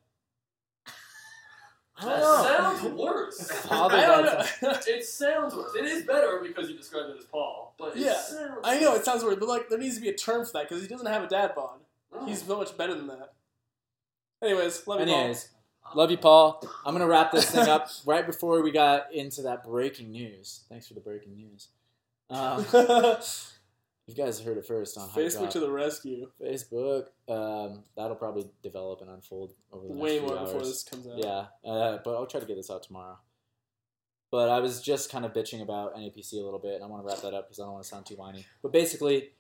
I 2.01 2.05
That 2.07 2.21
don't 2.21 2.21
know. 2.21 2.79
sounds 2.81 2.95
worse. 2.99 3.51
Father 3.69 3.97
I 3.97 4.07
don't 4.07 4.25
know. 4.63 4.71
it 4.89 5.05
sounds 5.05 5.55
worse. 5.55 5.75
It 5.77 5.85
is 5.85 6.05
better 6.05 6.41
because 6.43 6.71
you 6.71 6.77
described 6.77 7.11
it 7.11 7.19
as 7.19 7.25
Paul, 7.25 7.75
but 7.79 7.97
it 7.97 7.99
Yeah, 8.01 8.15
sounds 8.21 8.61
I 8.65 8.79
know 8.81 8.95
it 8.95 9.05
sounds 9.05 9.23
weird, 9.23 9.41
but 9.41 9.49
like 9.49 9.69
there 9.69 9.79
needs 9.79 9.97
to 9.97 10.01
be 10.01 10.09
a 10.09 10.15
term 10.17 10.45
for 10.47 10.53
that 10.55 10.69
because 10.69 10.83
he 10.83 10.89
doesn't 10.89 11.07
have 11.07 11.23
a 11.23 11.29
dad 11.29 11.55
bod. 11.55 11.81
Oh. 12.13 12.25
He's 12.27 12.43
so 12.43 12.57
much 12.57 12.77
better 12.77 12.95
than 12.95 13.07
that. 13.09 13.35
Anyways, 14.43 14.87
love 14.87 15.01
you, 15.01 15.07
Paul. 15.07 15.15
Anyways, 15.17 15.49
love 15.95 16.11
you, 16.11 16.17
Paul. 16.17 16.65
I'm 16.87 16.95
gonna 16.95 17.07
wrap 17.07 17.31
this 17.33 17.51
thing 17.51 17.69
up 17.69 17.89
right 18.07 18.27
before 18.27 18.63
we 18.63 18.71
got 18.71 19.13
into 19.13 19.43
that 19.43 19.65
breaking 19.65 20.11
news. 20.11 20.65
Thanks 20.69 20.89
for 20.89 20.95
the 20.95 21.01
breaking 21.01 21.35
news. 21.37 21.69
Um, 22.31 22.65
you 24.11 24.25
guys 24.25 24.41
heard 24.41 24.59
it 24.59 24.67
first 24.67 24.99
on 24.99 25.09
Facebook 25.09 25.51
to 25.51 25.61
the 25.61 25.71
rescue. 25.71 26.29
Facebook. 26.41 27.07
Um, 27.29 27.85
that'll 27.97 28.17
probably 28.17 28.47
develop 28.63 29.01
and 29.01 29.11
unfold 29.11 29.55
over 29.73 29.87
the 29.87 29.95
next 29.95 30.03
Way 30.03 30.21
more 30.21 30.39
hours. 30.39 30.51
before 30.51 30.67
this 30.67 30.83
comes 30.83 31.07
out. 31.07 31.19
Yeah, 31.19 31.71
uh, 31.71 31.99
but 32.05 32.15
I'll 32.15 32.27
try 32.27 32.41
to 32.41 32.47
get 32.47 32.57
this 32.57 32.71
out 32.71 32.83
tomorrow. 32.83 33.19
But 34.31 34.49
I 34.49 34.61
was 34.61 34.81
just 34.81 35.11
kind 35.11 35.25
of 35.25 35.33
bitching 35.33 35.61
about 35.61 35.97
NAPC 35.97 36.35
a 36.35 36.45
little 36.45 36.61
bit, 36.61 36.75
and 36.75 36.85
I 36.85 36.87
want 36.87 37.03
to 37.03 37.07
wrap 37.07 37.23
that 37.23 37.35
up 37.35 37.49
because 37.49 37.59
I 37.59 37.65
don't 37.65 37.73
want 37.73 37.85
to 37.85 37.89
sound 37.89 38.07
too 38.07 38.15
whiny. 38.15 38.47
But 38.63 38.73
basically, 38.73 39.31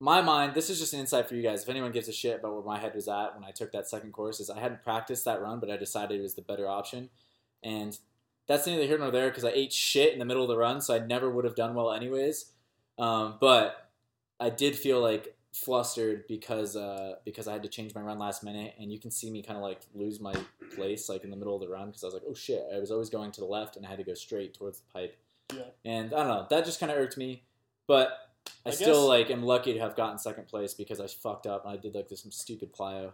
my 0.00 0.22
mind, 0.22 0.54
this 0.54 0.70
is 0.70 0.78
just 0.78 0.94
an 0.94 1.00
insight 1.00 1.28
for 1.28 1.34
you 1.34 1.42
guys. 1.42 1.62
If 1.62 1.68
anyone 1.68 1.92
gives 1.92 2.08
a 2.08 2.12
shit 2.12 2.38
about 2.38 2.54
where 2.54 2.64
my 2.64 2.78
head 2.78 2.94
was 2.94 3.06
at 3.06 3.34
when 3.34 3.44
I 3.44 3.50
took 3.50 3.72
that 3.72 3.86
second 3.86 4.12
course, 4.12 4.40
is 4.40 4.48
I 4.48 4.58
hadn't 4.58 4.82
practiced 4.82 5.26
that 5.26 5.42
run, 5.42 5.60
but 5.60 5.70
I 5.70 5.76
decided 5.76 6.18
it 6.18 6.22
was 6.22 6.34
the 6.34 6.42
better 6.42 6.66
option. 6.66 7.10
And 7.62 7.98
that's 8.48 8.66
neither 8.66 8.86
here 8.86 8.98
nor 8.98 9.10
there 9.10 9.28
because 9.28 9.44
I 9.44 9.50
ate 9.50 9.72
shit 9.74 10.14
in 10.14 10.18
the 10.18 10.24
middle 10.24 10.42
of 10.42 10.48
the 10.48 10.56
run, 10.56 10.80
so 10.80 10.94
I 10.94 11.00
never 11.00 11.30
would 11.30 11.44
have 11.44 11.54
done 11.54 11.74
well 11.74 11.92
anyways. 11.92 12.46
Um, 12.98 13.36
but 13.40 13.89
I 14.40 14.50
did 14.50 14.74
feel 14.76 15.00
like 15.00 15.36
flustered 15.52 16.26
because 16.28 16.76
uh, 16.76 17.14
because 17.24 17.46
I 17.48 17.52
had 17.52 17.62
to 17.64 17.68
change 17.68 17.94
my 17.94 18.00
run 18.00 18.18
last 18.18 18.42
minute, 18.42 18.74
and 18.80 18.92
you 18.92 18.98
can 18.98 19.10
see 19.10 19.30
me 19.30 19.42
kind 19.42 19.56
of 19.56 19.62
like 19.62 19.80
lose 19.94 20.20
my 20.20 20.34
place 20.74 21.08
like 21.08 21.24
in 21.24 21.30
the 21.30 21.36
middle 21.36 21.54
of 21.54 21.60
the 21.60 21.68
run 21.68 21.86
because 21.88 22.02
I 22.02 22.06
was 22.06 22.14
like, 22.14 22.22
oh 22.28 22.34
shit, 22.34 22.62
I 22.74 22.78
was 22.78 22.90
always 22.90 23.10
going 23.10 23.32
to 23.32 23.40
the 23.40 23.46
left 23.46 23.76
and 23.76 23.84
I 23.84 23.88
had 23.88 23.98
to 23.98 24.04
go 24.04 24.14
straight 24.14 24.54
towards 24.54 24.80
the 24.80 24.90
pipe. 24.92 25.16
Yeah. 25.54 25.62
And 25.84 26.14
I 26.14 26.18
don't 26.18 26.28
know, 26.28 26.46
that 26.50 26.64
just 26.64 26.78
kind 26.80 26.92
of 26.92 26.98
irked 26.98 27.16
me, 27.16 27.42
but 27.88 28.16
I, 28.64 28.68
I 28.68 28.72
still 28.72 29.02
guess- 29.02 29.08
like 29.08 29.30
am 29.30 29.42
lucky 29.42 29.72
to 29.74 29.80
have 29.80 29.96
gotten 29.96 30.18
second 30.18 30.46
place 30.46 30.72
because 30.74 31.00
I 31.00 31.06
fucked 31.08 31.46
up 31.46 31.64
and 31.64 31.74
I 31.74 31.76
did 31.76 31.94
like 31.94 32.08
this 32.08 32.24
stupid 32.30 32.72
plyo. 32.72 33.12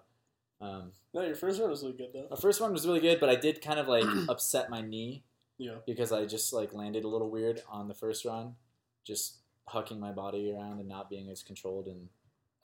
Um, 0.61 0.93
No, 1.15 1.23
your 1.23 1.35
first 1.35 1.59
run 1.61 1.71
was 1.71 1.83
really 1.83 1.97
good 1.97 2.11
though. 2.15 2.27
my 2.31 2.37
first 2.37 2.61
one 2.61 2.73
was 2.73 2.87
really 2.87 3.01
good, 3.01 3.19
but 3.21 3.29
I 3.31 3.37
did 3.37 3.63
kind 3.63 3.79
of 3.81 3.89
like 3.89 4.05
upset 4.29 4.69
my 4.71 4.83
knee 4.83 5.25
Yeah. 5.59 5.77
because 5.87 6.13
I 6.13 6.27
just 6.27 6.53
like 6.53 6.75
landed 6.75 7.05
a 7.05 7.09
little 7.09 7.31
weird 7.31 7.63
on 7.69 7.89
the 7.89 7.95
first 7.95 8.25
run, 8.27 8.57
just 9.05 9.37
hucking 9.69 9.99
my 9.99 10.13
body 10.13 10.53
around 10.53 10.79
and 10.79 10.89
not 10.89 11.11
being 11.11 11.29
as 11.31 11.43
controlled 11.43 11.87
and 11.87 12.09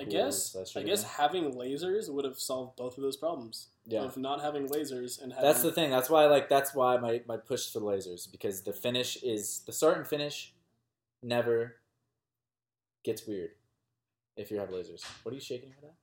I 0.01 0.05
guess 0.05 0.57
I 0.57 0.81
I 0.81 0.83
guess 0.83 1.03
having 1.03 1.53
lasers 1.53 2.13
would 2.13 2.25
have 2.25 2.39
solved 2.39 2.77
both 2.77 2.97
of 2.97 3.03
those 3.03 3.17
problems. 3.17 3.69
yeah. 3.87 4.01
Of 4.01 4.17
not 4.17 4.41
having 4.41 4.67
lasers 4.67 5.23
and 5.23 5.33
having 5.33 5.47
That's 5.47 5.63
the 5.63 5.71
thing. 5.71 5.91
That's 5.91 6.11
why 6.11 6.27
like 6.27 6.49
that's 6.49 6.75
why 6.75 6.97
my, 6.97 7.23
my 7.27 7.37
push 7.37 7.71
for 7.73 7.81
lasers 7.81 8.31
because 8.31 8.63
the 8.63 8.73
finish 8.73 9.17
is 9.23 9.61
the 9.67 9.73
start 9.73 9.99
and 9.99 10.07
finish 10.07 10.55
never 11.23 11.77
gets 13.05 13.27
weird 13.27 13.51
if 14.37 14.51
you 14.51 14.59
have 14.59 14.71
lasers. 14.71 15.05
What 15.23 15.33
are 15.33 15.35
you 15.35 15.41
shaking 15.41 15.73
for 15.73 15.83
that? 15.83 15.95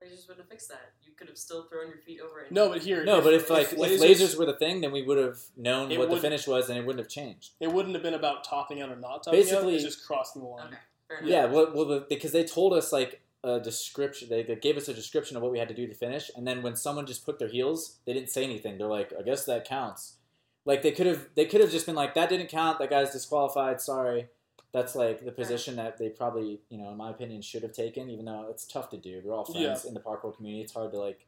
They 0.00 0.08
just 0.08 0.28
wouldn't 0.28 0.44
have 0.44 0.48
fixed 0.50 0.68
that. 0.68 0.92
You 1.04 1.12
could 1.16 1.28
have 1.28 1.36
still 1.36 1.64
thrown 1.64 1.88
your 1.88 1.98
feet 1.98 2.20
over 2.20 2.40
it. 2.40 2.52
No, 2.52 2.68
but 2.68 2.82
here 2.82 3.04
No, 3.04 3.20
but 3.20 3.34
if 3.34 3.50
like 3.50 3.72
if 3.72 3.78
lasers, 3.78 4.38
were 4.38 4.46
the 4.46 4.54
thing, 4.54 4.80
then 4.80 4.92
we 4.92 5.02
would 5.02 5.18
have 5.18 5.38
known 5.56 5.88
what 5.98 6.08
the 6.10 6.16
finish 6.18 6.46
was, 6.46 6.68
and 6.68 6.78
it 6.78 6.86
wouldn't 6.86 7.04
have 7.04 7.08
changed. 7.10 7.52
it 7.60 7.72
wouldn't 7.72 7.94
have 7.94 8.02
been 8.02 8.14
about 8.14 8.44
topping 8.44 8.80
out 8.80 8.90
or 8.90 8.96
not 8.96 9.24
topping 9.24 9.40
out. 9.40 9.44
Basically- 9.44 9.74
It's 9.74 9.84
just 9.84 10.06
crossing 10.06 10.42
the 10.42 10.48
line. 10.48 10.66
Okay. 11.10 11.26
Yeah, 11.26 11.46
well, 11.46 11.72
well 11.74 12.04
because 12.08 12.32
they 12.32 12.44
told 12.44 12.74
us 12.74 12.92
like 12.92 13.22
a 13.42 13.58
description. 13.58 14.28
They, 14.28 14.42
they 14.42 14.56
gave 14.56 14.76
us 14.76 14.88
a 14.88 14.94
description 14.94 15.36
of 15.36 15.42
what 15.42 15.50
we 15.50 15.58
had 15.58 15.68
to 15.68 15.74
do 15.74 15.86
to 15.86 15.94
finish, 15.94 16.30
and 16.36 16.46
then 16.46 16.62
when 16.62 16.76
someone 16.76 17.06
just 17.06 17.24
put 17.24 17.38
their 17.38 17.48
heels, 17.48 17.98
they 18.04 18.12
didn't 18.12 18.30
say 18.30 18.44
anything. 18.44 18.78
They're 18.78 18.86
like, 18.86 19.12
"I 19.18 19.22
guess 19.22 19.44
that 19.46 19.64
counts." 19.66 20.16
Like 20.64 20.82
they 20.82 20.90
could 20.92 21.06
have, 21.06 21.28
they 21.34 21.46
could 21.46 21.60
have 21.62 21.70
just 21.70 21.86
been 21.86 21.94
like, 21.94 22.14
"That 22.14 22.28
didn't 22.28 22.48
count. 22.48 22.78
That 22.78 22.90
guy's 22.90 23.12
disqualified. 23.12 23.80
Sorry." 23.80 24.28
That's 24.72 24.94
like 24.94 25.24
the 25.24 25.32
position 25.32 25.76
that 25.76 25.98
they 25.98 26.10
probably, 26.10 26.60
you 26.68 26.78
know, 26.78 26.90
in 26.90 26.96
my 26.96 27.10
opinion, 27.10 27.40
should 27.40 27.62
have 27.62 27.72
taken. 27.72 28.10
Even 28.10 28.26
though 28.26 28.46
it's 28.50 28.66
tough 28.66 28.90
to 28.90 28.96
do, 28.98 29.22
we're 29.24 29.34
all 29.34 29.44
friends 29.44 29.84
in 29.84 29.94
the 29.94 30.00
parkour 30.00 30.36
community. 30.36 30.62
It's 30.62 30.74
hard 30.74 30.92
to 30.92 30.98
like 30.98 31.26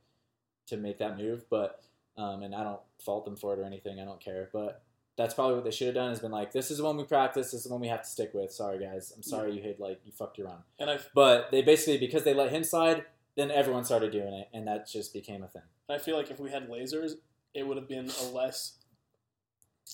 to 0.67 0.77
make 0.77 0.99
that 0.99 1.17
move, 1.17 1.49
but 1.49 1.83
um, 2.17 2.43
and 2.43 2.55
I 2.55 2.63
don't 2.63 2.81
fault 3.05 3.25
them 3.25 3.37
for 3.37 3.55
it 3.55 3.59
or 3.59 3.65
anything. 3.65 3.99
I 3.99 4.05
don't 4.05 4.21
care, 4.21 4.51
but 4.53 4.83
that's 5.17 5.35
probably 5.35 5.55
what 5.55 5.65
they 5.65 5.71
should 5.71 5.87
have 5.89 5.97
done. 5.97 6.11
Has 6.11 6.21
been 6.21 6.31
like, 6.31 6.53
this 6.53 6.71
is 6.71 6.79
the 6.79 6.85
one 6.85 6.97
we 6.97 7.05
practice. 7.05 7.51
This 7.51 7.61
is 7.61 7.65
the 7.65 7.73
one 7.73 7.81
we 7.81 7.89
have 7.89 8.03
to 8.03 8.09
stick 8.09 8.33
with. 8.35 8.53
Sorry 8.53 8.79
guys, 8.79 9.13
I'm 9.17 9.23
sorry 9.23 9.55
you 9.55 9.63
hit 9.63 9.81
like 9.81 10.01
you 10.05 10.13
fucked 10.13 10.39
your 10.39 10.49
run. 10.49 10.59
And 10.79 10.91
I 10.91 10.99
But 11.15 11.51
they 11.51 11.63
basically 11.63 11.99
because 11.99 12.25
they 12.25 12.35
let 12.35 12.51
him 12.51 12.63
slide, 12.63 13.05
then 13.37 13.51
everyone 13.51 13.85
started 13.85 14.13
doing 14.13 14.35
it, 14.35 14.49
and 14.53 14.67
that 14.67 14.87
just 14.87 15.15
became 15.15 15.43
a 15.43 15.49
thing. 15.49 15.63
I 15.89 15.99
feel 15.99 16.17
like 16.17 16.31
if 16.31 16.39
we 16.39 16.51
had 16.51 16.69
lasers, 16.69 17.13
it 17.55 17.67
would 17.67 17.77
have 17.77 17.89
been 17.89 18.11
a 18.23 18.25
less 18.27 18.75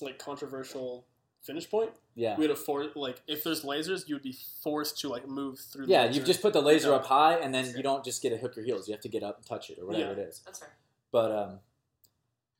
like 0.03 0.19
controversial 0.19 1.07
finish 1.47 1.71
point. 1.71 1.91
Yeah. 2.15 2.37
We 2.37 2.43
would 2.43 2.51
have 2.51 2.59
for 2.59 2.85
like 2.95 3.23
if 3.27 3.45
there's 3.45 3.63
lasers, 3.63 4.09
you 4.09 4.15
would 4.15 4.23
be 4.23 4.37
forced 4.63 4.99
to 5.01 5.09
like 5.09 5.29
move 5.29 5.59
through. 5.59 5.87
Yeah, 5.89 6.05
you've 6.11 6.25
just 6.25 6.43
put 6.43 6.53
the 6.53 6.61
laser 6.63 6.93
up 6.93 7.07
high, 7.07 7.35
and 7.37 7.55
then 7.55 7.73
you 7.77 7.83
don't 7.83 8.05
just 8.05 8.23
get 8.23 8.31
to 8.31 8.37
hook 8.37 8.57
your 8.57 8.65
heels. 8.65 8.89
You 8.89 8.93
have 8.93 9.03
to 9.03 9.09
get 9.09 9.23
up 9.23 9.37
and 9.39 9.47
touch 9.47 9.71
it 9.71 9.79
or 9.79 9.87
whatever 9.87 10.13
Yeah. 10.13 10.13
it 10.13 10.29
is. 10.29 10.43
That's 10.45 10.61
right. 10.63 10.71
But 11.13 11.31
um, 11.33 11.59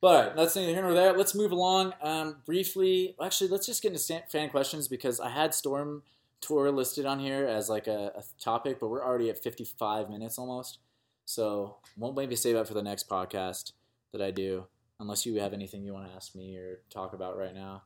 but 0.01 0.07
all 0.07 0.23
right, 0.27 0.35
that's 0.35 0.55
neither 0.55 0.73
here 0.73 0.81
nor 0.83 0.93
there. 0.93 1.13
Let's 1.13 1.33
move 1.35 1.51
along. 1.51 1.93
Um, 2.01 2.37
briefly, 2.45 3.15
actually, 3.21 3.49
let's 3.49 3.65
just 3.65 3.81
get 3.81 3.91
into 3.91 4.23
fan 4.29 4.49
questions 4.49 4.87
because 4.87 5.19
I 5.19 5.29
had 5.29 5.53
Storm 5.53 6.03
Tour 6.39 6.71
listed 6.71 7.05
on 7.05 7.19
here 7.19 7.45
as 7.47 7.67
like 7.67 7.87
a, 7.87 8.11
a 8.15 8.23
topic, 8.39 8.79
but 8.79 8.89
we're 8.89 9.03
already 9.03 9.29
at 9.29 9.37
fifty-five 9.41 10.09
minutes 10.09 10.37
almost. 10.37 10.77
So 11.25 11.77
won't 11.97 12.15
maybe 12.15 12.35
save 12.35 12.55
that 12.55 12.67
for 12.67 12.73
the 12.75 12.83
next 12.83 13.09
podcast 13.09 13.71
that 14.13 14.21
I 14.21 14.31
do, 14.31 14.67
unless 14.99 15.25
you 15.25 15.39
have 15.41 15.51
anything 15.51 15.83
you 15.83 15.93
want 15.93 16.07
to 16.09 16.15
ask 16.15 16.35
me 16.35 16.55
or 16.57 16.79
talk 16.89 17.13
about 17.13 17.35
right 17.37 17.53
now. 17.53 17.81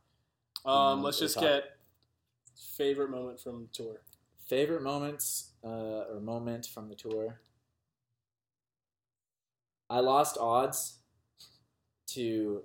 Um, 0.66 1.02
let's 1.02 1.20
just 1.20 1.40
we'll 1.40 1.50
get 1.50 1.64
favorite 2.78 3.10
moment 3.10 3.40
from 3.40 3.70
tour. 3.74 4.02
Favorite 4.48 4.84
moments 4.84 5.52
uh, 5.64 6.04
or 6.12 6.20
moment 6.22 6.66
from 6.66 6.90
the 6.90 6.96
tour. 6.96 7.40
I 9.90 10.00
lost 10.00 10.38
odds 10.40 10.98
to. 12.08 12.64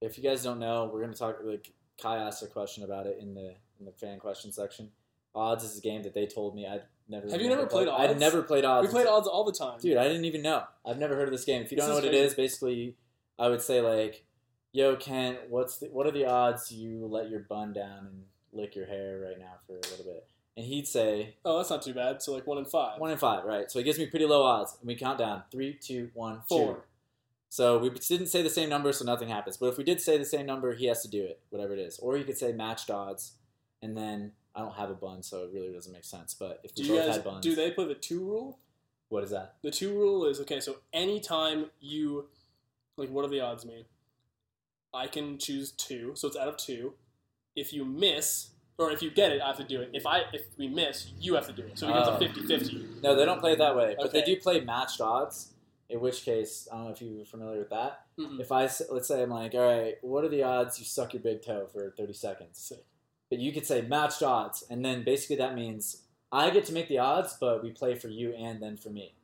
If 0.00 0.18
you 0.18 0.24
guys 0.24 0.42
don't 0.42 0.58
know, 0.58 0.90
we're 0.92 1.00
gonna 1.00 1.14
talk. 1.14 1.38
Like 1.42 1.72
Kai 2.00 2.18
asked 2.18 2.42
a 2.42 2.46
question 2.46 2.84
about 2.84 3.06
it 3.06 3.18
in 3.20 3.34
the 3.34 3.54
in 3.78 3.86
the 3.86 3.92
fan 3.92 4.18
question 4.18 4.52
section. 4.52 4.90
Odds 5.34 5.64
is 5.64 5.78
a 5.78 5.80
game 5.80 6.02
that 6.02 6.14
they 6.14 6.26
told 6.26 6.54
me 6.54 6.66
I'd 6.66 6.82
never. 7.08 7.28
Have 7.30 7.40
you 7.40 7.48
never 7.48 7.66
played 7.66 7.88
odds? 7.88 8.10
I'd 8.10 8.20
never 8.20 8.42
played 8.42 8.64
odds. 8.64 8.86
We 8.88 8.92
played 8.92 9.06
odds 9.06 9.26
all 9.26 9.44
the 9.44 9.52
time. 9.52 9.78
Dude, 9.80 9.96
I 9.96 10.04
didn't 10.08 10.24
even 10.24 10.42
know. 10.42 10.64
I've 10.84 10.98
never 10.98 11.14
heard 11.14 11.28
of 11.28 11.32
this 11.32 11.44
game. 11.44 11.62
If 11.62 11.70
you 11.70 11.76
don't 11.76 11.86
This 11.86 11.90
know 11.90 11.96
what 11.96 12.04
it 12.04 12.10
crazy. 12.10 12.26
is, 12.26 12.34
basically, 12.34 12.96
I 13.38 13.48
would 13.48 13.62
say 13.62 13.80
like, 13.80 14.24
"Yo, 14.76 14.94
Kent, 14.96 15.38
what's 15.48 15.78
the, 15.78 15.86
what 15.86 16.06
are 16.06 16.10
the 16.10 16.26
odds 16.26 16.70
you 16.70 17.06
let 17.06 17.30
your 17.30 17.40
bun 17.40 17.72
down 17.72 18.06
and 18.06 18.24
lick 18.52 18.76
your 18.76 18.86
hair 18.86 19.18
right 19.26 19.38
now 19.38 19.54
for 19.66 19.72
a 19.74 19.90
little 19.90 20.04
bit?" 20.04 20.26
And 20.56 20.64
he'd 20.66 20.86
say 20.86 21.36
Oh, 21.44 21.58
that's 21.58 21.70
not 21.70 21.82
too 21.82 21.94
bad. 21.94 22.22
So 22.22 22.32
like 22.34 22.46
one 22.46 22.58
in 22.58 22.64
five. 22.64 22.98
one 23.00 23.10
in 23.10 23.18
five, 23.18 23.44
right? 23.44 23.70
So 23.70 23.78
he 23.78 23.84
gives 23.84 23.98
me 23.98 24.06
pretty 24.06 24.26
low 24.26 24.42
odds, 24.42 24.76
and 24.80 24.86
we 24.88 24.94
count 24.94 25.18
down 25.18 25.42
three, 25.50 25.74
two, 25.74 26.10
one, 26.14 26.40
Four. 26.48 26.74
two. 26.74 26.80
So 27.48 27.78
we 27.78 27.90
didn't 27.90 28.26
say 28.26 28.42
the 28.42 28.50
same 28.50 28.68
number, 28.68 28.92
so 28.92 29.04
nothing 29.04 29.28
happens. 29.28 29.56
But 29.56 29.66
if 29.68 29.78
we 29.78 29.84
did 29.84 30.00
say 30.00 30.18
the 30.18 30.24
same 30.24 30.46
number, 30.46 30.74
he 30.74 30.86
has 30.86 31.00
to 31.02 31.08
do 31.08 31.22
it, 31.22 31.40
whatever 31.50 31.72
it 31.72 31.78
is. 31.78 31.98
Or 31.98 32.16
he 32.16 32.24
could 32.24 32.36
say 32.36 32.52
matched 32.52 32.90
odds, 32.90 33.34
and 33.82 33.96
then 33.96 34.32
I 34.54 34.60
don't 34.60 34.74
have 34.74 34.90
a 34.90 34.94
bun, 34.94 35.22
so 35.22 35.44
it 35.44 35.50
really 35.54 35.72
doesn't 35.72 35.92
make 35.92 36.04
sense. 36.04 36.34
But 36.34 36.60
if 36.64 36.74
Do 36.74 36.82
we 36.82 36.88
you 36.88 36.94
both 36.96 37.06
guys 37.06 37.16
had 37.16 37.24
buns, 37.24 37.42
do 37.44 37.54
they 37.54 37.70
play 37.70 37.86
the 37.86 37.94
two 37.94 38.20
rule? 38.24 38.58
what 39.08 39.22
is 39.22 39.30
that? 39.30 39.54
The 39.62 39.70
two 39.70 39.92
rule 39.96 40.26
is 40.26 40.40
okay. 40.40 40.58
So 40.60 40.78
anytime 40.92 41.66
you 41.80 42.26
like, 42.96 43.10
what 43.10 43.24
do 43.24 43.30
the 43.30 43.40
odds 43.40 43.64
mean? 43.64 43.84
I 44.96 45.06
can 45.06 45.38
choose 45.38 45.72
two, 45.72 46.12
so 46.14 46.28
it's 46.28 46.36
out 46.36 46.48
of 46.48 46.56
two. 46.56 46.94
If 47.54 47.72
you 47.72 47.84
miss, 47.84 48.50
or 48.78 48.90
if 48.90 49.02
you 49.02 49.10
get 49.10 49.32
it, 49.32 49.40
I 49.40 49.46
have 49.48 49.56
to 49.58 49.64
do 49.64 49.80
it. 49.82 49.90
If 49.92 50.06
I 50.06 50.22
if 50.32 50.42
we 50.58 50.68
miss, 50.68 51.12
you 51.20 51.34
have 51.34 51.46
to 51.46 51.52
do 51.52 51.62
it. 51.62 51.78
So 51.78 51.88
it 51.88 51.92
becomes 52.18 52.22
a 52.40 52.54
50-50. 52.68 53.02
No, 53.02 53.14
they 53.14 53.24
don't 53.24 53.40
play 53.40 53.52
it 53.52 53.58
that 53.58 53.76
way, 53.76 53.94
but 53.98 54.12
they 54.12 54.22
do 54.22 54.36
play 54.36 54.60
matched 54.60 55.00
odds. 55.00 55.52
In 55.88 56.00
which 56.00 56.24
case, 56.24 56.66
I 56.72 56.76
don't 56.76 56.84
know 56.86 56.90
if 56.90 57.00
you're 57.00 57.24
familiar 57.24 57.60
with 57.60 57.70
that. 57.70 58.06
Mhm. 58.18 58.40
If 58.40 58.50
I 58.50 58.64
s- 58.64 58.82
let's 58.90 59.06
say 59.06 59.22
I'm 59.22 59.30
like, 59.30 59.54
all 59.54 59.60
right, 59.60 59.94
what 60.02 60.24
are 60.24 60.28
the 60.28 60.42
odds 60.42 60.80
you 60.80 60.84
suck 60.84 61.14
your 61.14 61.22
big 61.22 61.42
toe 61.42 61.66
for 61.72 61.92
30 61.96 62.12
seconds? 62.12 62.58
Sick. 62.58 62.84
But 63.30 63.38
you 63.38 63.52
could 63.52 63.64
say 63.66 63.82
matched 63.82 64.20
odds, 64.22 64.64
and 64.68 64.84
then 64.84 65.04
basically 65.04 65.36
that 65.36 65.54
means 65.54 66.02
I 66.32 66.50
get 66.50 66.64
to 66.66 66.72
make 66.72 66.88
the 66.88 66.98
odds, 66.98 67.36
but 67.40 67.62
we 67.62 67.70
play 67.70 67.94
for 67.94 68.08
you 68.08 68.32
and 68.34 68.60
then 68.60 68.76
for 68.76 68.90
me. 68.90 69.14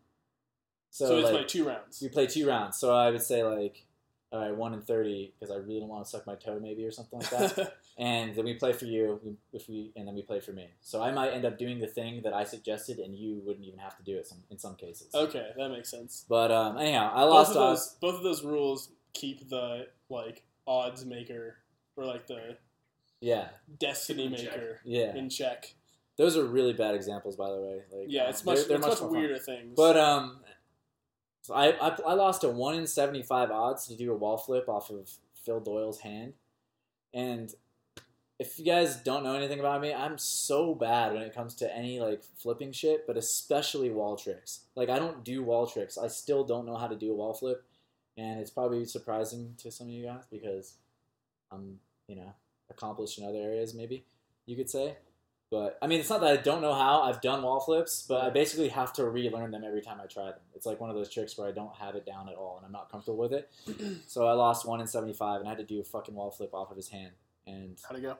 So, 0.90 1.06
So, 1.08 1.16
it's 1.16 1.24
like 1.24 1.34
like 1.34 1.48
two 1.48 1.64
rounds. 1.64 2.00
we 2.00 2.08
play 2.08 2.26
two 2.28 2.46
rounds. 2.46 2.78
So 2.78 2.94
I 2.94 3.10
would 3.10 3.22
say 3.22 3.42
like, 3.42 3.84
all 4.32 4.40
right, 4.40 4.56
one 4.56 4.72
in 4.72 4.80
30 4.80 5.34
because 5.38 5.54
I 5.54 5.58
really 5.58 5.80
don't 5.80 5.88
want 5.88 6.04
to 6.04 6.10
suck 6.10 6.26
my 6.26 6.34
toe 6.34 6.58
maybe 6.60 6.84
or 6.84 6.90
something 6.90 7.18
like 7.20 7.30
that. 7.30 7.74
and 7.98 8.34
then 8.34 8.44
we 8.44 8.54
play 8.54 8.72
for 8.72 8.86
you 8.86 9.36
if 9.52 9.68
we 9.68 9.92
and 9.94 10.08
then 10.08 10.14
we 10.14 10.22
play 10.22 10.40
for 10.40 10.52
me. 10.52 10.68
So 10.80 11.02
I 11.02 11.12
might 11.12 11.30
end 11.30 11.44
up 11.44 11.58
doing 11.58 11.78
the 11.80 11.86
thing 11.86 12.22
that 12.24 12.32
I 12.32 12.44
suggested, 12.44 12.98
and 12.98 13.14
you 13.14 13.42
wouldn't 13.44 13.66
even 13.66 13.78
have 13.78 13.96
to 13.98 14.02
do 14.02 14.16
it 14.16 14.26
some, 14.26 14.38
in 14.50 14.58
some 14.58 14.74
cases. 14.76 15.14
okay, 15.14 15.50
that 15.56 15.68
makes 15.68 15.90
sense. 15.90 16.24
But 16.28 16.50
um, 16.50 16.78
anyhow, 16.78 17.12
I 17.14 17.20
Both 17.24 17.30
lost 17.30 17.50
of 17.52 17.56
odds. 17.58 17.90
those 17.90 17.96
both 18.00 18.14
of 18.16 18.22
those 18.22 18.42
rules 18.44 18.88
keep 19.12 19.48
the 19.50 19.88
like 20.08 20.42
odds 20.66 21.04
maker 21.04 21.56
or 21.96 22.06
like 22.06 22.26
the 22.26 22.56
Yeah, 23.20 23.48
destiny 23.78 24.26
In 24.26 24.34
check. 24.36 24.44
maker 24.52 24.80
yeah. 24.84 25.14
in 25.14 25.28
check. 25.28 25.74
Those 26.16 26.36
are 26.36 26.44
really 26.44 26.72
bad 26.72 26.94
examples, 26.94 27.36
by 27.36 27.50
the 27.50 27.56
way. 27.60 27.80
Like, 27.90 28.06
Yeah, 28.08 28.24
um, 28.24 28.30
it's 28.30 28.44
much 28.44 28.56
they're, 28.60 28.64
they're 28.68 28.76
it's 28.78 28.86
much, 28.86 29.00
more 29.00 29.10
fun. 29.10 29.18
weirder 29.18 29.38
things. 29.38 29.74
But 29.76 29.96
um, 29.96 30.40
so 31.42 31.54
I, 31.54 31.72
I 31.72 31.96
I 32.06 32.14
lost 32.14 32.44
a 32.44 32.48
one 32.48 32.74
in 32.74 32.86
seventy 32.86 33.22
five 33.22 33.50
odds 33.50 33.86
to 33.88 33.96
do 33.96 34.12
a 34.12 34.16
wall 34.16 34.38
flip 34.38 34.68
off 34.68 34.90
of 34.90 35.10
Phil 35.34 35.60
Doyle's 35.60 36.00
hand, 36.00 36.34
and 37.12 37.52
if 38.42 38.58
you 38.58 38.64
guys 38.64 38.96
don't 38.96 39.22
know 39.22 39.36
anything 39.36 39.60
about 39.60 39.80
me, 39.80 39.94
I'm 39.94 40.18
so 40.18 40.74
bad 40.74 41.12
when 41.12 41.22
it 41.22 41.34
comes 41.34 41.54
to 41.56 41.76
any 41.76 42.00
like 42.00 42.22
flipping 42.38 42.72
shit, 42.72 43.06
but 43.06 43.16
especially 43.16 43.90
wall 43.90 44.16
tricks. 44.16 44.60
Like 44.74 44.88
I 44.88 44.98
don't 44.98 45.22
do 45.24 45.42
wall 45.42 45.66
tricks. 45.66 45.96
I 45.96 46.08
still 46.08 46.42
don't 46.42 46.66
know 46.66 46.76
how 46.76 46.88
to 46.88 46.96
do 46.96 47.12
a 47.12 47.14
wall 47.14 47.34
flip, 47.34 47.64
and 48.16 48.40
it's 48.40 48.50
probably 48.50 48.84
surprising 48.84 49.54
to 49.58 49.70
some 49.70 49.86
of 49.86 49.92
you 49.92 50.06
guys 50.06 50.24
because 50.30 50.74
I'm 51.52 51.78
you 52.08 52.16
know 52.16 52.34
accomplished 52.70 53.18
in 53.18 53.24
other 53.24 53.38
areas. 53.38 53.74
Maybe 53.74 54.04
you 54.46 54.56
could 54.56 54.70
say. 54.70 54.96
But 55.52 55.76
I 55.82 55.86
mean, 55.86 56.00
it's 56.00 56.08
not 56.08 56.22
that 56.22 56.32
I 56.32 56.36
don't 56.38 56.62
know 56.62 56.72
how. 56.72 57.02
I've 57.02 57.20
done 57.20 57.42
wall 57.42 57.60
flips, 57.60 58.06
but 58.08 58.24
I 58.24 58.30
basically 58.30 58.68
have 58.70 58.90
to 58.94 59.04
relearn 59.04 59.50
them 59.50 59.64
every 59.64 59.82
time 59.82 59.98
I 60.02 60.06
try 60.06 60.24
them. 60.30 60.40
It's 60.54 60.64
like 60.64 60.80
one 60.80 60.88
of 60.88 60.96
those 60.96 61.10
tricks 61.10 61.36
where 61.36 61.46
I 61.46 61.52
don't 61.52 61.74
have 61.76 61.94
it 61.94 62.06
down 62.06 62.30
at 62.30 62.36
all, 62.36 62.56
and 62.56 62.64
I'm 62.64 62.72
not 62.72 62.90
comfortable 62.90 63.18
with 63.18 63.34
it. 63.34 63.50
so 64.06 64.26
I 64.26 64.32
lost 64.32 64.66
one 64.66 64.80
in 64.80 64.86
seventy-five, 64.86 65.40
and 65.40 65.46
I 65.46 65.50
had 65.50 65.58
to 65.58 65.64
do 65.64 65.78
a 65.78 65.84
fucking 65.84 66.14
wall 66.14 66.30
flip 66.30 66.54
off 66.54 66.70
of 66.70 66.76
his 66.78 66.88
hand, 66.88 67.12
and 67.46 67.76
How'd 67.86 67.98
it 67.98 68.00
go? 68.00 68.16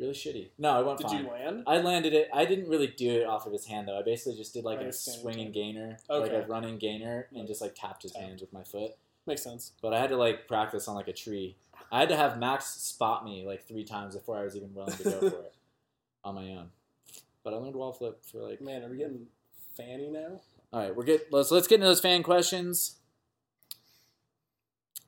really 0.00 0.14
shitty. 0.14 0.48
No, 0.58 0.80
it 0.80 0.84
went 0.86 0.98
Did 0.98 1.06
fine. 1.06 1.24
you 1.24 1.30
land? 1.30 1.62
I 1.64 1.78
landed 1.78 2.12
it. 2.12 2.28
I 2.34 2.44
didn't 2.44 2.68
really 2.68 2.88
do 2.88 3.20
it 3.20 3.24
off 3.26 3.46
of 3.46 3.52
his 3.52 3.66
hand 3.66 3.86
though. 3.86 3.96
I 3.98 4.02
basically 4.02 4.36
just 4.36 4.52
did 4.52 4.64
like 4.64 4.78
Like 4.78 4.88
a 4.88 4.92
swinging 4.92 5.52
gainer, 5.52 5.96
like 6.10 6.32
a 6.32 6.44
running 6.48 6.78
gainer, 6.78 7.28
and 7.36 7.46
just 7.46 7.60
like 7.62 7.76
tapped 7.76 8.02
his 8.02 8.10
Tap. 8.10 8.22
hands 8.22 8.40
with 8.40 8.52
my 8.52 8.64
foot. 8.64 8.96
Makes 9.28 9.44
sense. 9.44 9.72
But 9.80 9.94
I 9.94 10.00
had 10.00 10.10
to 10.10 10.16
like 10.16 10.48
practice 10.48 10.88
on 10.88 10.96
like 10.96 11.06
a 11.08 11.12
tree. 11.12 11.54
I 11.92 12.00
had 12.00 12.08
to 12.08 12.16
have 12.16 12.36
Max 12.36 12.66
spot 12.66 13.24
me 13.24 13.44
like 13.46 13.62
three 13.68 13.84
times 13.84 14.16
before 14.16 14.36
I 14.36 14.42
was 14.42 14.56
even 14.56 14.74
willing 14.74 14.96
to 14.96 15.04
go 15.04 15.20
for 15.20 15.26
it 15.26 15.52
on 16.26 16.34
my 16.34 16.50
own. 16.50 16.70
But 17.44 17.54
I 17.54 17.56
learned 17.56 17.76
wall 17.76 17.92
flip 17.92 18.24
for 18.24 18.42
like. 18.42 18.60
Man, 18.60 18.82
are 18.82 18.90
we 18.90 18.98
getting 18.98 19.26
fanny 19.76 20.10
now? 20.10 20.40
All 20.72 20.80
right, 20.80 20.94
we're 20.94 21.04
good. 21.04 21.22
Let's 21.30 21.50
let's 21.50 21.68
get 21.68 21.76
into 21.76 21.86
those 21.86 22.00
fan 22.00 22.22
questions. 22.22 22.96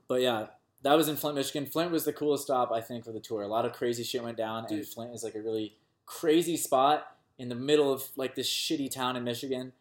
But 0.06 0.22
yeah, 0.22 0.46
that 0.82 0.94
was 0.94 1.08
in 1.08 1.16
Flint, 1.16 1.36
Michigan. 1.36 1.66
Flint 1.66 1.90
was 1.90 2.04
the 2.04 2.12
coolest 2.12 2.44
stop 2.44 2.70
I 2.72 2.80
think 2.80 3.04
for 3.04 3.12
the 3.12 3.20
tour. 3.20 3.42
A 3.42 3.48
lot 3.48 3.64
of 3.64 3.72
crazy 3.72 4.04
shit 4.04 4.22
went 4.22 4.36
down, 4.36 4.60
and 4.60 4.68
Dude. 4.68 4.86
Flint 4.86 5.12
is 5.14 5.24
like 5.24 5.34
a 5.34 5.42
really 5.42 5.74
crazy 6.06 6.56
spot 6.56 7.06
in 7.38 7.48
the 7.48 7.54
middle 7.54 7.92
of 7.92 8.04
like 8.16 8.34
this 8.34 8.48
shitty 8.48 8.90
town 8.90 9.16
in 9.16 9.24
Michigan, 9.24 9.72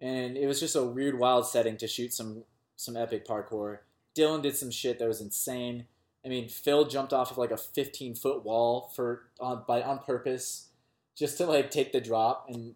and 0.00 0.36
it 0.36 0.46
was 0.46 0.60
just 0.60 0.76
a 0.76 0.82
weird, 0.82 1.18
wild 1.18 1.46
setting 1.46 1.76
to 1.78 1.86
shoot 1.86 2.12
some 2.12 2.44
some 2.76 2.96
epic 2.96 3.26
parkour. 3.26 3.78
Dylan 4.16 4.42
did 4.42 4.56
some 4.56 4.70
shit 4.70 4.98
that 4.98 5.08
was 5.08 5.20
insane. 5.20 5.86
I 6.24 6.28
mean, 6.28 6.48
Phil 6.48 6.84
jumped 6.86 7.12
off 7.12 7.30
of 7.30 7.38
like 7.38 7.50
a 7.50 7.56
15 7.56 8.14
foot 8.14 8.44
wall 8.44 8.90
for 8.94 9.22
on 9.40 9.64
by 9.66 9.82
on 9.82 10.00
purpose, 10.00 10.68
just 11.16 11.36
to 11.38 11.46
like 11.46 11.70
take 11.70 11.92
the 11.92 12.00
drop 12.00 12.46
and 12.48 12.74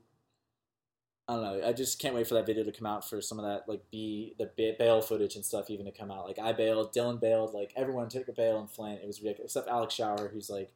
I 1.28 1.34
don't 1.34 1.42
know. 1.42 1.66
I 1.68 1.72
just 1.72 1.98
can't 1.98 2.14
wait 2.14 2.28
for 2.28 2.34
that 2.34 2.46
video 2.46 2.62
to 2.62 2.70
come 2.70 2.86
out 2.86 3.08
for 3.08 3.20
some 3.20 3.38
of 3.40 3.44
that 3.44 3.68
like 3.68 3.82
B 3.90 4.34
the 4.38 4.48
bail 4.78 5.00
footage 5.02 5.34
and 5.34 5.44
stuff 5.44 5.70
even 5.70 5.86
to 5.86 5.92
come 5.92 6.10
out. 6.10 6.26
Like 6.26 6.38
I 6.38 6.52
bailed, 6.52 6.94
Dylan 6.94 7.20
bailed, 7.20 7.52
like 7.52 7.72
everyone 7.76 8.08
took 8.08 8.28
a 8.28 8.32
bail 8.32 8.60
in 8.60 8.68
Flint. 8.68 9.00
It 9.02 9.06
was 9.06 9.20
ridiculous. 9.20 9.50
Except 9.52 9.68
Alex 9.68 9.94
Shower, 9.94 10.28
who's 10.32 10.48
like 10.48 10.72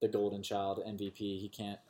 the 0.00 0.06
golden 0.08 0.42
child 0.42 0.80
MVP. 0.86 1.16
He 1.18 1.50
can't 1.54 1.80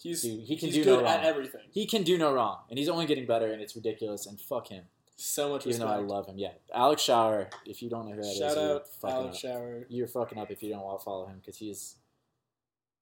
He's 0.00 0.22
Dude, 0.22 0.42
he 0.44 0.56
can 0.56 0.66
he's 0.68 0.76
do 0.76 0.84
good 0.84 1.02
no 1.02 1.06
at 1.08 1.16
wrong. 1.16 1.24
everything. 1.24 1.62
he 1.72 1.86
can 1.86 2.02
do 2.04 2.16
no 2.18 2.32
wrong, 2.32 2.58
and 2.68 2.78
he's 2.78 2.88
only 2.88 3.06
getting 3.06 3.26
better, 3.26 3.50
and 3.50 3.60
it's 3.62 3.74
ridiculous. 3.74 4.26
And 4.26 4.38
fuck 4.40 4.68
him, 4.68 4.84
So 5.16 5.48
much 5.48 5.62
even 5.62 5.80
respect. 5.80 5.88
though 5.88 5.94
I 5.94 6.16
love 6.16 6.26
him. 6.26 6.38
Yeah, 6.38 6.52
Alex 6.72 7.02
Shower. 7.02 7.48
If 7.64 7.82
you 7.82 7.88
don't 7.90 8.04
know 8.06 8.14
who 8.14 8.22
that 8.22 8.28
is, 8.28 8.36
Shout 8.38 8.56
you're 8.56 8.74
out 8.76 8.88
fucking 9.00 9.16
Alex 9.16 9.36
up. 9.36 9.40
Shower. 9.40 9.86
You're 9.88 10.06
fucking 10.06 10.38
up 10.38 10.50
if 10.50 10.62
you 10.62 10.70
don't 10.70 11.02
follow 11.02 11.26
him 11.26 11.38
because 11.40 11.56
he's 11.56 11.96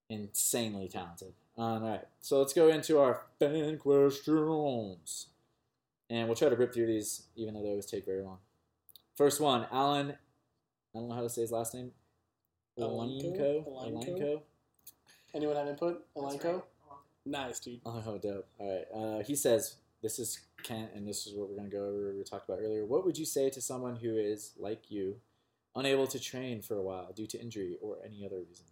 insanely 0.08 0.88
talented. 0.88 1.34
All 1.56 1.80
right, 1.80 2.04
so 2.20 2.38
let's 2.38 2.52
go 2.52 2.68
into 2.68 2.98
our 2.98 3.22
fan 3.38 3.78
questions, 3.78 5.26
and 6.08 6.28
we'll 6.28 6.36
try 6.36 6.48
to 6.48 6.56
rip 6.56 6.72
through 6.72 6.86
these, 6.86 7.24
even 7.34 7.54
though 7.54 7.62
they 7.62 7.70
always 7.70 7.86
take 7.86 8.06
very 8.06 8.22
long. 8.22 8.38
First 9.16 9.40
one, 9.40 9.66
Alan. 9.72 10.14
I 10.94 10.98
don't 10.98 11.08
know 11.08 11.14
how 11.14 11.22
to 11.22 11.28
say 11.28 11.42
his 11.42 11.52
last 11.52 11.74
name. 11.74 11.90
Alenko? 12.78 13.36
Alenko. 13.36 13.64
Alenko? 13.66 14.08
Alenko. 14.08 14.40
Anyone 15.34 15.56
have 15.56 15.68
input? 15.68 16.04
That's 16.14 16.36
Alenko? 16.36 16.54
right. 16.54 16.62
Nice, 17.26 17.60
dude. 17.60 17.80
Oh, 17.84 18.18
dope. 18.22 18.48
All 18.58 18.74
right. 18.74 18.86
Uh, 18.94 19.22
he 19.22 19.34
says, 19.34 19.76
this 20.02 20.18
is 20.18 20.40
Kent, 20.62 20.90
and 20.94 21.06
this 21.06 21.26
is 21.26 21.34
what 21.34 21.48
we're 21.48 21.56
going 21.56 21.70
to 21.70 21.76
go 21.76 21.84
over. 21.84 22.14
We 22.16 22.24
talked 22.24 22.48
about 22.48 22.60
earlier. 22.62 22.86
What 22.86 23.04
would 23.04 23.18
you 23.18 23.26
say 23.26 23.50
to 23.50 23.60
someone 23.60 23.96
who 23.96 24.16
is, 24.16 24.52
like 24.58 24.90
you, 24.90 25.16
unable 25.76 26.06
to 26.06 26.18
train 26.18 26.62
for 26.62 26.76
a 26.76 26.82
while 26.82 27.12
due 27.12 27.26
to 27.26 27.40
injury 27.40 27.76
or 27.82 27.98
any 28.04 28.24
other 28.24 28.38
reason, 28.38 28.66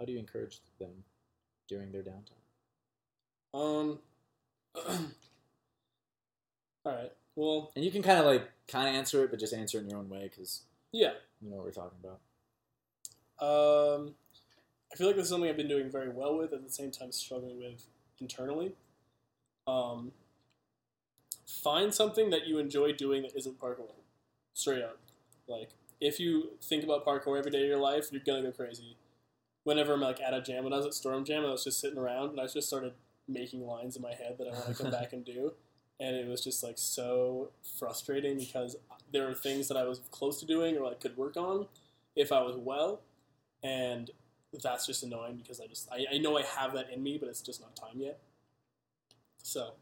how 0.00 0.06
do 0.06 0.12
you 0.12 0.18
encourage 0.18 0.60
them 0.80 1.04
during 1.68 1.92
their 1.92 2.02
downtime? 2.02 2.32
Um. 3.54 3.98
all 6.84 6.92
right. 6.96 7.12
Well, 7.36 7.70
And 7.76 7.84
you 7.84 7.90
can 7.90 8.02
kind 8.02 8.18
of 8.18 8.24
like 8.24 8.48
kind 8.66 8.88
of 8.88 8.94
answer 8.94 9.22
it, 9.24 9.30
but 9.30 9.38
just 9.38 9.52
answer 9.52 9.78
it 9.78 9.82
in 9.82 9.90
your 9.90 9.98
own 9.98 10.08
way 10.08 10.30
because 10.30 10.62
yeah. 10.92 11.12
you 11.40 11.50
know 11.50 11.56
what 11.56 11.66
we're 11.66 11.72
talking 11.72 11.98
about. 12.02 12.20
Um, 13.40 14.14
I 14.92 14.96
feel 14.96 15.06
like 15.06 15.16
this 15.16 15.24
is 15.24 15.30
something 15.30 15.48
I've 15.48 15.56
been 15.56 15.68
doing 15.68 15.90
very 15.90 16.08
well 16.08 16.36
with, 16.36 16.52
at 16.52 16.64
the 16.64 16.70
same 16.70 16.90
time 16.90 17.12
struggling 17.12 17.58
with 17.58 17.86
internally. 18.20 18.72
Um, 19.66 20.12
find 21.46 21.94
something 21.94 22.30
that 22.30 22.46
you 22.46 22.58
enjoy 22.58 22.92
doing 22.92 23.22
that 23.22 23.36
isn't 23.36 23.60
parkour. 23.60 23.88
Straight 24.54 24.82
up. 24.82 24.98
Like, 25.48 25.70
if 26.00 26.20
you 26.20 26.50
think 26.62 26.84
about 26.84 27.04
parkour 27.06 27.38
every 27.38 27.50
day 27.50 27.62
of 27.62 27.68
your 27.68 27.78
life, 27.78 28.08
you're 28.10 28.22
gonna 28.24 28.42
go 28.42 28.52
crazy. 28.52 28.96
Whenever 29.70 29.92
I'm 29.92 30.00
like 30.00 30.20
at 30.20 30.34
a 30.34 30.40
jam, 30.40 30.64
when 30.64 30.72
I 30.72 30.78
was 30.78 30.86
at 30.86 30.94
Storm 30.94 31.24
Jam, 31.24 31.44
I 31.44 31.50
was 31.50 31.62
just 31.62 31.78
sitting 31.78 31.96
around 31.96 32.30
and 32.30 32.40
I 32.40 32.48
just 32.48 32.66
started 32.66 32.92
making 33.28 33.64
lines 33.64 33.94
in 33.94 34.02
my 34.02 34.12
head 34.12 34.34
that 34.38 34.48
I 34.48 34.50
want 34.50 34.66
to 34.66 34.82
come 34.82 34.90
back 34.90 35.12
and 35.12 35.24
do. 35.24 35.52
And 36.00 36.16
it 36.16 36.26
was 36.26 36.42
just 36.42 36.64
like 36.64 36.76
so 36.76 37.50
frustrating 37.78 38.36
because 38.36 38.74
there 39.12 39.28
were 39.28 39.34
things 39.34 39.68
that 39.68 39.76
I 39.76 39.84
was 39.84 40.00
close 40.10 40.40
to 40.40 40.44
doing 40.44 40.76
or 40.76 40.86
I 40.86 40.94
could 40.94 41.16
work 41.16 41.36
on 41.36 41.66
if 42.16 42.32
I 42.32 42.42
was 42.42 42.56
well, 42.56 43.02
and 43.62 44.10
that's 44.60 44.86
just 44.88 45.04
annoying 45.04 45.36
because 45.36 45.60
I 45.60 45.68
just 45.68 45.88
I, 45.92 46.04
I 46.14 46.18
know 46.18 46.36
I 46.36 46.42
have 46.42 46.72
that 46.72 46.90
in 46.90 47.00
me, 47.00 47.16
but 47.16 47.28
it's 47.28 47.40
just 47.40 47.60
not 47.60 47.76
time 47.76 48.00
yet. 48.00 48.18
So 49.40 49.74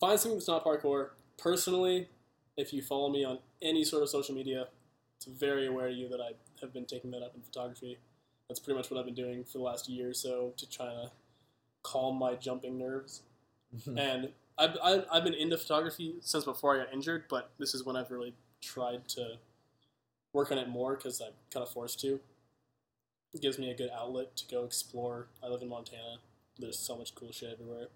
find 0.00 0.18
something 0.18 0.38
that's 0.38 0.48
not 0.48 0.64
parkour. 0.64 1.10
Personally, 1.36 2.08
if 2.56 2.72
you 2.72 2.80
follow 2.80 3.10
me 3.10 3.24
on 3.26 3.40
any 3.60 3.84
sort 3.84 4.02
of 4.02 4.08
social 4.08 4.34
media, 4.34 4.68
it's 5.16 5.26
very 5.26 5.66
aware 5.66 5.88
of 5.88 5.96
you 5.96 6.08
that 6.08 6.20
I 6.22 6.30
have 6.62 6.72
been 6.72 6.86
taking 6.86 7.10
that 7.10 7.22
up 7.22 7.34
in 7.34 7.42
photography. 7.42 7.98
That's 8.52 8.60
pretty 8.60 8.76
much 8.76 8.90
what 8.90 9.00
I've 9.00 9.06
been 9.06 9.14
doing 9.14 9.44
for 9.44 9.56
the 9.56 9.64
last 9.64 9.88
year 9.88 10.10
or 10.10 10.12
so 10.12 10.52
to 10.58 10.68
try 10.68 10.84
to 10.84 11.10
calm 11.82 12.18
my 12.18 12.34
jumping 12.34 12.78
nerves. 12.78 13.22
and 13.96 14.28
I've, 14.58 14.76
I've, 14.84 15.06
I've 15.10 15.24
been 15.24 15.32
into 15.32 15.56
photography 15.56 16.16
since 16.20 16.44
before 16.44 16.74
I 16.78 16.84
got 16.84 16.92
injured, 16.92 17.24
but 17.30 17.50
this 17.58 17.74
is 17.74 17.82
when 17.82 17.96
I've 17.96 18.10
really 18.10 18.34
tried 18.60 19.08
to 19.08 19.38
work 20.34 20.52
on 20.52 20.58
it 20.58 20.68
more 20.68 20.96
because 20.96 21.18
I'm 21.22 21.32
kind 21.50 21.62
of 21.66 21.72
forced 21.72 21.98
to. 22.00 22.20
It 23.32 23.40
gives 23.40 23.58
me 23.58 23.70
a 23.70 23.74
good 23.74 23.88
outlet 23.90 24.36
to 24.36 24.46
go 24.54 24.64
explore. 24.64 25.28
I 25.42 25.48
live 25.48 25.62
in 25.62 25.70
Montana. 25.70 26.18
There's 26.58 26.78
so 26.78 26.98
much 26.98 27.14
cool 27.14 27.32
shit 27.32 27.48
everywhere. 27.58 27.86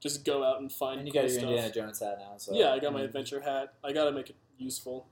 Just 0.00 0.24
go 0.24 0.42
out 0.42 0.60
and 0.60 0.72
find 0.72 0.98
and 0.98 1.06
you 1.06 1.12
cool 1.12 1.22
got 1.22 1.28
your 1.28 1.38
stuff. 1.38 1.50
Indiana 1.50 1.72
Jones 1.72 2.00
hat 2.00 2.18
now, 2.18 2.32
so 2.38 2.52
yeah, 2.52 2.72
I 2.72 2.80
got 2.80 2.92
my 2.92 3.02
Mhm. 3.02 3.04
adventure 3.04 3.42
hat. 3.42 3.74
I 3.84 3.92
got 3.92 4.06
to 4.06 4.10
make 4.12 4.28
it 4.30 4.36
useful. 4.58 5.06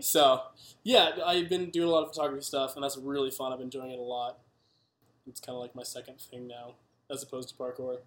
So, 0.00 0.42
yeah, 0.82 1.10
I've 1.24 1.48
been 1.48 1.70
doing 1.70 1.88
a 1.88 1.90
lot 1.90 2.02
of 2.02 2.14
photography 2.14 2.42
stuff, 2.42 2.74
and 2.74 2.84
that's 2.84 2.96
really 2.96 3.30
fun. 3.30 3.52
I've 3.52 3.58
been 3.58 3.66
enjoying 3.66 3.90
it 3.90 3.98
a 3.98 4.02
lot. 4.02 4.38
It's 5.26 5.40
kind 5.40 5.56
of 5.56 5.62
like 5.62 5.74
my 5.74 5.82
second 5.82 6.20
thing 6.20 6.46
now, 6.46 6.74
as 7.10 7.22
opposed 7.22 7.48
to 7.50 7.54
parkour. 7.54 7.98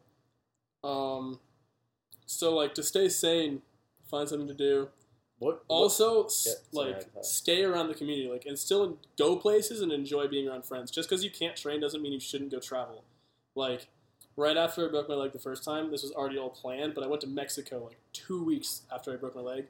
Um, 0.83 1.39
so 2.25 2.55
like 2.55 2.73
to 2.75 2.83
stay 2.83 3.09
sane, 3.09 3.61
find 4.09 4.29
something 4.29 4.47
to 4.47 4.53
do. 4.53 4.89
What, 5.39 5.63
what 5.67 5.75
Also, 5.75 6.25
s 6.25 6.47
Yeah, 6.47 6.79
like 6.79 7.03
stay 7.21 7.63
around 7.63 7.87
the 7.89 7.93
community, 7.95 8.29
like 8.29 8.45
and 8.45 8.57
still 8.57 8.97
go 9.17 9.35
places 9.35 9.81
and 9.81 9.91
enjoy 9.91 10.27
being 10.27 10.47
around 10.47 10.65
friends. 10.65 10.91
Just 10.91 11.09
because 11.09 11.23
you 11.23 11.31
can't 11.31 11.55
train 11.55 11.79
doesn't 11.79 12.01
mean 12.01 12.13
you 12.13 12.19
shouldn't 12.19 12.51
go 12.51 12.59
travel. 12.59 13.03
Like 13.55 13.87
right 14.35 14.57
after 14.57 14.87
I 14.87 14.91
broke 14.91 15.09
my 15.09 15.15
leg 15.15 15.33
the 15.33 15.39
first 15.39 15.63
time, 15.63 15.91
this 15.91 16.03
was 16.03 16.11
already 16.11 16.37
all 16.37 16.49
planned, 16.49 16.95
but 16.95 17.03
I 17.03 17.07
went 17.07 17.21
to 17.21 17.27
Mexico 17.27 17.83
like 17.83 17.97
two 18.13 18.43
weeks 18.43 18.83
after 18.93 19.13
I 19.13 19.15
broke 19.17 19.35
my 19.35 19.41
leg. 19.41 19.65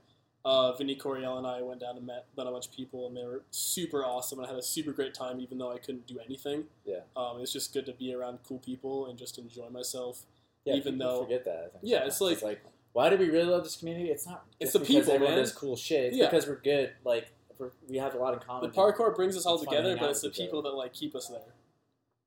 Uh, 0.47 0.71
Vinny 0.77 0.95
Coriel 0.95 1.37
and 1.37 1.45
I 1.45 1.61
went 1.61 1.81
down 1.81 1.97
and 1.97 2.05
met, 2.05 2.25
met 2.37 2.47
a 2.47 2.51
bunch 2.51 2.67
of 2.67 2.71
people, 2.71 3.05
and 3.07 3.17
they 3.17 3.25
were 3.25 3.41
super 3.51 4.05
awesome. 4.05 4.39
And 4.39 4.45
I 4.47 4.49
had 4.51 4.57
a 4.57 4.63
super 4.63 4.93
great 4.93 5.13
time, 5.13 5.41
even 5.41 5.57
though 5.57 5.73
I 5.73 5.77
couldn't 5.77 6.07
do 6.07 6.19
anything. 6.25 6.63
Yeah. 6.85 7.01
Um, 7.17 7.41
it's 7.41 7.51
just 7.51 7.73
good 7.73 7.85
to 7.87 7.91
be 7.93 8.13
around 8.13 8.39
cool 8.47 8.59
people 8.59 9.07
and 9.07 9.19
just 9.19 9.37
enjoy 9.37 9.69
myself. 9.69 10.23
yeah, 10.63 10.75
even 10.75 10.97
though- 10.97 11.23
forget 11.23 11.43
that. 11.45 11.57
I 11.65 11.67
think 11.69 11.83
Yeah, 11.83 12.05
it's 12.05 12.17
sometimes. 12.17 12.43
like- 12.43 12.61
why 12.93 13.09
do 13.09 13.17
we 13.17 13.29
really 13.29 13.49
love 13.49 13.63
this 13.63 13.75
community? 13.77 14.09
It's 14.09 14.25
not. 14.25 14.45
It's 14.59 14.71
the 14.73 14.79
people, 14.79 15.11
everyone 15.11 15.35
man. 15.35 15.43
does 15.43 15.51
cool 15.53 15.75
shit. 15.75 16.05
It's 16.05 16.17
Yeah. 16.17 16.25
because 16.29 16.47
we're 16.47 16.55
good. 16.61 16.93
Like 17.03 17.31
we're, 17.57 17.71
we 17.89 17.97
have 17.97 18.15
a 18.15 18.17
lot 18.17 18.33
in 18.33 18.39
common. 18.39 18.69
The 18.69 18.75
parkour 18.75 19.15
brings 19.15 19.35
us 19.37 19.45
all 19.45 19.59
together, 19.59 19.95
but 19.97 20.09
it's 20.09 20.21
the 20.21 20.29
people 20.29 20.61
that 20.63 20.71
like 20.75 20.93
keep 20.93 21.13
us 21.15 21.27
there. 21.27 21.53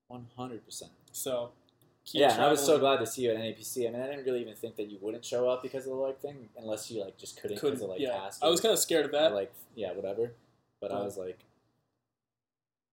One 0.08 0.26
hundred 0.36 0.64
percent. 0.64 0.90
So, 1.12 1.52
Yeah, 2.12 2.32
and 2.32 2.42
I 2.42 2.50
was 2.50 2.64
so 2.64 2.78
glad 2.78 2.98
to 2.98 3.06
see 3.06 3.22
you 3.22 3.30
at 3.30 3.36
NAPC. 3.36 3.88
I 3.88 3.92
mean, 3.92 4.00
I 4.00 4.06
didn't 4.06 4.24
really 4.24 4.40
even 4.40 4.54
think 4.54 4.76
that 4.76 4.90
you 4.90 4.98
wouldn't 5.00 5.24
show 5.24 5.48
up 5.48 5.62
because 5.62 5.84
of 5.84 5.90
the 5.90 5.96
leg 5.96 6.18
thing, 6.18 6.48
unless 6.56 6.90
you 6.90 7.02
like 7.02 7.16
just 7.18 7.40
couldn't 7.40 7.56
because 7.60 7.80
of 7.82 7.88
like 7.90 8.00
yeah. 8.00 8.18
cast. 8.18 8.42
I 8.42 8.48
was 8.48 8.60
kind 8.60 8.72
of 8.72 8.78
scared 8.78 9.06
of 9.06 9.10
or, 9.10 9.18
that. 9.18 9.34
like 9.34 9.52
yeah, 9.74 9.92
whatever. 9.92 10.32
But 10.80 10.92
I 10.92 11.02
was 11.02 11.16
like, 11.18 11.38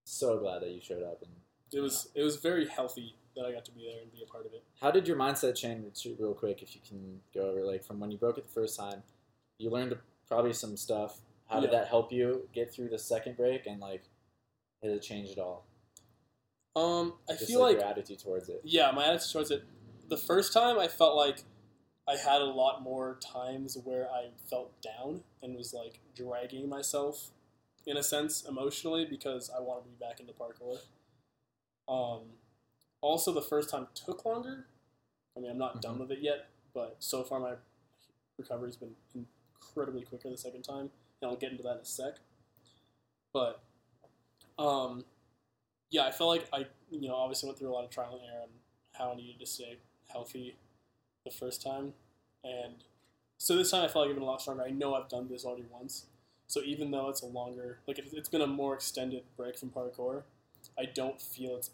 so 0.03 0.37
glad 0.37 0.61
that 0.61 0.69
you 0.69 0.81
showed 0.81 1.03
up. 1.03 1.21
And 1.21 1.31
It 1.73 1.79
was 1.79 2.09
it 2.15 2.23
was 2.23 2.37
very 2.37 2.67
healthy 2.67 3.15
that 3.35 3.45
I 3.45 3.51
got 3.51 3.65
to 3.65 3.71
be 3.71 3.87
there 3.89 4.01
and 4.01 4.11
be 4.11 4.23
a 4.23 4.31
part 4.31 4.45
of 4.45 4.53
it. 4.53 4.63
how 4.81 4.91
did 4.91 5.07
your 5.07 5.17
mindset 5.17 5.55
change 5.55 5.85
real 6.19 6.33
quick? 6.33 6.61
If 6.61 6.75
you 6.75 6.81
can 6.87 7.19
go 7.33 7.49
over 7.49 7.61
like 7.63 7.83
from 7.83 7.99
when 7.99 8.11
you 8.11 8.17
broke 8.17 8.37
it 8.37 8.45
the 8.47 8.53
first 8.53 8.77
time, 8.79 9.03
you 9.57 9.69
learned 9.69 9.95
probably 10.27 10.53
some 10.53 10.75
stuff. 10.77 11.19
How 11.47 11.59
did 11.59 11.71
Yeah. 11.71 11.79
that 11.79 11.87
help 11.87 12.11
you 12.11 12.49
get 12.53 12.73
through 12.73 12.89
the 12.89 12.99
second 12.99 13.37
break? 13.37 13.65
And 13.67 13.79
like, 13.79 14.03
did 14.81 14.91
it 14.91 15.01
change 15.01 15.29
at 15.31 15.39
all? 15.39 15.65
Um, 16.77 17.13
I 17.27 17.33
Just 17.33 17.47
feel 17.47 17.59
like, 17.61 17.77
like 17.77 17.81
your 17.81 17.89
attitude 17.89 18.19
towards 18.19 18.49
it. 18.49 18.61
yeah, 18.63 18.91
my 18.91 19.05
attitude 19.07 19.31
towards 19.31 19.51
it. 19.51 19.63
The 20.09 20.17
first 20.17 20.53
time, 20.53 20.77
I 20.79 20.87
felt 20.87 21.15
like 21.15 21.43
I 22.07 22.15
had 22.15 22.41
a 22.41 22.45
lot 22.45 22.81
more 22.83 23.17
times 23.19 23.77
where 23.83 24.07
I 24.11 24.29
felt 24.49 24.79
down 24.81 25.23
and 25.41 25.55
was 25.55 25.73
like 25.73 25.99
dragging 26.15 26.69
myself, 26.69 27.31
in 27.85 27.97
a 27.97 28.03
sense, 28.03 28.43
emotionally 28.47 29.05
because 29.05 29.49
I 29.49 29.59
wanted 29.59 29.85
to 29.85 29.89
be 29.89 29.95
back 29.99 30.19
into 30.19 30.33
parkour. 30.33 30.79
Um, 31.87 32.33
also, 33.01 33.33
the 33.33 33.41
first 33.41 33.69
time 33.69 33.87
took 33.95 34.23
longer. 34.23 34.67
I 35.35 35.39
mean, 35.39 35.51
I'm 35.51 35.57
not 35.57 35.81
done 35.81 35.95
Mhm. 35.95 36.01
with 36.01 36.11
it 36.11 36.19
yet, 36.19 36.49
but 36.73 36.97
so 36.99 37.23
far 37.23 37.39
my 37.39 37.55
recovery's 38.37 38.75
been 38.77 38.95
incredibly 39.15 40.03
quicker 40.03 40.29
the 40.29 40.37
second 40.37 40.61
time, 40.63 40.91
and 41.21 41.31
I'll 41.31 41.37
get 41.37 41.51
into 41.51 41.63
that 41.63 41.75
in 41.75 41.81
a 41.81 41.85
sec. 41.85 42.19
But, 43.33 43.61
um, 44.59 45.05
yeah, 45.89 46.03
I 46.05 46.11
felt 46.11 46.29
like 46.29 46.47
I, 46.53 46.65
you 46.91 47.07
know, 47.07 47.15
obviously 47.15 47.47
went 47.47 47.59
through 47.59 47.69
a 47.69 47.73
lot 47.75 47.83
of 47.83 47.89
trial 47.89 48.19
and 48.21 48.29
error 48.31 48.43
on 48.43 48.49
how 48.93 49.11
I 49.11 49.15
needed 49.15 49.39
to 49.39 49.45
stay 49.45 49.77
healthy 50.07 50.55
the 51.25 51.31
first 51.31 51.61
time, 51.61 51.93
and 52.43 52.75
so 53.37 53.55
this 53.55 53.71
time 53.71 53.83
I 53.83 53.87
felt 53.87 54.05
like 54.05 54.09
I've 54.09 54.15
been 54.15 54.23
a 54.23 54.27
lot 54.27 54.41
stronger. 54.41 54.63
I 54.63 54.71
know 54.71 54.95
I've 54.95 55.09
done 55.09 55.27
this 55.29 55.45
already 55.45 55.65
once, 55.71 56.05
so 56.47 56.61
even 56.61 56.91
though 56.91 57.09
it's 57.09 57.21
a 57.21 57.25
longer, 57.27 57.79
like 57.87 57.99
it, 57.99 58.05
it's 58.13 58.29
been 58.29 58.41
a 58.41 58.47
more 58.47 58.73
extended 58.73 59.23
break 59.35 59.57
from 59.57 59.69
parkour, 59.69 60.23
I 60.77 60.85
don't 60.85 61.21
feel 61.21 61.55
it's, 61.57 61.69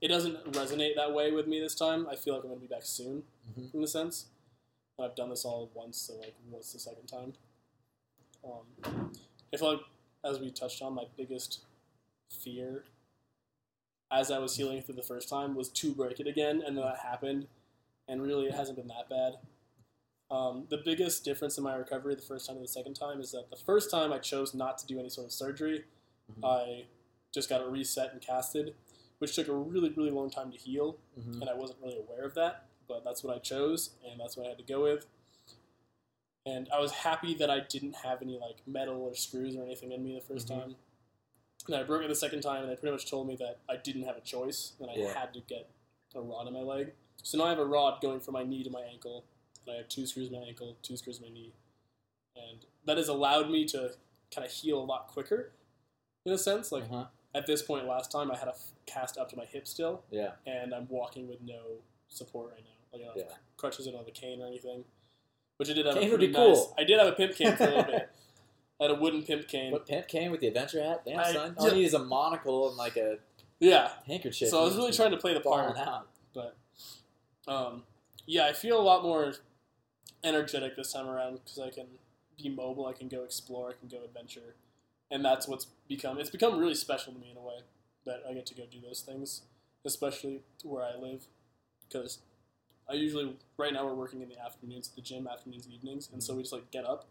it 0.00 0.08
doesn't 0.08 0.52
resonate 0.52 0.96
that 0.96 1.12
way 1.14 1.30
with 1.32 1.46
me 1.46 1.60
this 1.60 1.74
time. 1.74 2.06
I 2.10 2.16
feel 2.16 2.34
like 2.34 2.42
I'm 2.42 2.50
gonna 2.50 2.60
be 2.60 2.66
back 2.66 2.82
soon, 2.84 3.22
Mhm. 3.56 3.74
in 3.74 3.84
a 3.84 3.86
sense. 3.86 4.26
I've 4.98 5.14
done 5.14 5.30
this 5.30 5.44
all 5.44 5.70
once, 5.74 5.98
so 5.98 6.14
like, 6.14 6.34
what's 6.50 6.72
the 6.72 6.78
second 6.78 7.06
time? 7.06 7.34
Um, 8.44 9.12
I 9.52 9.56
feel 9.56 9.72
like, 9.72 9.80
as 10.24 10.38
we 10.38 10.50
touched 10.50 10.82
on, 10.82 10.94
my 10.94 11.06
biggest 11.16 11.60
fear 12.30 12.84
as 14.14 14.30
I 14.30 14.38
was 14.38 14.56
healing 14.56 14.80
through 14.80 14.94
the 14.94 15.02
first 15.02 15.28
time 15.28 15.54
was 15.54 15.68
to 15.70 15.92
break 15.92 16.20
it 16.20 16.26
again, 16.26 16.62
and 16.64 16.76
then 16.76 16.84
that 16.84 16.98
happened, 17.00 17.46
and 18.08 18.22
really 18.22 18.46
it 18.46 18.54
hasn't 18.54 18.76
been 18.78 18.88
that 18.88 19.08
bad. 19.08 19.34
Um, 20.30 20.66
the 20.70 20.78
biggest 20.78 21.24
difference 21.24 21.58
in 21.58 21.64
my 21.64 21.74
recovery 21.74 22.14
the 22.14 22.22
first 22.22 22.46
time 22.46 22.56
and 22.56 22.64
the 22.64 22.68
second 22.68 22.94
time 22.94 23.20
is 23.20 23.32
that 23.32 23.50
the 23.50 23.56
first 23.56 23.90
time 23.90 24.12
I 24.12 24.18
chose 24.18 24.54
not 24.54 24.78
to 24.78 24.86
do 24.86 24.98
any 24.98 25.10
sort 25.10 25.26
of 25.26 25.32
surgery. 25.32 25.84
Mhm. 26.32 26.44
I 26.44 26.86
just 27.32 27.48
got 27.48 27.60
it 27.60 27.66
reset 27.68 28.12
and 28.12 28.20
casted, 28.22 28.74
which 29.18 29.34
took 29.34 29.48
a 29.48 29.52
really, 29.54 29.90
really 29.90 30.10
long 30.10 30.30
time 30.30 30.50
to 30.52 30.56
heal, 30.58 30.96
Mhm. 31.18 31.40
and 31.40 31.50
I 31.50 31.54
wasn't 31.54 31.80
really 31.82 31.98
aware 31.98 32.22
of 32.24 32.34
that, 32.34 32.66
but 32.88 33.04
that's 33.04 33.22
what 33.24 33.34
I 33.36 33.38
chose, 33.40 33.90
and 34.04 34.18
that's 34.20 34.36
what 34.36 34.46
I 34.46 34.50
had 34.50 34.58
to 34.58 34.64
go 34.64 34.82
with. 34.82 35.06
And 36.46 36.68
I 36.70 36.78
was 36.78 36.92
happy 36.92 37.34
that 37.34 37.50
I 37.50 37.60
didn't 37.60 37.96
have 37.96 38.20
any 38.22 38.38
like 38.38 38.66
metal 38.66 39.00
or 39.02 39.14
screws 39.14 39.56
or 39.56 39.62
anything 39.62 39.92
in 39.92 40.02
me 40.04 40.14
the 40.14 40.20
1st 40.20 40.46
Mhm. 40.46 40.58
time. 40.60 40.76
And 41.66 41.76
I 41.76 41.82
broke 41.82 42.02
it 42.02 42.08
the 42.08 42.14
second 42.14 42.42
time, 42.42 42.62
and 42.62 42.70
they 42.70 42.76
pretty 42.76 42.92
much 42.92 43.08
told 43.10 43.26
me 43.26 43.36
that 43.36 43.58
I 43.68 43.76
didn't 43.76 44.02
have 44.02 44.16
a 44.16 44.20
choice, 44.20 44.72
and 44.80 44.90
I 44.90 44.94
Yeah. 44.94 45.14
had 45.18 45.32
to 45.34 45.40
get 45.40 45.68
a 46.14 46.20
rod 46.20 46.46
in 46.46 46.52
my 46.52 46.60
leg. 46.60 46.92
So 47.22 47.38
now 47.38 47.44
I 47.44 47.48
have 47.50 47.58
a 47.58 47.64
rod 47.64 48.00
going 48.02 48.20
from 48.20 48.34
my 48.34 48.42
knee 48.44 48.62
to 48.64 48.70
my 48.70 48.82
ankle, 48.82 49.24
and 49.66 49.74
I 49.74 49.78
have 49.78 49.88
two 49.88 50.06
screws 50.06 50.28
in 50.30 50.38
my 50.38 50.46
ankle, 50.46 50.76
two 50.82 50.96
screws 50.96 51.18
in 51.18 51.24
my 51.24 51.30
knee, 51.30 51.52
and 52.36 52.66
that 52.84 52.98
has 52.98 53.08
allowed 53.08 53.50
me 53.50 53.64
to 53.66 53.94
kind 54.30 54.44
of 54.44 54.52
heal 54.52 54.78
a 54.78 54.84
lot 54.84 55.06
quicker, 55.08 55.52
in 56.26 56.32
a 56.32 56.38
sense. 56.38 56.70
Like 56.70 56.84
Uh-huh. 56.84 57.06
at 57.34 57.46
this 57.46 57.62
point 57.62 57.86
last 57.86 58.10
time, 58.12 58.30
I 58.30 58.36
had 58.36 58.48
a 58.48 58.52
f- 58.52 58.72
cast 58.86 59.16
up 59.16 59.30
to 59.30 59.36
my 59.36 59.46
hip 59.46 59.66
still, 59.66 60.04
Yeah. 60.10 60.34
and 60.46 60.74
I'm 60.74 60.86
walking 60.88 61.28
with 61.28 61.40
no 61.40 61.78
support 62.08 62.52
right 62.52 62.62
now. 62.62 62.70
Like 62.92 63.02
I 63.02 63.04
don't 63.06 63.18
have 63.18 63.30
Yeah. 63.30 63.36
crutches, 63.56 63.88
I 63.88 63.90
don't 63.90 64.00
have 64.00 64.08
a 64.08 64.12
cane 64.12 64.42
or 64.42 64.46
anything. 64.46 64.84
Which 65.56 65.70
I 65.70 65.72
did 65.72 65.86
have 65.86 65.94
Cane 65.94 66.08
a 66.08 66.10
would 66.10 66.18
pretty 66.18 66.32
be 66.32 66.38
nice. 66.38 66.56
cool. 66.58 66.74
I 66.76 66.84
did 66.84 66.98
have 66.98 67.06
a 67.08 67.12
pimp 67.12 67.36
cane 67.36 67.56
for 67.56 67.62
a 67.64 67.66
little 67.68 67.84
bit. 67.84 68.10
Had 68.84 68.90
a 68.90 69.00
wooden 69.00 69.22
pimp 69.22 69.48
cane. 69.48 69.72
What 69.72 69.86
pimp 69.86 70.08
cane 70.08 70.30
with 70.30 70.40
the 70.40 70.48
adventure 70.48 70.82
hat? 70.82 71.04
Damn 71.06 71.18
I- 71.20 71.32
son. 71.32 71.54
All 71.56 71.66
yeah. 71.66 71.72
you 71.72 71.78
need 71.80 71.86
is 71.86 71.94
a 71.94 72.04
monocle 72.04 72.68
and 72.68 72.76
like 72.76 72.98
a 72.98 73.16
Yeah. 73.58 73.92
handkerchief. 74.06 74.50
So 74.50 74.60
I 74.60 74.64
was 74.64 74.76
really 74.76 74.92
trying 74.92 75.12
to 75.12 75.16
play 75.16 75.32
the 75.32 75.40
part. 75.40 75.74
out. 75.78 76.08
But 76.34 76.54
um, 77.48 77.84
yeah, 78.26 78.44
I 78.46 78.52
feel 78.52 78.78
a 78.78 78.82
lot 78.82 79.02
more 79.02 79.32
energetic 80.22 80.76
this 80.76 80.92
time 80.92 81.06
around 81.08 81.34
because 81.44 81.58
I 81.58 81.70
can 81.70 81.86
be 82.36 82.50
mobile. 82.50 82.86
I 82.86 82.92
can 82.92 83.08
go 83.08 83.22
explore. 83.24 83.70
I 83.70 83.72
can 83.72 83.88
go 83.88 84.04
adventure. 84.04 84.54
and 85.10 85.24
that's 85.24 85.46
what's 85.48 85.66
become. 85.88 86.18
It's 86.18 86.28
become 86.30 86.58
really 86.58 86.74
special 86.74 87.12
to 87.14 87.18
me 87.18 87.30
in 87.30 87.36
a 87.38 87.40
way 87.40 87.60
that 88.04 88.22
I 88.28 88.34
get 88.34 88.44
to 88.46 88.54
go 88.54 88.64
do 88.70 88.80
those 88.80 89.00
things, 89.00 89.42
especially 89.84 90.42
where 90.62 90.82
I 90.84 90.96
live, 90.96 91.24
because 91.88 92.18
I 92.88 92.94
usually 92.94 93.34
right 93.56 93.72
now 93.72 93.86
we're 93.86 93.94
working 93.94 94.20
in 94.20 94.28
the 94.28 94.38
afternoons 94.38 94.88
at 94.88 94.96
the 94.96 95.00
gym, 95.02 95.26
afternoons 95.26 95.66
evenings, 95.68 96.10
and 96.12 96.22
so 96.22 96.34
we 96.34 96.42
just 96.42 96.52
like 96.52 96.70
get 96.70 96.84
up, 96.84 97.06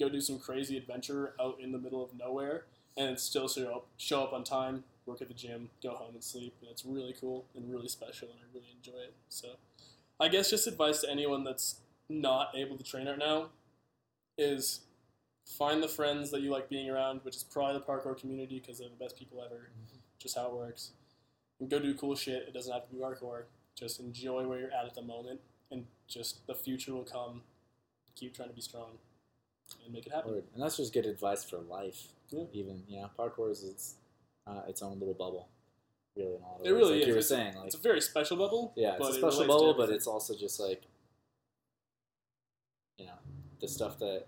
go 0.00 0.08
do 0.08 0.20
some 0.20 0.38
crazy 0.38 0.76
adventure 0.76 1.34
out 1.38 1.58
in 1.60 1.70
the 1.70 1.78
middle 1.78 2.02
of 2.02 2.10
nowhere, 2.18 2.64
and 2.96 3.20
still 3.20 3.46
show 3.46 3.74
up, 3.74 3.86
show 3.98 4.24
up 4.24 4.32
on 4.32 4.42
time, 4.42 4.82
work 5.06 5.20
at 5.20 5.28
the 5.28 5.34
gym, 5.34 5.68
go 5.82 5.90
home 5.90 6.14
and 6.14 6.24
sleep. 6.24 6.54
And 6.62 6.70
it's 6.70 6.84
really 6.84 7.14
cool 7.20 7.44
and 7.54 7.70
really 7.70 7.88
special, 7.88 8.28
and 8.28 8.38
I 8.40 8.44
really 8.52 8.74
enjoy 8.76 8.98
it. 8.98 9.14
So, 9.28 9.50
I 10.18 10.28
guess 10.28 10.50
just 10.50 10.66
advice 10.66 11.02
to 11.02 11.10
anyone 11.10 11.44
that's 11.44 11.76
not 12.08 12.52
able 12.56 12.76
to 12.76 12.82
train 12.82 13.06
right 13.06 13.18
now 13.18 13.50
is 14.36 14.80
find 15.46 15.82
the 15.82 15.88
friends 15.88 16.30
that 16.30 16.40
you 16.40 16.50
like 16.50 16.68
being 16.68 16.90
around, 16.90 17.20
which 17.22 17.36
is 17.36 17.44
probably 17.44 17.74
the 17.74 17.84
parkour 17.84 18.18
community 18.18 18.58
because 18.58 18.78
they're 18.78 18.88
the 18.88 19.02
best 19.02 19.18
people 19.18 19.42
ever. 19.44 19.70
Mm-hmm. 19.70 19.98
Just 20.18 20.36
how 20.36 20.46
it 20.46 20.54
works. 20.54 20.90
And 21.60 21.68
go 21.70 21.78
do 21.78 21.94
cool 21.94 22.16
shit. 22.16 22.44
It 22.48 22.54
doesn't 22.54 22.72
have 22.72 22.88
to 22.88 22.94
be 22.94 23.00
parkour. 23.00 23.44
Just 23.74 24.00
enjoy 24.00 24.46
where 24.46 24.58
you're 24.58 24.72
at 24.72 24.86
at 24.86 24.94
the 24.94 25.02
moment, 25.02 25.40
and 25.70 25.86
just 26.08 26.46
the 26.46 26.54
future 26.54 26.92
will 26.92 27.04
come. 27.04 27.42
Keep 28.16 28.34
trying 28.34 28.48
to 28.48 28.54
be 28.54 28.60
strong 28.60 28.98
and 29.84 29.92
make 29.92 30.06
it 30.06 30.12
happen. 30.12 30.32
Word. 30.32 30.44
And 30.54 30.62
that's 30.62 30.76
just 30.76 30.92
good 30.92 31.06
advice 31.06 31.44
for 31.44 31.58
life. 31.58 32.08
Yeah. 32.30 32.44
Even 32.52 32.82
yeah, 32.88 33.06
parkour 33.18 33.50
is 33.50 33.64
its 33.64 33.94
uh, 34.46 34.62
its 34.68 34.82
own 34.82 34.98
little 34.98 35.14
bubble. 35.14 35.48
Really, 36.16 36.34
in 36.36 36.42
a 36.42 36.46
lot 36.46 36.60
of 36.60 36.66
It 36.66 36.72
ways. 36.72 36.80
really 36.80 36.92
like 36.92 37.00
is. 37.02 37.06
you 37.06 37.12
were 37.12 37.18
It's- 37.18 37.28
saying, 37.28 37.54
like 37.56 37.66
It's 37.66 37.74
a 37.76 37.78
very 37.78 38.00
special 38.00 38.36
bubble. 38.36 38.72
yeah, 38.76 38.96
it's 38.98 39.08
a 39.08 39.14
special 39.14 39.42
to 39.42 39.48
bubble, 39.48 39.74
but 39.74 39.90
it's 39.90 40.06
also 40.06 40.34
just 40.36 40.58
like 40.60 40.82
you 42.98 43.06
know 43.06 43.18
the 43.60 43.68
stuff 43.68 43.98
that 43.98 44.24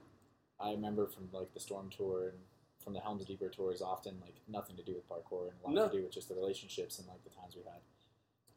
I 0.60 0.70
remember 0.72 1.06
from 1.06 1.28
like 1.32 1.52
the 1.54 1.60
Storm 1.60 1.90
tour 1.96 2.28
and 2.28 2.38
from 2.82 2.92
the 2.94 3.00
Helms 3.00 3.24
Deeper 3.24 3.50
is 3.72 3.82
Often 3.82 4.18
like 4.20 4.34
nothing 4.48 4.76
to 4.76 4.82
do 4.82 4.94
with 4.94 5.08
parkour 5.08 5.48
and 5.50 5.52
a 5.62 5.66
lot 5.66 5.74
No. 5.74 5.88
to 5.88 5.96
do 5.98 6.02
with 6.04 6.12
just 6.12 6.28
the 6.28 6.34
relationships 6.34 6.98
and 6.98 7.08
like 7.08 7.22
the 7.24 7.30
times 7.30 7.54
we 7.56 7.62
had. 7.62 7.80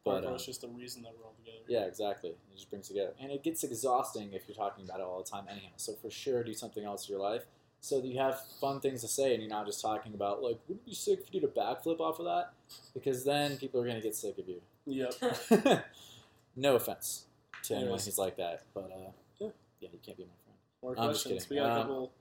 But 0.06 0.22
Parkour 0.22 0.28
um, 0.28 0.34
is 0.36 0.46
just 0.46 0.60
the 0.62 0.68
reason 0.68 1.02
that 1.02 1.12
we're 1.18 1.26
all 1.26 1.34
together. 1.44 1.58
yeah, 1.68 1.84
exactly. 1.86 2.30
It 2.30 2.54
just 2.54 2.70
brings 2.70 2.88
together, 2.88 3.12
and 3.20 3.30
it 3.32 3.42
gets 3.42 3.62
exhausting 3.64 4.32
if 4.32 4.44
you're 4.48 4.56
talking 4.56 4.84
about 4.86 5.00
it 5.00 5.02
all 5.02 5.22
the 5.22 5.28
time, 5.30 5.44
anyhow. 5.50 5.68
So 5.76 5.92
for 6.00 6.08
sure, 6.10 6.42
do 6.44 6.54
something 6.54 6.84
else 6.84 7.08
in 7.08 7.12
your 7.14 7.22
life 7.22 7.44
so 7.80 8.00
that 8.00 8.06
you 8.06 8.18
have 8.18 8.40
fun 8.60 8.80
things 8.80 9.02
to 9.02 9.08
say, 9.08 9.34
and 9.34 9.42
you're 9.42 9.50
not 9.50 9.66
just 9.66 9.82
talking 9.82 10.14
about 10.14 10.42
like, 10.42 10.58
wouldn't 10.68 10.86
it 10.86 10.90
be 10.90 10.94
sick 10.94 11.18
if 11.20 11.34
you 11.34 11.40
did 11.40 11.48
a 11.48 11.52
backflip 11.52 12.00
off 12.00 12.18
of 12.20 12.24
that? 12.26 12.52
Because 12.94 13.24
then 13.24 13.56
people 13.58 13.82
are 13.82 13.86
gonna 13.86 14.00
get 14.00 14.14
sick 14.14 14.38
of 14.38 14.48
you. 14.48 14.60
Yep. 14.86 15.14
no 16.56 16.76
offense 16.76 17.26
to 17.64 17.74
anyone 17.74 17.88
Anyways. 17.88 18.04
who's 18.06 18.18
like 18.18 18.36
that, 18.36 18.62
but 18.74 18.90
uh, 18.94 19.10
Yeah. 19.38 19.48
yeah, 19.80 19.88
you 19.92 19.98
can't 20.04 20.16
be 20.16 20.24
my 20.24 20.30
friend. 20.44 20.58
More 20.82 20.94
I'm 20.98 21.12
just 21.12 21.26
questions. 21.26 21.50
We 21.50 21.56
kidding. 21.56 21.68
got 21.70 21.76
a 21.76 21.80
Um, 21.80 21.86
couple 21.86 22.12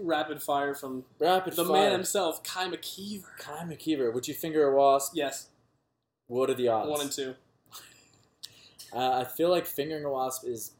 rapid 0.00 0.42
fire 0.42 0.74
from 0.74 1.04
Rapid 1.20 1.54
the 1.56 1.64
fire. 1.64 1.72
man 1.82 1.92
himself, 1.92 2.42
Kai 2.42 2.68
McKeever. 2.68 3.24
Kai 3.38 3.64
McKeever, 3.64 4.12
would 4.12 4.26
you 4.26 4.34
finger 4.34 4.66
a 4.66 4.74
wasp? 4.76 5.12
Yes, 5.14 5.48
What 6.26 6.50
are 6.50 6.54
the 6.54 6.68
odds? 6.68 6.90
one 6.90 7.00
and 7.02 7.12
two. 7.12 7.34
Uh, 8.92 9.10
I 9.20 9.24
feel 9.24 9.50
like 9.50 9.66
fingering 9.66 10.04
a 10.04 10.10
wasp 10.10 10.46
is 10.46 10.70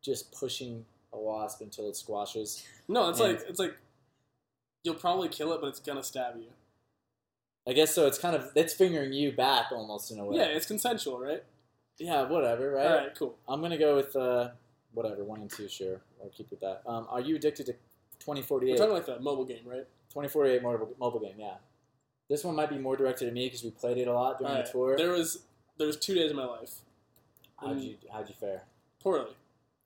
just 0.00 0.30
pushing 0.30 0.84
a 1.12 1.18
wasp 1.18 1.60
until 1.60 1.88
it 1.88 1.96
squashes. 1.96 2.64
No, 2.86 3.08
it's 3.08 3.18
And- 3.18 3.32
like 3.32 3.44
it's 3.48 3.58
like 3.58 3.76
you'll 4.84 4.94
probably 4.94 5.28
kill 5.28 5.52
it, 5.52 5.60
but 5.60 5.68
it's 5.68 5.80
gonna 5.80 6.02
stab 6.04 6.36
you. 6.36 6.52
I 7.66 7.72
guess 7.72 7.92
so. 7.92 8.06
It's 8.06 8.18
kind 8.18 8.36
of 8.36 8.52
it's 8.54 8.74
fingering 8.74 9.12
you 9.12 9.32
back 9.32 9.72
almost 9.72 10.12
in 10.12 10.20
a 10.20 10.24
way. 10.24 10.36
Yeah, 10.36 10.44
it's 10.44 10.66
consensual, 10.66 11.18
right? 11.18 11.42
Yeah, 11.98 12.22
whatever, 12.28 12.72
right? 12.72 12.86
All 12.86 12.96
right, 12.96 13.14
cool. 13.16 13.34
I'm 13.48 13.60
gonna 13.60 13.78
go 13.78 13.96
with 13.96 14.14
uh, 14.14 14.50
whatever 14.92 15.24
one 15.24 15.40
and 15.40 15.50
two. 15.50 15.68
Sure, 15.68 16.00
I'll 16.22 16.28
keep 16.28 16.50
with 16.52 16.60
that. 16.60 16.82
Um, 16.86 17.06
are 17.10 17.20
you 17.20 17.34
addicted 17.34 17.66
to 17.66 17.72
We're 17.72 18.34
2048? 18.36 18.76
talking 18.76 18.92
like 18.94 19.06
the 19.06 19.18
mobile 19.18 19.44
game, 19.46 19.64
right? 19.66 19.86
2048 20.10 20.62
mobile, 20.62 20.94
mobile 21.00 21.18
game. 21.20 21.34
Yeah, 21.38 21.54
this 22.34 22.42
one 22.42 22.56
might 22.56 22.68
be 22.68 22.78
more 22.78 22.96
directed 22.96 23.28
at 23.28 23.32
me 23.34 23.46
because 23.46 23.62
we 23.62 23.70
played 23.70 23.96
it 23.96 24.08
a 24.08 24.12
lot 24.12 24.38
during 24.40 24.56
All 24.56 24.62
the 24.64 24.68
tour. 24.68 24.96
There 24.96 25.12
was 25.12 25.44
there 25.78 25.86
was 25.86 25.96
two 25.96 26.14
days 26.14 26.30
of 26.32 26.36
my 26.36 26.44
life 26.44 26.80
How'd 27.60 27.80
you 27.80 27.94
How'd 28.12 28.28
you 28.28 28.34
fare? 28.34 28.62
poorly, 29.00 29.36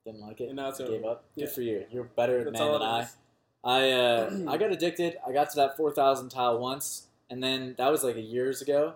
Didn't 0.07 0.21
like 0.23 0.41
it. 0.41 0.47
and 0.49 0.57
now 0.57 0.71
it's 0.71 0.79
Gave 0.79 0.89
over. 1.03 1.09
up. 1.11 1.25
Good 1.35 1.43
Yeah. 1.43 1.49
for 1.49 1.61
you. 1.61 1.85
You're 1.91 2.05
a 2.05 2.09
better 2.09 2.43
That's 2.45 2.59
man 2.59 2.73
than 2.73 2.83
I. 2.83 3.01
is. 3.03 3.17
I 3.63 3.91
uh, 3.91 4.31
I 4.49 4.57
got 4.57 4.73
addicted. 4.73 5.17
I 5.27 5.33
got 5.33 5.51
to 5.51 5.57
that 5.57 5.77
4,000 5.77 6.31
tile 6.31 6.59
once, 6.59 7.09
and 7.29 7.43
then 7.43 7.75
that 7.77 7.91
was 7.91 8.03
like 8.03 8.17
a 8.17 8.21
years 8.23 8.63
ago. 8.63 8.95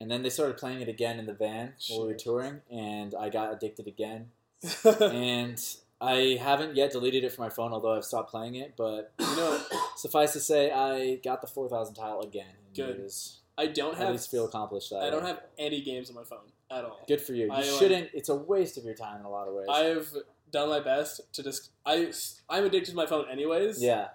And 0.00 0.10
then 0.10 0.22
they 0.22 0.30
started 0.30 0.56
playing 0.58 0.80
it 0.80 0.88
again 0.88 1.18
in 1.18 1.26
the 1.26 1.32
van 1.34 1.72
while 1.88 2.02
we 2.02 2.08
were 2.08 2.14
touring, 2.18 2.60
and 2.70 3.14
I 3.14 3.28
got 3.28 3.52
addicted 3.52 3.86
again. 3.86 4.30
and 5.00 5.62
I 6.00 6.38
haven't 6.40 6.76
yet 6.76 6.92
deleted 6.92 7.24
it 7.24 7.32
from 7.32 7.44
my 7.44 7.50
phone, 7.50 7.72
although 7.72 7.96
I've 7.96 8.04
stopped 8.04 8.30
playing 8.30 8.56
it. 8.56 8.74
But 8.76 9.12
you 9.18 9.36
know, 9.36 9.60
suffice 9.96 10.32
to 10.34 10.40
say, 10.40 10.70
I 10.70 11.16
got 11.16 11.40
the 11.40 11.46
4,000 11.46 11.94
tile 11.94 12.20
again. 12.20 12.54
Good. 12.74 13.02
Was, 13.02 13.40
I 13.56 13.66
don't 13.66 13.96
have. 13.96 14.08
at 14.08 14.12
least 14.12 14.30
feel 14.30 14.44
accomplished 14.44 14.90
that 14.90 15.02
I 15.02 15.10
don't 15.10 15.22
way. 15.22 15.28
have 15.30 15.40
any 15.58 15.80
games 15.80 16.10
on 16.10 16.16
my 16.16 16.24
phone 16.24 16.52
at 16.70 16.84
all. 16.84 17.00
Good 17.08 17.22
for 17.22 17.32
you. 17.32 17.46
You 17.46 17.52
I, 17.52 17.62
shouldn't. 17.62 18.10
It's 18.12 18.28
a 18.28 18.34
waste 18.34 18.76
of 18.76 18.84
your 18.84 18.94
time 18.94 19.20
in 19.20 19.26
a 19.26 19.30
lot 19.30 19.48
of 19.48 19.54
ways. 19.54 19.66
I've 19.70 20.12
done 20.52 20.68
my 20.68 20.80
best 20.80 21.20
to 21.32 21.42
just 21.42 21.70
I 21.84 22.12
I'm 22.48 22.64
addicted 22.64 22.90
to 22.90 22.96
my 22.96 23.06
phone 23.06 23.24
anyways. 23.30 23.82
yeah, 23.82 24.08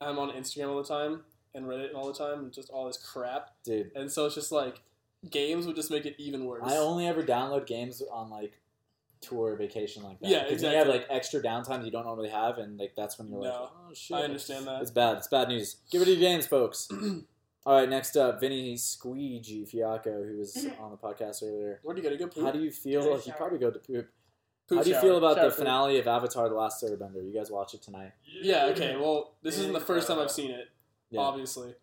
I'm 0.00 0.18
on 0.18 0.30
Instagram 0.30 0.68
all 0.68 0.82
the 0.82 0.88
time 0.88 1.22
and 1.54 1.66
Reddit 1.66 1.94
all 1.94 2.06
the 2.06 2.18
time 2.18 2.40
and 2.40 2.52
just 2.52 2.70
all 2.70 2.86
this 2.86 2.98
crap. 2.98 3.50
dude. 3.64 3.90
And 3.94 4.10
so 4.10 4.26
it's 4.26 4.34
just 4.34 4.52
like 4.52 4.82
games 5.30 5.66
would 5.66 5.76
just 5.76 5.90
make 5.90 6.04
it 6.06 6.14
even 6.18 6.44
worse. 6.44 6.62
I 6.64 6.76
only 6.76 7.06
ever 7.06 7.22
download 7.22 7.66
games 7.66 8.02
on 8.10 8.30
like 8.30 8.60
tour 9.22 9.56
vacation 9.56 10.02
like 10.02 10.20
that. 10.20 10.28
Yeah, 10.28 10.48
'Cause 10.48 10.62
when 10.62 10.72
you 10.72 10.78
have 10.78 10.88
like 10.88 11.06
extra 11.08 11.40
downtime 11.42 11.84
you 11.84 11.90
don't 11.90 12.04
normally 12.04 12.28
have, 12.28 12.58
and 12.58 12.78
like 12.78 12.94
that's 12.96 13.18
when 13.18 13.28
you're 13.30 13.40
like, 13.40 13.52
No, 13.52 13.70
oh 13.88 13.94
shit. 13.94 14.16
I 14.16 14.22
understand 14.22 14.66
that. 14.66 14.82
It's 14.82 14.90
bad. 14.90 15.18
It's 15.18 15.28
bad 15.28 15.48
news. 15.48 15.76
Give 15.90 16.02
it 16.02 16.06
to 16.06 16.10
your 16.12 16.20
games, 16.20 16.46
folks. 16.46 16.88
All 17.64 17.76
right, 17.78 17.88
next 17.88 18.16
up, 18.16 18.40
Vinny 18.40 18.76
Squeegee 18.76 19.64
Fiacco, 19.64 20.24
who 20.28 20.38
was 20.38 20.56
on 20.80 20.90
the 20.90 20.96
podcast 20.96 21.42
earlier. 21.44 21.78
Where 21.84 21.94
do 21.94 22.02
you 22.02 22.08
gotta 22.08 22.18
go 22.18 22.26
poop? 22.26 22.44
How 22.44 22.50
do 22.50 22.60
you 22.60 22.72
feel? 22.72 23.02
Take 23.16 23.24
a 23.24 23.28
You 23.28 23.32
probably 23.34 23.58
go 23.58 23.70
to 23.70 23.78
poop. 23.78 24.08
Poop 24.68 24.78
How 24.78 24.82
do 24.84 24.88
you 24.90 24.94
shower. 24.96 25.02
feel 25.02 25.18
about 25.18 25.36
Shower 25.36 25.44
the 25.44 25.50
poop. 25.50 25.58
finale 25.58 25.98
of 25.98 26.08
Avatar: 26.08 26.48
The 26.48 26.54
Last 26.56 26.82
Airbender? 26.82 27.24
You 27.24 27.32
guys 27.32 27.50
watch 27.50 27.74
it 27.74 27.82
tonight? 27.82 28.12
Yeah, 28.42 28.66
okay, 28.66 28.96
well 28.96 29.34
this 29.42 29.58
isn't 29.58 29.72
the 29.72 29.80
first 29.80 30.08
time 30.08 30.18
I've 30.18 30.30
seen 30.30 30.50
it, 30.50 30.68
Yeah, 31.10 31.20
obviously. 31.20 31.74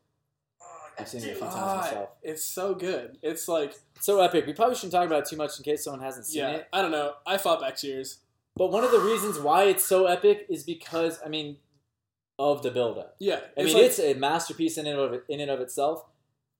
I've 1.00 1.08
seen 1.08 1.22
it 1.24 1.32
a 1.32 1.36
few 1.36 1.40
times 1.42 1.56
myself. 1.86 2.10
it's 2.22 2.44
so 2.44 2.74
good. 2.74 3.18
It's 3.22 3.48
like 3.48 3.74
so 4.00 4.22
epic. 4.22 4.46
We 4.46 4.54
probably 4.54 4.76
shouldn't 4.76 4.94
talk 4.94 5.06
about 5.08 5.20
it 5.24 5.30
too 5.30 5.38
much 5.38 5.58
in 5.58 5.64
case 5.64 5.84
someone 5.84 6.02
hasn't 6.02 6.26
seen 6.28 6.42
yeah, 6.44 6.52
it. 6.52 6.68
I 6.74 6.82
don't 6.82 6.92
know. 6.92 7.14
I 7.26 7.38
fought 7.38 7.62
back 7.62 7.78
tears. 7.78 8.20
But 8.56 8.72
one 8.72 8.84
of 8.84 8.92
the 8.92 9.00
reasons 9.00 9.40
why 9.40 9.64
it's 9.66 9.86
so 9.86 10.06
epic 10.06 10.46
is 10.50 10.64
because 10.64 11.20
I 11.26 11.30
mean, 11.30 11.58
of 12.38 12.62
the 12.64 12.72
build-up. 12.72 13.16
Yeah. 13.20 13.36
I 13.36 13.62
it's 13.62 13.66
mean, 13.68 13.74
like, 13.76 13.84
it's 13.86 14.00
a 14.00 14.14
masterpiece 14.16 14.78
in 14.78 14.88
and 14.88 15.00
of 15.00 15.22
in 15.30 15.40
and 15.40 15.52
of 15.52 15.60
itself. 15.62 16.06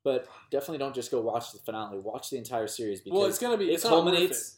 But 0.04 0.28
definitely 0.50 0.78
don't 0.78 0.96
just 0.96 1.12
go 1.12 1.20
watch 1.20 1.52
the 1.52 1.60
finale. 1.60 2.00
Watch 2.00 2.30
the 2.30 2.38
entire 2.38 2.68
series 2.68 3.02
because 3.02 3.18
well, 3.18 3.28
it's 3.28 3.38
gonna 3.38 3.58
be. 3.58 3.70
it 3.70 3.74
It's 3.74 3.84
not 3.84 3.90
it. 3.90 3.96
culminates. 3.96 4.56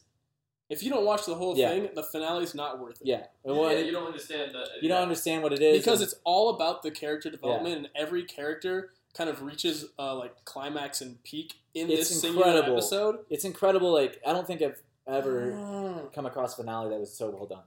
If 0.70 0.82
you 0.82 0.90
don't 0.90 1.04
watch 1.04 1.26
the 1.26 1.34
whole 1.34 1.56
Yeah. 1.56 1.68
thing, 1.70 1.90
the 1.94 2.02
finale's 2.04 2.54
not 2.54 2.78
worth 2.78 3.00
it. 3.02 3.06
Yeah, 3.08 3.26
Yeah, 3.44 3.52
well, 3.52 3.76
you 3.76 3.90
don't 3.92 4.06
understand 4.06 4.52
that. 4.54 4.68
you 4.80 4.88
don't 4.88 5.02
understand 5.02 5.42
what 5.42 5.52
it 5.52 5.60
is 5.60 5.78
because 5.84 6.00
and- 6.00 6.08
it's 6.10 6.18
all 6.24 6.48
about 6.50 6.82
the 6.82 6.90
character 6.90 7.28
development, 7.28 7.76
and 7.76 7.88
every 7.94 8.24
character 8.24 8.92
kind 9.14 9.28
of 9.30 9.42
reaches 9.42 9.86
uh, 9.98 10.14
like 10.14 10.44
climax 10.44 11.00
and 11.00 11.22
peak 11.22 11.54
in 11.74 11.90
It's 11.90 12.08
this 12.08 12.20
singular 12.20 12.46
incredible. 12.48 12.78
episode. 12.78 13.18
it's 13.30 13.44
incredible. 13.44 13.92
Like 13.92 14.20
I 14.26 14.32
don't 14.32 14.46
think 14.46 14.62
I've 14.62 14.80
ever 15.06 15.52
Mm. 15.52 16.12
come 16.14 16.26
across 16.26 16.54
a 16.54 16.56
finale 16.62 16.90
that 16.90 17.00
was 17.00 17.12
so 17.16 17.28
well 17.30 17.46
done, 17.46 17.64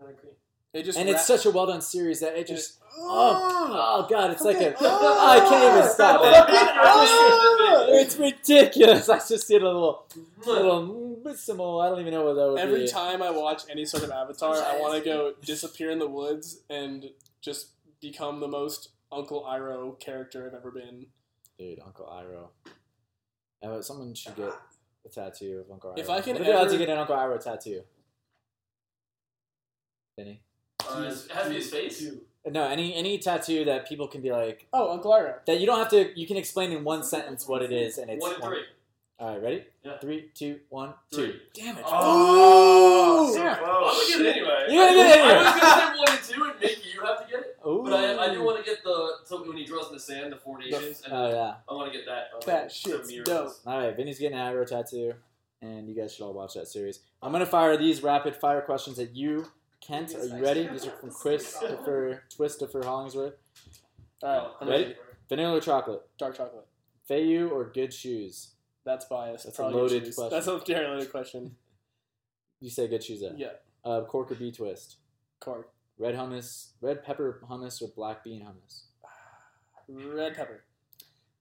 I 0.00 0.10
agree. 0.10 0.30
It 0.72 0.84
just 0.84 0.96
and 0.98 1.08
wra- 1.08 1.14
it's 1.16 1.26
such 1.26 1.46
a 1.46 1.50
well 1.50 1.66
done 1.66 1.80
series 1.80 2.20
that 2.20 2.36
it 2.38 2.46
just 2.46 2.76
it- 2.76 2.82
oh, 2.98 3.70
oh 4.02 4.06
god, 4.08 4.30
it's 4.30 4.42
like 4.42 4.58
a 4.60 4.74
Ah! 4.80 5.30
I 5.36 5.40
can't 5.40 5.76
even 5.78 5.90
stop 5.92 6.20
it. 6.22 6.34
Ah! 6.82 7.86
It's 7.92 8.16
ridiculous. 8.16 9.08
I 9.08 9.18
just 9.18 9.48
did 9.48 9.62
a 9.62 9.66
little 9.66 10.06
little 10.46 11.18
missimo. 11.24 11.84
I 11.84 11.88
don't 11.88 12.00
even 12.00 12.12
know 12.12 12.24
what 12.24 12.34
that 12.34 12.48
would 12.50 12.58
Every 12.60 12.80
be. 12.82 12.88
time 12.88 13.22
I 13.22 13.30
watch 13.30 13.62
any 13.70 13.84
sort 13.84 14.02
of 14.04 14.10
Avatar, 14.10 14.54
I 14.54 14.78
want 14.80 14.94
to 15.02 15.04
go 15.04 15.34
disappear 15.44 15.90
in 15.90 15.98
the 15.98 16.08
woods 16.08 16.60
and 16.70 17.10
just 17.40 17.68
become 18.00 18.40
the 18.40 18.48
most 18.48 18.90
Uncle 19.12 19.44
Iroh 19.44 19.98
character 19.98 20.46
I've 20.46 20.54
ever 20.54 20.70
been. 20.70 21.06
Dude, 21.58 21.80
Uncle 21.84 22.06
Iroh. 22.06 22.48
Uh, 23.62 23.82
someone 23.82 24.14
should 24.14 24.36
get 24.36 24.52
a 25.04 25.08
tattoo 25.08 25.62
of 25.64 25.70
Uncle 25.72 25.90
Iroh. 25.92 25.98
If 25.98 26.08
I 26.10 26.20
can 26.20 26.34
what 26.34 26.42
are 26.42 26.44
the 26.44 26.54
odds 26.58 26.72
ever- 26.72 26.78
get 26.78 26.88
an 26.92 26.98
Uncle 26.98 27.16
Iroh 27.16 27.42
tattoo? 27.42 27.82
Benny? 30.16 30.40
Uh, 30.88 31.00
it's- 31.00 31.26
it 31.26 31.32
has 31.32 31.44
to 31.44 31.48
be 31.50 31.56
his 31.56 31.70
face. 31.70 32.06
No, 32.46 32.64
any 32.64 32.94
any 32.94 33.18
tattoo 33.18 33.66
that 33.66 33.86
people 33.86 34.08
can 34.08 34.22
be 34.22 34.32
like 34.32 34.66
Oh, 34.72 34.90
Uncle 34.92 35.12
Iroh. 35.12 35.44
that 35.44 35.60
you 35.60 35.66
don't 35.66 35.78
have 35.78 35.90
to. 35.90 36.18
You 36.18 36.26
can 36.26 36.38
explain 36.38 36.72
in 36.72 36.84
one 36.84 37.02
sentence 37.04 37.46
what 37.46 37.60
it 37.62 37.70
is, 37.70 37.98
and 37.98 38.10
it's 38.10 38.22
One 38.22 38.34
and 38.36 38.42
three. 38.44 38.62
All 39.18 39.28
right, 39.34 39.42
ready? 39.42 39.64
Yeah. 39.84 39.98
Three, 39.98 40.30
two, 40.32 40.60
one, 40.70 40.94
two. 41.12 41.16
Three. 41.32 41.40
Damn 41.52 41.76
it! 41.76 41.84
Oh, 41.86 43.30
so 43.34 43.42
Yeah. 43.42 43.58
I'm 43.60 43.62
gonna 43.62 44.08
get 44.08 44.20
it 44.20 44.36
anyway. 44.36 44.66
You're 44.70 44.86
gonna 44.86 44.96
get 44.96 45.18
it 45.18 45.24
I 45.26 45.36
was 45.36 45.60
gonna 45.60 45.76
say 45.76 45.98
one 45.98 46.08
and 46.10 46.22
two 46.24 46.44
and 46.44 46.60
make 46.60 46.94
you 46.94 47.00
have 47.02 47.26
to 47.26 47.30
get 47.30 47.40
it. 47.40 47.46
Ooh. 47.66 47.82
But 47.84 47.92
I, 47.92 48.26
I 48.30 48.34
do 48.34 48.42
want 48.42 48.58
to 48.58 48.64
get 48.70 48.82
the 48.82 49.10
so 49.24 49.42
when 49.46 49.56
he 49.56 49.64
draws 49.64 49.88
in 49.88 49.94
the 49.94 50.00
sand, 50.00 50.32
the 50.32 50.36
four 50.36 50.58
nations, 50.58 51.02
and 51.04 51.12
Oh 51.12 51.28
yeah. 51.30 51.54
I 51.68 51.74
want 51.74 51.92
to 51.92 51.98
get 51.98 52.06
that. 52.06 52.28
uh, 52.34 52.40
That 52.46 52.68
the 52.68 52.74
shit's 52.74 53.12
dope. 53.24 53.52
All 53.66 53.78
right, 53.78 53.94
Vinny's 53.96 54.18
getting 54.18 54.38
an 54.38 54.52
Iroh 54.54 54.66
tattoo, 54.66 55.14
and 55.60 55.88
you 55.88 55.94
guys 55.94 56.14
should 56.14 56.24
all 56.24 56.32
watch 56.32 56.54
that 56.54 56.68
series. 56.68 57.00
I'm 57.22 57.32
gonna 57.32 57.44
fire 57.46 57.76
these 57.76 58.02
rapid 58.02 58.34
fire 58.36 58.62
questions 58.62 58.98
at 58.98 59.14
you, 59.14 59.46
Kent. 59.80 60.14
Are 60.14 60.24
you 60.24 60.42
ready? 60.42 60.66
These 60.68 60.86
are 60.86 60.90
from 60.92 61.10
Chris 61.10 61.56
for 61.84 62.22
Twist 62.34 62.62
for 62.72 62.82
Hollingsworth. 62.84 63.34
All 64.22 64.56
right, 64.60 64.68
Ready? 64.68 64.82
ready. 64.84 64.96
Vanilla 65.28 65.56
or 65.56 65.60
chocolate? 65.60 66.02
Dark 66.18 66.36
chocolate. 66.36 66.66
Feiyue 67.08 67.50
or 67.50 67.64
good 67.72 67.92
shoes? 67.92 68.50
That's 68.84 69.04
biased. 69.04 69.44
That's 69.44 69.58
a 69.58 69.68
loaded 69.68 70.02
question. 70.14 70.28
That's 70.30 70.46
a 70.46 70.58
very 70.58 70.86
loaded 70.86 71.10
question. 71.10 71.56
You 72.62 72.68
say 72.68 72.88
good 72.88 73.02
shoes 73.02 73.22
there. 73.22 73.32
Yeah, 73.38 73.52
Uh, 73.84 74.02
cork 74.02 74.30
or 74.30 74.34
b-twist? 74.34 74.96
cork. 75.40 75.70
Red 76.00 76.14
hummus, 76.14 76.68
red 76.80 77.04
pepper 77.04 77.42
hummus, 77.48 77.82
or 77.82 77.88
black 77.94 78.24
bean 78.24 78.40
hummus? 78.42 78.84
Red 79.88 80.34
pepper. 80.34 80.64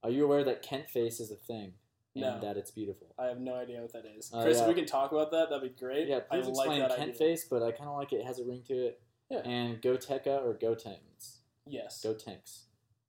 Are 0.03 0.09
you 0.09 0.25
aware 0.25 0.43
that 0.43 0.61
Kent 0.61 0.89
face 0.89 1.21
is 1.21 1.31
a 1.31 1.35
thing 1.35 1.73
and 2.13 2.23
No. 2.23 2.39
that 2.41 2.57
it's 2.57 2.71
beautiful? 2.71 3.07
I 3.17 3.27
have 3.27 3.39
no 3.39 3.55
idea 3.55 3.81
what 3.81 3.93
that 3.93 4.03
is. 4.17 4.29
Oh, 4.33 4.41
Chris, 4.43 4.57
yeah. 4.57 4.63
if 4.63 4.67
we 4.67 4.73
can 4.73 4.85
talk 4.85 5.13
about 5.13 5.31
that, 5.31 5.49
that'd 5.49 5.63
be 5.63 5.79
great. 5.79 6.09
Yeah, 6.09 6.17
I 6.29 6.35
please 6.41 6.47
like 6.47 6.49
explain 6.49 6.79
that 6.79 6.89
Kent 6.89 7.01
idea. 7.01 7.13
face, 7.13 7.45
but 7.49 7.63
I 7.63 7.71
kind 7.71 7.89
of 7.89 7.95
like 7.97 8.11
it. 8.11 8.17
It 8.17 8.25
has 8.25 8.39
a 8.39 8.43
ring 8.43 8.61
to 8.67 8.73
it. 8.73 9.01
Yeah. 9.29 9.39
And 9.39 9.81
Gotenka 9.81 10.43
or 10.43 10.55
Gotenks? 10.55 11.37
Yes. 11.65 12.01
Go 12.03 12.13
Tanks. 12.13 12.65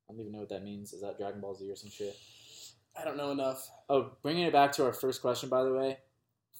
I 0.09 0.13
don't 0.13 0.21
even 0.21 0.33
know 0.33 0.41
what 0.41 0.51
that 0.51 0.63
means. 0.63 0.93
Is 0.93 1.01
that 1.03 1.19
Dragon 1.19 1.41
Ball 1.41 1.55
Z 1.57 1.69
or 1.69 1.75
some 1.77 1.91
shit? 1.91 2.17
I 2.97 3.05
don't 3.05 3.17
know 3.17 3.31
enough. 3.33 3.69
Oh, 3.89 4.13
bringing 4.23 4.45
it 4.45 4.53
back 4.53 4.71
to 4.73 4.85
our 4.85 4.93
first 4.93 5.21
question, 5.21 5.49
by 5.49 5.65
the 5.65 5.73
way, 5.73 5.99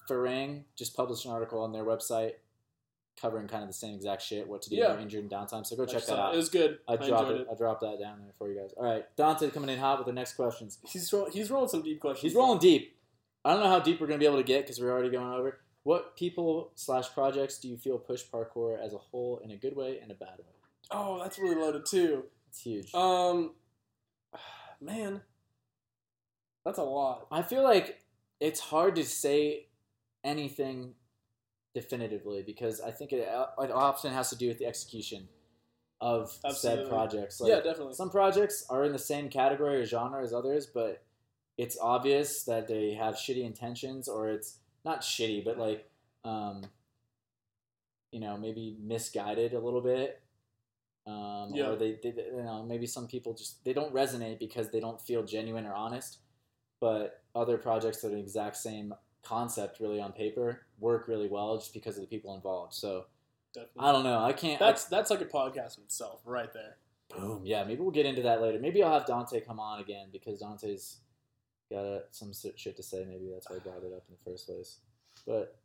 Farang 0.09 0.63
just 0.77 0.95
published 0.95 1.25
an 1.25 1.31
article 1.31 1.61
on 1.61 1.71
their 1.71 1.83
website 1.85 2.33
covering 3.19 3.47
kind 3.47 3.61
of 3.63 3.69
the 3.69 3.73
same 3.73 3.95
exact 3.95 4.21
shit, 4.21 4.47
what 4.47 4.61
to 4.63 4.69
do 4.69 4.75
Yeah. 4.75 4.87
when 4.89 4.93
you're 4.95 5.01
injured 5.03 5.21
and 5.23 5.31
downtime. 5.31 5.65
So 5.65 5.75
go 5.75 5.85
check 5.85 6.05
that 6.05 6.17
out. 6.19 6.33
It 6.33 6.37
was 6.37 6.49
good. 6.49 6.79
I 6.87 6.93
I, 6.93 6.95
dropped 6.97 7.31
it. 7.31 7.41
it. 7.41 7.47
I 7.51 7.55
dropped 7.55 7.81
that 7.81 7.99
down 7.99 8.19
there 8.21 8.33
for 8.37 8.51
you 8.51 8.59
guys. 8.59 8.73
All 8.77 8.85
right, 8.85 9.05
Dante 9.15 9.49
coming 9.51 9.69
in 9.69 9.79
hot 9.79 9.99
with 9.99 10.07
the 10.07 10.13
next 10.13 10.33
questions. 10.33 10.79
He's 10.87 11.11
roll, 11.13 11.29
he's 11.29 11.51
rolling 11.51 11.69
some 11.69 11.81
deep 11.81 11.99
questions. 11.99 12.21
He's 12.31 12.35
rolling 12.35 12.59
deep. 12.59 12.95
I 13.43 13.53
don't 13.53 13.63
know 13.63 13.69
how 13.69 13.79
deep 13.79 13.99
we're 13.99 14.07
gonna 14.07 14.19
be 14.19 14.25
able 14.25 14.37
to 14.37 14.43
get 14.43 14.63
because 14.63 14.79
we're 14.79 14.91
already 14.91 15.09
going 15.09 15.31
over. 15.33 15.59
What 15.83 16.15
people 16.15 16.71
slash 16.75 17.11
projects 17.11 17.57
do 17.57 17.67
you 17.67 17.77
feel 17.77 17.97
push 17.97 18.23
parkour 18.31 18.79
as 18.79 18.93
a 18.93 18.97
whole 18.99 19.39
in 19.43 19.49
a 19.51 19.57
good 19.57 19.75
way 19.75 19.99
and 19.99 20.11
a 20.11 20.15
bad 20.15 20.37
way? 20.37 20.45
Oh, 20.91 21.19
that's 21.21 21.39
really 21.39 21.55
loaded 21.55 21.85
too. 21.85 22.25
It's 22.49 22.61
huge. 22.61 22.93
Um, 22.93 23.51
man, 24.81 25.21
that's 26.65 26.77
a 26.77 26.83
lot. 26.83 27.27
I 27.31 27.41
feel 27.41 27.63
like 27.63 28.01
it's 28.39 28.59
hard 28.59 28.95
to 28.95 29.03
say 29.03 29.67
anything 30.23 30.93
definitively 31.73 32.43
because 32.45 32.81
I 32.81 32.91
think 32.91 33.11
it, 33.13 33.27
it 33.27 33.71
often 33.71 34.13
has 34.13 34.29
to 34.29 34.35
do 34.35 34.47
with 34.47 34.59
the 34.59 34.65
execution 34.65 35.27
of 36.01 36.37
Absolutely. 36.43 36.83
said 36.83 36.89
projects. 36.89 37.39
Like, 37.39 37.49
yeah, 37.49 37.61
definitely. 37.61 37.93
Some 37.93 38.09
projects 38.09 38.65
are 38.69 38.83
in 38.83 38.91
the 38.91 38.99
same 38.99 39.29
category 39.29 39.81
or 39.81 39.85
genre 39.85 40.21
as 40.23 40.33
others, 40.33 40.65
but 40.65 41.03
it's 41.57 41.77
obvious 41.79 42.43
that 42.43 42.67
they 42.67 42.93
have 42.93 43.15
shitty 43.15 43.45
intentions, 43.45 44.07
or 44.07 44.29
it's 44.29 44.57
not 44.83 45.01
shitty, 45.01 45.45
but 45.45 45.57
like, 45.57 45.89
um, 46.23 46.63
you 48.11 48.19
know, 48.19 48.37
maybe 48.37 48.77
misguided 48.81 49.53
a 49.53 49.59
little 49.59 49.81
bit. 49.81 50.21
Um, 51.07 51.51
Yeah. 51.53 51.69
Or 51.69 51.75
they, 51.75 51.99
they, 52.01 52.13
you 52.15 52.43
know, 52.43 52.63
maybe 52.63 52.85
some 52.87 53.07
people 53.07 53.33
just 53.33 53.63
they 53.63 53.73
don't 53.73 53.93
resonate 53.93 54.39
because 54.39 54.69
they 54.71 54.79
don't 54.79 54.99
feel 54.99 55.23
genuine 55.23 55.65
or 55.65 55.73
honest. 55.73 56.19
But 56.79 57.21
other 57.35 57.57
projects 57.57 58.01
that 58.01 58.07
are 58.07 58.15
the 58.15 58.19
exact 58.19 58.57
same 58.57 58.93
concept, 59.23 59.79
really 59.79 60.01
on 60.01 60.13
paper, 60.13 60.65
work 60.81 61.07
really 61.07 61.29
well 61.29 61.57
just 61.57 61.73
because 61.73 61.95
of 61.95 62.01
the 62.01 62.07
people 62.07 62.35
involved. 62.35 62.73
So 62.73 63.05
definitely. 63.53 63.87
I 63.87 63.91
don't 63.93 64.03
know. 64.03 64.19
I 64.19 64.33
can't. 64.33 64.59
That's 64.59 64.85
that's 64.85 65.09
like 65.09 65.21
a 65.21 65.25
podcast 65.25 65.77
in 65.77 65.83
itself, 65.85 66.21
right 66.25 66.51
there. 66.53 66.75
Boom. 67.15 67.41
Yeah, 67.45 67.63
maybe 67.63 67.81
we'll 67.81 67.91
get 67.91 68.05
into 68.05 68.23
that 68.23 68.41
later. 68.41 68.59
Maybe 68.59 68.83
I'll 68.83 68.93
have 68.93 69.05
Dante 69.05 69.39
come 69.41 69.59
on 69.59 69.79
again 69.79 70.07
because 70.11 70.39
Dante's 70.39 70.97
got 71.69 71.85
uh, 71.85 71.99
some 72.11 72.31
shit 72.55 72.75
to 72.75 72.83
say. 72.83 73.05
Maybe 73.07 73.29
that's 73.33 73.49
why 73.49 73.57
I 73.57 73.59
brought 73.59 73.83
it 73.83 73.93
up 73.95 74.03
in 74.09 74.15
the 74.23 74.31
first 74.31 74.47
place. 74.47 74.79
But 75.27 75.57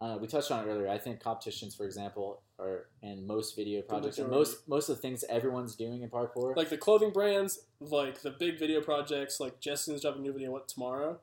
I. 0.00 0.16
We 0.16 0.26
touched 0.26 0.50
on 0.50 0.66
it 0.66 0.70
earlier. 0.70 0.88
I 0.88 0.98
think 0.98 1.20
competitions, 1.20 1.74
for 1.74 1.84
example, 1.84 2.42
are 2.58 2.86
in 3.02 3.26
most 3.26 3.56
video 3.56 3.82
projects 3.82 4.18
and 4.18 4.30
most 4.30 4.66
most 4.68 4.88
of 4.88 4.96
the 4.96 5.02
things 5.02 5.24
everyone's 5.28 5.74
doing 5.76 6.02
in 6.02 6.08
parkour. 6.08 6.56
Like 6.56 6.70
the 6.70 6.78
clothing 6.78 7.10
brands, 7.10 7.60
like 7.80 8.22
the 8.22 8.30
big 8.30 8.58
video 8.58 8.80
projects, 8.80 9.38
like 9.38 9.60
Justin's 9.60 10.02
dropping 10.02 10.20
a 10.20 10.24
new 10.24 10.32
video 10.32 10.50
what 10.50 10.68
tomorrow. 10.68 11.18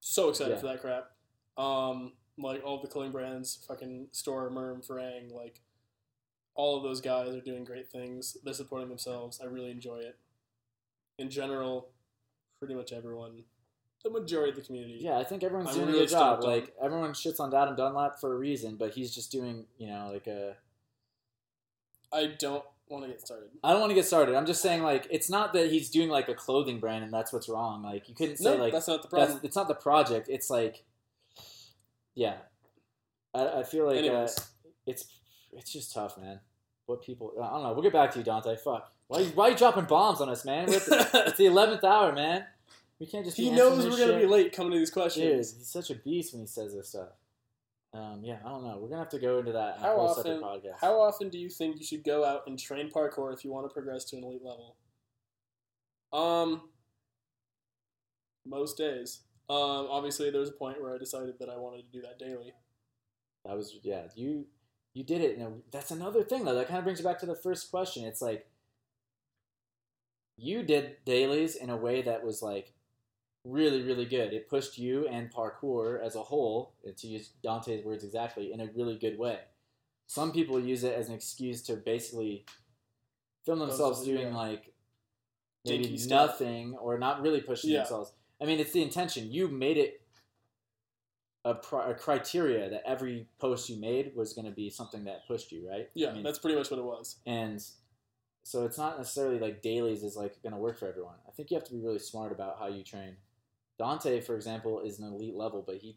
So 0.00 0.30
excited 0.30 0.54
Yeah. 0.54 0.60
for 0.60 0.66
that 0.66 0.80
crap. 0.80 1.10
Um, 1.56 2.12
like 2.38 2.62
all 2.64 2.80
the 2.80 2.88
clothing 2.88 3.12
brands, 3.12 3.64
fucking 3.68 4.08
Storror, 4.12 4.50
Merm, 4.50 4.86
Farang, 4.86 5.32
like 5.32 5.60
all 6.54 6.76
of 6.76 6.82
those 6.82 7.00
guys 7.00 7.34
are 7.34 7.40
doing 7.40 7.64
great 7.64 7.90
things. 7.90 8.36
They're 8.44 8.54
supporting 8.54 8.88
themselves. 8.88 9.40
I 9.42 9.46
really 9.46 9.70
enjoy 9.70 9.98
it. 9.98 10.18
In 11.18 11.30
general, 11.30 11.88
pretty 12.58 12.74
much 12.74 12.92
everyone, 12.92 13.44
the 14.02 14.10
majority 14.10 14.50
of 14.50 14.56
the 14.56 14.62
community. 14.62 14.98
yeah, 15.00 15.18
I 15.18 15.24
think 15.24 15.44
everyone's 15.44 15.70
I'm 15.70 15.84
doing 15.84 15.90
a 15.90 15.92
good 15.92 16.08
job. 16.08 16.42
Like 16.42 16.72
everyone 16.82 17.12
shits 17.12 17.38
on 17.38 17.54
Adam 17.54 17.76
Dunlap 17.76 18.18
for 18.20 18.34
a 18.34 18.36
reason, 18.36 18.76
but 18.76 18.94
he's 18.94 19.14
just 19.14 19.30
doing 19.30 19.66
you 19.78 19.86
know 19.88 20.10
like 20.12 20.26
a. 20.26 20.56
I 22.12 22.34
don't 22.38 22.64
want 22.88 23.04
to 23.04 23.10
get 23.10 23.20
started. 23.20 23.48
I 23.62 23.70
don't 23.72 23.80
want 23.80 23.90
to 23.90 23.94
get 23.94 24.04
started. 24.04 24.34
I'm 24.34 24.46
just 24.46 24.60
saying 24.60 24.82
like 24.82 25.06
it's 25.10 25.30
not 25.30 25.52
that 25.54 25.70
he's 25.70 25.88
doing 25.90 26.08
like 26.08 26.28
a 26.28 26.34
clothing 26.34 26.78
brand 26.80 27.04
and 27.04 27.12
that's 27.12 27.32
what's 27.32 27.48
wrong. 27.48 27.82
Like 27.82 28.08
you 28.08 28.14
couldn't 28.14 28.36
say 28.38 28.56
No, 28.56 28.62
like 28.62 28.72
that's 28.72 28.88
not 28.88 29.02
the 29.02 29.08
problem. 29.08 29.40
it's 29.42 29.56
not 29.56 29.68
the 29.68 29.74
project. 29.74 30.28
It's 30.28 30.50
like, 30.50 30.84
yeah, 32.14 32.36
I, 33.34 33.60
I 33.60 33.62
feel 33.62 33.86
like 33.86 34.04
uh, 34.04 34.28
it's 34.86 35.06
it's 35.52 35.72
just 35.72 35.92
tough, 35.94 36.18
man. 36.18 36.40
What 36.86 37.02
people 37.02 37.32
I 37.42 37.50
don't 37.50 37.62
know. 37.62 37.72
We'll 37.72 37.82
get 37.82 37.92
back 37.92 38.10
to 38.12 38.18
you, 38.18 38.24
Dante. 38.24 38.56
Fuck, 38.56 38.92
why 39.08 39.20
you, 39.20 39.30
why 39.30 39.48
you 39.48 39.56
dropping 39.56 39.84
bombs 39.84 40.20
on 40.20 40.28
us, 40.28 40.44
man? 40.44 40.66
The- 40.66 41.10
it's 41.28 41.38
the 41.38 41.46
eleventh 41.46 41.84
hour, 41.84 42.12
man. 42.12 42.44
We 42.98 43.06
can't 43.06 43.24
just. 43.24 43.36
He 43.36 43.50
knows 43.50 43.84
we're 43.84 43.98
gonna 44.06 44.18
be 44.18 44.26
late 44.26 44.52
coming 44.54 44.72
to 44.72 44.78
these 44.78 44.90
Dude, 44.90 44.94
questions. 44.94 45.56
he's 45.56 45.68
such 45.68 45.90
a 45.90 45.94
beast 45.94 46.32
when 46.32 46.40
he 46.40 46.46
says 46.46 46.74
this 46.74 46.88
stuff. 46.90 47.08
Um, 47.94 48.20
yeah, 48.24 48.38
I 48.44 48.48
don't 48.48 48.64
know. 48.64 48.78
We're 48.80 48.88
gonna 48.88 49.00
have 49.02 49.10
to 49.10 49.18
go 49.18 49.38
into 49.38 49.52
that 49.52 49.76
in 49.76 49.82
How 49.82 49.96
often? 49.96 50.40
podcast. 50.40 50.78
How 50.80 51.00
often 51.00 51.28
do 51.28 51.38
you 51.38 51.50
think 51.50 51.78
you 51.78 51.84
should 51.84 52.04
go 52.04 52.24
out 52.24 52.46
and 52.46 52.58
train 52.58 52.90
parkour 52.90 53.34
if 53.34 53.44
you 53.44 53.50
want 53.50 53.68
to 53.68 53.72
progress 53.72 54.04
to 54.06 54.16
an 54.16 54.24
elite 54.24 54.42
level? 54.42 54.76
Um, 56.12 56.62
most 58.46 58.76
days. 58.78 59.20
Um, 59.50 59.88
obviously, 59.90 60.30
there 60.30 60.40
was 60.40 60.48
a 60.50 60.52
point 60.52 60.80
where 60.80 60.94
I 60.94 60.98
decided 60.98 61.34
that 61.40 61.48
I 61.48 61.56
wanted 61.56 61.82
to 61.82 61.92
do 61.92 62.02
that 62.02 62.18
daily. 62.18 62.54
That 63.44 63.56
was 63.56 63.76
yeah. 63.82 64.02
You 64.14 64.46
you 64.94 65.04
did 65.04 65.20
it. 65.20 65.38
And 65.38 65.62
that's 65.70 65.90
another 65.90 66.22
thing 66.22 66.44
though. 66.44 66.54
That 66.54 66.68
kind 66.68 66.78
of 66.78 66.84
brings 66.84 67.00
you 67.00 67.04
back 67.04 67.18
to 67.20 67.26
the 67.26 67.34
first 67.34 67.70
question. 67.70 68.04
It's 68.04 68.22
like 68.22 68.46
you 70.36 70.62
did 70.62 70.96
dailies 71.04 71.56
in 71.56 71.70
a 71.70 71.76
way 71.76 72.02
that 72.02 72.24
was 72.24 72.42
like 72.42 72.72
really 73.44 73.82
really 73.82 74.04
good. 74.06 74.32
It 74.32 74.48
pushed 74.48 74.78
you 74.78 75.06
and 75.08 75.32
parkour 75.32 76.00
as 76.02 76.14
a 76.14 76.22
whole, 76.22 76.74
to 76.96 77.06
use 77.06 77.30
Dante's 77.42 77.84
words 77.84 78.04
exactly, 78.04 78.52
in 78.52 78.60
a 78.60 78.70
really 78.74 78.96
good 78.96 79.18
way. 79.18 79.38
Some 80.06 80.32
people 80.32 80.60
use 80.60 80.84
it 80.84 80.94
as 80.94 81.08
an 81.08 81.14
excuse 81.14 81.62
to 81.62 81.76
basically 81.76 82.44
film 83.44 83.58
themselves 83.58 84.04
doing 84.04 84.28
yeah. 84.28 84.36
like 84.36 84.72
maybe 85.64 85.84
Dinky 85.84 85.98
stuff. 85.98 86.30
nothing 86.32 86.74
or 86.74 86.98
not 86.98 87.22
really 87.22 87.40
pushing 87.40 87.70
Yeah. 87.70 87.78
themselves. 87.78 88.12
I 88.42 88.46
mean, 88.46 88.58
it's 88.58 88.72
the 88.72 88.82
intention. 88.82 89.30
You 89.32 89.46
made 89.48 89.76
it 89.78 90.00
a, 91.44 91.54
pri- 91.54 91.90
a 91.90 91.94
criteria 91.94 92.68
that 92.70 92.82
every 92.86 93.28
post 93.38 93.68
you 93.68 93.76
made 93.80 94.12
was 94.16 94.32
going 94.32 94.44
to 94.46 94.50
be 94.50 94.68
something 94.70 95.04
that 95.04 95.26
pushed 95.26 95.52
you, 95.52 95.68
right? 95.68 95.88
Yeah, 95.94 96.10
I 96.10 96.14
mean, 96.14 96.22
that's 96.22 96.38
pretty 96.38 96.56
much 96.56 96.70
what 96.70 96.78
it 96.78 96.84
was. 96.84 97.16
and 97.26 97.62
so 98.44 98.64
it's 98.64 98.76
not 98.76 98.98
necessarily 98.98 99.38
like 99.38 99.62
dailies 99.62 100.02
is 100.02 100.16
like 100.16 100.42
going 100.42 100.52
to 100.52 100.58
work 100.58 100.76
for 100.76 100.88
everyone. 100.88 101.14
I 101.28 101.30
think 101.30 101.50
you 101.50 101.56
have 101.56 101.64
to 101.66 101.72
be 101.72 101.80
really 101.80 102.00
smart 102.00 102.32
about 102.32 102.58
how 102.58 102.66
you 102.66 102.82
train. 102.82 103.16
Dante, 103.78 104.20
for 104.20 104.34
example, 104.34 104.80
is 104.80 104.98
an 104.98 105.06
elite 105.06 105.36
level, 105.36 105.62
but 105.64 105.76
he 105.76 105.96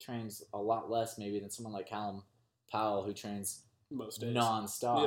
trains 0.00 0.42
a 0.52 0.58
lot 0.58 0.90
less 0.90 1.18
maybe 1.18 1.38
than 1.38 1.50
someone 1.50 1.72
like 1.72 1.88
Callum 1.88 2.24
Powell 2.68 3.04
who 3.04 3.12
trains 3.12 3.62
Most 3.92 4.20
days. 4.20 4.34
non-stop. 4.34 5.02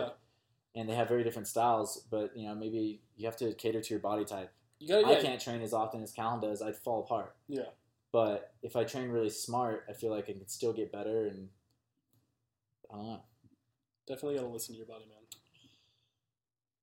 Yeah. 0.75 0.81
And 0.81 0.89
they 0.89 0.95
have 0.95 1.09
very 1.09 1.25
different 1.25 1.49
styles, 1.49 2.05
but 2.09 2.31
you 2.37 2.47
know 2.47 2.55
maybe 2.55 3.01
you 3.17 3.25
have 3.25 3.37
to 3.37 3.53
cater 3.53 3.81
to 3.81 3.89
your 3.89 3.99
body 3.99 4.23
type. 4.23 4.53
Gotta. 4.87 5.07
I 5.07 5.11
Yeah, 5.13 5.21
can't 5.21 5.41
train 5.41 5.61
as 5.61 5.73
often 5.73 6.01
as 6.03 6.11
Callum 6.11 6.41
does. 6.41 6.61
I'd 6.61 6.75
fall 6.75 7.01
apart. 7.01 7.35
Yeah. 7.47 7.69
But 8.11 8.53
if 8.61 8.75
I 8.75 8.83
train 8.83 9.09
really 9.09 9.29
smart, 9.29 9.85
I 9.89 9.93
feel 9.93 10.11
like 10.11 10.29
I 10.29 10.33
can 10.33 10.47
still 10.47 10.73
get 10.73 10.91
better. 10.91 11.27
And 11.27 11.49
I 12.91 12.95
don't 12.95 13.05
know. 13.05 13.23
Definitely 14.07 14.35
gotta 14.35 14.47
listen 14.47 14.73
to 14.73 14.77
your 14.77 14.87
body, 14.87 15.05
man. 15.05 15.17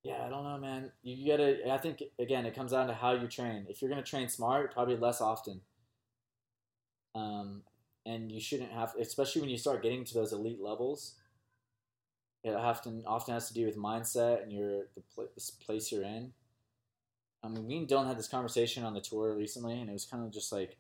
Yeah, 0.03 0.25
I 0.27 0.29
don't 0.29 0.43
know, 0.43 0.59
man. 0.59 0.91
You, 1.03 1.15
you 1.17 1.31
gotta. 1.33 1.73
I 1.73 1.79
think 1.79 2.03
again, 2.19 2.45
it 2.45 2.55
comes 2.55 2.73
down 2.73 2.89
to 2.89 2.95
how 2.95 3.13
you 3.13 3.29
train. 3.29 3.67
If 3.69 3.81
you're 3.81 3.89
gonna 3.89 4.03
train 4.03 4.29
smart, 4.29 4.73
probably 4.73 4.97
less 4.97 5.21
often. 5.21 5.61
Um, 7.15 7.63
and 8.05 8.33
you 8.33 8.41
shouldn't 8.41 8.73
have, 8.73 8.95
especially 8.99 9.43
when 9.43 9.51
you 9.51 9.59
start 9.59 9.83
getting 9.83 10.05
to 10.05 10.15
those 10.15 10.33
elite 10.33 10.61
levels. 10.61 11.15
It 12.43 12.55
often 12.55 13.05
often 13.07 13.35
has 13.35 13.47
to 13.49 13.55
do 13.55 13.65
with 13.67 13.77
mindset 13.77 14.43
and 14.43 14.53
your 14.53 14.89
the, 14.97 15.03
pl- 15.15 15.29
the 15.35 15.53
place 15.65 15.93
you're 15.93 16.03
in. 16.03 16.33
I 17.43 17.49
mean, 17.49 17.67
me 17.67 17.79
and 17.79 17.89
Dylan 17.89 18.07
had 18.07 18.19
this 18.19 18.29
conversation 18.29 18.85
on 18.85 18.95
the 18.95 19.01
tour 19.01 19.35
recently, 19.35 19.81
and 19.81 19.91
it 19.91 19.93
was 19.93 20.05
kind 20.05 20.25
of 20.25 20.31
just 20.33 20.53
like 20.53 20.77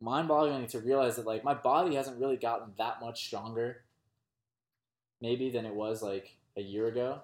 mind-boggling 0.00 0.66
to 0.66 0.80
realize 0.80 1.16
that 1.16 1.26
like 1.26 1.44
my 1.44 1.54
body 1.54 1.94
hasn't 1.94 2.18
really 2.20 2.36
gotten 2.36 2.72
that 2.78 3.00
much 3.00 3.24
stronger, 3.24 3.84
maybe 5.20 5.50
than 5.50 5.64
it 5.64 5.74
was 5.74 6.02
like 6.02 6.36
a 6.56 6.60
year 6.60 6.86
ago 6.88 7.20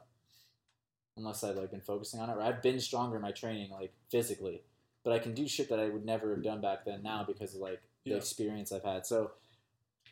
unless 1.17 1.43
I've 1.43 1.57
like 1.57 1.73
been 1.73 1.81
focusing 1.81 2.21
on 2.21 2.31
it. 2.31 2.35
Or 2.35 2.43
I've 2.43 2.63
been 2.63 2.79
stronger 2.81 3.17
in 3.17 3.23
my 3.23 3.33
training, 3.33 3.71
like 3.73 3.93
physically, 4.09 4.63
but 5.03 5.13
I 5.13 5.19
can 5.19 5.35
do 5.35 5.49
shit 5.49 5.69
that 5.69 5.81
I 5.81 5.89
would 5.89 6.05
never 6.07 6.31
have 6.31 6.45
done 6.45 6.61
back 6.61 6.85
then 6.85 7.03
now 7.03 7.25
because 7.27 7.55
of 7.57 7.61
like 7.61 7.83
the 8.05 8.13
Yeah. 8.13 8.17
experience 8.17 8.71
I've 8.71 8.85
had. 8.85 9.05
So 9.05 9.33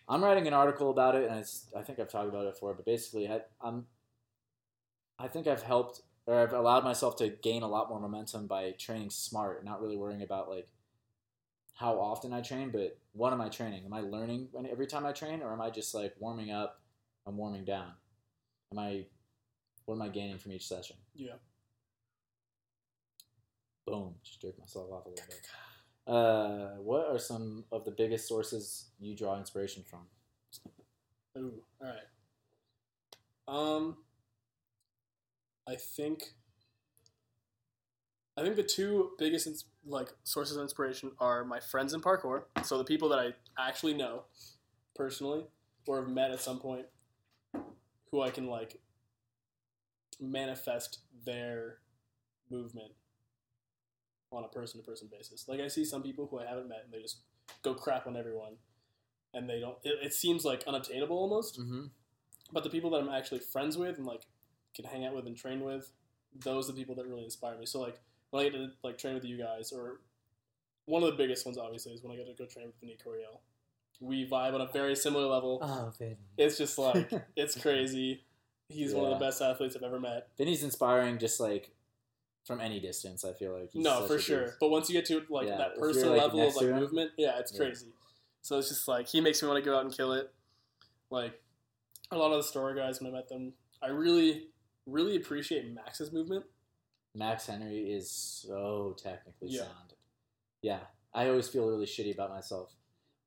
I'm 0.09 0.23
writing 0.23 0.49
an 0.49 0.53
article 0.53 0.91
about 0.91 1.15
it, 1.15 1.29
and 1.31 1.39
it's, 1.39 1.67
I 1.77 1.83
think 1.83 2.01
I've 2.01 2.09
talked 2.09 2.29
about 2.29 2.47
it 2.47 2.55
before. 2.55 2.75
But 2.75 2.85
basically, 2.85 3.29
I, 3.29 3.43
I'm 3.61 3.87
I 5.19 5.29
think 5.29 5.47
I've 5.47 5.63
helped 5.63 6.03
or 6.27 6.41
I've 6.41 6.53
allowed 6.53 6.85
myself 6.85 7.17
to 7.17 7.29
gain 7.29 7.63
a 7.63 7.69
lot 7.69 7.89
more 7.89 8.01
momentum 8.01 8.47
by 8.47 8.73
training 8.73 9.11
smart, 9.11 9.65
not 9.65 9.81
really 9.81 9.97
worrying 9.97 10.23
about 10.23 10.51
like 10.51 10.69
how 11.75 12.01
often 12.01 12.33
I 12.33 12.41
train, 12.41 12.71
but 12.71 12.99
what 13.13 13.33
am 13.33 13.41
I 13.41 13.49
training? 13.49 13.85
Am 13.85 13.93
I 13.93 14.01
learning 14.01 14.49
when 14.53 14.67
every 14.67 14.87
time 14.87 15.07
I 15.07 15.13
train, 15.13 15.43
or 15.43 15.53
am 15.53 15.61
I 15.61 15.71
just 15.71 15.95
like 15.95 16.15
warming 16.19 16.51
up 16.51 16.81
and 17.27 17.37
warming 17.37 17.65
down? 17.65 17.93
Am 18.73 18.79
I 18.79 19.07
what 19.85 19.95
am 19.95 20.03
I 20.03 20.09
gaining 20.09 20.39
from 20.39 20.53
each 20.53 20.67
session? 20.67 20.97
Yeah. 21.15 21.35
Boom, 23.87 24.17
just 24.25 24.43
jerked 24.43 24.59
myself 24.59 24.91
off 24.91 25.07
a 25.07 25.11
little 25.11 25.25
bit. 25.29 25.47
Uh, 26.13 26.81
what 26.83 27.07
are 27.07 27.19
some 27.19 27.65
of 27.71 27.85
the 27.85 27.91
biggest 27.91 28.27
sources 28.27 28.87
you 28.99 29.15
draw 29.17 29.39
inspiration 29.39 29.85
from? 29.89 30.01
Ooh, 31.39 31.63
all 31.81 31.89
right. 31.89 31.97
Um, 33.49 33.97
I 35.69 35.77
think. 35.77 36.35
I 38.39 38.43
think 38.43 38.57
the 38.57 38.63
two 38.63 39.13
biggest 39.19 39.47
ins- 39.47 39.65
like 39.87 40.09
sources 40.25 40.57
of 40.57 40.63
inspiration 40.63 41.13
are 41.19 41.45
my 41.45 41.59
friends 41.59 41.95
in 41.95 42.03
parkour. 42.03 42.43
So 42.65 42.77
the 42.77 42.85
people 42.85 43.09
that 43.09 43.19
I 43.19 43.33
actually 43.59 43.95
know 43.95 44.25
personally 44.95 45.47
or 45.87 46.01
have 46.01 46.09
met 46.09 46.31
at 46.31 46.41
some 46.41 46.59
point, 46.59 46.87
who 48.11 48.21
I 48.21 48.31
can 48.31 48.47
like 48.47 48.79
manifest 50.21 51.01
their 51.25 51.79
movement 52.51 52.93
on 54.33 54.45
a 54.45 54.49
person 54.49 54.81
to 54.81 54.87
person 54.87 55.09
basis. 55.11 55.47
Like 55.49 55.61
I 55.61 55.69
see 55.69 55.85
some 55.85 56.03
people 56.03 56.27
who 56.31 56.39
I 56.39 56.47
haven't 56.47 56.69
met 56.69 56.83
and 56.85 56.93
they 56.93 57.01
just 57.01 57.21
go 57.63 57.75
crap 57.75 58.07
on 58.07 58.17
everyone, 58.17 58.55
and 59.35 59.49
they 59.49 59.61
don't. 59.61 59.77
It, 59.85 59.99
it 60.03 60.15
seems 60.15 60.45
like 60.45 60.65
unobtainable 60.67 61.17
almost. 61.17 61.59
Mm-hmm. 61.59 61.87
But 62.53 62.65
the 62.65 62.71
people 62.71 62.91
that 62.91 62.99
I'm 62.99 63.09
actually 63.09 63.41
friends 63.41 63.77
with 63.77 63.97
and 63.97 64.07
like 64.07 64.27
can 64.77 64.85
hang 64.85 65.05
out 65.05 65.15
with 65.15 65.27
and 65.27 65.37
train 65.37 65.61
with, 65.61 65.91
those 66.45 66.69
are 66.69 66.73
the 66.73 66.79
people 66.79 66.95
that 66.95 67.07
really 67.07 67.25
inspire 67.25 67.59
me. 67.59 67.67
So 67.67 67.81
like 67.81 67.99
when 68.31 68.45
I 68.45 68.49
get 68.49 68.57
to 68.57 68.71
like 68.85 68.99
train 68.99 69.15
with 69.15 69.25
you 69.25 69.39
guys, 69.39 69.73
or 69.73 70.01
one 70.85 71.03
of 71.03 71.11
the 71.11 71.17
biggest 71.17 71.45
ones 71.47 71.59
obviously 71.59 71.93
is 71.93 72.03
when 72.03 72.13
I 72.13 72.17
get 72.17 72.27
to 72.27 72.35
go 72.35 72.47
train 72.49 72.67
with 72.67 72.79
Vinny 72.81 72.97
Coriel. 73.05 73.41
We 74.01 74.29
vibe 74.29 74.55
on 74.55 74.61
a 74.61 74.67
very 74.67 74.95
similar 74.95 75.27
level. 75.27 75.59
Oh, 75.63 75.93
Vinny. 75.99 76.17
It's 76.37 76.59
just 76.59 76.79
like 76.79 77.11
it's 77.37 77.61
crazy. 77.61 78.23
He's 78.69 78.93
one 78.93 79.05
of 79.05 79.19
the 79.19 79.25
best 79.25 79.41
athletes 79.41 79.77
I've 79.77 79.83
ever 79.83 80.01
met. 80.01 80.29
Vinny's 80.37 80.63
inspiring 80.63 81.19
just 81.19 81.41
like 81.41 81.71
from 82.45 82.61
any 82.61 82.79
distance. 82.79 83.25
I 83.25 83.33
feel 83.33 83.59
like 83.59 83.71
he's 83.71 83.85
no, 83.85 84.07
for 84.07 84.19
sure. 84.19 84.45
beast. 84.45 84.57
But 84.61 84.71
once 84.71 84.89
you 84.89 84.95
get 84.95 85.07
to 85.07 85.23
like 85.31 85.49
Yeah, 85.49 85.57
that 85.59 85.79
personal 85.79 86.11
like, 86.11 86.23
level 86.23 86.49
of 86.49 86.57
like 86.57 86.67
movement, 86.69 87.13
yeah, 87.17 87.39
it's 87.39 87.53
Yeah. 87.53 87.59
crazy. 87.59 87.93
So 88.43 88.59
it's 88.59 88.69
just 88.69 88.87
like 88.87 89.09
he 89.09 89.21
makes 89.21 89.43
me 89.43 89.49
want 89.49 89.63
to 89.63 89.69
go 89.69 89.77
out 89.77 89.85
and 89.85 89.93
kill 89.93 90.13
it. 90.13 90.33
Like 91.11 91.41
a 92.11 92.17
lot 92.17 92.33
of 92.33 92.45
the 92.45 92.59
Storror 92.59 92.77
guys 92.77 93.01
when 93.01 93.13
I 93.13 93.17
met 93.17 93.29
them, 93.29 93.55
I 93.83 93.89
really, 93.89 94.49
really 94.87 95.17
appreciate 95.17 95.73
Max's 95.73 96.13
movement. 96.13 96.45
Max 97.15 97.47
Henry 97.47 97.93
is 97.93 98.11
so 98.11 98.95
technically 99.03 99.49
Yeah. 99.51 99.63
sound. 99.63 99.95
Yeah, 100.63 100.81
I 101.15 101.29
always 101.29 101.49
feel 101.49 101.67
really 101.67 101.87
shitty 101.87 102.13
about 102.15 102.31
myself. 102.31 102.75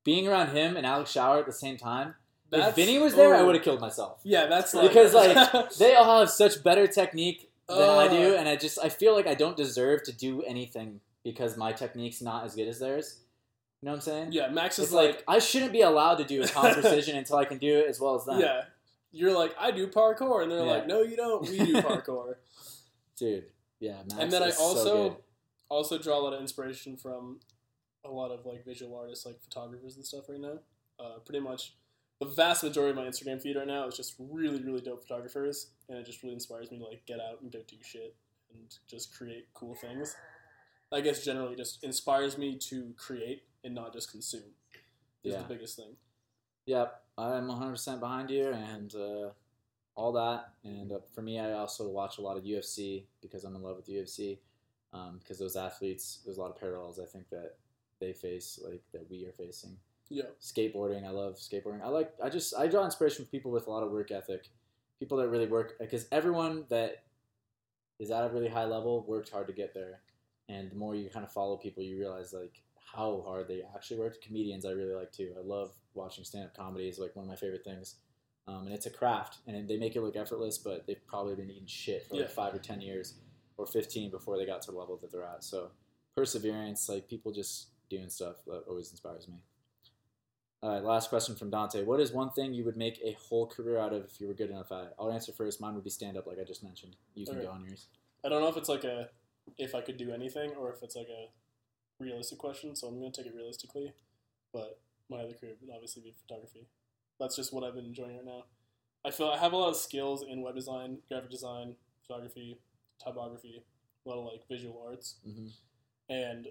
Being 0.03 0.27
around 0.27 0.49
him 0.56 0.77
and 0.77 0.86
Alex 0.86 1.11
Shaw 1.11 1.38
at 1.40 1.45
the 1.45 1.52
same 1.52 1.77
time. 1.77 2.15
if 2.52 2.76
Vinny 2.76 2.98
was 2.98 3.15
there, 3.15 3.36
I 3.36 3.40
oh. 3.41 3.45
would 3.45 3.56
have 3.56 3.64
killed 3.64 3.80
myself. 3.81 4.22
Yeah, 4.23 4.48
that's 4.48 4.73
like, 4.73 4.88
Because 4.88 5.14
like 5.14 5.72
they 5.77 5.95
all 5.95 6.19
have 6.19 6.30
such 6.31 6.64
better 6.64 6.88
technique 6.88 7.52
than 7.68 7.77
I 7.90 8.07
do, 8.07 8.34
Uh. 8.36 8.38
and 8.40 8.48
I 8.49 8.56
just 8.56 8.80
I 8.80 8.90
feel 8.90 9.14
like 9.14 9.27
I 9.27 9.36
don't 9.36 9.56
deserve 9.57 10.03
to 10.03 10.11
do 10.11 10.41
anything 10.44 11.02
because 11.23 11.57
my 11.57 11.72
technique's 11.72 12.22
not 12.22 12.45
as 12.45 12.56
good 12.56 12.68
as 12.68 12.80
theirs. 12.80 13.19
You 13.81 13.86
know 13.86 13.91
what 13.94 13.98
I'm 13.98 14.02
saying? 14.02 14.31
yeah, 14.34 14.49
Max 14.49 14.77
is 14.77 14.86
It's 14.86 14.94
like, 14.94 15.23
I 15.27 15.40
shouldn't 15.40 15.72
be 15.72 15.81
allowed 15.81 16.15
to 16.15 16.26
do 16.26 16.41
a 16.44 16.48
Kong 16.49 16.73
precision 16.73 17.15
until 17.18 17.38
I 17.38 17.45
can 17.45 17.60
do 17.60 17.77
it 17.80 17.88
as 17.88 17.99
well 17.99 18.15
as 18.15 18.26
them. 18.26 18.40
yeah. 18.40 18.64
You're 19.11 19.36
like, 19.38 19.56
I 19.60 19.72
do 19.72 19.88
parkour, 19.88 20.44
and 20.44 20.52
they're 20.52 20.60
Yeah. 20.65 20.72
like, 20.72 20.88
No, 20.88 21.02
you 21.02 21.15
don't. 21.15 21.41
We 21.49 21.57
do 21.57 21.73
parkour. 21.81 22.36
dude. 23.18 23.52
Yeah, 23.80 23.98
Max 24.10 24.14
and 24.19 24.31
then 24.31 24.44
I 24.44 24.49
so 24.49 24.64
also 24.64 25.10
good. 25.10 25.18
also 25.69 25.98
draw 25.98 26.18
a 26.18 26.22
lot 26.22 26.34
of 26.34 26.41
inspiration 26.41 26.98
from 26.98 27.40
a 28.03 28.10
lot 28.10 28.31
of 28.31 28.45
like 28.45 28.65
visual 28.65 28.95
artists, 28.98 29.26
like 29.26 29.41
photographers 29.41 29.95
and 29.95 30.06
stuff 30.06 30.27
right 30.30 30.40
now. 30.40 30.60
Uh, 30.99 31.19
pretty 31.26 31.40
much 31.40 31.76
the 32.19 32.26
vast 32.26 32.64
majority 32.64 32.91
of 32.91 32.98
my 32.98 33.10
Instagram 33.10 33.41
feed 33.41 33.56
right 33.56 33.68
now 33.68 33.88
is 33.88 33.95
just 33.95 34.15
really, 34.19 34.61
really 34.61 34.81
dope 34.81 35.02
photographers, 35.02 35.72
and 35.88 35.98
it 35.98 36.06
just 36.06 36.22
really 36.23 36.34
inspires 36.36 36.69
me 36.72 36.77
to 36.80 36.86
like 36.86 37.06
get 37.06 37.19
out 37.22 37.41
and 37.41 37.52
go 37.52 37.60
do 37.68 37.77
shit 37.81 38.15
and 38.53 38.64
just 38.90 39.15
create 39.15 39.48
cool 39.53 39.76
things. 39.76 40.15
I 40.91 40.99
guess 41.02 41.23
generally 41.23 41.56
just 41.56 41.84
inspires 41.84 42.38
me 42.38 42.57
to 42.69 42.94
create 42.98 43.44
and 43.64 43.73
not 43.76 43.94
just 43.94 44.11
consume. 44.11 44.41
Is 45.23 45.34
Yeah. 45.34 45.41
the 45.44 45.53
biggest 45.53 45.77
thing. 45.77 45.95
Yep, 46.65 47.02
I'm 47.20 47.48
100% 47.48 48.00
behind 48.00 48.30
you 48.30 48.48
and 48.48 48.94
uh, 48.96 49.30
all 49.96 50.12
that. 50.14 50.54
And 50.64 50.91
uh, 50.91 51.00
for 51.14 51.22
me, 51.22 51.40
I 51.40 51.54
also 51.54 51.90
watch 51.90 52.18
a 52.18 52.22
lot 52.22 52.38
of 52.38 52.44
UFC 52.44 53.04
because 53.22 53.44
I'm 53.44 53.56
in 53.56 53.62
love 53.62 53.78
with 53.78 53.90
UFC. 53.90 54.40
Um, 54.91 55.20
because 55.20 55.38
those 55.38 55.56
athletes, 55.56 56.22
there's 56.26 56.38
a 56.38 56.41
lot 56.41 56.50
of 56.50 56.60
parallels 56.60 57.00
I 57.00 57.06
think 57.06 57.30
that 57.30 57.58
they 58.00 58.12
face, 58.12 58.60
like 58.64 58.82
that 58.91 59.10
we 59.10 59.26
are 59.26 59.32
facing. 59.32 59.78
Yeah. 60.10 60.24
Skateboarding, 60.41 61.06
I 61.06 61.12
love 61.12 61.36
skateboarding. 61.36 61.84
I 61.84 61.90
like, 61.90 62.12
I 62.24 62.30
just, 62.30 62.56
I 62.58 62.66
draw 62.66 62.84
inspiration 62.84 63.26
from 63.26 63.30
people 63.30 63.52
with 63.52 63.68
a 63.68 63.70
lot 63.70 63.84
of 63.84 63.91
work 63.91 64.10
ethic, 64.10 64.48
people 64.98 65.18
that 65.20 65.30
really 65.30 65.46
work, 65.46 65.74
because 65.80 66.08
everyone 66.12 66.66
that 66.70 67.04
is 68.00 68.10
at 68.10 68.26
a 68.26 68.30
really 68.30 68.48
high 68.48 68.66
level 68.66 69.06
worked 69.08 69.30
hard 69.30 69.46
to 69.48 69.54
get 69.54 69.76
there. 69.76 70.00
And 70.48 70.72
the 70.72 70.76
more 70.76 70.96
you 70.96 71.10
kind 71.10 71.26
of 71.26 71.32
follow 71.32 71.58
people, 71.58 71.84
you 71.84 72.00
realize 72.00 72.34
like 72.34 72.64
how 72.94 73.24
hard 73.28 73.48
they 73.48 73.62
actually 73.76 74.00
worked. 74.00 74.26
Comedians, 74.26 74.66
I 74.66 74.72
really 74.72 74.96
like 74.96 75.12
too. 75.12 75.34
I 75.38 75.46
love 75.46 75.76
watching 75.94 76.24
stand 76.24 76.45
up 76.45 76.56
comedy 76.56 76.88
is 76.88 76.99
like 76.99 77.16
one 77.16 77.24
of 77.26 77.30
my 77.30 77.36
favorite 77.36 77.64
things. 77.64 77.95
Um, 78.48 78.66
and 78.66 78.74
it's 78.74 78.88
a 78.88 78.90
craft, 78.90 79.40
and 79.45 79.68
they 79.68 79.78
make 79.78 79.95
it 79.95 80.02
look 80.02 80.16
effortless, 80.16 80.57
but 80.57 80.88
they've 80.88 81.06
probably 81.06 81.36
been 81.36 81.52
eating 81.52 81.68
shit 81.68 82.07
for 82.07 82.16
like 82.18 82.32
five 82.32 82.53
or 82.53 82.57
ten 82.57 82.82
years, 82.82 83.14
or 83.57 83.68
fifteen 83.68 84.10
before 84.10 84.38
they 84.38 84.45
got 84.45 84.61
to 84.64 84.72
the 84.72 84.78
level 84.78 84.98
that 84.98 85.11
they're 85.11 85.24
at. 85.24 85.44
So 85.44 85.70
perseverance, 86.16 86.90
like 86.90 87.07
people 87.07 87.32
just 87.32 87.68
doing 87.90 88.10
stuff, 88.10 88.38
that 88.48 88.64
always 88.68 88.90
inspires 88.90 89.28
me. 89.28 89.44
All 90.61 90.74
right, 90.74 90.84
last 90.84 91.10
question 91.10 91.36
from 91.36 91.49
Dante. 91.52 91.84
What 91.84 91.99
is 91.99 92.11
one 92.11 92.32
thing 92.32 92.53
you 92.53 92.66
would 92.66 92.76
make 92.76 92.99
a 93.03 93.14
whole 93.14 93.45
career 93.48 93.78
out 93.78 93.94
of 93.94 94.03
if 94.06 94.20
you 94.20 94.28
were 94.28 94.34
good 94.34 94.49
enough 94.49 94.72
at 94.72 94.86
it? 94.86 94.94
I'll 94.99 95.11
answer 95.11 95.32
first. 95.32 95.61
Mine 95.61 95.76
would 95.76 95.84
be 95.84 95.90
stand 95.90 96.18
up, 96.18 96.26
like 96.28 96.38
I 96.40 96.44
just 96.44 96.64
mentioned. 96.64 96.95
You 97.14 97.26
can 97.26 97.36
Okay. 97.36 97.45
go 97.45 97.52
on 97.52 97.64
yours. 97.64 97.88
I 98.26 98.30
don't 98.30 98.41
know 98.41 98.49
if 98.49 98.57
it's 98.57 98.68
like 98.68 98.84
a 98.84 99.10
if 99.57 99.74
I 99.76 99.82
could 99.82 99.98
do 99.98 100.11
anything 100.11 100.52
or 100.52 100.74
if 100.74 100.84
it's 100.84 100.95
like 100.95 101.07
a 101.07 101.30
realistic 102.03 102.40
question, 102.40 102.76
so 102.76 102.88
I'm 102.88 102.99
gonna 102.99 103.11
take 103.11 103.28
it 103.28 103.36
realistically. 103.36 103.94
But 104.52 104.80
my 105.10 105.18
other 105.18 105.34
career 105.34 105.53
would 105.61 105.73
obviously 105.73 106.02
be 106.02 106.14
photography. 106.22 106.68
That's 107.19 107.36
just 107.36 107.53
what 107.53 107.64
I've 107.64 107.76
been 107.76 107.86
enjoying 107.86 108.15
right 108.15 108.26
now. 108.26 108.45
I 109.06 109.11
feel 109.11 109.30
I 109.30 109.38
have 109.38 109.53
a 109.53 109.57
lot 109.57 109.69
of 109.69 109.77
skills 109.77 110.23
in 110.30 110.41
web 110.41 110.56
design, 110.56 110.99
graphic 111.07 111.31
design, 111.31 111.76
photography, 112.06 112.60
typography, 113.03 113.64
a 114.06 114.10
lot 114.10 114.19
of 114.19 114.26
like 114.26 114.48
visual 114.48 114.84
arts. 114.88 115.15
hmm 115.23 115.48
And 116.10 116.48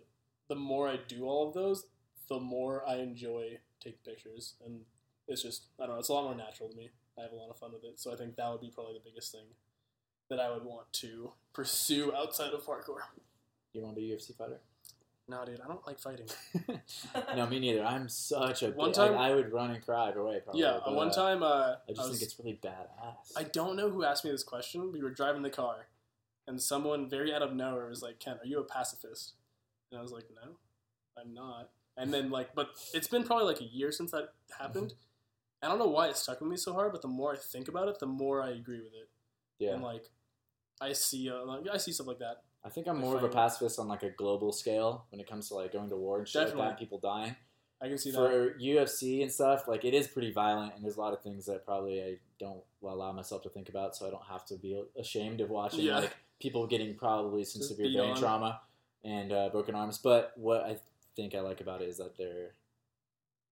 the 0.49 0.55
more 0.55 0.89
I 0.89 0.99
do 1.09 1.27
all 1.27 1.49
of 1.49 1.55
those, 1.55 1.87
the 2.29 2.41
more 2.41 2.87
I 2.89 2.97
enjoy 2.97 3.59
taking 3.81 3.99
pictures. 4.05 4.55
And 4.65 4.81
it's 5.27 5.43
just, 5.43 5.67
I 5.79 5.87
don't 5.87 5.97
know, 5.97 6.01
it's 6.01 6.09
a 6.09 6.13
lot 6.15 6.25
more 6.25 6.35
natural 6.35 6.69
to 6.71 6.77
me. 6.77 6.91
I 7.19 7.23
have 7.23 7.33
a 7.33 7.37
lot 7.37 7.51
of 7.51 7.59
fun 7.59 7.73
with 7.73 7.85
it. 7.85 7.99
So 7.99 8.13
I 8.13 8.17
think 8.17 8.37
that 8.37 8.51
would 8.51 8.61
be 8.61 8.71
probably 8.71 8.95
the 8.95 9.11
biggest 9.11 9.33
thing 9.33 9.47
that 10.31 10.39
I 10.41 10.51
would 10.51 10.65
want 10.65 10.93
to 10.95 11.33
pursue 11.53 12.15
outside 12.15 12.53
of 12.53 12.65
parkour. 12.65 13.01
You 13.73 13.83
want 13.83 13.97
to 13.97 14.01
be 14.01 14.13
a 14.13 14.17
UFC 14.17 14.37
fighter? 14.37 14.61
No, 15.31 15.45
dude, 15.45 15.61
I 15.63 15.69
don't 15.69 15.87
like 15.87 15.99
fighting. 15.99 16.27
no, 17.37 17.47
me 17.47 17.61
neither. 17.61 17.85
I'm 17.85 18.09
such 18.09 18.63
a 18.63 18.71
One 18.71 18.89
big- 18.89 18.95
time- 18.97 19.15
I, 19.19 19.29
I 19.31 19.35
would 19.35 19.53
run 19.53 19.71
and 19.71 19.85
cry 19.85 20.09
either 20.09 20.25
way. 20.25 20.41
Probably, 20.43 20.63
yeah, 20.63 20.79
but, 20.85 20.91
uh, 20.93 20.95
one 20.95 21.09
uh, 21.09 21.13
time, 21.13 21.43
uh, 21.43 21.47
I 21.47 21.77
just 21.91 22.01
was- 22.09 22.11
think 22.19 22.23
it's 22.23 22.39
really 22.39 22.59
badass. 22.63 23.33
I 23.37 23.43
don't 23.43 23.77
know 23.77 23.91
who 23.91 24.05
asked 24.05 24.25
me 24.25 24.31
this 24.31 24.43
question. 24.43 24.91
We 24.91 25.03
were 25.03 25.11
driving 25.11 25.43
the 25.43 25.51
car, 25.51 25.89
and 26.47 26.61
someone 26.63 27.11
very 27.11 27.35
out 27.35 27.43
of 27.43 27.55
nowhere 27.55 27.89
was 27.89 28.03
like, 28.03 28.19
"Ken, 28.21 28.39
are 28.43 28.47
you 28.47 28.59
a 28.59 28.65
pacifist?" 28.65 29.35
And 29.91 29.99
I 29.99 30.03
was 30.03 30.13
like, 30.13 30.25
"No, 30.35 30.53
I'm 31.21 31.35
not." 31.35 31.71
And 31.99 32.15
then 32.15 32.31
like, 32.31 32.55
but 32.55 32.71
it's 32.95 33.09
been 33.09 33.25
probably 33.25 33.45
like 33.45 33.61
a 33.61 33.65
year 33.65 33.93
since 33.93 34.13
that 34.13 34.33
happened. 34.59 34.95
I 35.63 35.69
don't 35.69 35.79
know 35.81 35.89
why 35.89 36.07
it 36.09 36.17
stuck 36.17 36.41
with 36.41 36.49
me 36.49 36.57
so 36.57 36.73
hard, 36.73 36.93
but 36.93 37.03
the 37.03 37.09
more 37.09 37.33
I 37.35 37.37
think 37.37 37.69
about 37.69 37.89
it, 37.89 37.99
the 37.99 38.07
more 38.07 38.41
I 38.41 38.51
agree 38.51 38.79
with 38.81 38.95
it. 38.95 39.09
yeah, 39.59 39.73
And 39.75 39.83
like, 39.83 40.05
I 40.81 40.93
see, 40.93 41.29
uh, 41.29 41.45
like, 41.45 41.67
I 41.71 41.77
see 41.79 41.91
stuff 41.91 42.07
like 42.07 42.21
that. 42.21 42.45
I 42.65 42.71
think 42.71 42.87
I'm 42.87 42.99
more 42.99 43.17
of 43.17 43.23
a 43.23 43.29
pacifist 43.29 43.79
on 43.79 43.89
like 43.89 44.03
a 44.03 44.11
global 44.11 44.53
scale 44.53 45.05
when 45.11 45.21
it 45.21 45.29
comes 45.29 45.49
to 45.49 45.55
like 45.55 45.73
going 45.73 45.89
to 45.91 45.97
war 45.97 46.19
and 46.19 46.29
shit 46.29 46.43
like 46.49 46.57
that, 46.57 46.69
and 46.71 46.79
people 46.79 46.99
dying. 46.99 47.37
I 47.81 47.87
can 47.89 47.97
see 47.97 48.11
that. 48.11 48.19
For 48.19 48.57
UFC 48.61 49.23
and 49.23 49.31
stuff, 49.31 49.69
like 49.69 49.85
it 49.85 49.95
is 49.95 50.09
pretty 50.09 50.33
violent, 50.33 50.75
and 50.75 50.85
there's 50.85 50.97
a 50.97 51.01
lot 51.01 51.13
of 51.13 51.23
things 51.23 51.47
that 51.47 51.65
probably 51.65 52.03
I 52.03 52.17
don't 52.41 52.61
allow 52.83 53.13
myself 53.13 53.43
to 53.45 53.49
think 53.49 53.69
about, 53.69 53.95
so 53.97 54.07
I 54.07 54.11
don't 54.11 54.25
have 54.29 54.45
to 54.47 54.57
be 54.57 54.83
ashamed 54.99 55.41
of 55.41 55.51
watching 55.51 55.81
Yeah. 55.81 56.01
like 56.01 56.17
people 56.41 56.67
getting 56.67 56.97
probably 56.97 57.45
some 57.45 57.61
Just 57.61 57.71
severe 57.77 57.93
brain 58.03 58.17
trauma 58.17 58.61
and 59.05 59.33
uh, 59.33 59.49
broken 59.51 59.75
arms. 59.75 59.99
But 59.99 60.33
what 60.37 60.63
I 60.65 60.79
think 61.15 61.35
I 61.35 61.41
like 61.41 61.61
about 61.61 61.81
it 61.83 61.89
is 61.89 61.99
that 61.99 62.17
they're 62.17 62.55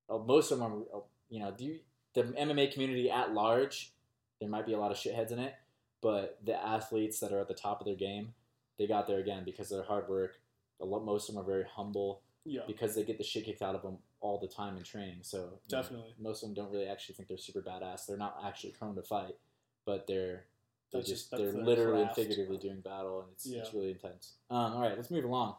uh, 0.08 0.18
most 0.18 0.50
of 0.52 0.58
them 0.58 0.72
are, 0.92 0.98
uh, 0.98 1.00
you 1.28 1.40
know, 1.40 1.52
do 1.56 1.64
you, 1.64 1.78
the 2.14 2.22
MMA 2.22 2.72
community 2.72 3.10
at 3.10 3.32
large, 3.32 3.92
there 4.40 4.48
might 4.48 4.66
be 4.66 4.72
a 4.72 4.78
lot 4.78 4.90
of 4.90 4.96
shitheads 4.96 5.32
in 5.32 5.38
it, 5.38 5.54
but 6.00 6.38
the 6.44 6.54
athletes 6.54 7.20
that 7.20 7.32
are 7.32 7.40
at 7.40 7.48
the 7.48 7.54
top 7.54 7.80
of 7.80 7.86
their 7.86 7.96
game, 7.96 8.34
they 8.78 8.86
got 8.86 9.06
there 9.06 9.18
again 9.18 9.42
because 9.44 9.70
of 9.70 9.78
their 9.78 9.86
hard 9.86 10.08
work. 10.08 10.38
Lot, 10.80 11.04
most 11.04 11.28
of 11.28 11.34
them 11.34 11.42
are 11.42 11.46
very 11.46 11.64
humble 11.70 12.22
yeah, 12.44 12.60
because 12.66 12.94
they 12.94 13.02
get 13.02 13.18
the 13.18 13.24
shit 13.24 13.44
kicked 13.44 13.62
out 13.62 13.74
of 13.74 13.82
them 13.82 13.98
all 14.20 14.38
the 14.38 14.48
time 14.48 14.76
in 14.76 14.82
training. 14.82 15.18
So 15.22 15.38
you 15.38 15.42
know, 15.44 15.58
Definitely. 15.68 16.14
most 16.20 16.42
of 16.42 16.48
them 16.48 16.54
don't 16.54 16.72
really 16.72 16.86
actually 16.86 17.14
think 17.14 17.28
they're 17.28 17.38
super 17.38 17.62
badass. 17.62 18.06
They're 18.06 18.16
not 18.16 18.36
actually 18.44 18.72
prone 18.72 18.94
to 18.96 19.02
fight, 19.02 19.36
but 19.84 20.06
they're 20.06 20.44
They're 20.92 21.00
That's 21.00 21.08
just 21.08 21.30
they're 21.30 21.52
literally 21.52 22.02
and 22.02 22.10
figuratively 22.12 22.58
doing 22.58 22.80
battle, 22.80 23.20
and 23.20 23.28
it's, 23.32 23.46
it's 23.46 23.72
really 23.74 23.90
intense. 23.90 24.34
Um, 24.50 24.74
all 24.74 24.82
right, 24.82 24.96
let's 24.96 25.10
move 25.10 25.24
along. 25.24 25.56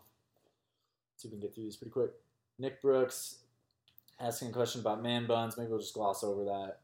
See 1.17 1.27
if 1.27 1.33
we 1.33 1.39
can 1.39 1.47
get 1.47 1.55
through 1.55 1.63
these 1.63 1.77
pretty 1.77 1.91
quick. 1.91 2.11
Nick 2.59 2.81
Brooks 2.81 3.39
asking 4.19 4.49
a 4.49 4.51
question 4.51 4.81
about 4.81 5.01
man 5.01 5.25
buns. 5.25 5.57
Maybe 5.57 5.69
we'll 5.69 5.79
just 5.79 5.93
gloss 5.93 6.23
over 6.23 6.45
that. 6.45 6.79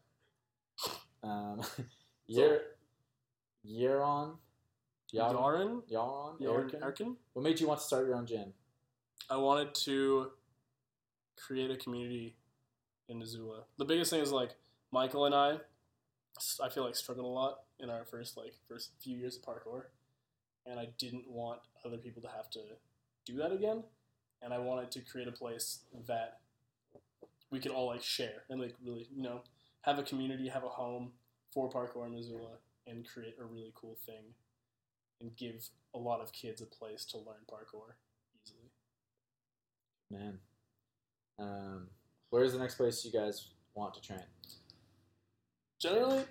Um, 1.23 1.61
Yer, 2.27 2.61
Yeron, 3.65 4.35
Yaron, 5.14 5.35
Yaren? 5.35 5.84
Yaron, 5.91 6.40
Yaren? 6.40 6.81
Erkin? 6.81 7.15
What 7.34 7.44
made 7.44 7.60
you 7.60 7.68
want 7.68 7.80
to 7.80 7.85
start 7.85 8.07
your 8.07 8.15
own 8.15 8.26
gym? 8.26 8.53
I 9.30 9.38
wanted 9.38 9.76
to 9.76 10.31
create 11.38 11.69
a 11.72 11.77
community 11.77 12.35
in 13.07 13.19
Missoula. 13.19 13.64
The 13.77 13.85
biggest 13.85 14.10
thing 14.10 14.22
is 14.22 14.31
like 14.31 14.56
Michael 14.91 15.26
and 15.26 15.35
I. 15.35 15.57
I 16.61 16.69
feel 16.69 16.84
like 16.84 16.95
struggled 16.95 17.27
a 17.27 17.30
lot 17.30 17.60
in 17.80 17.91
our 17.91 18.06
first 18.06 18.38
like 18.38 18.56
first 18.68 18.90
few 18.99 19.15
years 19.15 19.38
of 19.38 19.44
parkour, 19.44 19.84
and 20.65 20.80
I 20.80 20.90
didn't 20.98 21.30
want 21.30 21.60
other 21.85 21.98
people 21.98 22.22
to 22.23 22.27
have 22.30 22.49
to 22.52 22.60
do 23.26 23.35
that 23.38 23.52
again. 23.52 23.84
And 24.41 24.53
I 24.53 24.57
wanted 24.57 24.90
to 24.91 25.02
create 25.02 25.27
a 25.27 25.31
place 25.31 25.80
that 26.07 26.40
we 27.52 27.60
could 27.60 27.72
all 27.72 27.88
like 27.88 28.02
share 28.02 28.44
and 28.49 28.60
like 28.60 28.73
really 28.84 29.07
you 29.15 29.22
know 29.22 29.41
have 29.81 29.99
a 29.99 30.03
community, 30.03 30.48
have 30.48 30.64
a 30.64 30.69
home 30.69 31.11
for 31.53 31.69
parkour 31.69 32.07
in 32.07 32.15
Missoula, 32.15 32.57
and 32.88 33.07
create 33.07 33.35
a 33.40 33.45
really 33.45 33.72
cool 33.76 33.98
thing, 34.06 34.34
and 35.22 35.35
give 35.35 35.69
a 35.94 35.98
lot 35.98 36.22
of 36.22 36.31
kids 36.34 36.61
a 36.61 36.65
place 36.65 37.06
to 37.06 37.18
learn 37.18 37.45
parkour 37.49 37.94
easily. 38.44 38.72
Man, 40.11 40.40
um, 41.40 41.88
where's 42.30 42.53
the 42.53 42.60
next 42.60 42.76
place 42.76 43.03
you 43.06 43.11
guys 43.11 43.48
want 43.76 43.94
to 43.95 44.02
train? 44.02 44.23
Generally, 45.80 46.26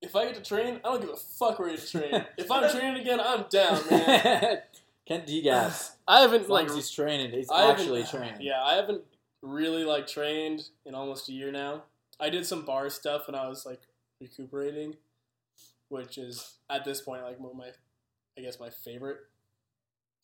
if 0.00 0.16
I 0.16 0.24
get 0.26 0.34
to 0.34 0.42
train, 0.42 0.80
I 0.84 0.88
don't 0.88 1.00
give 1.00 1.10
a 1.10 1.16
fuck 1.16 1.58
where 1.58 1.70
you 1.70 1.76
train. 1.90 2.24
if 2.36 2.50
I'm 2.50 2.70
training 2.70 3.00
again, 3.00 3.20
I'm 3.20 3.44
down, 3.50 3.80
man. 3.90 4.58
Kent 5.06 5.26
Degas. 5.26 5.92
I 6.08 6.20
haven't 6.20 6.42
As 6.42 6.48
long 6.48 6.60
like 6.60 6.70
as 6.70 6.76
he's 6.76 6.90
training, 6.90 7.30
he's 7.30 7.50
I 7.50 7.70
actually 7.70 8.04
training. 8.04 8.40
Yeah, 8.40 8.62
I 8.62 8.74
haven't 8.74 9.02
really 9.42 9.84
like 9.84 10.06
trained 10.06 10.68
in 10.84 10.94
almost 10.94 11.28
a 11.28 11.32
year 11.32 11.50
now. 11.50 11.84
I 12.20 12.30
did 12.30 12.46
some 12.46 12.64
bar 12.64 12.88
stuff 12.90 13.26
when 13.26 13.34
I 13.34 13.48
was 13.48 13.66
like 13.66 13.82
recuperating, 14.20 14.96
which 15.88 16.18
is 16.18 16.54
at 16.70 16.84
this 16.84 17.00
point 17.00 17.22
like 17.22 17.40
what 17.40 17.56
my, 17.56 17.70
I 18.36 18.40
guess 18.40 18.58
my 18.60 18.70
favorite 18.70 19.18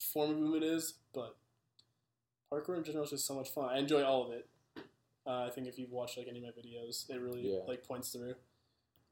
form 0.01 0.31
of 0.31 0.39
movement 0.39 0.65
is. 0.65 0.95
But 1.15 1.37
parkour 2.53 2.77
in 2.77 2.85
general 2.85 3.05
is 3.05 3.11
just 3.11 3.27
so 3.27 3.35
much 3.35 3.51
fun. 3.51 3.69
I 3.71 3.79
enjoy 3.79 4.03
all 4.03 4.27
of 4.27 4.33
it. 4.33 4.49
Uh, 5.27 5.45
I 5.47 5.51
think 5.51 5.67
if 5.67 5.79
you've 5.79 5.91
watched 5.93 6.17
like 6.17 6.27
any 6.29 6.39
of 6.39 6.45
my 6.45 6.51
videos, 6.63 7.09
it 7.11 7.21
really 7.21 7.53
Yeah. 7.53 7.61
like 7.67 7.85
points 7.85 8.11
through. 8.11 8.35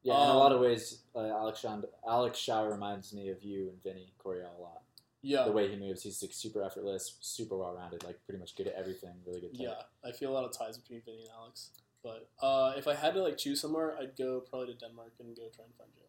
Yeah, 0.03 0.23
in 0.23 0.29
a 0.29 0.37
lot 0.37 0.51
of 0.51 0.57
Um, 0.59 0.63
ways, 0.63 1.03
uh, 1.15 1.19
Alex 1.19 1.59
Shaw, 1.59 1.81
Alex 2.07 2.37
Shaw 2.39 2.61
reminds 2.61 3.13
me 3.13 3.29
of 3.29 3.43
you 3.43 3.69
and 3.69 3.81
Vinny 3.83 4.13
Coriel 4.19 4.55
a 4.57 4.61
lot. 4.61 4.83
Yeah, 5.21 5.43
The 5.45 5.51
way 5.51 5.67
he 5.69 5.75
moves, 5.75 6.03
he's 6.03 6.21
like 6.21 6.31
super 6.33 6.63
effortless, 6.63 7.17
super 7.19 7.57
well 7.57 7.73
rounded, 7.73 8.03
like 8.03 8.23
pretty 8.25 8.39
much 8.39 8.55
good 8.55 8.67
at 8.67 8.75
everything, 8.75 9.21
really 9.25 9.41
good. 9.41 9.51
Tech. 9.53 9.59
Yeah, 9.59 9.83
I 10.03 10.11
feel 10.11 10.31
a 10.31 10.35
lot 10.35 10.45
of 10.45 10.51
ties 10.57 10.77
between 10.77 11.01
Vinny 11.01 11.23
and 11.23 11.31
Alex. 11.31 11.71
But 12.03 12.29
uh, 12.39 12.73
if 12.77 12.87
I 12.87 12.93
had 12.95 13.13
to 13.15 13.23
like 13.23 13.37
choose 13.37 13.59
somewhere, 13.59 13.97
I'd 13.99 14.15
go 14.15 14.39
probably 14.39 14.73
to 14.73 14.79
Denmark 14.79 15.13
and 15.19 15.35
go 15.35 15.49
try 15.49 15.65
and 15.65 15.75
find 15.75 15.89
Joe 15.95 16.03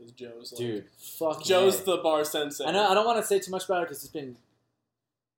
because 0.00 0.12
Joe's 0.12 0.52
like 0.52 0.58
dude, 0.58 0.84
fuck. 0.98 1.44
Joe's 1.44 1.78
yeah. 1.78 1.84
the 1.84 1.96
bar 1.98 2.24
sensei. 2.24 2.64
I 2.64 2.72
know. 2.72 2.88
I 2.88 2.94
don't 2.94 3.06
want 3.06 3.20
to 3.20 3.26
say 3.26 3.38
too 3.38 3.50
much 3.50 3.64
about 3.66 3.82
it 3.82 3.88
because 3.88 4.02
it's 4.02 4.12
been 4.12 4.36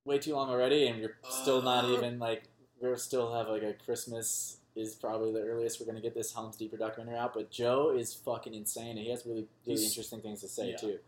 way 0.05 0.19
too 0.19 0.35
long 0.35 0.51
already, 0.51 0.87
and 0.87 1.01
we're 1.01 1.17
still 1.31 1.63
not 1.63 1.85
Uh. 1.85 1.95
even 1.95 2.19
like 2.19 2.45
we're 2.81 2.97
still 2.97 3.33
have 3.35 3.49
like 3.49 3.63
a 3.63 3.75
Christmas 3.75 4.59
is 4.75 4.95
probably 4.95 5.33
the 5.33 5.41
earliest 5.47 5.79
we're 5.81 5.87
gonna 5.87 6.01
get 6.01 6.15
this 6.15 6.33
Helms 6.33 6.57
Deeper 6.57 6.77
documentary 6.77 7.19
out. 7.19 7.35
But 7.35 7.51
Joe 7.51 7.91
is 7.97 8.15
fucking 8.15 8.55
insane, 8.55 8.91
and 8.91 9.01
he 9.01 9.11
has 9.11 9.27
really 9.27 9.47
really 9.67 9.85
interesting 9.85 10.21
things 10.21 10.41
to 10.41 10.49
say 10.49 10.71
yeah. 10.71 10.77
too. 10.77 10.99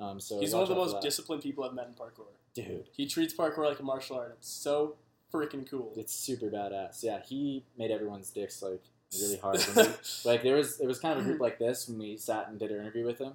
Um, 0.00 0.20
so 0.20 0.38
He's 0.38 0.54
one 0.54 0.62
of 0.62 0.68
the 0.68 0.76
most 0.76 1.00
disciplined 1.00 1.42
people 1.42 1.64
I've 1.64 1.74
met 1.74 1.88
in 1.88 1.94
parkour. 1.94 2.26
dude. 2.54 2.84
He 2.92 3.06
treats 3.06 3.34
parkour 3.34 3.64
like 3.64 3.80
a 3.80 3.82
martial 3.82 4.16
art. 4.16 4.36
It's 4.38 4.48
so 4.48 4.94
freaking 5.34 5.68
cool. 5.68 5.92
It's 5.96 6.14
super 6.14 6.46
badass. 6.46 7.02
Yeah, 7.02 7.20
he 7.26 7.64
made 7.76 7.90
everyone's 7.90 8.30
dicks 8.30 8.62
like 8.62 8.82
really 9.14 9.36
hard. 9.42 9.58
We, 9.76 9.82
like 10.24 10.42
there 10.42 10.56
was 10.56 10.80
it 10.80 10.86
was 10.86 10.98
kind 10.98 11.18
of 11.18 11.24
a 11.24 11.28
group 11.28 11.40
like 11.40 11.58
this 11.58 11.88
when 11.88 11.98
we 11.98 12.16
sat 12.16 12.48
and 12.48 12.58
did 12.58 12.70
our 12.72 12.78
interview 12.78 13.04
with 13.04 13.18
him, 13.18 13.34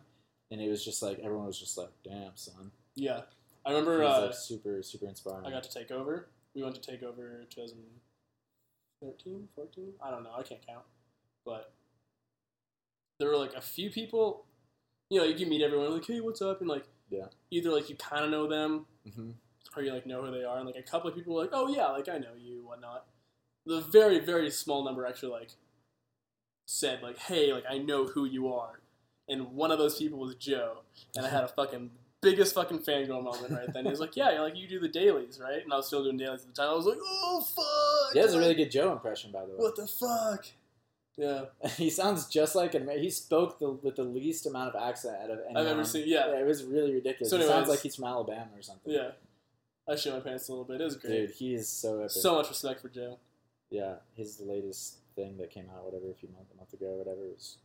and 0.52 0.62
it 0.62 0.70
was 0.70 0.84
just 0.84 1.02
like 1.02 1.20
everyone 1.20 1.48
was 1.48 1.60
just 1.60 1.78
like, 1.78 1.90
"Damn, 2.04 2.36
son." 2.36 2.72
yeah, 2.95 3.22
I 3.66 3.70
remember 3.72 4.04
He's 4.04 4.14
uh, 4.18 4.26
like 4.26 4.34
super 4.34 4.84
super 4.84 5.08
inspiring. 5.08 5.45
I 5.45 5.52
got 5.52 5.64
to 5.64 5.74
take 5.74 5.91
over. 5.91 6.28
We 6.56 6.62
went 6.62 6.76
to 6.76 6.82
take 6.82 7.02
over 7.02 7.45
2013, 7.50 9.48
14. 9.56 9.94
I 10.04 10.12
don't 10.12 10.24
know. 10.24 10.34
I 10.38 10.44
can't 10.44 10.66
count. 10.66 10.84
But 11.45 11.74
there 13.20 13.28
were 13.30 13.38
like 13.38 13.54
a 13.56 13.62
few 13.62 13.90
people. 13.90 14.45
You 15.10 15.20
know, 15.20 15.26
you 15.26 15.36
can 15.36 15.50
meet 15.50 15.62
everyone 15.64 15.91
like, 15.94 16.06
"Hey, 16.06 16.22
what's 16.22 16.41
up?" 16.41 16.62
And 16.62 16.70
like, 16.70 16.86
Yeah. 17.10 17.28
either 17.52 17.72
like 17.72 17.90
you 17.90 17.95
kind 17.95 18.24
of 18.26 18.32
know 18.32 18.48
them 18.48 18.86
hmm 19.14 19.32
or 19.76 19.82
you 19.82 19.91
like 19.91 20.06
know 20.06 20.24
who 20.24 20.32
they 20.32 20.44
are, 20.44 20.58
and 20.58 20.68
like 20.68 20.76
a 20.76 20.84
couple 20.84 21.10
of 21.10 21.16
people 21.16 21.34
were 21.34 21.41
like, 21.41 21.50
"Oh 21.54 21.68
yeah, 21.68 21.88
like 21.88 22.08
I 22.08 22.20
know 22.20 22.36
you, 22.38 22.64
whatnot." 22.66 23.08
The 23.66 23.82
very 23.82 24.20
very 24.20 24.52
small 24.52 24.84
number 24.84 25.06
actually 25.06 25.32
like 25.32 25.50
said 26.65 27.02
like, 27.02 27.18
"Hey, 27.18 27.53
like 27.53 27.65
I 27.69 27.77
know 27.77 28.06
who 28.07 28.26
you 28.26 28.52
are," 28.53 28.80
and 29.27 29.53
one 29.53 29.72
of 29.72 29.77
those 29.77 29.98
people 29.98 30.19
was 30.19 30.35
Joe, 30.35 30.80
and 31.15 31.26
I 31.26 31.30
had 31.30 31.44
a 31.44 31.48
fucking 31.56 31.91
biggest 32.22 32.56
fucking 32.56 32.80
fangirl 32.80 33.22
moment 33.23 33.52
right 33.52 33.73
then. 33.73 33.85
He 33.85 33.90
was 33.91 33.99
like, 33.99 34.15
"Yeah, 34.15 34.30
like 34.41 34.56
you 34.56 34.68
do 34.68 34.80
the 34.80 34.88
dailies, 34.88 35.40
right?" 35.41 35.64
And 35.64 35.73
I 35.73 35.77
was 35.77 35.88
still 35.88 36.03
doing 36.03 36.18
dailies 36.18 36.41
at 36.41 36.48
the 36.48 36.53
time. 36.61 36.69
I 36.72 36.73
was 36.73 36.85
like, 36.85 36.99
"Oh 37.02 37.41
fuck!" 37.41 38.14
He 38.14 38.19
has 38.19 38.34
a 38.34 38.40
really 38.40 38.56
good 38.56 38.72
Joe 38.72 38.91
impression, 38.91 39.31
by 39.31 39.41
the 39.41 39.52
way. 39.52 39.57
What 39.57 39.76
the 39.76 39.88
fuck? 39.88 40.45
Yeah, 41.15 41.45
he 41.77 41.90
sounds 41.90 42.27
just 42.27 42.56
like 42.56 42.73
an. 42.73 42.90
He 42.99 43.10
spoke 43.10 43.60
the, 43.60 43.69
with 43.72 43.98
the 43.98 44.03
least 44.03 44.48
amount 44.48 44.73
of 44.73 44.81
accent 44.81 45.15
out 45.23 45.30
of 45.30 45.40
anyone. 45.45 45.57
I've 45.57 45.68
ever 45.72 45.85
seen. 45.85 46.06
Yeah, 46.07 46.27
Yeah, 46.27 46.40
it 46.40 46.45
was 46.48 46.64
really 46.64 46.94
ridiculous. 46.94 47.30
So 47.30 47.38
he 47.38 47.44
sounds 47.45 47.69
like 47.69 47.81
he's 47.81 47.95
from 47.95 48.06
Alabama 48.06 48.49
or 48.56 48.61
something. 48.61 48.91
yeah. 48.91 49.11
I 49.88 49.98
shit 49.98 50.14
my 50.14 50.22
pants 50.22 50.48
a 50.48 50.52
little 50.53 50.64
bit. 50.64 50.80
It 50.80 50.85
was 50.85 50.95
great. 50.95 51.27
Dude, 51.27 51.31
he 51.31 51.56
is 51.56 51.68
so 51.68 51.99
epic. 51.99 52.11
so 52.11 52.35
much 52.35 52.48
respect 52.48 52.80
for 52.81 52.88
Joe. 52.88 53.18
yeah, 53.69 53.95
his 54.15 54.40
latest 54.40 54.99
thing 55.15 55.38
that 55.38 55.52
came 55.52 55.65
out, 55.76 55.85
whatever, 55.85 56.11
a 56.11 56.15
few 56.15 56.30
months, 56.30 56.52
a 56.53 56.57
month 56.57 56.73
ago, 56.73 56.95
whatever. 56.98 57.22
Was, 57.22 57.57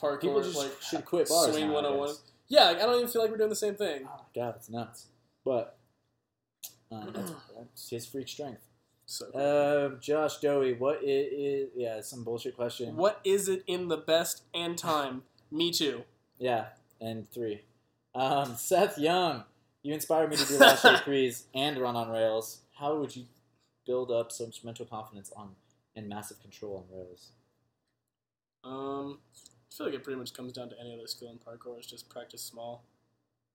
Parkour, 0.00 0.20
people 0.20 0.42
just 0.42 0.56
like 0.56 0.72
should 0.80 1.04
quit 1.04 1.28
bars 1.28 1.52
swing 1.52 1.68
now, 1.68 1.76
I 1.76 1.82
101. 1.82 2.08
guess. 2.08 2.22
Yeah, 2.48 2.68
I 2.70 2.74
don't 2.74 2.96
even 2.96 3.08
feel 3.08 3.22
like 3.22 3.30
we're 3.30 3.36
doing 3.36 3.50
the 3.50 3.56
same 3.56 3.74
thing. 3.74 4.02
Oh 4.06 4.10
my 4.16 4.42
god, 4.42 4.54
it's 4.56 4.68
nuts. 4.70 5.06
But 5.44 5.76
um, 6.90 7.10
that's, 7.14 7.30
that's 7.58 7.90
his 7.90 8.06
freak 8.06 8.28
strength. 8.28 8.62
So 9.06 9.26
cool. 9.32 9.40
Uh, 9.40 10.00
Josh 10.00 10.38
Dowie, 10.38 10.74
what 10.74 11.00
is, 11.02 11.70
yeah, 11.74 12.00
some 12.00 12.22
bullshit 12.22 12.56
question. 12.56 12.96
What 12.96 13.20
is 13.24 13.48
it 13.48 13.64
in 13.66 13.88
the 13.88 13.96
best 13.96 14.42
and 14.54 14.78
time? 14.78 15.22
Me 15.50 15.72
too. 15.72 16.04
Yeah, 16.38 16.66
and 17.00 17.28
three. 17.30 17.62
Um, 18.14 18.54
Seth 18.56 18.98
Young, 18.98 19.44
you 19.82 19.94
inspired 19.94 20.30
me 20.30 20.36
to 20.36 20.46
do 20.46 20.58
last 20.58 20.84
year 20.84 20.98
crease 20.98 21.44
and 21.54 21.78
run 21.78 21.96
on 21.96 22.10
rails. 22.10 22.60
How 22.78 22.96
would 22.96 23.14
you 23.16 23.24
build 23.86 24.10
up 24.10 24.30
so 24.30 24.46
much 24.46 24.62
mental 24.62 24.86
confidence 24.86 25.32
on 25.36 25.50
and 25.96 26.08
massive 26.08 26.40
control 26.40 26.86
on 26.88 26.96
rails? 26.96 27.32
Um, 28.64 29.18
I 29.34 29.74
feel 29.74 29.86
like 29.86 29.94
it 29.94 30.04
pretty 30.04 30.18
much 30.18 30.34
comes 30.34 30.52
down 30.52 30.68
to 30.70 30.78
any 30.80 30.94
other 30.94 31.06
skill 31.06 31.30
in 31.30 31.38
parkour. 31.38 31.78
It's 31.78 31.86
just 31.86 32.08
practice 32.08 32.42
small. 32.42 32.84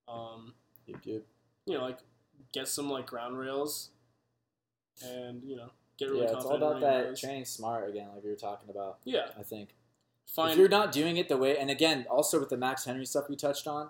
Um, 0.07 0.53
You 0.86 0.95
do. 1.03 1.22
you 1.66 1.78
know, 1.78 1.84
like 1.84 1.99
get 2.53 2.68
some 2.68 2.90
like 2.90 3.07
ground 3.07 3.38
rails, 3.38 3.90
and 5.03 5.44
you 5.44 5.56
know, 5.56 5.72
get 5.98 6.10
really 6.10 6.26
yeah, 6.26 6.34
it's 6.34 6.45
all 6.45 6.56
about 6.56 6.82
that 6.82 7.18
training 7.18 7.45
smart 7.45 7.90
again, 7.90 8.10
like 8.14 8.24
we 8.24 8.30
were 8.30 8.36
talking 8.36 8.70
about. 8.70 8.98
Yeah, 9.03 9.28
I 9.38 9.44
think 9.44 9.70
if 10.38 10.57
you're 10.57 10.70
not 10.70 10.91
doing 10.91 11.18
it 11.18 11.30
the 11.30 11.38
way, 11.38 11.57
and 11.57 11.70
again, 11.70 12.06
also 12.10 12.40
with 12.40 12.49
the 12.49 12.57
Max 12.57 12.86
Henry 12.86 13.06
stuff 13.06 13.30
we 13.30 13.36
touched 13.36 13.68
on, 13.68 13.90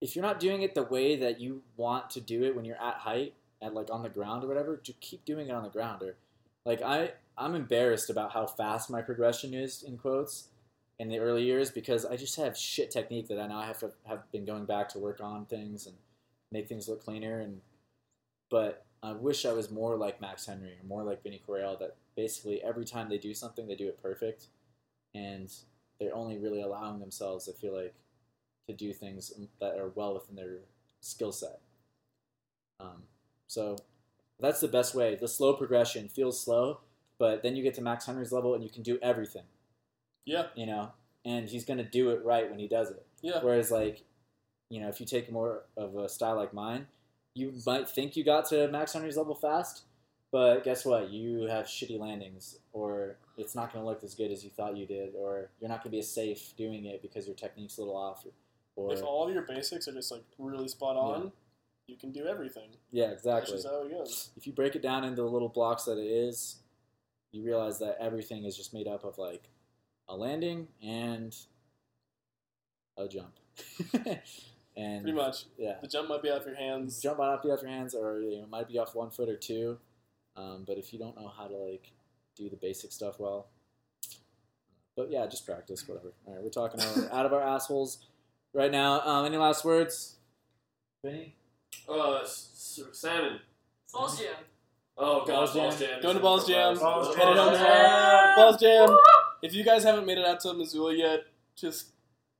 if 0.00 0.14
you're 0.14 0.24
not 0.24 0.40
doing 0.40 0.62
it 0.62 0.74
the 0.74 0.82
way 0.82 1.16
that 1.16 1.40
you 1.40 1.62
want 1.76 2.10
to 2.10 2.20
do 2.20 2.44
it 2.44 2.54
when 2.54 2.64
you're 2.64 2.80
at 2.80 2.94
height, 2.94 3.34
at 3.62 3.74
like 3.74 3.90
on 3.90 4.02
the 4.02 4.08
ground 4.08 4.44
or 4.44 4.48
whatever, 4.48 4.80
just 4.82 5.00
keep 5.00 5.24
doing 5.24 5.48
it 5.48 5.52
on 5.52 5.62
the 5.62 5.68
ground. 5.68 6.02
Or 6.02 6.16
like 6.64 6.82
I, 6.82 7.12
I'm 7.40 7.54
embarrassed 7.54 8.10
about 8.10 8.32
how 8.32 8.46
fast 8.46 8.90
my 8.90 9.00
progression 9.00 9.54
is 9.54 9.82
in 9.82 9.96
quotes 9.96 10.48
in 10.98 11.08
the 11.08 11.18
early 11.18 11.42
years 11.42 11.70
because 11.70 12.04
I 12.04 12.16
just 12.16 12.36
have 12.36 12.56
shit 12.56 12.90
technique 12.90 13.28
that 13.28 13.40
I 13.40 13.46
now 13.46 13.62
have 13.62 13.78
to 13.78 13.90
have 14.06 14.30
been 14.30 14.44
going 14.44 14.66
back 14.66 14.90
to 14.90 14.98
work 14.98 15.20
on 15.22 15.46
things 15.46 15.86
and 15.86 15.96
make 16.52 16.68
things 16.68 16.86
look 16.86 17.02
cleaner. 17.02 17.40
And 17.40 17.62
but 18.50 18.84
I 19.02 19.12
wish 19.12 19.46
I 19.46 19.52
was 19.52 19.70
more 19.70 19.96
like 19.96 20.20
Max 20.20 20.44
Henry 20.44 20.72
or 20.72 20.86
more 20.86 21.02
like 21.02 21.22
Vinny 21.22 21.40
Coriel 21.48 21.78
that 21.78 21.96
basically 22.14 22.62
every 22.62 22.84
time 22.84 23.08
they 23.08 23.16
do 23.16 23.32
something 23.32 23.66
they 23.66 23.74
do 23.74 23.88
it 23.88 24.02
perfect 24.02 24.48
and 25.14 25.50
they're 25.98 26.14
only 26.14 26.38
really 26.38 26.62
allowing 26.62 27.00
themselves, 27.00 27.48
I 27.48 27.58
feel 27.58 27.74
like, 27.74 27.94
to 28.68 28.74
do 28.74 28.92
things 28.92 29.32
that 29.60 29.78
are 29.78 29.90
well 29.94 30.14
within 30.14 30.36
their 30.36 30.58
skill 31.00 31.32
set. 31.32 31.60
Um, 32.78 33.02
so 33.46 33.76
that's 34.38 34.60
the 34.60 34.68
best 34.68 34.94
way. 34.94 35.14
The 35.14 35.28
slow 35.28 35.54
progression 35.54 36.08
feels 36.08 36.42
slow, 36.42 36.80
but 37.20 37.44
then 37.44 37.54
you 37.54 37.62
get 37.62 37.74
to 37.74 37.82
Max 37.82 38.06
Henry's 38.06 38.32
level 38.32 38.54
and 38.54 38.64
you 38.64 38.70
can 38.70 38.82
do 38.82 38.98
everything, 39.02 39.44
yeah, 40.24 40.46
you 40.56 40.66
know, 40.66 40.90
and 41.24 41.48
he's 41.48 41.64
going 41.64 41.78
to 41.78 41.84
do 41.84 42.10
it 42.10 42.24
right 42.24 42.50
when 42.50 42.58
he 42.58 42.66
does 42.66 42.90
it. 42.90 43.06
yeah, 43.22 43.38
Whereas, 43.42 43.70
like, 43.70 44.02
you 44.70 44.80
know, 44.80 44.88
if 44.88 44.98
you 44.98 45.06
take 45.06 45.30
more 45.30 45.64
of 45.76 45.94
a 45.96 46.08
style 46.08 46.34
like 46.36 46.52
mine, 46.54 46.86
you 47.34 47.52
might 47.66 47.88
think 47.88 48.16
you 48.16 48.24
got 48.24 48.48
to 48.48 48.66
Max 48.68 48.94
Henry's 48.94 49.16
level 49.16 49.34
fast, 49.34 49.82
but 50.32 50.64
guess 50.64 50.84
what? 50.84 51.10
You 51.10 51.42
have 51.42 51.66
shitty 51.66 51.98
landings, 52.00 52.58
or 52.72 53.16
it's 53.36 53.54
not 53.54 53.72
going 53.72 53.84
to 53.84 53.88
look 53.88 54.02
as 54.02 54.14
good 54.14 54.30
as 54.30 54.42
you 54.42 54.50
thought 54.50 54.76
you 54.76 54.86
did, 54.86 55.14
or 55.16 55.50
you're 55.60 55.68
not 55.68 55.82
going 55.84 55.90
to 55.90 55.96
be 55.96 55.98
as 56.00 56.10
safe 56.10 56.54
doing 56.56 56.86
it 56.86 57.02
because 57.02 57.26
your 57.26 57.36
technique's 57.36 57.78
a 57.78 57.80
little 57.82 57.96
off. 57.96 58.24
Or 58.76 58.92
If 58.92 59.02
all 59.02 59.26
of 59.28 59.34
your 59.34 59.42
basics 59.42 59.86
are 59.88 59.92
just 59.92 60.10
like 60.10 60.22
really 60.38 60.68
spot 60.68 60.96
on, 60.96 61.32
you 61.86 61.96
can 61.96 62.12
do 62.12 62.26
everything. 62.26 62.70
yeah, 62.92 63.08
That's 63.08 63.24
exactly. 63.26 63.54
just 63.54 63.66
how 63.66 63.84
it 63.84 63.90
goes. 63.90 64.30
If 64.36 64.46
you 64.46 64.52
break 64.52 64.76
it 64.76 64.82
down 64.82 65.02
into 65.04 65.22
the 65.22 65.28
little 65.28 65.48
blocks 65.48 65.84
that 65.84 65.98
it 65.98 66.06
is, 66.06 66.59
you 67.32 67.44
realize 67.44 67.78
that 67.78 67.96
everything 68.00 68.44
is 68.44 68.56
just 68.56 68.72
made 68.74 68.88
up 68.88 69.04
of 69.04 69.18
like 69.18 69.48
a 70.08 70.16
landing 70.16 70.68
and 70.82 71.36
a 72.96 73.06
jump. 73.08 73.32
and 74.76 75.02
Pretty 75.02 75.12
much. 75.16 75.44
yeah, 75.58 75.74
The 75.80 75.88
jump 75.88 76.08
might 76.08 76.22
be 76.22 76.30
off 76.30 76.44
your 76.46 76.56
hands. 76.56 77.00
jump 77.00 77.18
might 77.18 77.26
not 77.30 77.42
be 77.42 77.50
off 77.50 77.62
your 77.62 77.70
hands, 77.70 77.94
or 77.94 78.20
you 78.20 78.38
know, 78.38 78.42
it 78.44 78.50
might 78.50 78.68
be 78.68 78.78
off 78.78 78.94
one 78.94 79.10
foot 79.10 79.28
or 79.28 79.36
two. 79.36 79.78
Um, 80.36 80.64
but 80.66 80.78
if 80.78 80.92
you 80.92 80.98
don't 80.98 81.16
know 81.16 81.28
how 81.28 81.46
to 81.46 81.54
like 81.56 81.92
do 82.36 82.48
the 82.48 82.56
basic 82.56 82.92
stuff 82.92 83.18
well, 83.18 83.48
but 84.96 85.10
yeah, 85.10 85.26
just 85.26 85.46
practice, 85.46 85.86
whatever. 85.88 86.12
All 86.26 86.34
right, 86.34 86.42
we're 86.42 86.50
talking 86.50 86.80
out- 86.80 87.12
out 87.12 87.26
of 87.26 87.32
our 87.32 87.42
assholes 87.42 87.98
right 88.52 88.70
now. 88.70 89.00
Um, 89.02 89.26
any 89.26 89.36
last 89.36 89.64
words, 89.64 90.16
Vinny? 91.04 91.34
Uh, 91.88 92.20
s- 92.22 92.78
s- 92.80 92.98
salmon. 92.98 93.40
Balls 93.92 94.18
jam. 94.18 94.34
Oh, 95.02 95.24
Balls 95.24 95.52
God, 95.52 95.54
balls 95.54 95.78
Jam. 95.78 95.88
jam. 95.88 96.02
Going 96.02 96.16
to 96.16 96.22
Balls 96.22 96.46
Jam. 96.46 96.78
Balls 96.78 97.16
Head 97.16 97.28
it 97.28 97.36
home 97.36 97.54
Jam. 97.54 98.36
Balls 98.36 98.60
Jam. 98.60 98.96
If 99.42 99.54
you 99.54 99.64
guys 99.64 99.82
haven't 99.82 100.06
made 100.06 100.18
it 100.18 100.26
out 100.26 100.40
to 100.40 100.52
Missoula 100.54 100.94
yet, 100.94 101.20
just 101.56 101.92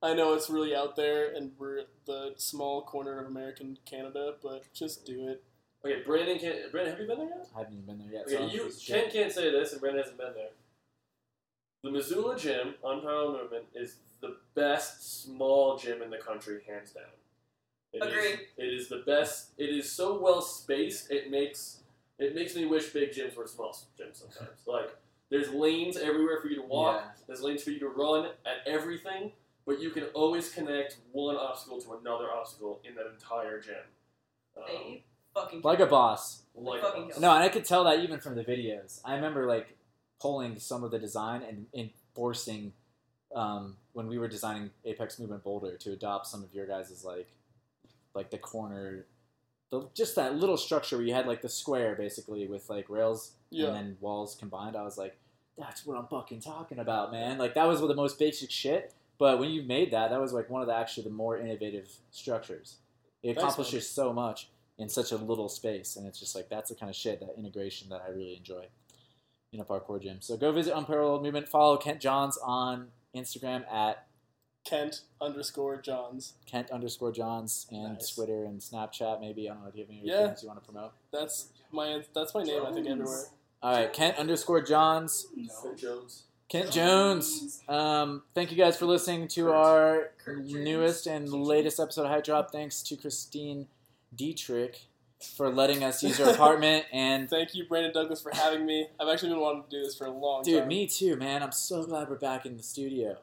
I 0.03 0.13
know 0.13 0.33
it's 0.33 0.49
really 0.49 0.75
out 0.75 0.95
there, 0.95 1.33
and 1.33 1.51
we're 1.57 1.83
the 2.05 2.33
small 2.37 2.81
corner 2.83 3.19
of 3.19 3.27
American 3.27 3.77
Canada, 3.85 4.35
but 4.43 4.63
just 4.73 5.05
do 5.05 5.27
it. 5.27 5.43
Okay, 5.83 6.01
Brandon 6.05 6.37
can't. 6.37 6.71
Brandon, 6.71 6.93
have 6.93 7.01
you 7.01 7.07
been 7.07 7.17
there 7.17 7.27
yet? 7.27 7.47
I 7.55 7.59
haven't 7.59 7.73
even 7.73 7.85
been 7.85 7.97
there 7.99 8.13
yet. 8.19 8.29
so 8.29 8.35
Okay, 8.35 8.43
I'm 8.45 8.49
you 8.51 8.61
a 8.61 8.65
piece. 8.65 8.85
Ken 8.85 9.09
can't 9.11 9.31
say 9.31 9.49
this, 9.51 9.71
and 9.71 9.81
Brandon 9.81 10.03
hasn't 10.03 10.19
been 10.19 10.33
there. 10.35 10.49
The 11.83 11.89
Missoula 11.91 12.37
Gym, 12.37 12.75
Unparalleled 12.83 13.41
Movement, 13.41 13.65
is 13.73 13.95
the 14.21 14.37
best 14.53 15.23
small 15.23 15.77
gym 15.77 16.03
in 16.03 16.11
the 16.11 16.17
country, 16.17 16.61
hands 16.67 16.91
down. 16.91 17.05
It 17.93 18.03
is- 18.03 18.07
Agree. 18.13 18.47
it 18.57 18.73
is 18.73 18.87
the 18.89 18.97
best. 19.05 19.49
It 19.57 19.69
is 19.71 19.91
so 19.91 20.19
well 20.21 20.41
spaced. 20.41 21.09
It 21.09 21.31
makes 21.31 21.79
it 22.21 22.35
makes 22.35 22.55
me 22.55 22.65
wish 22.65 22.89
big 22.89 23.11
gyms 23.11 23.35
were 23.35 23.47
small 23.47 23.71
gyms 23.99 24.17
sometimes. 24.17 24.59
like 24.65 24.95
there's 25.29 25.49
lanes 25.49 25.97
everywhere 25.97 26.39
for 26.41 26.47
you 26.47 26.55
to 26.57 26.61
walk. 26.67 27.01
Yeah. 27.03 27.11
There's 27.27 27.41
lanes 27.41 27.63
for 27.63 27.71
you 27.71 27.79
to 27.79 27.87
run 27.87 28.25
at 28.45 28.67
everything, 28.67 29.31
but 29.65 29.79
you 29.81 29.89
can 29.91 30.03
always 30.13 30.51
connect 30.51 30.97
one 31.13 31.37
obstacle 31.37 31.79
to 31.81 31.93
another 31.93 32.29
obstacle 32.29 32.81
in 32.83 32.95
that 32.95 33.05
entire 33.11 33.59
gym. 33.61 33.75
Um, 34.57 34.63
They 34.67 35.03
fucking 35.33 35.61
like 35.63 35.79
a 35.79 35.85
boss. 35.85 36.43
like 36.53 36.81
fucking 36.81 37.11
kill. 37.11 37.21
No, 37.21 37.33
and 37.33 37.43
I 37.43 37.49
could 37.49 37.63
tell 37.65 37.85
that 37.85 37.99
even 37.99 38.19
from 38.19 38.35
the 38.35 38.43
videos. 38.43 38.99
I 39.05 39.15
remember 39.15 39.45
like 39.47 39.77
pulling 40.21 40.59
some 40.59 40.83
of 40.83 40.91
the 40.91 40.99
design 40.99 41.41
and 41.43 41.65
enforcing 41.73 42.73
um, 43.33 43.77
when 43.93 44.07
we 44.07 44.17
were 44.17 44.27
designing 44.27 44.71
Apex 44.83 45.17
Movement 45.17 45.43
Boulder 45.43 45.77
to 45.77 45.93
adopt 45.93 46.27
some 46.27 46.43
of 46.43 46.53
your 46.53 46.67
guys' 46.67 47.03
like 47.05 47.29
like 48.13 48.29
the 48.31 48.37
corner, 48.37 49.05
the, 49.71 49.87
just 49.93 50.15
that 50.17 50.35
little 50.35 50.57
structure 50.57 50.97
where 50.97 51.05
you 51.05 51.13
had 51.13 51.25
like 51.27 51.41
the 51.41 51.49
square 51.49 51.95
basically 51.95 52.47
with 52.47 52.69
like 52.69 52.89
rails 52.89 53.31
Yeah. 53.49 53.67
and 53.67 53.75
then 53.75 53.97
walls 53.99 54.35
combined. 54.35 54.75
I 54.75 54.83
was 54.83 54.97
like, 54.97 55.17
that's 55.57 55.85
what 55.85 55.97
I'm 55.97 56.07
fucking 56.07 56.41
talking 56.41 56.79
about, 56.79 57.11
man. 57.11 57.37
Like 57.37 57.55
that 57.55 57.67
was 57.67 57.79
the 57.81 57.93
most 57.95 58.19
basic 58.19 58.51
shit. 58.51 58.93
But 59.17 59.39
when 59.39 59.49
you 59.51 59.61
made 59.63 59.91
that, 59.91 60.09
that 60.09 60.19
was 60.19 60.33
like 60.33 60.49
one 60.49 60.61
of 60.61 60.67
the 60.67 60.75
actually 60.75 61.03
the 61.03 61.09
more 61.11 61.37
innovative 61.37 61.89
structures. 62.11 62.77
It 63.21 63.27
Thanks, 63.35 63.41
accomplishes 63.41 63.87
so 63.87 64.11
much 64.11 64.49
in 64.79 64.89
such 64.89 65.11
a 65.11 65.15
little 65.15 65.47
space, 65.47 65.95
and 65.95 66.07
it's 66.07 66.19
just 66.19 66.35
like 66.35 66.49
that's 66.49 66.69
the 66.69 66.75
kind 66.75 66.89
of 66.89 66.95
shit 66.95 67.19
that 67.19 67.35
integration 67.37 67.89
that 67.89 68.01
I 68.03 68.09
really 68.09 68.35
enjoy 68.35 68.65
in 69.53 69.59
a 69.59 69.65
parkour 69.65 70.01
gym. 70.01 70.17
So 70.21 70.37
go 70.37 70.51
visit 70.51 70.75
Unparalleled 70.75 71.21
Movement. 71.21 71.47
Follow 71.47 71.77
Kent 71.77 71.99
Johns 72.01 72.39
on 72.43 72.87
Instagram 73.15 73.71
at 73.71 74.07
Kent 74.63 75.01
underscore 75.19 75.77
Johns. 75.81 76.33
Kent 76.45 76.69
underscore 76.71 77.11
Johns 77.11 77.65
and 77.71 77.93
Nice. 77.93 78.13
Twitter 78.13 78.43
and 78.45 78.59
Snapchat. 78.59 79.19
Maybe 79.19 79.49
I 79.49 79.53
don't 79.53 79.63
know. 79.65 79.71
Do 79.71 79.79
you 79.79 79.83
have 79.85 79.89
any 79.91 80.01
other 80.01 80.21
Yeah. 80.21 80.27
things 80.27 80.43
you 80.43 80.49
want 80.49 80.63
to 80.63 80.71
promote? 80.71 80.91
That's 81.11 81.47
my 81.71 82.03
that's 82.13 82.33
my 82.35 82.43
name. 82.43 82.63
I 82.65 82.71
think 82.71 82.87
everywhere. 82.87 83.25
All 83.63 83.73
right, 83.75 83.91
Kent 83.93 84.17
underscore 84.17 84.61
Johns. 84.61 85.27
Phil 85.61 85.75
Jones. 85.75 86.23
Kent 86.49 86.71
Jones. 86.71 87.61
Um, 87.69 88.23
thank 88.35 88.51
you 88.51 88.57
guys 88.57 88.75
for 88.77 88.85
listening 88.85 89.27
to 89.29 89.51
our 89.51 90.11
Kurt 90.17 90.43
newest 90.45 91.07
and 91.07 91.29
latest 91.31 91.79
episode 91.79 92.03
of 92.03 92.09
High 92.09 92.21
Drop. 92.21 92.51
Thanks 92.51 92.83
to 92.83 92.97
Christine 92.97 93.67
Dietrich 94.13 94.87
for 95.37 95.49
letting 95.49 95.83
us 95.83 96.03
use 96.03 96.17
her 96.17 96.25
apartment. 96.31 96.85
And 96.93 97.29
Thank 97.29 97.55
you, 97.55 97.65
Brandon 97.65 97.93
Douglas, 97.93 98.21
for 98.21 98.31
having 98.35 98.65
me. 98.65 98.87
I've 98.99 99.07
actually 99.07 99.29
been 99.29 99.39
wanting 99.39 99.63
to 99.63 99.69
do 99.69 99.81
this 99.83 99.95
for 99.95 100.05
a 100.07 100.11
long 100.11 100.43
dude, 100.43 100.55
time. 100.61 100.63
Dude, 100.63 100.67
me 100.67 100.87
too, 100.87 101.15
man. 101.15 101.41
I'm 101.43 101.51
so 101.51 101.83
glad 101.85 102.09
we're 102.09 102.15
back 102.17 102.45
in 102.45 102.57
the 102.57 102.63
studio. 102.63 103.17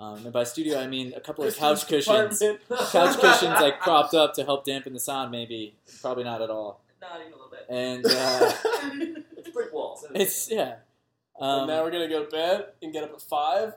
Um, 0.00 0.24
and 0.24 0.32
by 0.32 0.44
studio, 0.44 0.78
I 0.78 0.86
mean 0.86 1.12
a 1.16 1.20
couple 1.20 1.44
of 1.44 1.56
couch 1.56 1.86
cushions. 1.88 2.40
Couch 2.92 3.18
cushions 3.18 3.60
like 3.60 3.80
propped 3.80 4.14
up 4.14 4.32
to 4.34 4.44
help 4.44 4.64
dampen 4.64 4.92
the 4.92 5.00
sound. 5.00 5.32
Maybe, 5.32 5.74
probably 6.00 6.22
not 6.24 6.40
at 6.40 6.50
all. 6.50 6.80
Not 7.00 7.20
even 7.20 7.32
a 7.32 7.36
little 7.36 7.50
bit. 7.50 7.66
And 7.68 8.06
uh, 8.06 8.52
It's 9.36 9.50
brick 9.50 9.72
walls. 9.72 10.04
it's 10.14 10.50
yeah. 10.50 10.76
and 11.40 11.62
Um, 11.62 11.66
now 11.68 11.82
we're 11.82 11.90
gonna 11.90 12.08
go 12.08 12.24
to 12.24 12.30
bed 12.30 12.66
and 12.80 12.92
get 12.92 13.02
up 13.02 13.12
at 13.12 13.20
five 13.22 13.74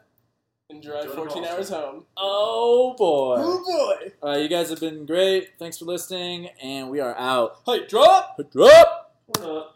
and 0.69 0.81
drive 0.81 1.11
14 1.11 1.43
hours 1.43 1.69
home. 1.69 2.05
oh 2.17 2.93
boy. 2.97 3.35
Oh 3.39 3.63
boy! 3.99 4.11
All 4.21 4.29
right, 4.29 4.41
you 4.43 4.47
guys 4.47 4.69
have 4.69 4.79
been 4.79 5.07
great. 5.07 5.49
Thanks 5.57 5.79
for 5.79 5.85
listening, 5.85 6.49
and 6.61 6.89
we 6.91 6.99
are 6.99 7.15
out. 7.17 7.61
Hey, 7.65 7.87
drop. 7.87 8.39
Drop. 8.51 9.15
We're 9.39 9.43
not. 9.43 9.75